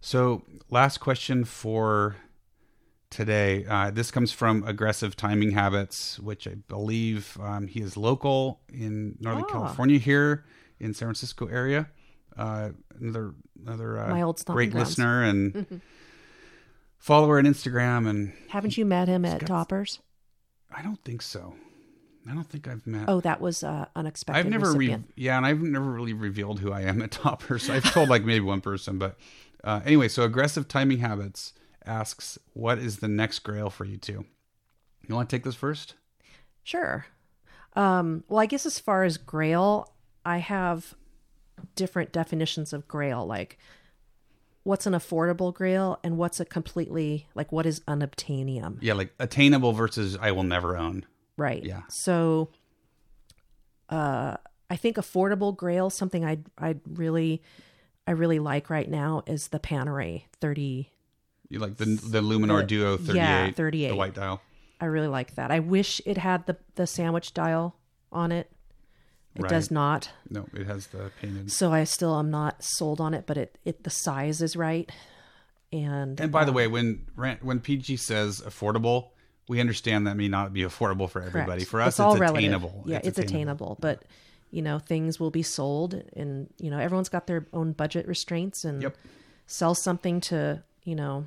So, 0.02 0.44
last 0.70 0.98
question 1.00 1.46
for 1.46 2.18
today. 3.14 3.66
Uh, 3.66 3.92
this 3.92 4.12
comes 4.12 4.32
from 4.32 4.64
Aggressive 4.68 5.16
Timing 5.16 5.52
Habits, 5.52 6.20
which 6.20 6.48
I 6.48 6.56
believe 6.68 7.38
um, 7.42 7.68
he 7.68 7.80
is 7.82 7.96
local 7.96 8.60
in 8.70 9.18
Northern 9.22 9.46
Ah. 9.48 9.52
California 9.52 9.98
here 10.00 10.46
in 10.80 10.94
San 10.94 11.08
Francisco 11.08 11.48
area. 11.48 11.88
Uh, 12.36 12.70
another 13.00 13.34
another 13.66 14.00
uh, 14.00 14.10
My 14.10 14.22
old 14.24 14.44
great 14.46 14.72
grounds. 14.72 14.90
listener 14.90 15.24
and 15.24 15.82
follower 16.98 17.38
on 17.38 17.46
Instagram. 17.46 18.10
And 18.10 18.34
Haven't 18.50 18.78
you 18.78 18.86
met 18.86 19.08
him 19.08 19.24
at 19.26 19.40
got- 19.42 19.48
Toppers? 19.48 20.00
I 20.76 20.82
don't 20.82 21.02
think 21.04 21.22
so. 21.22 21.54
I 22.30 22.34
don't 22.34 22.48
think 22.50 22.68
I've 22.68 22.88
met. 22.88 23.06
Oh, 23.10 23.20
that 23.22 23.42
was 23.42 23.64
uh, 23.64 23.86
unexpected. 23.96 24.40
I've 24.40 24.50
never, 24.50 24.74
re- 24.74 24.98
yeah, 25.16 25.36
and 25.38 25.46
I've 25.46 25.62
never 25.62 25.86
really 25.92 26.14
revealed 26.14 26.60
who 26.62 26.72
I 26.72 26.82
am 26.82 27.02
at 27.02 27.12
Toppers. 27.12 27.70
I've 27.70 27.84
told 27.92 28.08
like 28.10 28.24
maybe 28.24 28.40
one 28.46 28.62
person, 28.62 28.98
but 28.98 29.18
uh, 29.64 29.82
anyway. 29.86 30.08
So 30.08 30.24
aggressive 30.24 30.68
timing 30.70 31.00
habits 31.00 31.54
asks, 31.86 32.38
"What 32.54 32.80
is 32.80 32.98
the 32.98 33.08
next 33.08 33.40
Grail 33.40 33.70
for 33.70 33.86
you 33.86 33.98
two?" 33.98 34.26
You 35.08 35.16
want 35.16 35.30
to 35.30 35.36
take 35.36 35.44
this 35.44 35.56
first? 35.56 35.96
Sure. 36.64 37.06
Um, 37.76 38.24
well, 38.28 38.40
I 38.40 38.46
guess 38.46 38.66
as 38.66 38.80
far 38.80 39.04
as 39.04 39.18
Grail, 39.18 39.94
I 40.26 40.38
have 40.38 40.96
different 41.76 42.12
definitions 42.12 42.72
of 42.72 42.88
Grail. 42.88 43.26
Like, 43.26 43.58
what's 44.64 44.86
an 44.86 44.94
affordable 44.94 45.54
Grail, 45.54 46.00
and 46.04 46.18
what's 46.18 46.40
a 46.40 46.46
completely 46.46 47.28
like 47.36 47.52
what 47.52 47.66
is 47.66 47.82
unobtainium? 47.82 48.78
Yeah, 48.82 48.94
like 48.94 49.14
attainable 49.20 49.74
versus 49.74 50.18
I 50.20 50.32
will 50.32 50.44
never 50.44 50.78
own. 50.78 51.06
Right. 51.36 51.64
Yeah. 51.64 51.82
So, 51.90 52.50
uh, 53.90 54.38
I 54.70 54.76
think 54.76 54.98
affordable 54.98 55.56
Grail, 55.56 55.90
something 55.90 56.24
I'd, 56.24 56.46
I'd 56.58 56.82
really 56.88 57.42
I 58.08 58.12
really 58.12 58.40
like 58.40 58.70
right 58.70 58.90
now 58.90 59.24
is 59.28 59.50
the 59.50 59.60
Panerai 59.60 60.24
thirty. 60.40 60.93
You 61.50 61.60
like 61.60 61.78
the 61.78 61.86
the 61.86 62.22
Luminor 62.22 62.62
The- 62.62 62.68
Duo 62.68 62.98
thirty 62.98 63.20
eight, 63.20 63.88
yeah, 63.88 63.90
the 63.90 63.96
white 63.96 64.14
dial. 64.16 64.42
I 64.82 64.86
really 64.86 65.08
like 65.08 65.36
that. 65.36 65.52
I 65.52 65.60
wish 65.60 66.02
it 66.06 66.18
had 66.18 66.46
the 66.46 66.58
the 66.76 66.88
sandwich 66.88 67.34
dial 67.34 67.76
on 68.12 68.32
it. 68.32 68.50
It 69.36 69.48
does 69.48 69.72
not. 69.72 70.10
No, 70.30 70.48
it 70.54 70.68
has 70.68 70.88
the 70.88 71.10
painted. 71.20 71.52
So 71.52 71.72
I 71.72 71.86
still 71.86 72.18
am 72.20 72.30
not 72.30 72.64
sold 72.64 73.02
on 73.02 73.16
it, 73.16 73.26
but 73.26 73.36
it, 73.38 73.58
it 73.66 73.84
the 73.84 73.90
size 73.90 74.42
is 74.44 74.56
right. 74.56 74.92
And 75.72 76.20
And 76.20 76.32
by 76.32 76.44
the 76.46 76.52
um, 76.52 76.56
way, 76.56 76.68
when 76.68 77.08
when 77.42 77.60
PG 77.60 77.98
says 77.98 78.42
affordable, 78.42 79.10
we 79.48 79.60
understand 79.60 80.06
that 80.08 80.16
may 80.18 80.28
not 80.28 80.54
be 80.54 80.62
affordable 80.62 81.10
for 81.10 81.22
everybody. 81.22 81.62
correct. 81.62 81.70
For 81.72 81.82
us, 81.82 81.94
it's, 81.96 82.00
all 82.00 82.16
relative. 82.18 82.38
attainable. 82.44 82.84
Yeah, 82.86 83.00
it's, 83.04 83.18
attainable. 83.18 83.78
But 83.80 84.04
you 84.52 84.62
know, 84.62 84.78
things 84.78 85.20
will 85.20 85.32
be 85.32 85.42
sold, 85.42 85.96
and 86.16 86.48
you 86.60 86.70
know, 86.70 86.78
everyone's 86.78 87.10
got 87.10 87.26
their 87.26 87.48
own 87.54 87.72
budget 87.72 88.08
restraints, 88.08 88.64
and 88.64 88.84
Yep. 88.84 88.98
sell 89.48 89.74
something 89.74 90.22
to 90.22 90.62
you 90.84 90.96
know. 90.96 91.26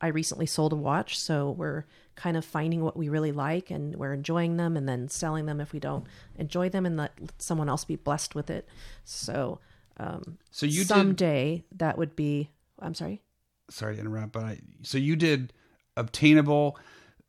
I 0.00 0.06
recently 0.08 0.46
sold 0.46 0.72
a 0.72 0.76
watch, 0.76 1.18
so 1.18 1.50
we're 1.50 1.84
kind 2.14 2.36
of 2.36 2.44
finding 2.44 2.84
what 2.84 2.96
we 2.96 3.08
really 3.08 3.32
like, 3.32 3.68
and 3.72 3.96
we're 3.96 4.12
enjoying 4.12 4.56
them, 4.56 4.76
and 4.76 4.88
then 4.88 5.08
selling 5.08 5.46
them 5.46 5.60
if 5.60 5.72
we 5.72 5.80
don't 5.80 6.06
enjoy 6.36 6.68
them, 6.68 6.86
and 6.86 6.96
let 6.96 7.12
someone 7.38 7.68
else 7.68 7.84
be 7.84 7.96
blessed 7.96 8.36
with 8.36 8.48
it. 8.48 8.68
So 9.04 9.58
um, 9.96 10.38
So 10.52 10.66
you 10.66 10.82
did 10.82 10.86
someday 10.88 11.64
that 11.76 11.98
would 11.98 12.14
be. 12.14 12.50
I'm 12.78 12.94
sorry. 12.94 13.22
sorry 13.70 13.96
to 13.96 14.00
interrupt, 14.02 14.30
but 14.30 14.44
I, 14.44 14.60
so 14.82 14.98
you 14.98 15.16
did 15.16 15.52
obtainable, 15.96 16.78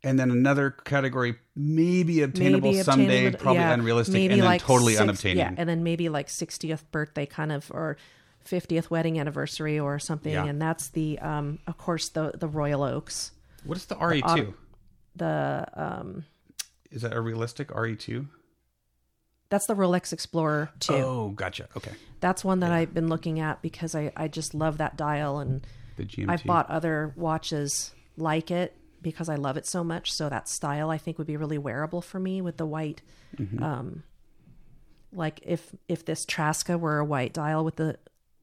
and 0.04 0.20
then 0.20 0.30
another 0.30 0.70
category, 0.70 1.38
maybe 1.56 2.22
obtainable 2.22 2.72
maybe 2.72 2.84
someday, 2.84 3.26
obtainable- 3.26 3.40
probably 3.40 3.62
yeah, 3.62 3.74
unrealistic, 3.74 4.16
and 4.16 4.32
then 4.34 4.46
like 4.46 4.62
totally 4.62 4.94
six- 4.94 5.10
unobtainium. 5.10 5.36
Yeah, 5.38 5.54
and 5.58 5.68
then 5.68 5.84
maybe 5.84 6.08
like 6.10 6.28
60th 6.28 6.84
birthday 6.92 7.26
kind 7.26 7.52
of 7.52 7.72
or 7.74 7.98
50th 8.48 8.90
wedding 8.90 9.20
anniversary 9.20 9.80
or 9.80 10.00
something. 10.00 10.34
Yeah. 10.34 10.46
And 10.46 10.62
that's 10.62 10.90
the 10.90 11.20
um 11.20 11.60
of 11.68 11.78
course 11.78 12.10
the 12.10 12.32
the 12.38 12.48
Royal 12.48 12.84
Oaks. 12.84 13.32
what 13.64 13.78
is 13.78 13.86
the 13.86 13.96
RE 13.98 14.22
two? 14.22 14.28
auto- 14.28 14.54
The 15.16 15.68
um 15.76 16.26
Is 16.92 17.02
that 17.04 17.14
a 17.14 17.22
realistic 17.22 17.70
RE 17.76 17.96
two? 17.96 18.28
that's 19.50 19.66
the 19.66 19.74
Rolex 19.76 20.14
Explorer 20.14 20.70
2. 20.80 20.94
Oh, 20.94 21.30
gotcha. 21.30 21.68
Okay, 21.76 21.90
That's 22.20 22.46
one 22.46 22.60
that 22.60 22.72
I've 22.72 22.94
been 22.94 23.08
looking 23.08 23.40
at 23.40 23.64
because 23.64 23.96
I 23.96 24.12
I 24.16 24.28
just 24.28 24.54
love 24.54 24.78
that 24.78 24.96
dial 24.96 25.40
and 25.40 25.66
the 25.98 26.06
GMT. 26.06 26.30
I've 26.30 26.44
bought 26.44 26.70
other 26.70 27.14
watches 27.16 27.92
like 28.16 28.52
it 28.52 28.76
because 29.02 29.28
I 29.28 29.36
love 29.36 29.58
it 29.58 29.66
so 29.66 29.84
much. 29.84 30.12
So 30.14 30.30
that 30.30 30.48
style 30.48 30.92
I 30.92 30.98
think 31.00 31.18
would 31.18 31.26
be 31.26 31.36
really 31.36 31.58
wearable 31.58 32.02
for 32.04 32.20
me 32.20 32.42
with 32.44 32.58
the 32.58 32.66
white. 32.68 33.02
Mm-hmm. 33.38 33.64
Um, 33.64 34.04
like 35.12 35.40
if 35.44 35.74
if 35.88 36.06
this 36.06 36.26
Traska 36.28 36.80
were 36.80 37.00
a 37.00 37.06
white 37.06 37.34
dial 37.34 37.66
with 37.66 37.78
the 37.78 37.98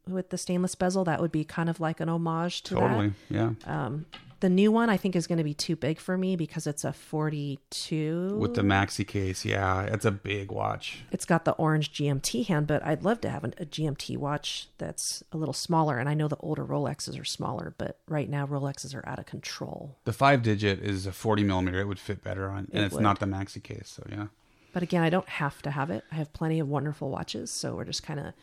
with 0.09 0.31
the 0.31 0.39
stainless 0.39 0.75
bezel, 0.75 1.05
that 1.05 1.21
would 1.21 1.33
be 1.33 1.45
kind 1.45 1.69
of 1.69 1.81
like 1.81 2.01
an 2.01 2.09
homage 2.09 2.63
to 2.65 2.75
totally. 2.75 3.13
Yeah. 3.29 3.53
Um, 3.65 4.07
the 4.41 4.51
new 4.51 4.71
one 4.71 4.91
I 4.91 4.99
think 4.99 5.17
is 5.17 5.27
going 5.27 5.39
to 5.39 5.45
be 5.45 5.55
too 5.55 5.77
big 5.77 5.99
for 5.99 6.19
me 6.19 6.37
because 6.37 6.67
it's 6.67 6.85
a 6.85 6.93
42. 6.93 8.37
with 8.39 8.55
the 8.55 8.63
maxi 8.63 9.07
case. 9.07 9.45
Yeah, 9.45 9.83
it's 9.85 10.05
a 10.05 10.11
big 10.11 10.51
watch. 10.53 10.99
it's 11.11 11.25
got 11.25 11.45
the 11.45 11.53
orange 11.53 11.93
GMT 11.93 12.47
hand, 12.47 12.67
but 12.67 12.85
I'd 12.85 13.03
love 13.03 13.21
to 13.23 13.31
have 13.31 13.45
an, 13.45 13.55
a 13.59 13.65
GMT 13.65 14.17
watch 14.19 14.69
that's 14.79 15.23
a 15.33 15.37
little 15.37 15.55
smaller. 15.55 15.99
And 15.99 16.09
I 16.09 16.15
know 16.15 16.29
the 16.29 16.37
older 16.41 16.65
Rolexes 16.65 17.19
are 17.21 17.25
smaller, 17.25 17.75
but 17.79 17.99
right 18.09 18.29
now 18.29 18.47
Rolexes 18.47 18.95
are 18.95 19.07
out 19.09 19.19
of 19.19 19.27
control. 19.27 19.97
The 20.05 20.13
five 20.13 20.43
digit 20.43 20.81
is 20.81 21.07
a 21.07 21.13
forty 21.13 21.43
millimeter. 21.43 21.81
It 21.81 21.89
would 21.89 21.99
fit 21.99 22.23
better 22.23 22.51
on, 22.51 22.69
and 22.73 22.83
It 22.83 22.87
it's 22.87 22.95
would. 22.95 23.03
not 23.03 23.21
the 23.21 23.27
maxi 23.27 23.63
case. 23.63 23.91
So 23.97 24.05
yeah. 24.11 24.27
But 24.73 24.83
again, 24.83 25.03
I 25.03 25.09
don't 25.09 25.29
have 25.29 25.63
to 25.63 25.71
have 25.71 25.91
it. 25.91 26.05
I 26.13 26.17
have 26.17 26.33
plenty 26.35 26.61
of 26.61 26.69
wonderful 26.69 27.09
watches, 27.09 27.51
so 27.51 27.75
we're 27.75 27.85
just 27.87 28.03
kind 28.03 28.21
of 28.21 28.35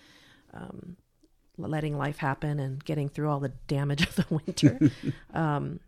um, 0.56 0.96
letting 1.58 1.98
life 1.98 2.18
happen 2.18 2.60
and 2.60 2.84
getting 2.84 3.10
through 3.10 3.30
all 3.30 3.40
the 3.40 3.54
damage 3.68 4.08
of 4.08 4.16
the 4.16 4.26
winter. 4.30 4.80
um, 5.34 5.80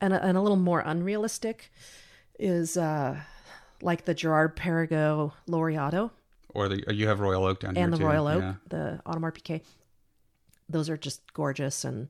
and, 0.00 0.12
a, 0.14 0.24
and 0.24 0.36
a 0.36 0.40
little 0.40 0.56
more 0.56 0.80
unrealistic 0.80 1.70
is 2.38 2.76
uh, 2.76 3.18
like 3.82 4.04
the 4.04 4.14
Girard-Perregaux 4.14 5.32
Laureato 5.48 6.10
Or 6.54 6.68
the 6.68 6.94
you 6.94 7.08
have 7.08 7.20
Royal 7.20 7.44
Oak 7.44 7.60
down 7.60 7.74
here. 7.74 7.84
and 7.84 7.92
the 7.92 7.98
too. 7.98 8.06
Royal 8.06 8.26
Oak, 8.28 8.40
Yeah. 8.40 8.54
the 8.68 9.00
Audemars 9.06 9.34
Piguet. 9.34 9.62
Those 10.68 10.88
are 10.90 10.96
just 10.96 11.32
gorgeous 11.32 11.84
and 11.84 12.08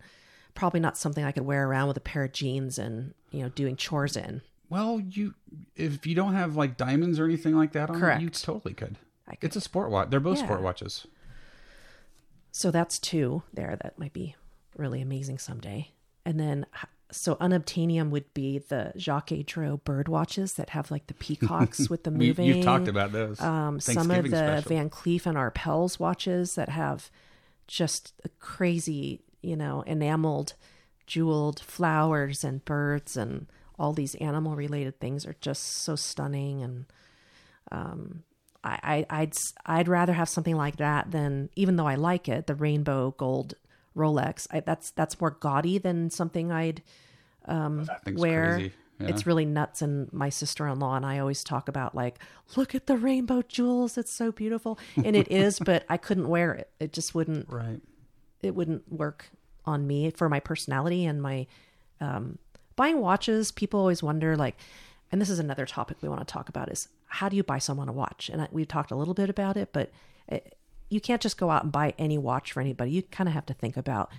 probably 0.55 0.80
not 0.80 0.96
something 0.98 1.24
I 1.24 1.32
could 1.32 1.44
wear 1.46 1.66
around 1.68 1.88
with 1.88 1.96
a 1.96 2.00
pair 2.00 2.24
of 2.24 2.32
jeans 2.32 2.78
and 2.78 3.14
you 3.30 3.42
know 3.42 3.48
doing 3.50 3.76
chores 3.76 4.16
in. 4.16 4.42
Well, 4.68 5.00
you 5.00 5.34
if 5.76 6.06
you 6.06 6.14
don't 6.14 6.34
have 6.34 6.56
like 6.56 6.76
diamonds 6.76 7.18
or 7.18 7.24
anything 7.24 7.55
like 7.56 7.72
that 7.72 7.88
on 7.88 8.02
it, 8.02 8.20
you 8.20 8.28
totally 8.30 8.74
could. 8.74 8.96
I 9.28 9.36
could 9.36 9.46
It's 9.48 9.56
a 9.56 9.60
sport 9.60 9.90
watch. 9.90 10.10
They're 10.10 10.18
both 10.20 10.38
Yeah. 10.38 10.44
sport 10.44 10.62
watches. 10.62 11.06
So 12.53 12.70
that's 12.70 12.99
two 12.99 13.43
there 13.53 13.77
that 13.83 13.99
might 13.99 14.12
be 14.12 14.37
really 14.77 15.01
amazing 15.01 15.39
someday. 15.39 15.93
And 16.25 16.39
then, 16.39 16.66
so 17.11 17.37
unobtainium 17.37 18.11
would 18.11 18.33
be 18.35 18.59
the 18.59 18.93
Jaquet 18.97 19.47
Droz 19.47 19.81
bird 19.85 20.09
watches 20.09 20.55
that 20.55 20.70
have 20.70 20.91
like 20.91 21.07
the 21.07 21.15
peacocks 21.15 21.89
with 21.89 22.05
the 22.05 22.11
moving. 22.12 22.47
you've 22.47 22.65
talked 22.65 22.89
about 22.89 23.12
those. 23.12 23.41
um, 23.41 23.81
some 23.81 24.11
of 24.11 24.25
the 24.25 24.37
special. 24.37 24.69
Van 24.69 24.91
Cleef 24.91 25.27
and 25.27 25.37
Arpels 25.37 25.99
watches 25.99 26.55
that 26.55 26.69
have 26.69 27.11
just 27.66 28.12
a 28.25 28.29
crazy, 28.41 29.23
you 29.43 29.57
know, 29.57 29.83
enameled, 29.87 30.55
jeweled 31.07 31.61
flowers 31.61 32.45
and 32.45 32.65
birds 32.65 33.16
and 33.16 33.47
all 33.79 33.93
these 33.93 34.15
animal 34.16 34.57
related 34.57 34.99
things 35.01 35.25
are 35.25 35.37
just 35.41 35.62
so 35.62 35.97
stunning 35.97 36.62
and 36.62 36.87
um, 37.70 38.25
I, 38.69 39.07
I 39.11 39.20
I'd 39.20 39.32
I'd 39.66 39.89
rather 39.89 40.12
have 40.12 40.28
something 40.28 40.57
like 40.57 40.77
that 40.77 41.11
than 41.11 41.51
even 41.57 41.77
though 41.77 41.86
I 41.86 41.95
like 41.95 42.28
it 42.28 42.47
the 42.47 42.55
rainbow 42.55 43.15
gold 43.16 43.55
Rolex. 43.97 44.47
I, 44.51 44.61
that's 44.61 44.90
that's 44.93 45.20
more 45.20 45.31
gaudy 45.31 45.78
than 45.78 46.11
something 46.11 46.53
I'd 46.53 46.82
thing's 48.05 48.20
wear. 48.20 48.59
Yeah. 49.01 49.07
It's 49.09 49.27
really 49.27 49.45
nuts. 49.45 49.81
And 49.81 50.12
my 50.12 50.28
sister 50.28 50.66
in 50.66 50.81
law 50.81 50.97
and 50.97 51.07
I 51.07 51.19
always 51.19 51.45
talk 51.45 51.69
about 51.69 51.95
like, 51.95 52.19
look 52.57 52.74
at 52.74 52.86
the 52.86 52.97
rainbow 52.97 53.43
jewels. 53.43 53.97
It's 53.97 54.12
so 54.12 54.32
beautiful, 54.32 54.78
and 54.97 55.15
it 55.15 55.31
is. 55.31 55.61
But 55.65 55.85
I 55.89 55.97
couldn't 55.99 56.28
wear 56.28 56.53
it. 56.55 56.70
It 56.81 56.93
just 56.93 57.15
wouldn't. 57.15 57.49
right. 57.49 57.81
It 58.43 58.55
wouldn't 58.55 58.90
work 58.93 59.31
on 59.65 59.86
me 59.86 60.11
for 60.11 60.28
my 60.28 60.40
personality 60.40 61.05
and 61.05 61.20
my 61.20 61.47
um, 62.01 62.39
buying 62.77 63.01
watches. 63.01 63.53
People 63.53 63.81
always 63.81 64.03
wonder 64.03 64.36
like, 64.36 64.57
and 65.12 65.20
this 65.20 65.28
is 65.31 65.39
another 65.39 65.66
topic 65.66 65.99
we 66.01 66.09
want 66.09 66.27
to 66.27 66.32
talk 66.32 66.49
about 66.49 66.70
is 66.70 66.89
how 67.09 67.28
do 67.28 67.36
you 67.36 67.43
buy 67.43 67.59
someone 67.59 67.89
a 67.89 67.93
watch? 67.93 68.28
And 68.32 68.43
I, 68.43 68.48
we've 68.51 68.68
talked 68.68 68.90
a 68.90 68.97
little 68.97 69.14
bit 69.14 69.30
about 69.30 69.56
it, 69.56 69.70
but 69.72 69.90
it, 70.28 70.56
you 70.89 71.01
can't 71.01 71.20
just 71.20 71.39
go 71.39 71.51
out 71.51 71.62
and 71.64 71.72
buy 71.72 71.94
any 71.98 72.18
watch 72.18 72.52
for 72.52 72.60
anybody. 72.60 72.93
You 72.93 73.02
kind 73.02 73.28
of 73.28 73.35
have 73.35 73.47
to 73.47 73.55
think 73.55 73.76
about 73.76 74.10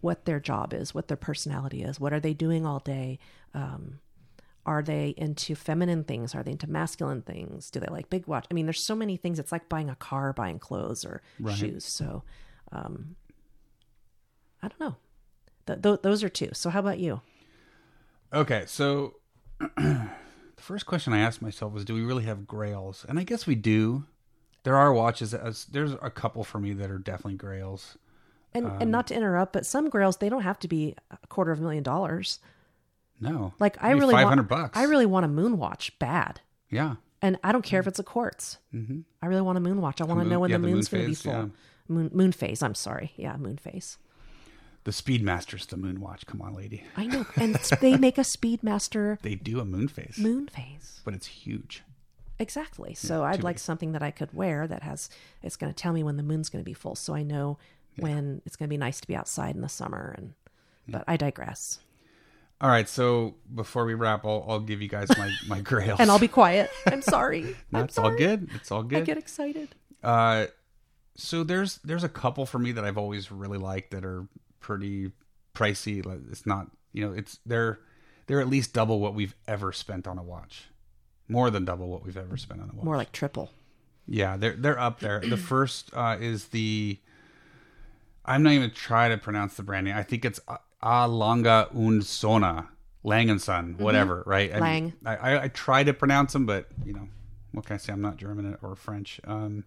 what 0.00 0.24
their 0.24 0.40
job 0.40 0.72
is, 0.72 0.94
what 0.94 1.08
their 1.08 1.16
personality 1.16 1.82
is, 1.82 2.00
what 2.00 2.12
are 2.12 2.20
they 2.20 2.32
doing 2.32 2.64
all 2.64 2.78
day. 2.78 3.18
Um, 3.54 4.00
are 4.66 4.82
they 4.82 5.14
into 5.16 5.54
feminine 5.54 6.04
things? 6.04 6.34
Are 6.34 6.42
they 6.42 6.52
into 6.52 6.70
masculine 6.70 7.22
things? 7.22 7.70
Do 7.70 7.80
they 7.80 7.86
like 7.86 8.10
big 8.10 8.26
watch? 8.26 8.46
I 8.50 8.54
mean, 8.54 8.66
there's 8.66 8.82
so 8.82 8.94
many 8.94 9.16
things. 9.16 9.38
It's 9.38 9.52
like 9.52 9.68
buying 9.68 9.88
a 9.88 9.96
car, 9.96 10.32
buying 10.32 10.58
clothes 10.58 11.04
or 11.04 11.22
shoes. 11.56 11.84
So, 11.84 12.22
um, 12.70 13.16
I 14.62 14.68
don't 14.68 14.80
know. 14.80 14.96
Th- 15.66 15.82
th- 15.82 16.02
those 16.02 16.22
are 16.22 16.28
two. 16.28 16.50
So, 16.52 16.70
how 16.70 16.80
about 16.80 16.98
you? 16.98 17.22
Okay, 18.32 18.64
so 18.66 19.16
the 20.60 20.66
first 20.66 20.84
question 20.84 21.14
I 21.14 21.20
asked 21.20 21.40
myself 21.40 21.72
was, 21.72 21.86
do 21.86 21.94
we 21.94 22.02
really 22.02 22.24
have 22.24 22.46
grails? 22.46 23.06
And 23.08 23.18
I 23.18 23.24
guess 23.24 23.46
we 23.46 23.54
do. 23.54 24.04
There 24.62 24.76
are 24.76 24.92
watches. 24.92 25.34
There's 25.70 25.92
a 26.02 26.10
couple 26.10 26.44
for 26.44 26.58
me 26.60 26.74
that 26.74 26.90
are 26.90 26.98
definitely 26.98 27.38
grails. 27.38 27.96
And 28.52 28.66
Um, 28.66 28.76
and 28.80 28.90
not 28.90 29.06
to 29.06 29.14
interrupt, 29.14 29.54
but 29.54 29.64
some 29.64 29.88
grails 29.88 30.18
they 30.18 30.28
don't 30.28 30.42
have 30.42 30.58
to 30.58 30.68
be 30.68 30.94
a 31.10 31.26
quarter 31.28 31.50
of 31.50 31.60
a 31.60 31.62
million 31.62 31.82
dollars. 31.82 32.40
No, 33.20 33.54
Like 33.58 33.76
I 33.82 33.92
really 33.92 34.12
500 34.12 34.36
want, 34.36 34.48
bucks. 34.48 34.78
I 34.78 34.84
really 34.84 35.06
want 35.06 35.24
a 35.24 35.28
moon 35.28 35.56
watch 35.58 35.98
bad, 35.98 36.40
yeah. 36.70 36.96
and 37.22 37.38
I 37.44 37.52
don't 37.52 37.62
care 37.62 37.78
if 37.80 37.86
it's 37.86 37.98
a 37.98 38.02
quartz. 38.02 38.58
Mm-hmm. 38.74 39.00
I 39.22 39.26
really 39.26 39.42
want 39.42 39.58
a 39.58 39.60
moon 39.60 39.80
watch. 39.80 40.00
I 40.00 40.04
want 40.04 40.20
to 40.20 40.24
moon- 40.24 40.32
know 40.32 40.40
when 40.40 40.50
yeah, 40.50 40.56
the 40.56 40.62
the 40.62 40.66
moon 40.68 40.74
moon's 40.76 40.88
going 40.88 41.02
to 41.04 41.08
be 41.10 41.14
full. 41.14 41.32
yeah. 41.32 41.46
Moon 41.88 42.10
moon 42.14 42.32
phase. 42.32 42.62
I'm 42.62 42.74
sorry. 42.74 43.12
Yeah, 43.16 43.36
moon 43.36 43.56
phase. 43.58 43.98
The 44.84 44.92
Speedmaster's 44.92 45.66
the 45.66 45.76
moon 45.76 46.00
watch. 46.00 46.24
Come 46.26 46.40
on, 46.40 46.54
lady. 46.54 46.82
I 46.96 47.06
know, 47.06 47.26
and 47.36 47.54
they 47.80 47.96
make 47.98 48.16
a 48.16 48.22
Speedmaster 48.22 49.20
They 49.22 49.34
do 49.34 49.60
a 49.60 49.64
moon 49.64 49.88
phase, 49.88 50.16
moon 50.18 50.48
phase. 50.48 51.00
but 51.04 51.12
it's 51.14 51.26
huge. 51.26 51.82
Exactly. 52.38 52.94
So 52.94 53.22
I'd 53.22 53.42
like 53.42 53.58
something 53.58 53.92
that 53.92 54.02
I 54.02 54.10
could 54.10 54.32
wear 54.32 54.66
that 54.66 54.82
has 54.82 55.10
it's 55.42 55.56
going 55.56 55.70
to 55.70 55.76
tell 55.76 55.92
me 55.92 56.02
when 56.02 56.16
the 56.16 56.22
moon's 56.22 56.48
going 56.48 56.64
to 56.64 56.68
be 56.68 56.72
full, 56.72 56.94
so 56.94 57.14
I 57.14 57.22
know 57.22 57.58
when 57.96 58.40
it's 58.46 58.56
going 58.56 58.68
to 58.68 58.70
be 58.72 58.78
nice 58.78 58.98
to 59.02 59.06
be 59.06 59.14
outside 59.14 59.54
in 59.54 59.60
the 59.60 59.68
summer. 59.68 60.14
And 60.16 60.32
but 60.88 61.04
I 61.06 61.18
digress. 61.18 61.80
All 62.62 62.68
right, 62.70 62.88
so 62.88 63.34
before 63.54 63.84
we 63.86 63.92
wrap, 63.94 64.24
I'll, 64.24 64.44
I'll 64.48 64.60
give 64.60 64.80
you 64.80 64.88
guys 64.88 65.08
my 65.18 65.30
my 65.46 65.60
grails. 65.70 66.00
And 66.00 66.10
I'll 66.10 66.18
be 66.18 66.28
quiet. 66.28 66.70
I'm 66.86 67.02
sorry. 67.16 67.54
No, 67.70 67.80
I'm 67.80 67.84
it's 67.84 67.98
all 67.98 68.10
good. 68.10 68.48
It's 68.54 68.70
all 68.70 68.82
good. 68.82 68.96
I 68.96 69.00
good. 69.00 69.06
get 69.06 69.18
excited. 69.18 69.74
Uh, 70.02 70.46
so 71.16 71.44
there's 71.44 71.76
there's 71.84 72.04
a 72.04 72.08
couple 72.08 72.46
for 72.46 72.58
me 72.58 72.72
that 72.72 72.84
I've 72.86 72.96
always 72.96 73.30
really 73.30 73.58
liked 73.58 73.90
that 73.90 74.04
are 74.06 74.26
pretty 74.60 75.12
pricey. 75.54 76.04
Like, 76.04 76.20
It's 76.30 76.46
not 76.46 76.68
you 76.92 77.06
know 77.06 77.12
it's 77.12 77.38
they're 77.46 77.80
they're 78.26 78.40
at 78.40 78.48
least 78.48 78.72
double 78.72 79.00
what 79.00 79.14
we've 79.14 79.34
ever 79.48 79.72
spent 79.72 80.06
on 80.06 80.18
a 80.18 80.22
watch, 80.22 80.68
more 81.28 81.50
than 81.50 81.64
double 81.64 81.88
what 81.88 82.04
we've 82.04 82.16
ever 82.16 82.36
spent 82.36 82.60
on 82.60 82.70
a 82.70 82.74
watch. 82.76 82.84
More 82.84 82.96
like 82.96 83.12
triple. 83.12 83.50
Yeah, 84.06 84.36
they're 84.36 84.54
they're 84.56 84.78
up 84.78 85.00
there. 85.00 85.20
The 85.20 85.36
first 85.52 85.90
uh, 85.94 86.16
is 86.20 86.48
the. 86.48 86.98
I'm 88.24 88.42
not 88.42 88.52
even 88.52 88.70
trying 88.70 89.10
to 89.10 89.18
pronounce 89.18 89.54
the 89.54 89.62
brand 89.62 89.86
name. 89.86 89.96
I 89.96 90.02
think 90.02 90.24
it's 90.24 90.38
A- 90.46 90.58
A 90.82 91.08
Longa 91.08 91.68
Un 91.74 92.02
Sona, 92.02 92.68
Lang 93.02 93.30
and 93.30 93.40
Son, 93.40 93.76
whatever, 93.78 94.22
right? 94.26 94.50
I, 94.52 94.54
Mm-hmm. 94.54 94.62
Lang. 94.62 94.92
I, 95.06 95.16
I 95.16 95.42
I 95.44 95.48
try 95.48 95.82
to 95.84 95.92
pronounce 95.94 96.32
them, 96.32 96.46
but 96.46 96.68
you 96.84 96.92
know, 96.92 97.08
what 97.52 97.64
can 97.66 97.74
I 97.74 97.76
say? 97.78 97.92
I'm 97.92 98.00
not 98.02 98.16
German 98.18 98.56
or 98.62 98.76
French. 98.76 99.20
Um, 99.24 99.64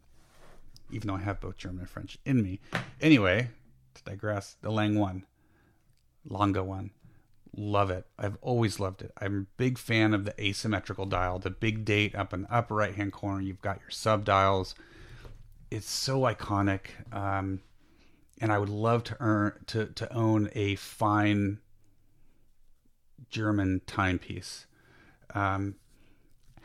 even 0.91 1.07
though 1.07 1.15
I 1.15 1.21
have 1.21 1.41
both 1.41 1.57
German 1.57 1.79
and 1.79 1.89
French 1.89 2.17
in 2.25 2.43
me. 2.43 2.59
Anyway, 3.01 3.49
to 3.95 4.03
digress, 4.03 4.55
the 4.61 4.71
Lang 4.71 4.99
one, 4.99 5.25
Longa 6.25 6.63
one, 6.63 6.91
love 7.55 7.89
it. 7.89 8.05
I've 8.17 8.37
always 8.41 8.79
loved 8.79 9.01
it. 9.01 9.11
I'm 9.19 9.41
a 9.41 9.57
big 9.57 9.77
fan 9.77 10.13
of 10.13 10.25
the 10.25 10.41
asymmetrical 10.41 11.05
dial, 11.05 11.39
the 11.39 11.49
big 11.49 11.85
date 11.85 12.15
up 12.15 12.33
in 12.33 12.43
the 12.43 12.53
upper 12.53 12.75
right 12.75 12.95
hand 12.95 13.13
corner. 13.13 13.41
You've 13.41 13.61
got 13.61 13.79
your 13.81 13.91
sub 13.91 14.25
dials. 14.25 14.75
It's 15.69 15.89
so 15.89 16.21
iconic. 16.21 16.87
Um, 17.11 17.61
and 18.39 18.51
I 18.51 18.57
would 18.57 18.69
love 18.69 19.03
to 19.05 19.17
earn 19.19 19.53
to 19.67 19.85
to 19.85 20.13
own 20.13 20.49
a 20.53 20.75
fine 20.75 21.59
German 23.29 23.81
timepiece. 23.87 24.65
Um, 25.33 25.75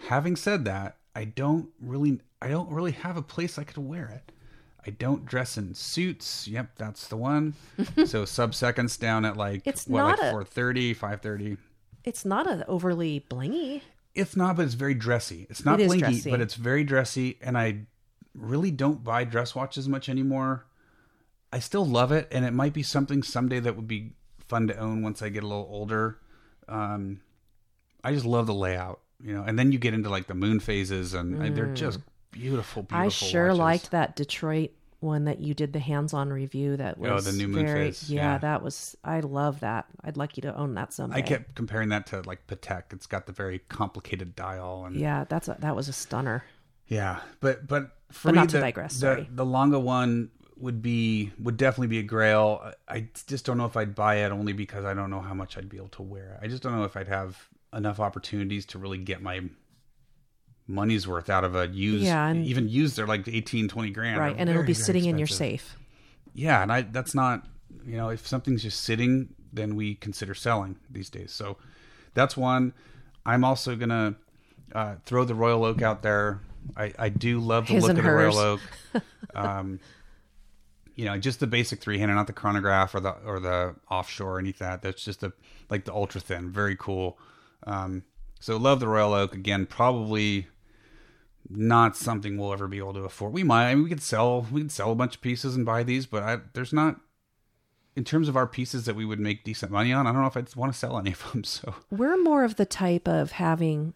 having 0.08 0.36
said 0.36 0.64
that, 0.64 0.96
I 1.14 1.24
don't 1.24 1.68
really 1.80 2.20
I 2.40 2.48
don't 2.48 2.70
really 2.70 2.92
have 2.92 3.16
a 3.16 3.22
place 3.22 3.58
I 3.58 3.64
could 3.64 3.78
wear 3.78 4.08
it. 4.08 4.32
I 4.88 4.90
don't 4.92 5.26
dress 5.26 5.58
in 5.58 5.74
suits. 5.74 6.48
Yep, 6.48 6.76
that's 6.76 7.08
the 7.08 7.16
one. 7.18 7.52
so 8.06 8.24
sub 8.24 8.54
seconds 8.54 8.96
down 8.96 9.26
at 9.26 9.36
like 9.36 9.60
It's 9.66 9.86
what 9.86 9.98
not 9.98 10.18
like 10.18 10.28
a- 10.28 10.30
430, 10.30 10.94
530. 10.94 11.56
It's 12.04 12.24
not 12.24 12.46
a 12.46 12.66
overly 12.66 13.26
blingy. 13.28 13.82
It's 14.14 14.34
not, 14.34 14.56
but 14.56 14.64
it's 14.64 14.72
very 14.74 14.94
dressy. 14.94 15.46
It's 15.50 15.62
not 15.62 15.78
It 15.78 15.90
dressy. 15.98 16.30
but 16.30 16.40
it's 16.40 16.54
very 16.54 16.84
dressy. 16.84 17.36
And 17.42 17.58
I 17.58 17.80
really 18.34 18.70
don't 18.70 19.04
buy 19.04 19.24
dress 19.24 19.54
watches 19.54 19.86
much 19.90 20.08
anymore. 20.08 20.64
I 21.52 21.58
still 21.58 21.84
love 21.84 22.10
it, 22.10 22.26
and 22.32 22.46
it 22.46 22.52
might 22.54 22.72
be 22.72 22.82
something 22.82 23.22
someday 23.22 23.60
that 23.60 23.76
would 23.76 23.88
be 23.88 24.12
fun 24.38 24.68
to 24.68 24.76
own 24.78 25.02
once 25.02 25.20
I 25.20 25.28
get 25.28 25.42
a 25.44 25.46
little 25.46 25.68
older. 25.70 26.18
Um, 26.66 27.20
I 28.02 28.12
just 28.14 28.24
love 28.24 28.46
the 28.46 28.54
layout, 28.54 29.00
you 29.22 29.34
know. 29.34 29.42
And 29.42 29.58
then 29.58 29.70
you 29.70 29.78
get 29.78 29.92
into 29.92 30.08
like 30.08 30.28
the 30.28 30.34
moon 30.34 30.60
phases, 30.60 31.12
and 31.12 31.42
and 31.42 31.54
they're 31.54 31.74
just 31.74 32.00
beautiful, 32.30 32.82
beautiful. 32.84 32.98
Mm. 32.98 33.06
I 33.06 33.08
sure 33.08 33.46
watches. 33.48 33.58
liked 33.58 33.90
that 33.92 34.16
Detroit 34.16 34.70
one 35.00 35.24
that 35.24 35.40
you 35.40 35.54
did 35.54 35.72
the 35.72 35.78
hands-on 35.78 36.30
review. 36.32 36.76
That 36.76 36.96
oh, 36.98 37.02
was 37.14 37.26
Oh, 37.26 37.30
the 37.30 37.36
new 37.36 37.48
moon 37.48 37.66
very, 37.66 37.86
phase, 37.86 38.10
Yeah, 38.10 38.32
yeah. 38.32 38.38
that 38.38 38.62
was. 38.62 38.96
I 39.04 39.20
love 39.20 39.60
that. 39.60 39.86
I'd 40.02 40.16
like 40.16 40.36
you 40.36 40.40
to 40.42 40.56
own 40.56 40.74
that 40.74 40.92
someday. 40.92 41.18
I 41.18 41.22
kept 41.22 41.54
comparing 41.54 41.88
that 41.90 42.06
to 42.08 42.22
like 42.22 42.46
Patek. 42.46 42.92
It's 42.92 43.06
got 43.06 43.26
the 43.26 43.32
very 43.32 43.60
complicated 43.68 44.34
dial, 44.34 44.84
and 44.86 44.96
Yeah, 44.96 45.24
that's 45.28 45.48
a, 45.48 45.56
that 45.60 45.76
was 45.76 45.88
a 45.88 45.92
stunner. 45.92 46.44
Yeah, 46.88 47.20
but 47.40 47.66
but 47.66 47.92
for 48.10 48.28
But 48.28 48.32
me, 48.32 48.40
not 48.40 48.48
to 48.50 48.56
the, 48.56 48.60
digress, 48.62 48.94
The, 48.94 48.98
sorry. 48.98 49.28
the 49.30 49.44
Longa 49.44 49.78
one 49.78 50.30
would 50.56 50.82
be 50.82 51.32
would 51.38 51.56
definitely 51.56 51.88
be 51.88 51.98
a 51.98 52.02
Grail. 52.02 52.72
I 52.88 53.08
just 53.26 53.44
don't 53.44 53.58
know 53.58 53.66
if 53.66 53.76
I'd 53.76 53.94
buy 53.94 54.16
it 54.16 54.32
only 54.32 54.52
because 54.52 54.84
I 54.84 54.94
don't 54.94 55.10
know 55.10 55.20
how 55.20 55.34
much 55.34 55.56
I'd 55.56 55.68
be 55.68 55.76
able 55.76 55.88
to 55.90 56.02
wear 56.02 56.32
it. 56.32 56.44
I 56.44 56.48
just 56.48 56.62
don't 56.62 56.74
know 56.74 56.84
if 56.84 56.96
I'd 56.96 57.08
have 57.08 57.48
enough 57.72 58.00
opportunities 58.00 58.64
to 58.66 58.78
really 58.78 58.98
get 58.98 59.20
my 59.22 59.42
money's 60.68 61.08
worth 61.08 61.28
out 61.30 61.42
of 61.42 61.56
a 61.56 61.66
used. 61.66 62.04
Yeah, 62.04 62.28
and- 62.28 62.46
even 62.46 62.68
used, 62.68 62.96
they're 62.96 63.06
like 63.06 63.26
18, 63.26 63.68
20 63.68 63.90
grand. 63.90 64.18
right, 64.20 64.32
They're 64.32 64.40
and 64.40 64.50
it'll 64.50 64.62
be 64.62 64.74
sitting 64.74 65.06
in 65.06 65.18
your 65.18 65.26
safe. 65.26 65.76
Yeah, 66.34 66.62
and 66.62 66.70
I 66.70 66.82
that's 66.82 67.14
not 67.14 67.46
you 67.84 67.96
know 67.96 68.10
if 68.10 68.26
something's 68.26 68.62
just 68.62 68.82
sitting, 68.82 69.34
then 69.52 69.74
we 69.74 69.96
consider 69.96 70.34
selling 70.34 70.76
these 70.90 71.10
days. 71.10 71.32
So 71.32 71.56
that's 72.14 72.36
one. 72.36 72.74
I'm 73.26 73.44
also 73.44 73.74
gonna 73.74 74.14
uh, 74.74 74.96
throw 75.04 75.24
the 75.24 75.34
Royal 75.34 75.64
Oak 75.64 75.82
out 75.82 76.02
there. 76.02 76.40
I, 76.76 76.92
I 76.98 77.08
do 77.08 77.40
love 77.40 77.66
the 77.66 77.74
His 77.74 77.84
look 77.84 77.96
of 77.98 78.04
the 78.04 78.12
Royal. 78.12 78.38
Oak. 78.38 78.60
Um, 79.34 79.78
you 80.94 81.04
know, 81.04 81.16
just 81.18 81.38
the 81.38 81.46
basic 81.46 81.80
three 81.80 81.98
hander, 81.98 82.14
not 82.14 82.26
the 82.26 82.32
chronograph 82.32 82.94
or 82.94 83.00
the 83.00 83.10
or 83.24 83.38
the 83.38 83.76
offshore 83.90 84.36
or 84.36 84.38
anything 84.40 84.66
like 84.66 84.80
that. 84.80 84.86
That's 84.88 85.04
just 85.04 85.20
the 85.20 85.32
like 85.70 85.84
the 85.84 85.92
ultra 85.92 86.20
thin, 86.20 86.50
very 86.50 86.74
cool. 86.76 87.18
Um, 87.66 88.02
so 88.40 88.56
love 88.56 88.80
the 88.80 88.88
Royal 88.88 89.12
Oak 89.12 89.34
again. 89.34 89.66
Probably 89.66 90.48
not 91.50 91.96
something 91.96 92.36
we'll 92.36 92.52
ever 92.52 92.68
be 92.68 92.78
able 92.78 92.94
to 92.94 93.04
afford. 93.04 93.32
We 93.32 93.42
might. 93.42 93.70
I 93.70 93.74
mean, 93.74 93.84
we 93.84 93.90
could 93.90 94.02
sell. 94.02 94.46
We 94.50 94.62
could 94.62 94.72
sell 94.72 94.92
a 94.92 94.94
bunch 94.94 95.16
of 95.16 95.20
pieces 95.20 95.56
and 95.56 95.64
buy 95.64 95.82
these, 95.82 96.06
but 96.06 96.22
I, 96.22 96.38
there's 96.52 96.72
not. 96.72 97.00
In 97.96 98.04
terms 98.04 98.28
of 98.28 98.36
our 98.36 98.46
pieces 98.46 98.84
that 98.84 98.94
we 98.94 99.04
would 99.04 99.18
make 99.18 99.42
decent 99.42 99.72
money 99.72 99.92
on, 99.92 100.06
I 100.06 100.12
don't 100.12 100.20
know 100.20 100.28
if 100.28 100.36
I'd 100.36 100.54
want 100.54 100.72
to 100.72 100.78
sell 100.78 100.98
any 100.98 101.12
of 101.12 101.32
them. 101.32 101.42
So 101.44 101.74
We're 101.90 102.22
more 102.22 102.44
of 102.44 102.54
the 102.54 102.66
type 102.66 103.08
of 103.08 103.32
having 103.32 103.94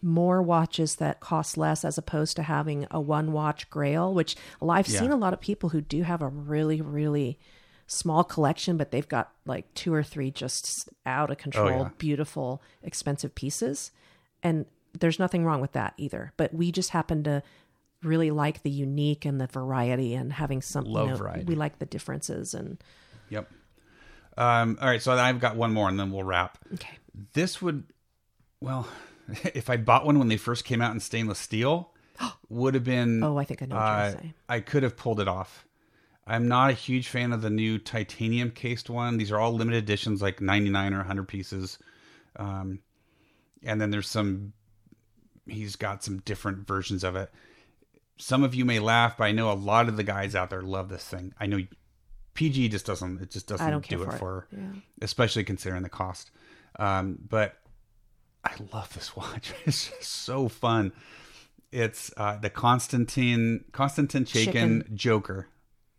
more 0.00 0.42
watches 0.42 0.96
that 0.96 1.20
cost 1.20 1.56
less 1.58 1.84
as 1.84 1.98
opposed 1.98 2.34
to 2.36 2.42
having 2.42 2.86
a 2.90 3.00
one 3.00 3.30
watch 3.32 3.68
grail, 3.68 4.12
which 4.14 4.36
well, 4.58 4.70
I've 4.70 4.88
seen 4.88 5.10
a 5.12 5.16
lot 5.16 5.32
of 5.32 5.40
people 5.40 5.68
who 5.68 5.80
do 5.80 6.02
have 6.02 6.22
a 6.22 6.28
really, 6.28 6.80
really 6.80 7.38
small 7.86 8.24
collection, 8.24 8.76
but 8.76 8.90
they've 8.90 9.08
got 9.08 9.32
like 9.44 9.72
two 9.74 9.92
or 9.92 10.02
three 10.02 10.30
just 10.30 10.88
out 11.04 11.30
of 11.30 11.36
oh, 11.38 11.42
control, 11.42 11.68
Oh, 11.68 11.82
yeah. 11.82 11.90
beautiful, 11.98 12.62
expensive 12.82 13.34
pieces. 13.34 13.90
And 14.42 14.66
there's 14.98 15.18
nothing 15.18 15.44
wrong 15.44 15.60
with 15.60 15.72
that 15.72 15.94
either. 15.96 16.32
But 16.36 16.52
we 16.54 16.72
just 16.72 16.90
happen 16.90 17.24
to 17.24 17.42
really 18.02 18.30
like 18.30 18.62
the 18.62 18.70
unique 18.70 19.24
and 19.24 19.40
the 19.40 19.46
variety 19.46 20.14
and 20.14 20.32
having 20.32 20.60
some 20.60 20.86
you 20.86 20.92
Love 20.92 21.08
know, 21.08 21.16
variety. 21.16 21.44
we 21.44 21.54
like 21.54 21.78
the 21.78 21.86
differences 21.86 22.52
and 22.54 22.82
Yep. 23.28 23.50
Um, 24.36 24.78
all 24.80 24.88
right, 24.88 25.00
so 25.02 25.12
I've 25.12 25.40
got 25.40 25.56
one 25.56 25.72
more, 25.72 25.88
and 25.88 25.98
then 25.98 26.10
we'll 26.10 26.22
wrap. 26.22 26.58
okay. 26.74 26.98
This 27.34 27.60
would, 27.60 27.84
well, 28.60 28.88
if 29.54 29.68
I'd 29.70 29.84
bought 29.84 30.06
one 30.06 30.18
when 30.18 30.28
they 30.28 30.36
first 30.36 30.64
came 30.64 30.80
out 30.80 30.92
in 30.92 31.00
stainless 31.00 31.38
steel, 31.38 31.90
would 32.48 32.74
have 32.74 32.84
been. 32.84 33.22
Oh, 33.22 33.38
I 33.38 33.44
think 33.44 33.62
I 33.62 33.66
know 33.66 33.76
what 33.76 33.82
you're 33.82 33.90
uh, 33.90 34.10
gonna 34.10 34.22
say. 34.22 34.34
I 34.48 34.60
could 34.60 34.82
have 34.82 34.96
pulled 34.96 35.20
it 35.20 35.28
off. 35.28 35.66
I'm 36.26 36.46
not 36.46 36.70
a 36.70 36.74
huge 36.74 37.08
fan 37.08 37.32
of 37.32 37.42
the 37.42 37.50
new 37.50 37.78
titanium 37.78 38.52
cased 38.52 38.88
one. 38.88 39.16
These 39.16 39.32
are 39.32 39.38
all 39.38 39.52
limited 39.52 39.82
editions, 39.82 40.22
like 40.22 40.40
99 40.40 40.94
or 40.94 40.98
100 40.98 41.26
pieces. 41.26 41.78
Um, 42.36 42.78
and 43.64 43.80
then 43.80 43.90
there's 43.90 44.08
some, 44.08 44.52
he's 45.46 45.76
got 45.76 46.02
some 46.04 46.18
different 46.20 46.66
versions 46.66 47.04
of 47.04 47.16
it. 47.16 47.30
Some 48.18 48.42
of 48.44 48.54
you 48.54 48.64
may 48.64 48.78
laugh, 48.78 49.16
but 49.16 49.24
I 49.24 49.32
know 49.32 49.50
a 49.50 49.54
lot 49.54 49.88
of 49.88 49.96
the 49.96 50.04
guys 50.04 50.34
out 50.34 50.50
there 50.50 50.62
love 50.62 50.88
this 50.88 51.04
thing. 51.04 51.34
I 51.40 51.46
know 51.46 51.60
PG 52.34 52.68
just 52.68 52.86
doesn't, 52.86 53.20
it 53.20 53.30
just 53.30 53.46
doesn't 53.46 53.66
I 53.66 53.70
don't 53.70 53.82
care 53.82 53.98
do 53.98 54.04
for 54.04 54.10
it 54.10 54.14
it. 54.14 54.18
for, 54.18 54.46
Yeah. 54.52 54.72
especially 55.00 55.44
considering 55.44 55.82
the 55.82 55.88
cost. 55.88 56.30
Um, 56.78 57.18
but 57.28 57.56
I 58.44 58.52
love 58.72 58.92
this 58.94 59.16
watch. 59.16 59.52
It's 59.64 59.88
just 59.90 60.04
so 60.10 60.48
fun. 60.48 60.92
It's 61.72 62.12
uh, 62.16 62.36
the 62.36 62.50
Constantine 62.50 63.64
Constantine 63.72 64.24
Chaykin 64.24 64.92
Joker. 64.94 65.48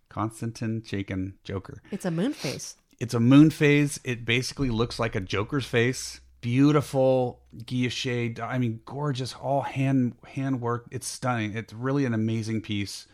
Constantine 0.09 0.81
Chaykin 0.81 1.33
Joker. 1.43 1.81
It's 1.91 2.05
a 2.05 2.11
moon 2.11 2.33
face. 2.33 2.75
It's 2.99 3.15
a 3.15 3.19
moon 3.19 3.49
phase. 3.49 3.99
It 4.03 4.23
basically 4.23 4.69
looks 4.69 4.99
like 4.99 5.15
a 5.15 5.19
Joker's 5.19 5.65
face. 5.65 6.21
Beautiful 6.43 7.39
guilloche. 7.55 8.37
I 8.37 8.57
mean, 8.57 8.81
gorgeous. 8.83 9.33
All 9.33 9.61
hand 9.61 10.15
hand 10.27 10.59
work. 10.59 10.87
It's 10.91 11.07
stunning. 11.07 11.55
It's 11.55 11.71
really 11.71 12.03
an 12.03 12.13
amazing 12.13 12.61
piece. 12.61 13.07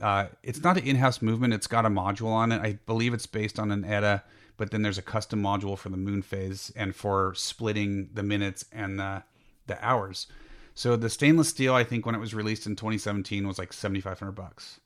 Uh, 0.00 0.28
it's 0.42 0.62
not 0.62 0.78
an 0.78 0.86
in-house 0.86 1.20
movement. 1.20 1.52
It's 1.52 1.66
got 1.66 1.84
a 1.84 1.90
module 1.90 2.28
on 2.28 2.50
it. 2.50 2.62
I 2.62 2.78
believe 2.86 3.12
it's 3.12 3.26
based 3.26 3.58
on 3.58 3.70
an 3.70 3.84
ETA, 3.84 4.24
but 4.56 4.70
then 4.70 4.80
there's 4.80 4.96
a 4.96 5.02
custom 5.02 5.42
module 5.42 5.76
for 5.76 5.90
the 5.90 5.98
moon 5.98 6.22
phase 6.22 6.72
and 6.74 6.96
for 6.96 7.34
splitting 7.34 8.08
the 8.14 8.22
minutes 8.22 8.64
and 8.72 8.98
the 8.98 9.22
the 9.66 9.84
hours. 9.84 10.26
So 10.74 10.96
the 10.96 11.10
stainless 11.10 11.50
steel, 11.50 11.74
I 11.74 11.84
think, 11.84 12.06
when 12.06 12.14
it 12.14 12.20
was 12.20 12.32
released 12.32 12.64
in 12.64 12.74
2017, 12.74 13.46
was 13.46 13.58
like 13.58 13.74
7,500 13.74 14.32
bucks. 14.32 14.80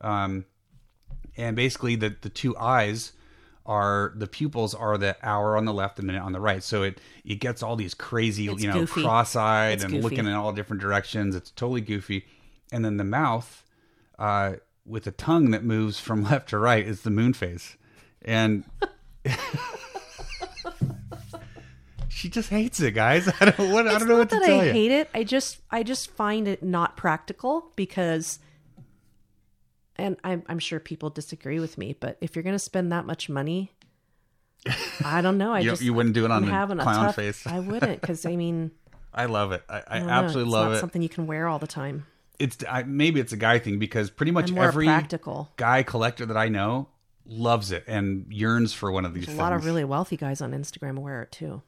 Um, 0.00 0.44
and 1.36 1.54
basically, 1.54 1.94
the 1.94 2.16
the 2.20 2.30
two 2.30 2.56
eyes 2.56 3.12
are 3.68 4.12
the 4.16 4.26
pupils 4.26 4.74
are 4.74 4.98
the 4.98 5.14
hour 5.22 5.56
on 5.56 5.64
the 5.66 5.72
left 5.74 5.98
and 5.98 6.06
minute 6.08 6.22
on 6.22 6.32
the 6.32 6.40
right. 6.40 6.62
So 6.62 6.82
it 6.82 7.00
it 7.24 7.36
gets 7.36 7.62
all 7.62 7.76
these 7.76 7.94
crazy, 7.94 8.48
It's 8.48 8.62
you 8.62 8.68
know, 8.68 8.80
goofy. 8.80 9.02
cross-eyed 9.02 9.74
It's 9.74 9.84
and 9.84 9.92
goofy. 9.92 10.02
looking 10.02 10.26
in 10.26 10.32
all 10.32 10.52
different 10.52 10.80
directions. 10.80 11.36
It's 11.36 11.50
totally 11.50 11.82
goofy. 11.82 12.24
And 12.72 12.84
then 12.84 12.96
the 12.96 13.04
mouth 13.04 13.62
uh, 14.18 14.54
with 14.86 15.06
a 15.06 15.12
tongue 15.12 15.50
that 15.52 15.62
moves 15.64 16.00
from 16.00 16.24
left 16.30 16.48
to 16.48 16.58
right 16.58 16.84
is 16.84 17.02
the 17.02 17.10
moon 17.10 17.32
phase. 17.34 17.76
And 18.22 18.64
she 22.08 22.28
just 22.28 22.48
hates 22.50 22.80
it, 22.80 22.92
guys. 22.92 23.28
I 23.40 23.44
don't 23.50 23.70
what 23.70 23.86
I 23.86 23.98
don't 23.98 24.08
know 24.08 24.14
not 24.14 24.18
what 24.20 24.30
to 24.30 24.36
that 24.40 24.46
tell 24.46 24.60
I 24.60 24.64
you. 24.64 24.72
hate 24.72 24.90
it. 24.92 25.10
I 25.14 25.24
just 25.24 25.58
I 25.70 25.82
just 25.82 26.10
find 26.10 26.48
it 26.48 26.62
not 26.62 26.96
practical 26.96 27.70
because 27.76 28.38
and 29.98 30.16
I'm 30.24 30.42
I'm 30.48 30.58
sure 30.58 30.80
people 30.80 31.10
disagree 31.10 31.60
with 31.60 31.76
me, 31.78 31.94
but 31.98 32.16
if 32.20 32.36
you're 32.36 32.42
gonna 32.42 32.58
spend 32.58 32.92
that 32.92 33.04
much 33.06 33.28
money, 33.28 33.72
I 35.04 35.20
don't 35.20 35.38
know. 35.38 35.52
I 35.52 35.60
You- 35.60 35.70
just 35.70 35.82
you 35.82 35.94
wouldn't 35.94 36.14
do 36.14 36.24
it 36.24 36.30
on 36.30 36.44
having 36.44 36.78
a 36.78 36.82
clown 36.82 37.06
tough- 37.06 37.16
face. 37.16 37.46
I 37.46 37.58
wouldn't 37.70 38.00
because 38.00 38.24
I 38.26 38.36
mean, 38.36 38.70
I 39.12 39.26
love 39.26 39.52
it. 39.52 39.62
I, 39.68 39.76
I, 39.78 39.82
I 39.88 39.98
don't 39.98 40.06
know, 40.08 40.12
absolutely 40.12 40.52
love 40.52 40.68
not 40.70 40.76
it. 40.76 40.80
Something 40.80 41.02
you 41.02 41.08
can 41.08 41.26
wear 41.26 41.48
all 41.48 41.58
the 41.58 41.66
time. 41.66 42.06
It's 42.38 42.56
I, 42.68 42.84
maybe 42.84 43.18
it's 43.20 43.32
a 43.32 43.36
guy 43.36 43.58
thing 43.58 43.78
because 43.78 44.10
pretty 44.10 44.32
much 44.32 44.52
every 44.52 44.86
practical. 44.86 45.50
guy 45.56 45.82
collector 45.82 46.24
that 46.26 46.36
I 46.36 46.48
know 46.48 46.88
loves 47.26 47.72
it 47.72 47.84
and 47.86 48.26
yearns 48.32 48.72
for 48.72 48.90
one 48.92 49.04
of 49.04 49.12
these 49.14 49.26
things. 49.26 49.36
A 49.36 49.40
lot 49.40 49.52
of 49.52 49.64
really 49.64 49.84
wealthy 49.84 50.16
guys 50.16 50.40
on 50.40 50.52
Instagram 50.52 50.98
wear 50.98 51.22
it 51.22 51.32
too. 51.32 51.62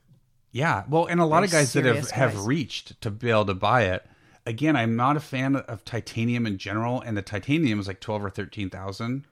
Yeah, 0.52 0.82
well, 0.88 1.06
and 1.06 1.20
a 1.20 1.24
lot 1.26 1.44
of 1.44 1.50
guys 1.52 1.72
that 1.74 1.84
have, 1.84 1.94
serious 1.94 2.10
have 2.12 2.46
reached 2.46 3.00
to 3.02 3.10
be 3.10 3.30
able 3.30 3.44
to 3.46 3.54
buy 3.54 3.82
it. 3.84 4.04
Again, 4.46 4.74
I'm 4.76 4.96
not 4.96 5.16
a 5.16 5.20
fan 5.20 5.56
of 5.56 5.84
titanium 5.84 6.46
in 6.46 6.58
general, 6.58 7.00
and 7.00 7.16
the 7.16 7.22
titanium 7.22 7.78
is 7.78 7.86
like 7.86 8.00
twelve 8.00 8.24
or 8.24 8.30
thirteen 8.30 8.70
thousand. 8.70 9.26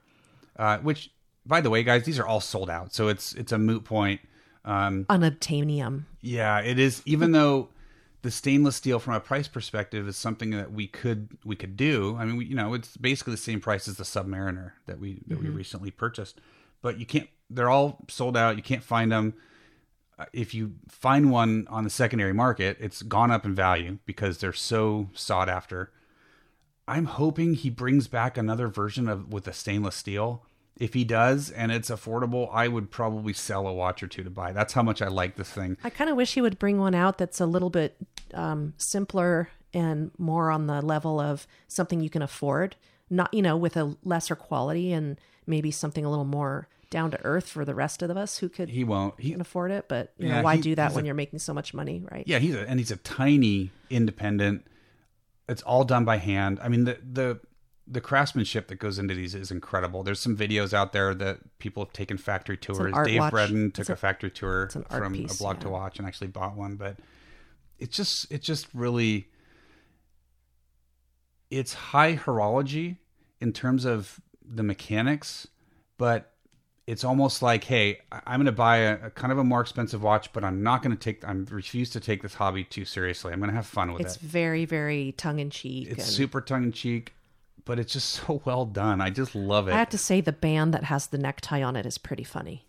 Uh, 0.55 0.77
which, 0.79 1.11
by 1.45 1.61
the 1.61 1.69
way, 1.69 1.83
guys, 1.83 2.03
these 2.03 2.19
are 2.19 2.27
all 2.27 2.41
sold 2.41 2.69
out, 2.69 2.93
so 2.93 3.07
it's 3.07 3.33
it's 3.33 3.51
a 3.51 3.57
moot 3.57 3.83
point. 3.85 4.21
Um, 4.65 5.05
Unobtainium. 5.05 6.03
yeah, 6.21 6.59
it 6.59 6.77
is. 6.77 7.01
Even 7.05 7.31
though 7.31 7.69
the 8.21 8.29
stainless 8.29 8.75
steel, 8.75 8.99
from 8.99 9.13
a 9.13 9.19
price 9.19 9.47
perspective, 9.47 10.07
is 10.07 10.17
something 10.17 10.51
that 10.51 10.71
we 10.71 10.85
could 10.85 11.29
we 11.45 11.55
could 11.55 11.75
do. 11.77 12.15
I 12.19 12.25
mean, 12.25 12.37
we, 12.37 12.45
you 12.45 12.55
know, 12.55 12.73
it's 12.73 12.97
basically 12.97 13.31
the 13.31 13.37
same 13.37 13.61
price 13.61 13.87
as 13.87 13.97
the 13.97 14.03
Submariner 14.03 14.73
that 14.85 14.99
we 14.99 15.21
that 15.27 15.41
we 15.41 15.49
recently 15.49 15.91
purchased, 15.91 16.39
but 16.81 16.99
you 16.99 17.05
can't. 17.05 17.29
They're 17.49 17.69
all 17.69 18.05
sold 18.09 18.37
out. 18.37 18.57
You 18.57 18.63
can't 18.63 18.83
find 18.83 19.11
them. 19.11 19.33
Uh, 20.19 20.25
If 20.33 20.53
you 20.53 20.73
find 20.87 21.31
one 21.31 21.65
on 21.69 21.85
the 21.85 21.89
secondary 21.89 22.33
market, 22.33 22.77
it's 22.79 23.01
gone 23.01 23.31
up 23.31 23.45
in 23.45 23.55
value 23.55 23.97
because 24.05 24.37
they're 24.37 24.53
so 24.53 25.09
sought 25.13 25.49
after. 25.49 25.91
I'm 26.87 27.05
hoping 27.05 27.53
he 27.53 27.69
brings 27.69 28.07
back 28.07 28.37
another 28.37 28.67
version 28.67 29.07
of 29.07 29.31
with 29.31 29.47
a 29.47 29.53
stainless 29.53 29.95
steel. 29.95 30.43
If 30.75 30.93
he 30.93 31.03
does 31.03 31.51
and 31.51 31.71
it's 31.71 31.89
affordable, 31.89 32.49
I 32.53 32.67
would 32.67 32.89
probably 32.89 33.33
sell 33.33 33.67
a 33.67 33.73
watch 33.73 34.01
or 34.01 34.07
two 34.07 34.23
to 34.23 34.29
buy. 34.29 34.53
That's 34.53 34.73
how 34.73 34.81
much 34.81 35.01
I 35.01 35.07
like 35.07 35.35
this 35.35 35.49
thing. 35.49 35.77
I 35.83 35.89
kind 35.89 36.09
of 36.09 36.15
wish 36.15 36.33
he 36.33 36.41
would 36.41 36.57
bring 36.57 36.79
one 36.79 36.95
out 36.95 37.17
that's 37.17 37.39
a 37.39 37.45
little 37.45 37.69
bit 37.69 37.95
um, 38.33 38.73
simpler 38.77 39.49
and 39.73 40.11
more 40.17 40.49
on 40.49 40.67
the 40.67 40.81
level 40.81 41.19
of 41.19 41.45
something 41.67 42.01
you 42.01 42.09
can 42.09 42.21
afford. 42.21 42.75
Not, 43.09 43.33
you 43.33 43.41
know, 43.41 43.57
with 43.57 43.75
a 43.75 43.97
lesser 44.03 44.35
quality 44.35 44.93
and 44.93 45.19
maybe 45.45 45.69
something 45.69 46.05
a 46.05 46.09
little 46.09 46.25
more 46.25 46.67
down 46.89 47.11
to 47.11 47.23
earth 47.23 47.47
for 47.49 47.65
the 47.65 47.75
rest 47.75 48.01
of 48.01 48.09
us 48.17 48.37
who 48.39 48.49
could 48.49 48.69
He 48.69 48.83
won't. 48.83 49.19
He 49.19 49.31
can 49.31 49.41
afford 49.41 49.71
it. 49.71 49.87
But 49.87 50.13
you 50.17 50.27
Yeah, 50.27 50.37
know, 50.37 50.43
why 50.43 50.55
he- 50.55 50.61
do 50.61 50.75
that 50.75 50.93
when 50.93 51.03
a- 51.03 51.07
you're 51.07 51.15
making 51.15 51.39
so 51.39 51.53
much 51.53 51.73
money, 51.73 52.03
right? 52.11 52.23
yeah, 52.27 52.39
he's 52.39 52.55
a, 52.55 52.67
and 52.67 52.79
he's 52.79 52.91
a 52.91 52.97
tiny 52.97 53.71
independent. 53.89 54.65
It's 55.47 55.61
all 55.63 55.83
done 55.83 56.05
by 56.05 56.17
hand. 56.17 56.59
I 56.61 56.67
mean 56.69 56.83
the 56.85 56.97
the 57.11 57.39
the 57.91 58.01
craftsmanship 58.01 58.67
that 58.67 58.75
goes 58.75 58.99
into 58.99 59.15
these 59.15 59.33
is 59.33 59.49
incredible. 59.49 60.03
There's 60.03 60.19
some 60.19 60.37
videos 60.37 60.73
out 60.73 60.93
there 60.93 61.15
that 61.15 61.57
people 61.57 61.83
have 61.83 61.91
taken 61.91 62.17
factory 62.19 62.55
tours. 62.55 62.93
Dave 63.03 63.19
watch. 63.19 63.49
Took 63.73 63.89
a, 63.89 63.93
a- 63.93 63.95
factory 63.95 64.29
tour 64.29 64.69
from 64.89 65.13
piece, 65.13 65.33
a 65.33 65.37
blog 65.43 65.59
to 65.61 65.69
watch 65.69 65.97
and 65.97 66.07
actually 66.07 66.27
bought 66.27 66.55
one. 66.55 66.75
But 66.75 66.97
it's 67.79 67.95
just 67.97 68.31
it's 68.31 68.45
just 68.45 68.67
really 68.75 69.27
it's 71.49 71.73
high 71.73 72.15
horology 72.15 72.97
in 73.41 73.53
terms 73.53 73.85
of 73.85 74.19
the 74.43 74.63
mechanics, 74.63 75.47
but 75.97 76.28
it's 76.89 77.03
almost 77.03 77.43
like, 77.43 77.65
hey, 77.65 77.99
I'm 78.11 78.39
going 78.39 78.47
to 78.47 78.51
buy 78.51 78.77
a, 78.77 78.93
a 79.05 79.09
kind 79.11 79.31
of 79.31 79.37
a 79.37 79.43
more 79.43 79.61
expensive 79.61 80.01
watch, 80.01 80.33
but 80.33 80.43
I'm 80.43 80.63
not 80.63 80.81
going 80.81 80.95
to 80.95 80.99
take, 80.99 81.23
I'm 81.23 81.45
refuse 81.45 81.91
to 81.91 81.99
take 81.99 82.23
this 82.23 82.33
hobby 82.33 82.63
too 82.63 82.83
seriously. 82.83 83.31
I'm 83.31 83.37
going 83.37 83.51
to 83.51 83.55
have 83.55 83.67
fun 83.67 83.93
with 83.93 84.01
It's 84.01 84.15
it. 84.15 84.23
It's 84.23 84.31
very, 84.31 84.65
very 84.65 85.11
tongue 85.11 85.37
in 85.37 85.51
cheek. 85.51 85.87
It's 85.91 86.05
and 86.05 86.13
super 86.13 86.41
tongue 86.41 86.63
in 86.63 86.71
cheek, 86.71 87.13
but 87.63 87.77
it's 87.77 87.93
just 87.93 88.09
so 88.27 88.41
well 88.43 88.65
done. 88.65 89.01
I 89.01 89.11
just 89.11 89.35
love 89.35 89.67
it. 89.67 89.73
I 89.73 89.77
have 89.77 89.89
to 89.89 89.99
say, 89.99 90.19
the 90.19 90.31
band 90.31 90.73
that 90.73 90.85
has 90.85 91.07
the 91.07 91.19
necktie 91.19 91.61
on 91.61 91.75
it 91.75 91.85
is 91.85 91.99
pretty 91.99 92.23
funny. 92.23 92.65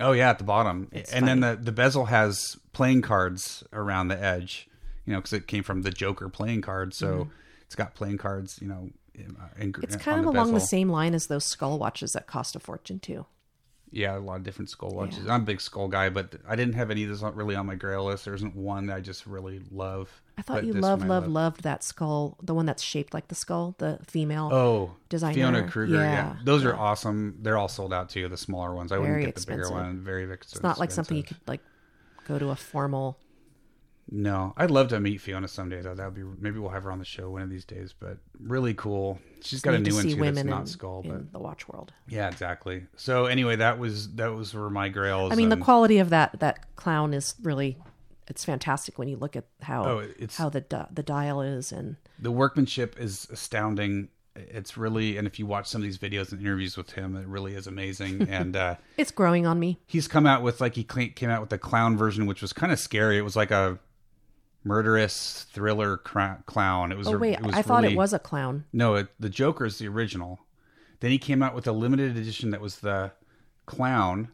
Oh 0.00 0.12
yeah, 0.12 0.30
at 0.30 0.38
the 0.38 0.44
bottom, 0.44 0.88
It's 0.92 1.12
and 1.12 1.26
then 1.26 1.40
the 1.40 1.58
the 1.60 1.72
bezel 1.72 2.04
has 2.04 2.56
playing 2.72 3.02
cards 3.02 3.64
around 3.72 4.08
the 4.08 4.22
edge. 4.22 4.68
You 5.04 5.12
know, 5.12 5.18
because 5.18 5.32
it 5.32 5.48
came 5.48 5.64
from 5.64 5.82
the 5.82 5.90
Joker 5.90 6.28
playing 6.28 6.60
card, 6.60 6.94
so 6.94 7.06
mm-hmm. 7.06 7.30
it's 7.62 7.74
got 7.74 7.96
playing 7.96 8.18
cards. 8.18 8.60
You 8.62 8.68
know, 8.68 8.90
uh. 9.40 9.80
It's 9.82 9.96
kind 9.96 10.18
of 10.18 10.24
the 10.24 10.30
along 10.30 10.54
the 10.54 10.60
same 10.60 10.88
line 10.88 11.14
as 11.14 11.26
those 11.26 11.44
skull 11.44 11.78
watches 11.78 12.12
that 12.12 12.26
cost 12.26 12.56
a 12.56 12.60
fortune 12.60 12.98
too. 12.98 13.26
Yeah, 13.90 14.18
a 14.18 14.20
lot 14.20 14.36
of 14.36 14.42
different 14.42 14.68
skull 14.68 14.90
watches. 14.90 15.26
I'm 15.26 15.42
a 15.42 15.44
big 15.44 15.60
skull 15.60 15.88
guy, 15.88 16.10
but 16.10 16.34
I 16.46 16.56
didn't 16.56 16.74
have 16.74 16.90
any. 16.90 17.04
There's 17.04 17.22
not 17.22 17.34
really 17.34 17.54
on 17.54 17.66
my 17.66 17.74
grail 17.74 18.04
list. 18.04 18.24
There 18.26 18.34
isn't 18.34 18.54
one 18.54 18.86
that 18.86 18.96
I 18.96 19.00
just 19.00 19.26
really 19.26 19.60
love. 19.70 20.10
I 20.36 20.42
thought 20.42 20.56
But 20.56 20.64
you 20.66 20.74
this 20.74 20.82
love, 20.82 21.04
love, 21.04 21.26
loved 21.26 21.62
that 21.62 21.82
skull, 21.82 22.36
the 22.42 22.54
one 22.54 22.66
that's 22.66 22.82
shaped 22.82 23.14
like 23.14 23.28
the 23.28 23.34
skull, 23.34 23.74
the 23.78 23.98
female. 24.06 24.50
Oh, 24.52 24.96
designer. 25.08 25.34
Fiona 25.34 25.66
Kruger. 25.66 25.94
Yeah, 25.94 26.02
Yeah, 26.02 26.36
those 26.44 26.64
are 26.64 26.76
awesome. 26.76 27.38
They're 27.40 27.56
all 27.56 27.68
sold 27.68 27.94
out 27.94 28.10
too. 28.10 28.28
The 28.28 28.36
smaller 28.36 28.74
ones. 28.74 28.92
I 28.92 28.98
wouldn't 28.98 29.14
Very 29.14 29.24
get 29.26 29.36
the 29.36 29.46
bigger 29.46 29.70
one. 29.70 30.00
Very 30.00 30.24
expensive. 30.24 30.56
it's 30.56 30.62
not 30.62 30.78
like 30.78 30.90
something 30.90 31.16
you 31.16 31.22
could 31.22 31.38
like 31.46 31.60
go 32.26 32.38
to 32.38 32.50
a 32.50 32.56
formal. 32.56 33.18
No, 34.10 34.54
I'd 34.56 34.70
love 34.70 34.88
to 34.88 35.00
meet 35.00 35.20
Fiona 35.20 35.48
someday 35.48 35.82
though. 35.82 35.94
That 35.94 36.04
would 36.06 36.14
be 36.14 36.22
maybe 36.40 36.58
we'll 36.58 36.70
have 36.70 36.84
her 36.84 36.92
on 36.92 36.98
the 36.98 37.04
show 37.04 37.30
one 37.30 37.42
of 37.42 37.50
these 37.50 37.64
days. 37.64 37.94
But 37.98 38.18
really 38.40 38.74
cool. 38.74 39.18
She's 39.42 39.60
got 39.60 39.74
a 39.74 39.78
need 39.78 39.84
to 39.86 39.90
new 39.90 39.96
one 39.96 40.04
too. 40.04 40.32
That's 40.34 40.44
not 40.48 40.60
in, 40.62 40.66
skull, 40.66 41.02
but 41.02 41.12
in 41.16 41.28
the 41.32 41.38
watch 41.38 41.68
world. 41.68 41.92
yeah, 42.08 42.28
exactly. 42.28 42.84
So 42.96 43.26
anyway, 43.26 43.56
that 43.56 43.78
was 43.78 44.14
that 44.14 44.34
was 44.34 44.54
were 44.54 44.70
my 44.70 44.88
grails. 44.88 45.32
I 45.32 45.34
mean, 45.36 45.50
the 45.50 45.56
quality 45.56 45.98
of 45.98 46.10
that 46.10 46.40
that 46.40 46.74
clown 46.76 47.12
is 47.12 47.34
really 47.42 47.76
it's 48.28 48.44
fantastic 48.44 48.98
when 48.98 49.08
you 49.08 49.16
look 49.16 49.36
at 49.36 49.44
how 49.62 49.84
Oh, 49.84 49.98
it's- 50.00 50.36
how 50.36 50.48
the 50.48 50.64
the 50.90 51.02
dial 51.02 51.42
is 51.42 51.70
and 51.72 51.96
the 52.18 52.32
workmanship 52.32 52.98
is 52.98 53.26
astounding. 53.30 54.08
It's 54.36 54.76
really, 54.76 55.16
and 55.16 55.26
if 55.26 55.40
you 55.40 55.46
watch 55.46 55.66
some 55.66 55.80
of 55.80 55.84
these 55.84 55.98
videos 55.98 56.30
and 56.30 56.40
interviews 56.40 56.76
with 56.76 56.92
him, 56.92 57.16
it 57.16 57.26
really 57.26 57.54
is 57.56 57.66
amazing. 57.66 58.22
and 58.30 58.54
uh, 58.54 58.76
it's 58.96 59.10
growing 59.10 59.46
on 59.46 59.58
me. 59.58 59.80
he's 59.86 60.06
come 60.06 60.26
out 60.26 60.42
with 60.42 60.60
like 60.60 60.76
he 60.76 60.84
came 60.84 61.28
out 61.28 61.40
with 61.40 61.50
the 61.50 61.58
clown 61.58 61.96
version, 61.96 62.24
which 62.26 62.40
was 62.40 62.52
kind 62.52 62.70
of 62.72 62.78
scary. 62.78 63.18
It 63.18 63.22
was 63.22 63.34
like 63.34 63.50
a 63.50 63.80
murderous 64.64 65.46
thriller 65.52 65.96
cra- 65.96 66.42
clown. 66.46 66.92
It 66.92 66.98
was. 66.98 67.08
Oh 67.08 67.14
a- 67.14 67.18
wait, 67.18 67.34
it 67.34 67.42
was 67.42 67.54
I 67.54 67.62
thought 67.62 67.82
really- 67.82 67.94
it 67.94 67.98
was 67.98 68.12
a 68.12 68.18
clown. 68.18 68.64
No, 68.72 68.94
it, 68.96 69.08
the 69.18 69.28
Joker 69.28 69.64
is 69.64 69.78
the 69.78 69.88
original. 69.88 70.40
Then 71.00 71.10
he 71.10 71.18
came 71.18 71.42
out 71.42 71.54
with 71.54 71.66
a 71.66 71.72
limited 71.72 72.16
edition 72.16 72.50
that 72.50 72.60
was 72.60 72.80
the 72.80 73.12
clown, 73.66 74.28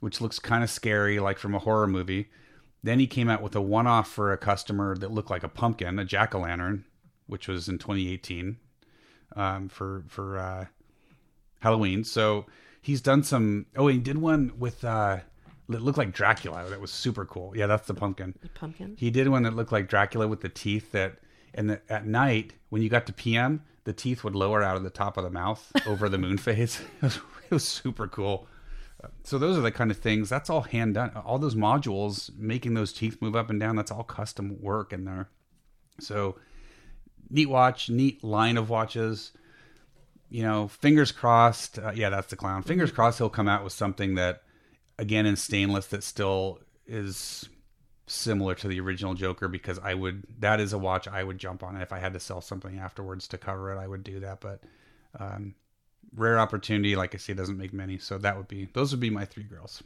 which 0.00 0.20
looks 0.20 0.38
kind 0.38 0.64
of 0.64 0.70
scary, 0.70 1.20
like 1.20 1.38
from 1.38 1.54
a 1.54 1.60
horror 1.60 1.86
movie. 1.86 2.28
Then 2.82 2.98
he 2.98 3.06
came 3.06 3.28
out 3.28 3.42
with 3.42 3.54
a 3.56 3.60
one-off 3.60 4.08
for 4.10 4.32
a 4.32 4.38
customer 4.38 4.96
that 4.96 5.12
looked 5.12 5.30
like 5.30 5.42
a 5.42 5.48
pumpkin, 5.48 5.98
a 5.98 6.04
jack 6.04 6.34
o' 6.34 6.40
lantern, 6.40 6.84
which 7.26 7.46
was 7.48 7.68
in 7.68 7.78
2018 7.78 8.56
um, 9.36 9.68
for 9.68 10.04
for 10.08 10.38
uh, 10.38 10.66
Halloween. 11.60 12.04
So 12.04 12.46
he's 12.80 13.00
done 13.00 13.22
some. 13.22 13.66
Oh, 13.76 13.88
he 13.88 13.98
did 13.98 14.18
one 14.18 14.52
with. 14.58 14.84
uh 14.84 15.18
it 15.68 15.82
looked 15.82 15.98
like 15.98 16.12
Dracula. 16.12 16.68
That 16.68 16.80
was 16.80 16.90
super 16.90 17.24
cool. 17.24 17.56
Yeah, 17.56 17.66
that's 17.66 17.86
the 17.86 17.94
pumpkin. 17.94 18.34
The 18.40 18.48
pumpkin. 18.48 18.96
He 18.98 19.10
did 19.10 19.28
one 19.28 19.42
that 19.42 19.54
looked 19.54 19.72
like 19.72 19.88
Dracula 19.88 20.26
with 20.26 20.40
the 20.40 20.48
teeth 20.48 20.92
that, 20.92 21.18
and 21.54 21.70
the, 21.70 21.80
at 21.88 22.06
night 22.06 22.54
when 22.70 22.82
you 22.82 22.88
got 22.88 23.06
to 23.06 23.12
PM, 23.12 23.62
the 23.84 23.92
teeth 23.92 24.24
would 24.24 24.34
lower 24.34 24.62
out 24.62 24.76
of 24.76 24.82
the 24.82 24.90
top 24.90 25.16
of 25.16 25.24
the 25.24 25.30
mouth 25.30 25.70
over 25.86 26.08
the 26.08 26.18
moon 26.18 26.38
phase. 26.38 26.80
It 27.00 27.02
was, 27.02 27.16
it 27.16 27.54
was 27.54 27.66
super 27.66 28.06
cool. 28.06 28.46
So 29.22 29.38
those 29.38 29.56
are 29.56 29.62
the 29.62 29.70
kind 29.70 29.90
of 29.90 29.96
things. 29.96 30.28
That's 30.28 30.50
all 30.50 30.62
hand 30.62 30.94
done. 30.94 31.12
All 31.24 31.38
those 31.38 31.54
modules, 31.54 32.36
making 32.36 32.74
those 32.74 32.92
teeth 32.92 33.22
move 33.22 33.36
up 33.36 33.48
and 33.48 33.60
down. 33.60 33.76
That's 33.76 33.90
all 33.90 34.02
custom 34.02 34.60
work 34.60 34.92
in 34.92 35.04
there. 35.04 35.30
So 36.00 36.36
neat 37.30 37.48
watch, 37.48 37.88
neat 37.88 38.22
line 38.24 38.56
of 38.56 38.70
watches. 38.70 39.32
You 40.30 40.42
know, 40.42 40.68
fingers 40.68 41.12
crossed. 41.12 41.78
Uh, 41.78 41.92
yeah, 41.94 42.10
that's 42.10 42.28
the 42.28 42.36
clown. 42.36 42.62
Fingers 42.62 42.90
crossed 42.90 43.18
he'll 43.18 43.30
come 43.30 43.48
out 43.48 43.64
with 43.64 43.72
something 43.72 44.16
that, 44.16 44.42
again, 44.98 45.26
in 45.26 45.36
stainless 45.36 45.86
that 45.88 46.02
still 46.02 46.60
is 46.86 47.48
similar 48.06 48.54
to 48.54 48.68
the 48.68 48.80
original 48.80 49.14
Joker 49.14 49.48
because 49.48 49.78
I 49.78 49.94
would 49.94 50.24
that 50.38 50.60
is 50.60 50.72
a 50.72 50.78
watch 50.78 51.06
I 51.06 51.22
would 51.22 51.38
jump 51.38 51.62
on. 51.62 51.80
If 51.80 51.92
I 51.92 51.98
had 51.98 52.14
to 52.14 52.20
sell 52.20 52.40
something 52.40 52.78
afterwards 52.78 53.28
to 53.28 53.38
cover 53.38 53.72
it 53.72 53.78
I 53.78 53.86
would 53.86 54.02
do 54.02 54.20
that. 54.20 54.40
But 54.40 54.60
um, 55.18 55.54
rare 56.14 56.38
opportunity 56.38 56.96
like 56.96 57.14
I 57.14 57.18
say 57.18 57.34
doesn't 57.34 57.58
make 57.58 57.72
many. 57.72 57.98
So 57.98 58.18
that 58.18 58.36
would 58.36 58.48
be 58.48 58.68
those 58.72 58.92
would 58.92 59.00
be 59.00 59.10
my 59.10 59.24
three 59.24 59.44
girls. 59.44 59.82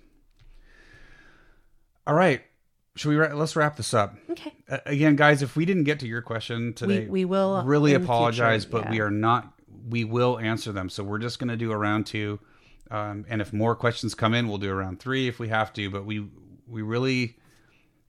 All 2.06 2.14
right. 2.14 2.42
Should 2.94 3.08
we 3.08 3.16
ra- 3.16 3.34
let's 3.34 3.56
wrap 3.56 3.76
this 3.76 3.94
up. 3.94 4.14
Okay. 4.30 4.52
uh, 4.70 4.78
again 4.86 5.16
guys 5.16 5.42
if 5.42 5.56
we 5.56 5.64
didn't 5.64 5.84
get 5.84 6.00
to 6.00 6.06
your 6.06 6.22
question 6.22 6.74
today 6.74 7.06
we 7.06 7.24
will 7.24 7.62
really 7.64 7.94
apologize 7.94 8.64
future, 8.64 8.82
but 8.82 8.90
we 8.90 9.00
are 9.00 9.10
not 9.10 9.52
we 9.88 10.04
will 10.04 10.38
answer 10.38 10.70
them. 10.70 10.88
So 10.88 11.02
we're 11.02 11.18
just 11.18 11.38
going 11.38 11.48
to 11.48 11.56
do 11.56 11.72
a 11.72 11.76
round 11.76 12.06
two 12.06 12.38
um, 12.92 13.24
and 13.28 13.40
if 13.40 13.52
more 13.52 13.74
questions 13.74 14.14
come 14.14 14.34
in 14.34 14.48
we'll 14.48 14.58
do 14.58 14.70
a 14.70 14.74
round 14.74 15.00
three 15.00 15.26
if 15.28 15.38
we 15.38 15.48
have 15.48 15.72
to 15.72 15.90
but 15.90 16.04
we 16.04 16.26
we 16.66 16.82
really 16.82 17.36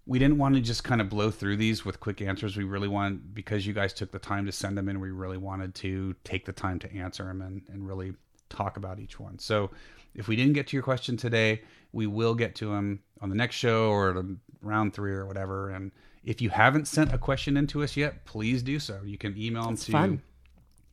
we 0.05 0.19
didn't 0.19 0.37
want 0.37 0.55
to 0.55 0.61
just 0.61 0.83
kind 0.83 0.99
of 0.99 1.09
blow 1.09 1.31
through 1.31 1.57
these 1.57 1.85
with 1.85 1.99
quick 1.99 2.21
answers. 2.21 2.57
We 2.57 2.65
really 2.65 2.87
want 2.87 3.33
because 3.33 3.65
you 3.65 3.73
guys 3.73 3.93
took 3.93 4.11
the 4.11 4.19
time 4.19 4.45
to 4.45 4.51
send 4.51 4.77
them 4.77 4.89
in 4.89 4.99
we 4.99 5.11
really 5.11 5.37
wanted 5.37 5.75
to 5.75 6.15
take 6.23 6.45
the 6.45 6.51
time 6.51 6.79
to 6.79 6.93
answer 6.93 7.23
them 7.23 7.41
and, 7.41 7.61
and 7.69 7.87
really 7.87 8.13
talk 8.49 8.77
about 8.77 8.99
each 8.99 9.19
one. 9.19 9.39
So 9.39 9.71
if 10.13 10.27
we 10.27 10.35
didn't 10.35 10.53
get 10.53 10.67
to 10.67 10.75
your 10.75 10.83
question 10.83 11.15
today 11.15 11.61
we 11.93 12.07
will 12.07 12.33
get 12.33 12.55
to 12.55 12.69
them 12.69 12.99
on 13.21 13.29
the 13.29 13.35
next 13.35 13.55
show 13.55 13.89
or 13.89 14.25
round 14.61 14.93
three 14.93 15.13
or 15.13 15.25
whatever. 15.25 15.69
And 15.69 15.91
if 16.23 16.41
you 16.41 16.49
haven't 16.49 16.87
sent 16.87 17.13
a 17.13 17.17
question 17.17 17.55
into 17.55 17.83
us 17.83 17.95
yet 17.95 18.25
please 18.25 18.61
do 18.61 18.79
so. 18.79 19.01
You 19.05 19.17
can 19.17 19.37
email 19.37 19.65
them 19.65 19.77
to 19.77 19.91
fun. 19.91 20.21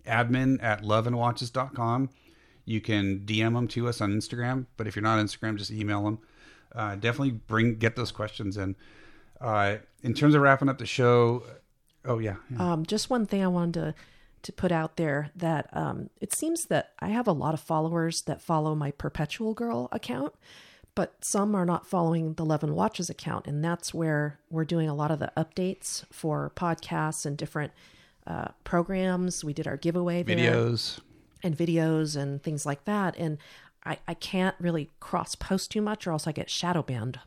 admin 0.06 0.62
at 0.62 0.82
loveandwatches.com 0.82 2.10
you 2.64 2.80
can 2.80 3.20
dm 3.20 3.54
them 3.54 3.68
to 3.68 3.88
us 3.88 4.00
on 4.00 4.12
instagram 4.12 4.66
but 4.76 4.86
if 4.86 4.96
you're 4.96 5.02
not 5.02 5.18
on 5.18 5.26
instagram 5.26 5.56
just 5.56 5.70
email 5.70 6.02
them 6.04 6.18
uh, 6.74 6.94
definitely 6.94 7.32
bring 7.32 7.76
get 7.76 7.96
those 7.96 8.12
questions 8.12 8.56
in 8.56 8.76
uh, 9.40 9.76
in 10.02 10.14
terms 10.14 10.34
of 10.34 10.42
wrapping 10.42 10.68
up 10.68 10.78
the 10.78 10.86
show 10.86 11.42
oh 12.04 12.18
yeah, 12.18 12.36
yeah. 12.50 12.72
Um, 12.72 12.86
just 12.86 13.10
one 13.10 13.26
thing 13.26 13.42
I 13.42 13.48
wanted 13.48 13.74
to 13.74 13.94
to 14.42 14.52
put 14.52 14.72
out 14.72 14.96
there 14.96 15.30
that 15.36 15.68
um, 15.74 16.08
it 16.18 16.34
seems 16.34 16.66
that 16.66 16.92
I 16.98 17.08
have 17.08 17.26
a 17.26 17.32
lot 17.32 17.52
of 17.52 17.60
followers 17.60 18.22
that 18.22 18.40
follow 18.40 18.74
my 18.74 18.90
Perpetual 18.90 19.52
Girl 19.52 19.90
account, 19.92 20.32
but 20.94 21.22
some 21.22 21.54
are 21.54 21.66
not 21.66 21.86
following 21.86 22.32
the 22.34 22.44
Love 22.44 22.64
'N 22.64 22.74
Watches 22.74 23.10
account, 23.10 23.46
and 23.46 23.62
that's 23.62 23.92
where 23.92 24.38
we're 24.48 24.64
doing 24.64 24.88
a 24.88 24.94
lot 24.94 25.10
of 25.10 25.18
the 25.18 25.30
updates 25.36 26.04
for 26.10 26.52
podcasts 26.56 27.26
and 27.26 27.36
different 27.36 27.72
uh, 28.26 28.48
programs. 28.64 29.44
We 29.44 29.52
did 29.52 29.66
our 29.66 29.76
giveaway 29.76 30.22
there 30.22 30.36
videos 30.36 31.00
and 31.42 31.56
videos 31.56 32.16
and 32.16 32.42
things 32.42 32.66
like 32.66 32.84
that, 32.84 33.16
and 33.16 33.38
I, 33.84 33.98
I 34.06 34.14
can't 34.14 34.54
really 34.60 34.90
cross 35.00 35.34
post 35.34 35.70
too 35.70 35.80
much, 35.80 36.06
or 36.06 36.12
else 36.12 36.26
I 36.26 36.32
get 36.32 36.50
shadow 36.50 36.82
banned. 36.82 37.20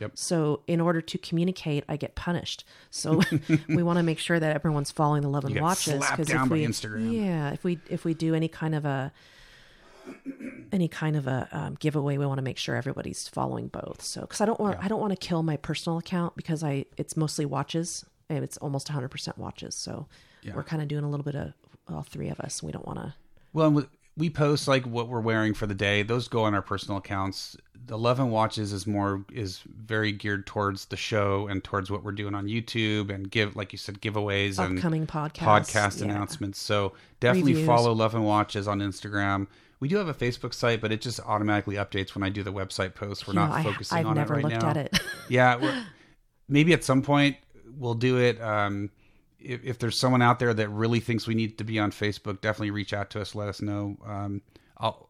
Yep. 0.00 0.12
So 0.14 0.62
in 0.66 0.80
order 0.80 1.00
to 1.00 1.18
communicate, 1.18 1.84
I 1.88 1.96
get 1.96 2.14
punished. 2.14 2.64
So 2.90 3.20
we 3.68 3.82
want 3.82 3.98
to 3.98 4.02
make 4.02 4.18
sure 4.18 4.40
that 4.40 4.54
everyone's 4.54 4.90
following 4.90 5.22
the 5.22 5.28
Love 5.28 5.44
'N 5.44 5.60
Watches 5.60 6.04
down 6.26 6.46
if 6.46 6.50
we 6.50 6.66
Instagram. 6.66 7.12
yeah, 7.12 7.52
if 7.52 7.64
we 7.64 7.78
if 7.88 8.04
we 8.04 8.14
do 8.14 8.34
any 8.34 8.48
kind 8.48 8.74
of 8.74 8.84
a 8.84 9.12
any 10.72 10.88
kind 10.88 11.16
of 11.16 11.26
a 11.26 11.48
um, 11.52 11.76
giveaway, 11.78 12.18
we 12.18 12.26
want 12.26 12.38
to 12.38 12.42
make 12.42 12.58
sure 12.58 12.74
everybody's 12.76 13.28
following 13.28 13.68
both. 13.68 14.02
So 14.02 14.22
because 14.22 14.40
I 14.40 14.46
don't 14.46 14.60
want 14.60 14.78
I 14.82 14.88
don't 14.88 15.00
want 15.00 15.12
to 15.12 15.16
kill 15.16 15.42
my 15.42 15.56
personal 15.56 15.98
account 15.98 16.34
because 16.36 16.62
I 16.64 16.86
it's 16.96 17.16
mostly 17.16 17.44
watches 17.46 18.04
and 18.28 18.42
it's 18.42 18.56
almost 18.58 18.88
100 18.88 19.08
percent 19.10 19.38
watches. 19.38 19.74
So 19.74 20.06
we're 20.54 20.64
kind 20.64 20.82
of 20.82 20.88
doing 20.88 21.04
a 21.04 21.08
little 21.08 21.24
bit 21.24 21.36
of 21.36 21.52
all 21.88 22.02
three 22.02 22.28
of 22.28 22.40
us. 22.40 22.62
We 22.62 22.72
don't 22.72 22.86
want 22.86 22.98
to. 22.98 23.14
Well 23.54 23.66
and 23.68 23.76
with- 23.76 23.88
we 24.16 24.30
post 24.30 24.68
like 24.68 24.84
what 24.86 25.08
we're 25.08 25.18
wearing 25.20 25.54
for 25.54 25.66
the 25.66 25.74
day. 25.74 26.02
Those 26.04 26.28
go 26.28 26.44
on 26.44 26.54
our 26.54 26.62
personal 26.62 26.98
accounts. 26.98 27.56
The 27.86 27.98
Love 27.98 28.20
'N 28.20 28.30
Watches 28.30 28.72
is 28.72 28.86
more 28.86 29.24
is 29.32 29.60
very 29.66 30.12
geared 30.12 30.46
towards 30.46 30.84
the 30.86 30.96
show 30.96 31.48
and 31.48 31.64
towards 31.64 31.90
what 31.90 32.02
we're 32.04 32.12
doing 32.12 32.34
on 32.34 32.46
youtube 32.46 33.12
and 33.12 33.30
give 33.30 33.56
like 33.56 33.72
you 33.72 33.78
said 33.78 34.00
giveaways 34.00 34.58
and 34.58 34.78
Upcoming 34.78 35.06
podcasts, 35.06 35.40
podcast 35.72 35.98
yeah. 35.98 36.04
announcements. 36.04 36.58
So 36.60 36.92
definitely 37.20 37.52
Reviews. 37.54 37.66
follow 37.66 37.92
Love 37.92 38.14
'N 38.14 38.22
Watches 38.22 38.68
on 38.68 38.78
instagram. 38.80 39.48
We 39.80 39.88
do 39.88 39.96
have 39.96 40.08
a 40.08 40.14
facebook 40.14 40.54
site 40.54 40.80
but 40.80 40.92
it 40.92 41.00
just 41.02 41.18
automatically 41.20 41.74
updates 41.74 42.14
when 42.14 42.22
i 42.22 42.28
do 42.30 42.42
the 42.42 42.52
website 42.52 42.94
posts 42.94 43.26
we're 43.26 43.34
You 43.34 43.40
know, 43.40 43.46
not 43.48 43.56
I, 43.58 43.62
focusing 43.64 43.98
I've 43.98 44.06
on 44.06 44.14
never 44.14 44.34
it 44.38 44.44
right 44.44 44.52
looked 44.52 44.64
at 44.64 44.76
it. 44.78 44.98
yeah 45.28 45.82
maybe 46.48 46.72
at 46.72 46.84
some 46.84 47.02
point 47.02 47.36
we'll 47.76 47.94
do 47.94 48.18
it. 48.18 48.40
Um 48.40 48.90
if, 49.44 49.64
if 49.64 49.78
there's 49.78 49.98
someone 49.98 50.22
out 50.22 50.38
there 50.38 50.52
that 50.54 50.68
really 50.68 51.00
thinks 51.00 51.26
we 51.26 51.34
need 51.34 51.58
to 51.58 51.64
be 51.64 51.78
on 51.78 51.90
facebook 51.90 52.40
definitely 52.40 52.70
reach 52.70 52.92
out 52.92 53.10
to 53.10 53.20
us 53.20 53.34
let 53.34 53.48
us 53.48 53.60
know. 53.62 53.96
Um 54.06 54.42
i'll 54.78 55.08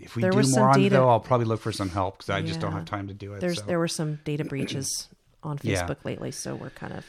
if 0.00 0.16
we 0.16 0.22
There 0.22 0.30
do 0.32 0.42
more 0.50 0.68
on 0.70 0.88
though 0.88 1.08
i'll 1.08 1.20
probably 1.20 1.46
look 1.46 1.60
for 1.60 1.72
some 1.72 1.88
help 1.88 2.18
because 2.18 2.30
i 2.30 2.42
just 2.42 2.60
don't 2.60 2.72
have 2.72 2.84
time 2.84 3.08
to 3.08 3.14
do 3.14 3.32
it 3.34 3.40
There's 3.40 3.58
so. 3.60 3.64
there 3.66 3.78
were 3.78 3.88
some 3.88 4.18
data 4.24 4.44
breaches 4.44 5.08
on 5.42 5.58
Yeah. 5.62 5.86
Facebook 5.86 6.04
lately, 6.04 6.30
so 6.30 6.54
we're 6.54 6.70
kind 6.70 6.92
of 6.92 7.04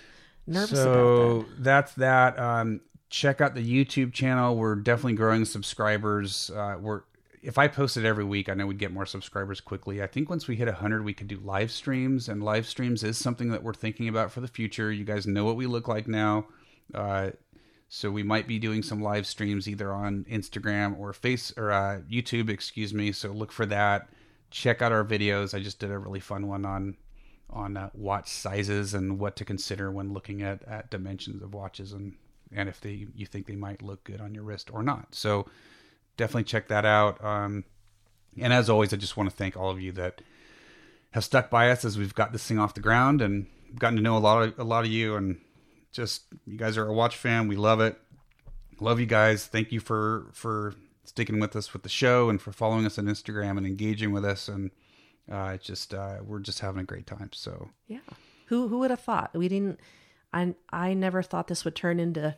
nervous 0.48 0.80
so 0.80 1.42
about 1.42 1.46
that's 1.60 1.94
that. 1.96 2.40
Um 2.40 2.82
check 3.10 3.42
out 3.42 3.54
the 3.54 3.62
youtube 3.86 4.12
channel. 4.14 4.56
We're 4.56 4.76
definitely 4.76 5.14
growing 5.14 5.46
subscribers. 5.46 6.50
Uh 6.50 6.78
we're 6.80 7.02
if 7.44 7.58
i 7.58 7.68
posted 7.68 8.06
every 8.06 8.24
week 8.24 8.48
i 8.48 8.54
know 8.54 8.66
we'd 8.66 8.80
get 8.80 8.92
more 8.92 9.06
subscribers 9.06 9.62
quickly. 9.62 10.02
I 10.02 10.08
think 10.08 10.30
once 10.30 10.48
we 10.48 10.56
hit 10.56 10.68
100 10.68 11.04
we 11.04 11.14
could 11.14 11.28
do 11.28 11.40
live 11.44 11.72
streams 11.72 12.30
and 12.30 12.42
live 12.42 12.66
streams 12.66 13.04
is 13.04 13.18
something 13.18 13.50
that 13.50 13.62
we're 13.62 13.74
thinking 13.74 14.08
about 14.08 14.32
for 14.32 14.42
the 14.42 14.48
future. 14.48 14.92
You 14.92 15.04
guys 15.04 15.28
know 15.28 15.46
what 15.46 15.58
we 15.58 15.68
look 15.68 15.88
like 15.88 16.08
now. 16.08 16.48
Uh 16.94 17.32
so 17.90 18.10
we 18.10 18.24
might 18.24 18.48
be 18.48 18.58
doing 18.58 18.82
some 18.82 19.04
live 19.04 19.28
streams 19.28 19.68
either 19.68 19.92
on 19.92 20.26
instagram 20.32 20.98
or 20.98 21.14
face 21.14 21.54
or 21.58 21.72
uh, 21.72 22.00
youtube 22.10 22.50
excuse 22.50 22.94
me. 22.94 23.12
So 23.12 23.32
look 23.32 23.52
for 23.52 23.66
that. 23.68 24.10
Check 24.50 24.82
out 24.82 24.92
our 24.92 25.04
videos. 25.04 25.54
I 25.54 25.60
just 25.60 25.80
did 25.80 25.92
a 25.92 26.00
really 26.00 26.20
fun 26.20 26.48
one 26.48 26.66
on 26.66 26.96
on 27.50 27.78
uh, 27.78 27.90
watch 27.94 28.30
sizes 28.30 28.94
and 28.96 29.20
what 29.20 29.36
to 29.36 29.46
consider 29.46 29.92
when 29.92 30.12
looking 30.12 30.42
at, 30.42 30.64
at 30.64 30.90
dimensions 30.90 31.44
of 31.44 31.54
watches 31.54 31.94
and 31.94 32.16
and 32.52 32.70
if 32.70 32.80
they 32.82 33.08
you 33.16 33.26
think 33.26 33.46
they 33.46 33.56
might 33.56 33.82
look 33.82 34.04
good 34.04 34.22
on 34.22 34.34
your 34.34 34.44
wrist 34.44 34.70
or 34.74 34.82
not. 34.82 35.14
So 35.14 35.46
definitely 36.18 36.44
check 36.44 36.68
that 36.68 36.86
out. 36.86 37.24
Um, 37.24 37.64
and 38.40 38.52
as 38.54 38.70
always, 38.70 38.94
I 38.94 38.98
just 38.98 39.18
want 39.18 39.30
to 39.30 39.36
thank 39.36 39.56
all 39.56 39.70
of 39.70 39.82
you 39.82 39.92
that 39.94 40.22
have 41.12 41.24
stuck 41.24 41.50
by 41.50 41.70
us 41.70 41.86
as 41.86 41.98
we've 41.98 42.16
got 42.16 42.32
this 42.32 42.46
thing 42.46 42.60
off 42.60 42.74
the 42.74 42.82
ground 42.82 43.22
and 43.22 43.48
gotten 43.78 43.96
to 43.98 44.02
know 44.02 44.18
a 44.18 44.20
lot 44.20 44.44
of 44.44 44.60
a 44.60 44.64
lot 44.64 44.86
of 44.86 44.92
you 44.92 45.16
and 45.16 45.40
just 45.92 46.24
you 46.46 46.58
guys 46.58 46.78
are 46.78 46.88
a 46.88 46.94
watch 46.94 47.16
fan. 47.16 47.48
We 47.48 47.56
love 47.56 47.80
it. 47.80 48.00
Love 48.80 49.00
you 49.00 49.06
guys. 49.06 49.46
Thank 49.46 49.72
you 49.72 49.80
for 49.80 50.30
for 50.34 50.74
sticking 51.04 51.40
with 51.40 51.56
us 51.56 51.74
with 51.74 51.84
the 51.84 51.90
show 51.90 52.30
and 52.30 52.42
for 52.42 52.52
following 52.52 52.86
us 52.86 52.98
on 52.98 53.06
Instagram 53.06 53.58
and 53.58 53.68
engaging 53.68 54.12
with 54.12 54.26
us 54.26 54.48
and 54.48 54.72
uh, 55.32 55.52
it's 55.54 55.66
just 55.66 55.94
uh, 55.94 56.18
we're 56.26 56.40
just 56.40 56.60
having 56.60 56.82
a 56.82 56.86
great 56.86 57.08
time. 57.08 57.30
So. 57.34 57.70
Yeah. 57.88 58.00
Who 58.48 58.68
who 58.68 58.80
would 58.80 58.92
have 58.92 59.00
thought? 59.00 59.32
We 59.36 59.48
didn't 59.48 59.80
I 60.34 60.56
I 60.70 60.94
never 60.94 61.22
thought 61.22 61.48
this 61.48 61.64
would 61.64 61.76
turn 61.76 62.00
into 62.00 62.36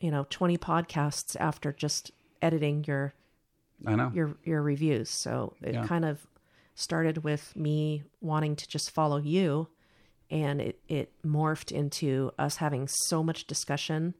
you 0.00 0.10
know 0.10 0.26
20 0.30 0.56
podcasts 0.58 1.36
after 1.38 1.72
just 1.72 2.12
editing 2.42 2.84
your 2.86 3.14
I 3.86 3.94
know. 3.94 4.10
your 4.14 4.36
your 4.44 4.62
reviews. 4.62 5.10
So 5.10 5.54
it 5.62 5.74
Yeah. 5.74 5.86
kind 5.86 6.04
of 6.04 6.26
started 6.74 7.24
with 7.24 7.54
me 7.56 8.04
wanting 8.20 8.54
to 8.56 8.68
just 8.68 8.90
follow 8.92 9.16
you 9.18 9.68
and 10.30 10.60
it 10.60 10.80
it 10.88 11.12
morphed 11.24 11.72
into 11.72 12.30
us 12.38 12.56
having 12.56 12.86
so 12.88 13.22
much 13.22 13.46
discussion 13.46 14.14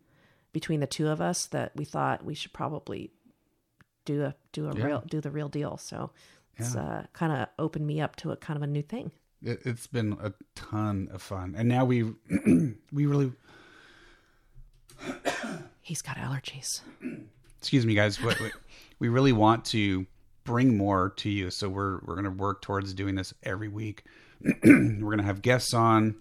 between 0.53 0.81
the 0.81 0.87
two 0.87 1.09
of 1.09 1.21
us 1.21 1.47
that 1.47 1.77
we 1.77 1.85
thought 1.85 2.25
we 2.25 2.35
should 2.35 2.53
probably 2.53 3.11
do 4.05 4.25
a 4.25 4.35
do 4.53 4.69
a 4.69 4.75
Yeah. 4.77 4.85
real 4.87 5.05
do 5.07 5.21
the 5.21 5.31
real 5.31 5.49
deal. 5.49 5.77
So 5.77 6.11
it's 6.57 6.75
uh, 6.75 7.07
kind 7.13 7.33
of 7.33 7.49
opened 7.59 7.87
me 7.87 8.01
up 8.01 8.17
to 8.17 8.33
a 8.33 8.37
kind 8.37 8.57
of 8.57 8.63
a 8.63 8.67
new 8.67 8.83
thing. 8.83 9.13
It, 9.43 9.61
it's 9.65 9.87
been 9.87 10.17
a 10.21 10.33
ton 10.57 11.09
of 11.13 11.23
fun, 11.23 11.55
and 11.57 11.69
now 11.69 11.85
we 11.85 12.03
we 12.93 13.07
really 13.07 13.33
He's 15.81 16.03
got 16.03 16.17
allergies. 16.17 16.81
Excuse 17.59 17.85
me, 17.87 17.95
guys. 17.95 18.21
What- 18.23 18.39
we 18.99 19.09
really 19.09 19.33
want 19.33 19.65
to 19.67 20.07
bring 20.45 20.77
more 20.77 21.11
to 21.19 21.29
you, 21.29 21.51
so 21.51 21.69
we're 21.69 22.01
we're 22.05 22.15
going 22.15 22.25
to 22.25 22.31
work 22.31 22.63
towards 22.63 22.95
doing 22.95 23.15
this 23.15 23.33
every 23.43 23.69
week. 23.69 24.05
we're 24.65 24.99
going 24.99 25.19
to 25.19 25.25
have 25.25 25.43
guests 25.43 25.75
on, 25.75 26.15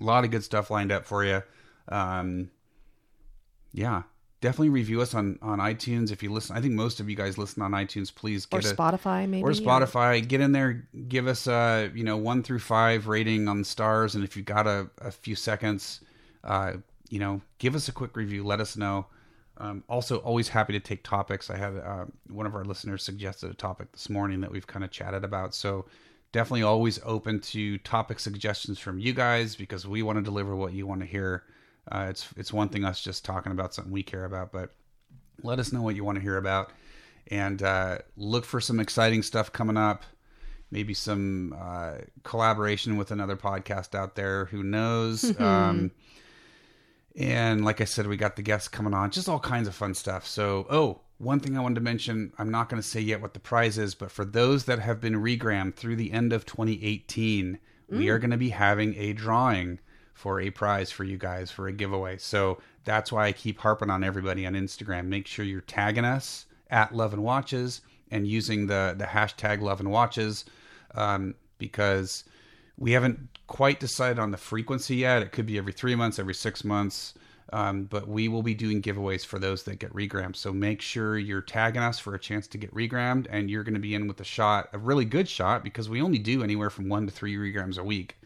a 0.00 0.04
lot 0.04 0.24
of 0.24 0.30
good 0.30 0.44
stuff 0.44 0.70
lined 0.70 0.92
up 0.92 1.06
for 1.06 1.24
you. 1.24 1.42
Um, 1.88 2.50
yeah, 3.72 4.02
definitely 4.40 4.70
review 4.70 5.00
us 5.02 5.14
on 5.14 5.38
on 5.42 5.58
iTunes 5.58 6.10
if 6.10 6.22
you 6.22 6.32
listen. 6.32 6.56
I 6.56 6.60
think 6.60 6.74
most 6.74 7.00
of 7.00 7.10
you 7.10 7.16
guys 7.16 7.36
listen 7.38 7.62
on 7.62 7.72
iTunes. 7.72 8.14
Please 8.14 8.46
Or 8.52 8.60
get 8.60 8.72
a, 8.72 8.74
Spotify, 8.74 9.28
maybe. 9.28 9.42
or 9.42 9.50
Spotify. 9.50 10.26
Get 10.26 10.40
in 10.40 10.52
there, 10.52 10.86
give 11.08 11.26
us 11.26 11.46
a 11.46 11.90
you 11.94 12.04
know 12.04 12.16
one 12.16 12.42
through 12.42 12.60
five 12.60 13.08
rating 13.08 13.48
on 13.48 13.64
stars, 13.64 14.14
and 14.14 14.24
if 14.24 14.36
you 14.36 14.42
got 14.42 14.66
a, 14.66 14.88
a 14.98 15.10
few 15.10 15.34
seconds, 15.34 16.00
uh, 16.44 16.74
you 17.10 17.18
know, 17.18 17.40
give 17.58 17.74
us 17.74 17.88
a 17.88 17.92
quick 17.92 18.16
review. 18.16 18.44
Let 18.44 18.60
us 18.60 18.76
know. 18.76 19.06
Um, 19.58 19.84
also, 19.88 20.18
always 20.18 20.48
happy 20.48 20.72
to 20.74 20.80
take 20.80 21.02
topics. 21.02 21.50
I 21.50 21.56
had 21.56 21.76
uh, 21.76 22.04
one 22.28 22.46
of 22.46 22.54
our 22.54 22.64
listeners 22.64 23.02
suggested 23.02 23.50
a 23.50 23.54
topic 23.54 23.92
this 23.92 24.10
morning 24.10 24.40
that 24.42 24.50
we've 24.50 24.66
kind 24.66 24.84
of 24.84 24.90
chatted 24.90 25.24
about. 25.24 25.54
So 25.54 25.86
definitely 26.32 26.62
always 26.62 27.00
open 27.04 27.40
to 27.40 27.78
topic 27.78 28.20
suggestions 28.20 28.78
from 28.78 28.98
you 28.98 29.12
guys 29.12 29.56
because 29.56 29.86
we 29.86 30.02
want 30.02 30.18
to 30.18 30.22
deliver 30.22 30.54
what 30.54 30.72
you 30.72 30.86
want 30.86 31.00
to 31.00 31.06
hear. 31.06 31.44
Uh, 31.90 32.06
it's 32.10 32.28
it's 32.36 32.52
one 32.52 32.68
thing 32.68 32.84
us 32.84 33.00
just 33.00 33.24
talking 33.24 33.52
about 33.52 33.72
something 33.72 33.92
we 33.92 34.02
care 34.02 34.24
about, 34.24 34.52
but 34.52 34.74
let 35.42 35.58
us 35.58 35.72
know 35.72 35.82
what 35.82 35.94
you 35.94 36.04
want 36.04 36.16
to 36.16 36.22
hear 36.22 36.36
about 36.36 36.72
and 37.28 37.62
uh, 37.62 37.98
look 38.16 38.44
for 38.44 38.60
some 38.60 38.80
exciting 38.80 39.22
stuff 39.22 39.52
coming 39.52 39.76
up 39.76 40.04
maybe 40.70 40.94
some 40.94 41.54
uh, 41.58 41.94
collaboration 42.22 42.96
with 42.96 43.10
another 43.10 43.36
podcast 43.36 43.94
out 43.94 44.14
there 44.14 44.46
who 44.46 44.62
knows 44.62 45.38
um, 45.40 45.90
and 47.16 47.64
like 47.64 47.80
i 47.80 47.84
said 47.84 48.06
we 48.06 48.16
got 48.16 48.36
the 48.36 48.42
guests 48.42 48.68
coming 48.68 48.94
on 48.94 49.10
just 49.10 49.28
all 49.28 49.40
kinds 49.40 49.66
of 49.66 49.74
fun 49.74 49.94
stuff 49.94 50.26
so 50.26 50.66
oh 50.70 51.00
one 51.18 51.40
thing 51.40 51.56
i 51.56 51.60
wanted 51.60 51.76
to 51.76 51.80
mention 51.80 52.32
i'm 52.38 52.50
not 52.50 52.68
going 52.68 52.80
to 52.80 52.86
say 52.86 53.00
yet 53.00 53.20
what 53.20 53.34
the 53.34 53.40
prize 53.40 53.78
is 53.78 53.94
but 53.94 54.10
for 54.10 54.24
those 54.24 54.64
that 54.64 54.78
have 54.78 55.00
been 55.00 55.14
regrammed 55.14 55.74
through 55.74 55.96
the 55.96 56.12
end 56.12 56.32
of 56.32 56.44
2018 56.44 57.58
we 57.88 58.08
are 58.08 58.18
going 58.18 58.30
to 58.30 58.36
be 58.36 58.50
having 58.50 58.94
a 58.96 59.12
drawing 59.12 59.78
for 60.16 60.40
a 60.40 60.50
prize 60.50 60.90
for 60.90 61.04
you 61.04 61.18
guys 61.18 61.50
for 61.50 61.68
a 61.68 61.72
giveaway. 61.72 62.16
So 62.16 62.58
that's 62.84 63.12
why 63.12 63.26
I 63.26 63.32
keep 63.32 63.58
harping 63.58 63.90
on 63.90 64.02
everybody 64.02 64.46
on 64.46 64.54
Instagram. 64.54 65.06
Make 65.06 65.26
sure 65.26 65.44
you're 65.44 65.60
tagging 65.60 66.04
us 66.04 66.46
at 66.70 66.94
Love 66.94 67.12
'N 67.12 67.22
Watches 67.22 67.82
and 68.10 68.26
using 68.26 68.66
the 68.66 68.94
the 68.96 69.04
hashtag 69.04 69.60
Love 69.60 69.80
'N 69.80 69.90
Watches 69.90 70.46
um, 70.94 71.34
because 71.58 72.24
we 72.78 72.92
haven't 72.92 73.38
quite 73.46 73.80
decided 73.80 74.18
on 74.18 74.30
the 74.30 74.36
frequency 74.36 74.96
yet. 74.96 75.22
It 75.22 75.32
could 75.32 75.46
be 75.46 75.58
every 75.58 75.72
three 75.72 75.94
months, 75.94 76.18
every 76.18 76.34
six 76.34 76.64
months. 76.64 77.14
Um, 77.52 77.84
but 77.84 78.08
we 78.08 78.26
will 78.26 78.42
be 78.42 78.54
doing 78.54 78.82
giveaways 78.82 79.24
for 79.24 79.38
those 79.38 79.62
that 79.64 79.78
get 79.78 79.94
regrammed. 79.94 80.34
So 80.34 80.52
make 80.52 80.82
sure 80.82 81.16
you're 81.16 81.40
tagging 81.40 81.80
us 81.80 81.98
for 81.98 82.14
a 82.14 82.18
chance 82.18 82.48
to 82.48 82.58
get 82.58 82.74
regrammed, 82.74 83.28
and 83.30 83.48
you're 83.48 83.62
going 83.62 83.74
to 83.74 83.80
be 83.80 83.94
in 83.94 84.08
with 84.08 84.20
a 84.20 84.24
shot, 84.24 84.68
a 84.72 84.78
really 84.78 85.04
good 85.04 85.28
shot, 85.28 85.62
because 85.62 85.88
we 85.88 86.02
only 86.02 86.18
do 86.18 86.42
anywhere 86.42 86.70
from 86.70 86.88
one 86.88 87.06
to 87.06 87.12
three 87.12 87.36
regrams 87.36 87.78
a 87.78 87.84
week. 87.84 88.16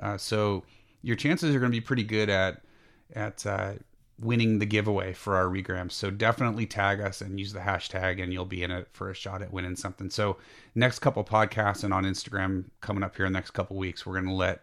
Uh, 0.00 0.16
so 0.16 0.62
your 1.02 1.16
chances 1.16 1.54
are 1.54 1.58
going 1.58 1.70
to 1.70 1.76
be 1.76 1.82
pretty 1.82 2.02
good 2.02 2.30
at 2.30 2.62
at 3.14 3.44
uh, 3.44 3.74
winning 4.22 4.58
the 4.58 4.66
giveaway 4.66 5.12
for 5.12 5.36
our 5.36 5.46
regrams. 5.46 5.92
So 5.92 6.10
definitely 6.10 6.66
tag 6.66 7.00
us 7.00 7.20
and 7.20 7.38
use 7.38 7.52
the 7.52 7.60
hashtag, 7.60 8.22
and 8.22 8.32
you'll 8.32 8.44
be 8.44 8.62
in 8.62 8.70
it 8.70 8.88
for 8.92 9.10
a 9.10 9.14
shot 9.14 9.42
at 9.42 9.52
winning 9.52 9.76
something. 9.76 10.10
So 10.10 10.38
next 10.74 11.00
couple 11.00 11.24
podcasts 11.24 11.84
and 11.84 11.92
on 11.92 12.04
Instagram 12.04 12.64
coming 12.80 13.02
up 13.02 13.16
here 13.16 13.26
in 13.26 13.32
the 13.32 13.38
next 13.38 13.50
couple 13.50 13.76
weeks, 13.76 14.06
we're 14.06 14.14
going 14.14 14.26
to 14.26 14.32
let 14.32 14.62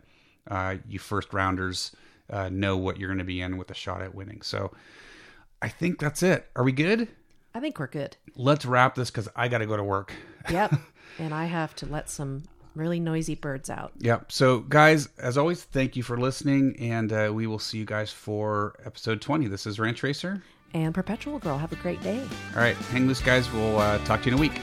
uh, 0.49 0.75
you 0.87 0.99
first 0.99 1.33
rounders 1.33 1.95
uh, 2.29 2.49
know 2.49 2.77
what 2.77 2.97
you're 2.97 3.09
going 3.09 3.19
to 3.19 3.23
be 3.25 3.41
in 3.41 3.57
with 3.57 3.69
a 3.71 3.75
shot 3.75 4.01
at 4.01 4.15
winning. 4.15 4.41
So 4.41 4.71
I 5.61 5.67
think 5.67 5.99
that's 5.99 6.23
it. 6.23 6.47
Are 6.55 6.63
we 6.63 6.71
good? 6.71 7.07
I 7.53 7.59
think 7.59 7.79
we're 7.79 7.87
good. 7.87 8.15
Let's 8.35 8.65
wrap 8.65 8.95
this 8.95 9.11
because 9.11 9.27
I 9.35 9.47
got 9.47 9.57
to 9.59 9.65
go 9.65 9.75
to 9.75 9.83
work. 9.83 10.13
Yep. 10.49 10.75
and 11.19 11.33
I 11.33 11.45
have 11.45 11.75
to 11.77 11.85
let 11.85 12.09
some 12.09 12.43
really 12.79 12.99
noisy 12.99 13.35
birds 13.35 13.69
out. 13.69 13.91
Yep. 13.99 14.31
So, 14.31 14.59
guys, 14.59 15.09
as 15.17 15.37
always, 15.37 15.63
thank 15.63 15.95
you 15.95 16.03
for 16.03 16.17
listening, 16.17 16.75
and 16.79 17.11
uh, 17.11 17.31
we 17.33 17.47
will 17.47 17.59
see 17.59 17.77
you 17.77 17.85
guys 17.85 18.11
for 18.11 18.75
episode 18.85 19.21
20. 19.21 19.47
This 19.47 19.67
is 19.67 19.79
Ranch 19.79 20.01
Racer. 20.01 20.41
And 20.73 20.93
Perpetual 20.93 21.39
Girl, 21.39 21.57
have 21.57 21.71
a 21.71 21.77
great 21.77 22.01
day. 22.01 22.21
All 22.55 22.61
right, 22.61 22.75
hang 22.75 23.07
loose, 23.07 23.21
guys. 23.21 23.51
We'll 23.51 23.79
uh, 23.79 23.97
talk 24.05 24.21
to 24.23 24.29
you 24.29 24.35
in 24.35 24.37
a 24.37 24.41
week. 24.41 24.61